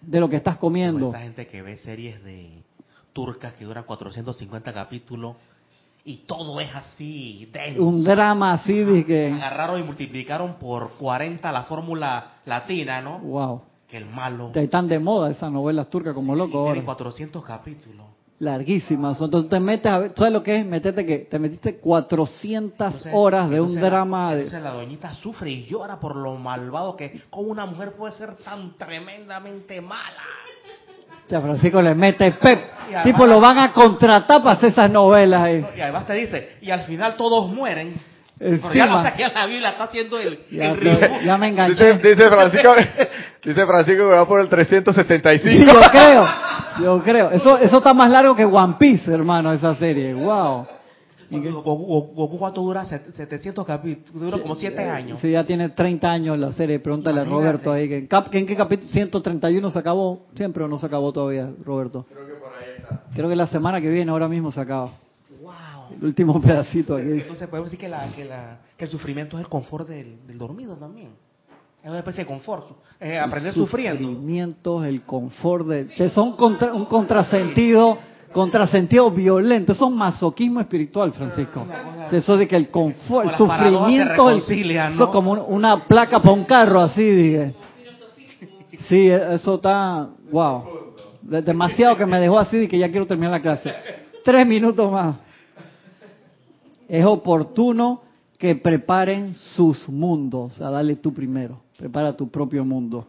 de 0.00 0.20
lo 0.20 0.28
que 0.28 0.36
estás 0.36 0.56
comiendo. 0.56 1.08
esa 1.08 1.20
gente 1.20 1.46
que 1.46 1.60
ve 1.60 1.76
series 1.76 2.22
de 2.24 2.62
turcas 3.12 3.52
que 3.54 3.64
duran 3.64 3.84
450 3.84 4.72
capítulos 4.72 5.36
y 6.04 6.18
todo 6.18 6.60
es 6.60 6.74
así, 6.74 7.50
Un 7.78 8.02
drama 8.02 8.54
así 8.54 8.72
de 8.72 9.04
que... 9.04 9.32
Agarraron 9.32 9.80
y 9.80 9.82
multiplicaron 9.82 10.54
por 10.54 10.92
40 10.92 11.52
la 11.52 11.64
fórmula 11.64 12.38
latina, 12.46 13.02
¿no? 13.02 13.18
Wow. 13.18 13.62
Que 13.86 13.98
el 13.98 14.06
malo... 14.06 14.50
Están 14.54 14.88
de 14.88 14.98
moda 14.98 15.30
esas 15.30 15.52
novelas 15.52 15.90
turcas 15.90 16.14
como 16.14 16.34
loco 16.34 16.64
Tienen 16.64 16.86
400 16.86 17.44
capítulos 17.44 18.06
larguísimas. 18.40 19.20
Entonces 19.20 19.48
te 19.48 19.60
metes 19.60 19.92
a 19.92 19.98
ver, 19.98 20.12
¿sabes 20.16 20.32
lo 20.32 20.42
que 20.42 20.56
es? 20.56 20.66
Metete 20.66 21.06
que 21.06 21.18
te 21.18 21.38
metiste 21.38 21.76
400 21.76 23.06
horas 23.12 23.48
de 23.50 23.60
un 23.60 23.78
drama. 23.78 24.34
de... 24.34 24.50
La 24.60 24.72
doñita 24.72 25.14
sufre 25.14 25.50
y 25.50 25.66
llora 25.66 26.00
por 26.00 26.16
lo 26.16 26.34
malvado 26.36 26.96
que, 26.96 27.22
como 27.30 27.48
una 27.48 27.66
mujer 27.66 27.92
puede 27.92 28.14
ser 28.14 28.34
tan 28.36 28.76
tremendamente 28.76 29.80
mala. 29.80 30.24
Ya, 31.28 31.40
Francisco 31.40 31.80
le 31.80 31.94
mete 31.94 32.32
pep. 32.32 32.72
tipo 33.04 33.24
lo 33.24 33.38
van 33.40 33.58
a 33.58 33.72
contratar 33.72 34.42
para 34.42 34.56
hacer 34.56 34.70
esas 34.70 34.90
novelas. 34.90 35.62
Y 35.76 35.80
además 35.80 36.06
te 36.06 36.14
dice, 36.14 36.56
y 36.60 36.70
al 36.70 36.80
final 36.80 37.14
todos 37.16 37.52
mueren. 37.52 38.09
Ya 38.40 38.86
no 38.86 39.02
sé 39.02 39.28
la 39.34 39.46
Biblia 39.46 39.70
está 39.70 39.84
haciendo 39.84 40.18
el, 40.18 40.40
ya, 40.50 41.36
me 41.36 41.48
enganché. 41.48 41.98
Dice, 41.98 42.28
Francisco, 42.28 42.74
dice 43.44 43.66
Francisco 43.66 44.08
que 44.08 44.14
va 44.14 44.26
por 44.26 44.40
el 44.40 44.48
365. 44.48 45.50
Sí, 45.50 45.66
yo 45.66 45.80
creo. 45.90 46.26
Yo 46.82 47.02
creo. 47.02 47.30
Eso, 47.30 47.58
eso 47.58 47.78
está 47.78 47.92
más 47.92 48.10
largo 48.10 48.34
que 48.34 48.44
One 48.44 48.76
Piece, 48.78 49.12
hermano, 49.12 49.52
esa 49.52 49.74
serie. 49.74 50.14
Wow. 50.14 50.66
Goku 51.30 52.38
cuánto 52.38 52.60
dura 52.62 52.84
700 52.84 53.64
capítulos, 53.64 54.20
dura 54.20 54.38
como 54.38 54.56
7 54.56 54.82
años. 54.88 55.20
Sí, 55.20 55.30
ya 55.30 55.44
tiene 55.44 55.68
30 55.68 56.10
años 56.10 56.38
la 56.38 56.52
serie, 56.52 56.80
pregúntale 56.80 57.20
a 57.20 57.24
Roberto 57.24 57.72
ahí. 57.72 57.84
¿En, 57.84 58.08
¿En 58.10 58.46
qué 58.46 58.56
capítulo? 58.56 58.90
131 58.90 59.70
se 59.70 59.78
acabó, 59.78 60.26
siempre 60.34 60.64
o 60.64 60.68
no 60.68 60.78
se 60.78 60.86
acabó 60.86 61.12
todavía, 61.12 61.48
Roberto. 61.64 62.06
Creo 62.10 62.26
que 62.26 62.32
por 62.32 62.48
ahí 62.48 62.76
está. 62.78 63.02
Creo 63.14 63.28
que 63.28 63.36
la 63.36 63.46
semana 63.46 63.80
que 63.80 63.90
viene, 63.90 64.10
ahora 64.10 64.28
mismo 64.28 64.50
se 64.50 64.60
acaba. 64.60 64.90
El 66.00 66.06
último 66.06 66.40
pedacito 66.40 66.96
aquí. 66.96 67.10
Entonces 67.10 67.46
podemos 67.48 67.70
decir 67.70 67.78
que, 67.78 67.88
la, 67.88 68.10
que, 68.12 68.24
la, 68.24 68.58
que 68.76 68.86
el 68.86 68.90
sufrimiento 68.90 69.36
es 69.36 69.44
el 69.44 69.50
confort 69.50 69.86
del, 69.86 70.26
del 70.26 70.38
dormido 70.38 70.76
también. 70.76 71.10
Es 71.82 71.88
una 71.88 71.98
especie 71.98 72.24
de 72.24 72.26
confort. 72.26 72.66
Eh, 72.98 73.18
aprender 73.18 73.52
sufriendo. 73.52 74.08
El 74.08 74.14
sufrimiento, 74.14 74.84
el 74.84 75.02
confort. 75.02 75.66
De, 75.66 76.10
son 76.10 76.36
contra, 76.36 76.72
un 76.72 76.86
contrasentido, 76.86 77.98
contrasentido 78.32 79.10
violento. 79.10 79.72
Eso 79.72 79.88
es 79.88 79.92
masoquismo 79.92 80.60
espiritual, 80.60 81.12
Francisco. 81.12 81.66
Eso 82.10 82.36
de 82.36 82.48
que 82.48 82.56
el 82.56 82.70
confort, 82.70 83.30
el 83.30 83.36
sufrimiento, 83.36 84.30
eso 84.30 85.04
es 85.04 85.10
como 85.10 85.32
una 85.32 85.86
placa 85.86 86.20
para 86.20 86.34
un 86.34 86.44
carro, 86.44 86.80
así, 86.80 87.02
dije. 87.02 87.54
Sí, 88.80 89.08
eso 89.08 89.56
está, 89.56 90.08
wow. 90.32 90.64
Demasiado 91.22 91.96
que 91.96 92.06
me 92.06 92.18
dejó 92.18 92.38
así 92.38 92.56
y 92.56 92.68
que 92.68 92.78
ya 92.78 92.90
quiero 92.90 93.06
terminar 93.06 93.32
la 93.32 93.42
clase. 93.42 93.74
Tres 94.24 94.46
minutos 94.46 94.90
más. 94.90 95.16
Es 96.90 97.06
oportuno 97.06 98.02
que 98.36 98.56
preparen 98.56 99.34
sus 99.34 99.88
mundos. 99.88 100.52
O 100.52 100.54
sea, 100.56 100.70
dale 100.70 100.96
tú 100.96 101.14
primero 101.14 101.60
prepara 101.80 102.14
tu 102.14 102.28
propio 102.28 102.62
mundo. 102.62 103.06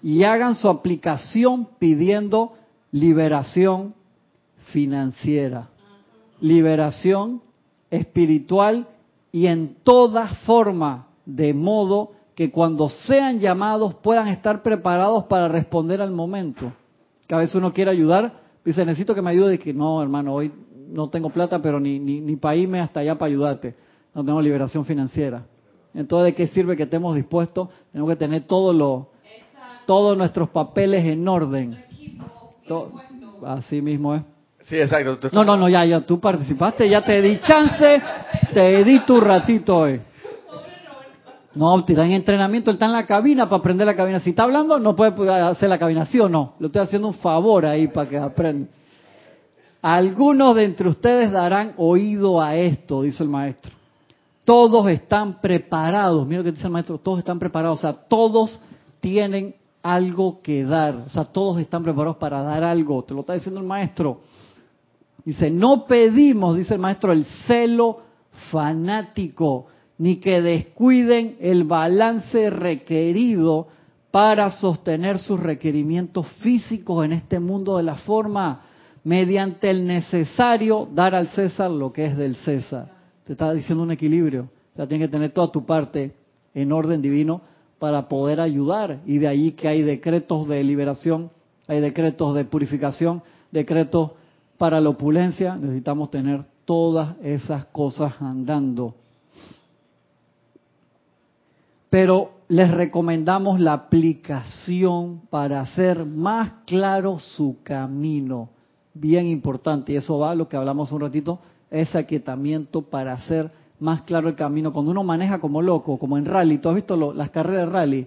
Y 0.00 0.22
hagan 0.22 0.54
su 0.54 0.68
aplicación 0.68 1.66
pidiendo 1.80 2.52
liberación 2.92 3.94
financiera, 4.66 5.68
liberación 6.40 7.42
espiritual 7.90 8.86
y 9.32 9.46
en 9.46 9.74
toda 9.82 10.28
forma, 10.46 11.08
de 11.26 11.52
modo 11.52 12.12
que 12.36 12.52
cuando 12.52 12.88
sean 12.88 13.40
llamados 13.40 13.96
puedan 13.96 14.28
estar 14.28 14.62
preparados 14.62 15.24
para 15.24 15.48
responder 15.48 16.00
al 16.00 16.12
momento. 16.12 16.72
Que 17.26 17.34
a 17.34 17.38
veces 17.38 17.56
uno 17.56 17.72
quiere 17.72 17.90
ayudar, 17.90 18.40
dice, 18.64 18.86
necesito 18.86 19.16
que 19.16 19.22
me 19.22 19.30
ayude, 19.30 19.56
y 19.56 19.58
que 19.58 19.74
no, 19.74 20.00
hermano, 20.00 20.32
hoy 20.32 20.52
no 20.92 21.08
tengo 21.08 21.30
plata, 21.30 21.60
pero 21.60 21.80
ni, 21.80 21.98
ni, 21.98 22.20
ni 22.20 22.36
para 22.36 22.56
irme 22.56 22.80
hasta 22.80 23.00
allá 23.00 23.16
para 23.16 23.30
ayudarte. 23.30 23.74
No 24.14 24.24
tengo 24.24 24.40
liberación 24.42 24.84
financiera. 24.84 25.44
Entonces, 25.94 26.26
¿de 26.26 26.34
qué 26.34 26.46
sirve 26.48 26.76
que 26.76 26.84
estemos 26.84 27.14
dispuestos? 27.14 27.68
Tenemos 27.92 28.10
que 28.10 28.16
tener 28.16 28.42
todo 28.42 28.72
lo, 28.72 29.08
todos 29.86 30.16
nuestros 30.16 30.48
papeles 30.50 31.04
en 31.04 31.26
orden. 31.26 31.84
así 33.44 33.82
mismo 33.82 34.14
es. 34.14 34.22
Sí, 34.60 34.76
exacto. 34.76 35.30
No, 35.32 35.44
no, 35.44 35.56
no, 35.56 35.68
ya, 35.68 35.84
ya, 35.84 36.00
tú 36.02 36.20
participaste, 36.20 36.88
ya 36.88 37.02
te 37.02 37.20
di 37.22 37.40
chance, 37.40 38.02
te 38.52 38.84
di 38.84 39.00
tu 39.00 39.20
ratito 39.20 39.78
hoy. 39.78 40.00
No, 41.54 41.84
te 41.84 41.94
dan 41.94 42.12
entrenamiento, 42.12 42.70
él 42.70 42.76
está 42.76 42.86
en 42.86 42.92
la 42.92 43.06
cabina 43.06 43.48
para 43.48 43.58
aprender 43.58 43.84
la 43.86 43.96
cabina. 43.96 44.20
Si 44.20 44.30
está 44.30 44.44
hablando, 44.44 44.78
no 44.78 44.94
puede 44.94 45.28
hacer 45.42 45.68
la 45.68 45.78
cabina, 45.78 46.06
¿sí 46.06 46.20
o 46.20 46.28
no? 46.28 46.54
Le 46.60 46.68
estoy 46.68 46.82
haciendo 46.82 47.08
un 47.08 47.14
favor 47.14 47.66
ahí 47.66 47.88
para 47.88 48.08
que 48.08 48.18
aprenda. 48.18 48.68
Algunos 49.82 50.54
de 50.56 50.64
entre 50.64 50.88
ustedes 50.88 51.30
darán 51.30 51.74
oído 51.76 52.40
a 52.40 52.56
esto, 52.56 53.02
dice 53.02 53.22
el 53.22 53.28
maestro. 53.28 53.72
Todos 54.44 54.88
están 54.88 55.40
preparados. 55.40 56.26
Mira 56.26 56.38
lo 56.38 56.44
que 56.44 56.52
dice 56.52 56.66
el 56.66 56.72
maestro, 56.72 56.98
todos 56.98 57.20
están 57.20 57.38
preparados. 57.38 57.78
O 57.78 57.82
sea, 57.82 57.92
todos 57.92 58.60
tienen 59.00 59.54
algo 59.82 60.40
que 60.42 60.64
dar. 60.64 60.94
O 61.06 61.08
sea, 61.08 61.24
todos 61.24 61.60
están 61.60 61.82
preparados 61.82 62.16
para 62.16 62.42
dar 62.42 62.64
algo. 62.64 63.02
Te 63.04 63.14
lo 63.14 63.20
está 63.20 63.34
diciendo 63.34 63.60
el 63.60 63.66
maestro. 63.66 64.20
Dice, 65.24 65.50
no 65.50 65.86
pedimos, 65.86 66.56
dice 66.56 66.74
el 66.74 66.80
maestro, 66.80 67.12
el 67.12 67.24
celo 67.46 68.02
fanático 68.50 69.66
ni 69.98 70.16
que 70.16 70.40
descuiden 70.40 71.36
el 71.40 71.64
balance 71.64 72.48
requerido 72.48 73.68
para 74.10 74.50
sostener 74.50 75.18
sus 75.18 75.38
requerimientos 75.38 76.26
físicos 76.38 77.04
en 77.04 77.12
este 77.12 77.38
mundo 77.38 77.76
de 77.76 77.82
la 77.82 77.96
forma, 77.96 78.62
mediante 79.04 79.70
el 79.70 79.86
necesario 79.86 80.88
dar 80.92 81.14
al 81.14 81.28
César 81.28 81.70
lo 81.70 81.92
que 81.92 82.06
es 82.06 82.16
del 82.16 82.36
César. 82.36 82.88
Te 83.24 83.32
está 83.32 83.52
diciendo 83.52 83.82
un 83.82 83.92
equilibrio. 83.92 84.48
O 84.72 84.76
sea, 84.76 84.86
tienes 84.86 85.08
que 85.08 85.12
tener 85.12 85.30
toda 85.30 85.50
tu 85.50 85.64
parte 85.64 86.14
en 86.54 86.72
orden 86.72 87.02
divino 87.02 87.42
para 87.78 88.08
poder 88.08 88.40
ayudar. 88.40 89.00
Y 89.06 89.18
de 89.18 89.28
ahí 89.28 89.52
que 89.52 89.68
hay 89.68 89.82
decretos 89.82 90.48
de 90.48 90.62
liberación, 90.62 91.30
hay 91.66 91.80
decretos 91.80 92.34
de 92.34 92.44
purificación, 92.44 93.22
decretos 93.50 94.12
para 94.58 94.80
la 94.80 94.90
opulencia. 94.90 95.56
Necesitamos 95.56 96.10
tener 96.10 96.44
todas 96.64 97.16
esas 97.22 97.66
cosas 97.66 98.20
andando 98.20 98.94
pero 101.90 102.30
les 102.48 102.70
recomendamos 102.70 103.60
la 103.60 103.74
aplicación 103.74 105.22
para 105.28 105.60
hacer 105.60 106.06
más 106.06 106.52
claro 106.64 107.18
su 107.18 107.58
camino. 107.64 108.48
Bien 108.92 109.26
importante, 109.26 109.92
y 109.92 109.96
eso 109.96 110.18
va 110.18 110.32
a 110.32 110.34
lo 110.34 110.48
que 110.48 110.56
hablamos 110.56 110.90
un 110.92 111.00
ratito, 111.00 111.38
ese 111.70 111.98
aquietamiento 111.98 112.82
para 112.82 113.12
hacer 113.12 113.50
más 113.78 114.02
claro 114.02 114.28
el 114.28 114.34
camino. 114.34 114.72
Cuando 114.72 114.90
uno 114.90 115.04
maneja 115.04 115.40
como 115.40 115.62
loco, 115.62 115.98
como 115.98 116.18
en 116.18 116.26
rally, 116.26 116.58
¿tú 116.58 116.68
has 116.68 116.74
visto 116.74 117.12
las 117.12 117.30
carreras 117.30 117.66
de 117.66 117.72
rally? 117.72 118.06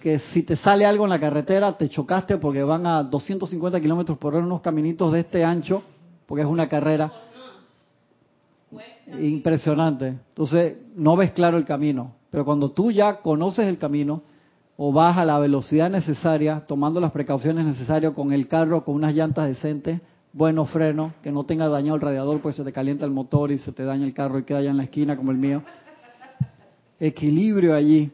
Que 0.00 0.18
si 0.18 0.42
te 0.42 0.56
sale 0.56 0.84
algo 0.84 1.04
en 1.04 1.10
la 1.10 1.18
carretera, 1.20 1.76
te 1.76 1.88
chocaste 1.88 2.38
porque 2.38 2.62
van 2.62 2.86
a 2.86 3.02
250 3.02 3.80
kilómetros 3.80 4.18
por 4.18 4.34
hora 4.34 4.44
unos 4.44 4.60
caminitos 4.60 5.12
de 5.12 5.20
este 5.20 5.44
ancho, 5.44 5.82
porque 6.26 6.42
es 6.42 6.48
una 6.48 6.68
carrera 6.68 7.12
impresionante. 9.20 10.08
Entonces, 10.08 10.76
no 10.96 11.16
ves 11.16 11.32
claro 11.32 11.56
el 11.56 11.64
camino. 11.64 12.12
Pero 12.30 12.44
cuando 12.44 12.70
tú 12.70 12.90
ya 12.90 13.20
conoces 13.20 13.66
el 13.68 13.78
camino 13.78 14.22
o 14.76 14.92
vas 14.92 15.16
a 15.16 15.24
la 15.24 15.38
velocidad 15.38 15.88
necesaria, 15.88 16.64
tomando 16.66 17.00
las 17.00 17.12
precauciones 17.12 17.64
necesarias 17.64 18.12
con 18.12 18.32
el 18.32 18.46
carro, 18.48 18.84
con 18.84 18.94
unas 18.96 19.14
llantas 19.14 19.48
decentes, 19.48 20.00
buenos 20.36 20.68
frenos, 20.68 21.14
que 21.22 21.32
no 21.32 21.44
tenga 21.44 21.66
dañado 21.66 21.96
el 21.96 22.02
radiador, 22.02 22.40
pues 22.42 22.56
se 22.56 22.62
te 22.62 22.70
calienta 22.70 23.06
el 23.06 23.10
motor 23.10 23.50
y 23.50 23.58
se 23.58 23.72
te 23.72 23.84
daña 23.84 24.04
el 24.04 24.12
carro 24.12 24.38
y 24.38 24.42
queda 24.44 24.58
allá 24.58 24.70
en 24.70 24.76
la 24.76 24.82
esquina 24.82 25.16
como 25.16 25.30
el 25.30 25.38
mío. 25.38 25.62
Equilibrio 27.00 27.74
allí. 27.74 28.12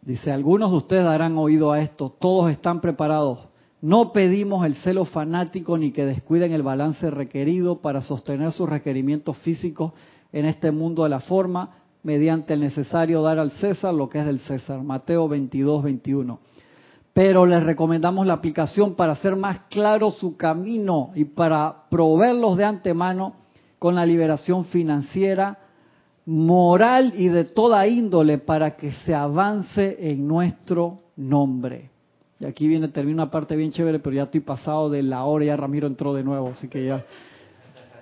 Dice, 0.00 0.30
algunos 0.30 0.70
de 0.70 0.76
ustedes 0.76 1.04
darán 1.04 1.36
oído 1.38 1.72
a 1.72 1.80
esto, 1.80 2.08
todos 2.08 2.52
están 2.52 2.80
preparados. 2.80 3.40
No 3.80 4.12
pedimos 4.12 4.64
el 4.64 4.76
celo 4.76 5.04
fanático 5.04 5.76
ni 5.76 5.90
que 5.90 6.06
descuiden 6.06 6.52
el 6.52 6.62
balance 6.62 7.10
requerido 7.10 7.80
para 7.80 8.00
sostener 8.00 8.52
sus 8.52 8.68
requerimientos 8.68 9.36
físicos 9.38 9.92
en 10.32 10.44
este 10.44 10.70
mundo 10.70 11.02
de 11.02 11.08
la 11.08 11.20
forma, 11.20 11.78
mediante 12.04 12.54
el 12.54 12.60
necesario 12.60 13.22
dar 13.22 13.40
al 13.40 13.50
César 13.52 13.92
lo 13.92 14.08
que 14.08 14.20
es 14.20 14.26
del 14.26 14.38
César. 14.38 14.82
Mateo 14.82 15.26
22, 15.26 15.82
21. 15.82 16.38
Pero 17.14 17.46
les 17.46 17.62
recomendamos 17.62 18.26
la 18.26 18.34
aplicación 18.34 18.94
para 18.94 19.12
hacer 19.12 19.36
más 19.36 19.60
claro 19.70 20.10
su 20.10 20.36
camino 20.36 21.12
y 21.14 21.24
para 21.24 21.88
proveerlos 21.88 22.58
de 22.58 22.64
antemano 22.64 23.36
con 23.78 23.94
la 23.94 24.04
liberación 24.04 24.66
financiera, 24.66 25.58
moral 26.26 27.14
y 27.16 27.28
de 27.28 27.44
toda 27.44 27.86
índole 27.86 28.38
para 28.38 28.76
que 28.76 28.92
se 28.92 29.14
avance 29.14 29.96
en 30.00 30.28
nuestro 30.28 31.00
nombre. 31.16 31.90
Y 32.40 32.46
aquí 32.46 32.68
viene, 32.68 32.88
termina 32.88 33.22
una 33.22 33.30
parte 33.30 33.56
bien 33.56 33.70
chévere, 33.70 34.00
pero 34.00 34.16
ya 34.16 34.24
estoy 34.24 34.40
pasado 34.40 34.90
de 34.90 35.02
la 35.02 35.24
hora, 35.24 35.44
ya 35.44 35.56
Ramiro 35.56 35.86
entró 35.86 36.12
de 36.12 36.24
nuevo, 36.24 36.48
así 36.48 36.68
que 36.68 36.84
ya 36.84 37.04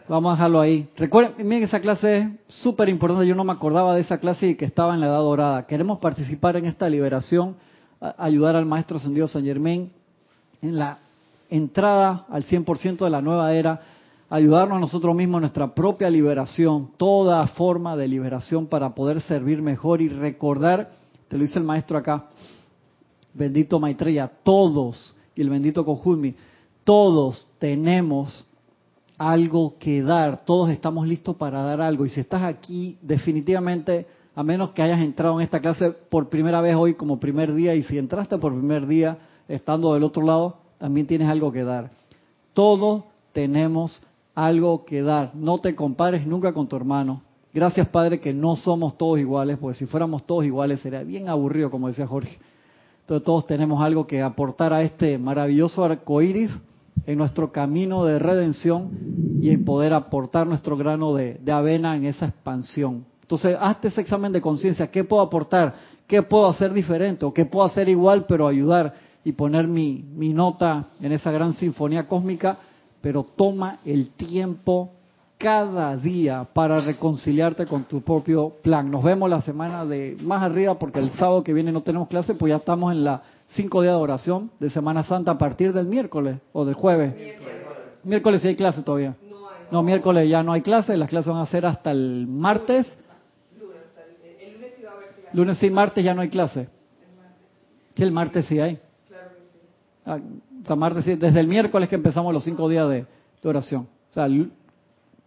Vamos 0.09 0.33
a 0.33 0.35
dejarlo 0.35 0.61
ahí. 0.61 0.89
Recuerden, 0.97 1.47
miren, 1.47 1.65
esa 1.65 1.81
clase 1.81 2.19
es 2.19 2.55
súper 2.55 2.89
importante. 2.89 3.27
Yo 3.27 3.35
no 3.35 3.45
me 3.45 3.53
acordaba 3.53 3.95
de 3.95 4.01
esa 4.01 4.19
clase 4.19 4.49
y 4.49 4.55
que 4.57 4.65
estaba 4.65 4.95
en 4.95 5.01
la 5.01 5.07
edad 5.07 5.21
dorada. 5.21 5.67
Queremos 5.67 6.01
participar 6.01 6.57
en 6.57 6.67
esta 6.67 6.89
liberación, 6.89 7.57
ayudar 8.19 8.57
al 8.57 8.67
Maestro 8.67 8.97
Ascendido 8.97 9.29
San 9.29 9.45
Germain 9.45 9.91
en 10.61 10.79
la 10.79 10.99
entrada 11.49 12.27
al 12.31 12.45
100% 12.45 13.05
de 13.05 13.11
la 13.11 13.21
nueva 13.21 13.53
era, 13.55 13.81
ayudarnos 14.31 14.77
a 14.77 14.81
nosotros 14.81 15.15
mismos 15.15 15.39
en 15.39 15.43
nuestra 15.43 15.75
propia 15.75 16.09
liberación, 16.09 16.91
toda 16.97 17.47
forma 17.49 17.97
de 17.97 18.09
liberación 18.09 18.67
para 18.67 18.95
poder 18.95 19.21
servir 19.21 19.61
mejor 19.61 20.01
y 20.01 20.09
recordar, 20.09 20.93
te 21.29 21.37
lo 21.37 21.45
dice 21.45 21.59
el 21.59 21.65
Maestro 21.65 21.99
acá, 21.99 22.29
bendito 23.35 23.79
Maitreya, 23.79 24.29
todos, 24.43 25.15
y 25.35 25.43
el 25.43 25.51
bendito 25.51 25.85
Kojumi, 25.85 26.35
todos 26.85 27.47
tenemos 27.59 28.47
algo 29.19 29.77
que 29.79 30.03
dar, 30.03 30.45
todos 30.45 30.71
estamos 30.71 31.07
listos 31.07 31.37
para 31.37 31.63
dar 31.63 31.81
algo. 31.81 32.05
Y 32.05 32.11
si 32.11 32.21
estás 32.21 32.43
aquí, 32.43 32.99
definitivamente, 33.03 34.07
a 34.35 34.43
menos 34.43 34.71
que 34.71 34.83
hayas 34.83 35.01
entrado 35.01 35.39
en 35.39 35.45
esta 35.45 35.61
clase 35.61 35.91
por 35.91 36.29
primera 36.29 36.61
vez 36.61 36.75
hoy 36.75 36.95
como 36.95 37.21
primer 37.21 37.55
día, 37.55 37.75
y 37.75 37.83
si 37.83 37.99
entraste 37.99 38.39
por 38.39 38.53
primer 38.53 38.87
día 38.87 39.19
estando 39.49 39.95
del 39.95 40.05
otro 40.05 40.25
lado, 40.25 40.57
también 40.79 41.07
tienes 41.07 41.29
algo 41.29 41.53
que 41.53 41.65
dar. 41.65 41.91
Todos 42.55 43.05
tenemos 43.33 44.03
algo 44.35 44.85
que 44.85 45.03
dar. 45.03 45.33
No 45.35 45.59
te 45.59 45.75
compares 45.75 46.27
nunca 46.27 46.53
con 46.53 46.69
tu 46.69 46.77
hermano. 46.77 47.23
Gracias, 47.55 47.87
Padre, 47.89 48.21
que 48.21 48.33
no 48.33 48.57
somos 48.57 48.97
todos 48.97 49.19
iguales, 49.19 49.59
porque 49.59 49.79
si 49.79 49.87
fuéramos 49.87 50.25
todos 50.25 50.45
iguales 50.45 50.81
sería 50.81 51.03
bien 51.03 51.29
aburrido, 51.29 51.71
como 51.71 51.89
decía 51.89 52.07
Jorge. 52.07 52.39
Entonces 53.03 53.27
todos 53.27 53.47
tenemos 53.47 53.83
algo 53.83 54.07
que 54.07 54.23
aportar 54.23 54.73
a 54.73 54.83
este 54.83 55.19
maravilloso 55.19 55.85
arco 55.85 56.23
iris 56.23 56.51
en 57.05 57.19
nuestro 57.19 57.53
camino 57.53 58.05
de 58.05 58.19
redención 58.19 59.39
y 59.41 59.51
en 59.51 59.65
poder 59.65 59.93
aportar 59.93 60.47
nuestro 60.47 60.77
grano 60.77 61.15
de, 61.15 61.41
avena 61.53 61.97
en 61.97 62.07
esa 62.07 62.27
expansión. 62.27 63.05
Entonces, 63.33 63.57
hazte 63.59 63.89
ese 63.89 64.03
examen 64.03 64.31
de 64.31 64.43
conciencia. 64.43 64.91
¿Qué 64.91 65.05
puedo 65.05 65.23
aportar? 65.23 65.75
¿Qué 66.07 66.21
puedo 66.23 66.47
hacer 66.49 66.71
diferente? 66.75 67.25
¿O 67.25 67.33
qué 67.33 67.47
puedo 67.47 67.65
hacer 67.65 67.89
igual 67.89 68.27
pero 68.27 68.47
ayudar 68.47 68.93
y 69.25 69.33
poner 69.33 69.67
mi, 69.67 70.05
mi 70.15 70.35
nota 70.35 70.89
en 71.01 71.13
esa 71.13 71.31
gran 71.31 71.55
sinfonía 71.55 72.07
cósmica? 72.07 72.59
Pero 73.01 73.25
toma 73.25 73.79
el 73.87 74.11
tiempo 74.11 74.91
cada 75.39 75.97
día 75.97 76.47
para 76.53 76.81
reconciliarte 76.81 77.65
con 77.65 77.85
tu 77.85 78.03
propio 78.03 78.51
plan. 78.63 78.91
Nos 78.91 79.03
vemos 79.03 79.31
la 79.31 79.41
semana 79.41 79.87
de 79.87 80.19
más 80.23 80.43
arriba 80.43 80.79
porque 80.79 80.99
el 80.99 81.11
sábado 81.13 81.43
que 81.43 81.55
viene 81.55 81.73
no 81.73 81.81
tenemos 81.81 82.09
clase, 82.09 82.35
pues 82.35 82.51
ya 82.51 82.57
estamos 82.57 82.93
en 82.93 83.03
la 83.03 83.23
cinco 83.49 83.81
días 83.81 83.95
de 83.95 84.01
oración 84.01 84.51
de 84.61 84.69
Semana 84.69 85.05
Santa 85.05 85.31
a 85.31 85.39
partir 85.39 85.73
del 85.73 85.87
miércoles 85.87 86.37
o 86.53 86.67
del 86.67 86.75
jueves. 86.75 87.15
Miércoles, 88.05 88.43
sí 88.43 88.49
hay 88.49 88.57
clase 88.57 88.83
todavía. 88.83 89.17
No, 89.71 89.83
miércoles 89.83 90.29
ya 90.29 90.43
no 90.43 90.53
hay 90.53 90.61
clase, 90.61 90.99
las 90.99 91.09
clases 91.09 91.33
van 91.33 91.41
a 91.41 91.47
ser 91.47 91.65
hasta 91.65 91.93
el 91.93 92.27
martes. 92.29 92.87
Lunes 95.33 95.59
sí, 95.59 95.71
martes 95.71 96.05
ya 96.05 96.15
no 96.15 96.21
hay 96.21 96.29
clase. 96.29 96.69
Sí, 97.95 98.03
el 98.03 98.13
martes 98.13 98.47
sí 98.47 98.59
hay. 98.59 98.79
Ah, 100.05 100.19
martes 100.77 101.05
desde 101.19 101.41
el 101.41 101.47
miércoles 101.47 101.89
que 101.89 101.95
empezamos 101.95 102.33
los 102.33 102.45
cinco 102.45 102.69
días 102.69 102.89
de, 102.89 103.07
oración. 103.45 103.89
O 104.11 104.13
sea, 104.13 104.29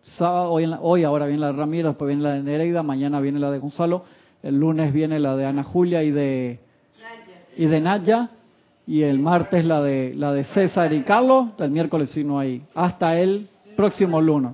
sábado, 0.03 0.51
hoy, 0.51 0.65
hoy 0.81 1.03
ahora 1.03 1.25
viene 1.25 1.41
la 1.41 1.47
de 1.47 1.53
Ramiro, 1.53 1.89
después 1.89 2.07
viene 2.07 2.23
la 2.23 2.33
de 2.33 2.43
Nereida, 2.43 2.83
mañana 2.83 3.19
viene 3.19 3.39
la 3.39 3.51
de 3.51 3.59
Gonzalo, 3.59 4.03
el 4.43 4.57
lunes 4.57 4.93
viene 4.93 5.19
la 5.19 5.35
de 5.35 5.45
Ana 5.45 5.63
Julia 5.63 6.03
y 6.03 6.11
de 6.11 6.59
y 7.57 7.65
de 7.67 7.81
Naya, 7.81 8.29
y 8.85 9.03
el 9.03 9.19
martes 9.19 9.65
la 9.65 9.81
de 9.81 10.13
la 10.15 10.33
de 10.33 10.43
César 10.45 10.91
y 10.93 11.03
Carlos, 11.03 11.49
el 11.57 11.71
miércoles 11.71 12.11
sí 12.11 12.23
no 12.23 12.39
hay, 12.39 12.63
hasta 12.73 13.19
el 13.19 13.47
próximo 13.75 14.21
lunes. 14.21 14.51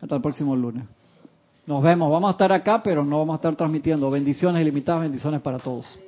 Hasta 0.00 0.16
el 0.16 0.22
próximo 0.22 0.54
lunes. 0.54 0.84
Nos 1.66 1.82
vemos, 1.82 2.10
vamos 2.10 2.28
a 2.28 2.32
estar 2.32 2.52
acá, 2.52 2.80
pero 2.80 3.04
no 3.04 3.18
vamos 3.18 3.34
a 3.34 3.36
estar 3.36 3.56
transmitiendo. 3.56 4.08
Bendiciones 4.08 4.62
ilimitadas, 4.62 5.02
bendiciones 5.02 5.40
para 5.40 5.58
todos. 5.58 5.98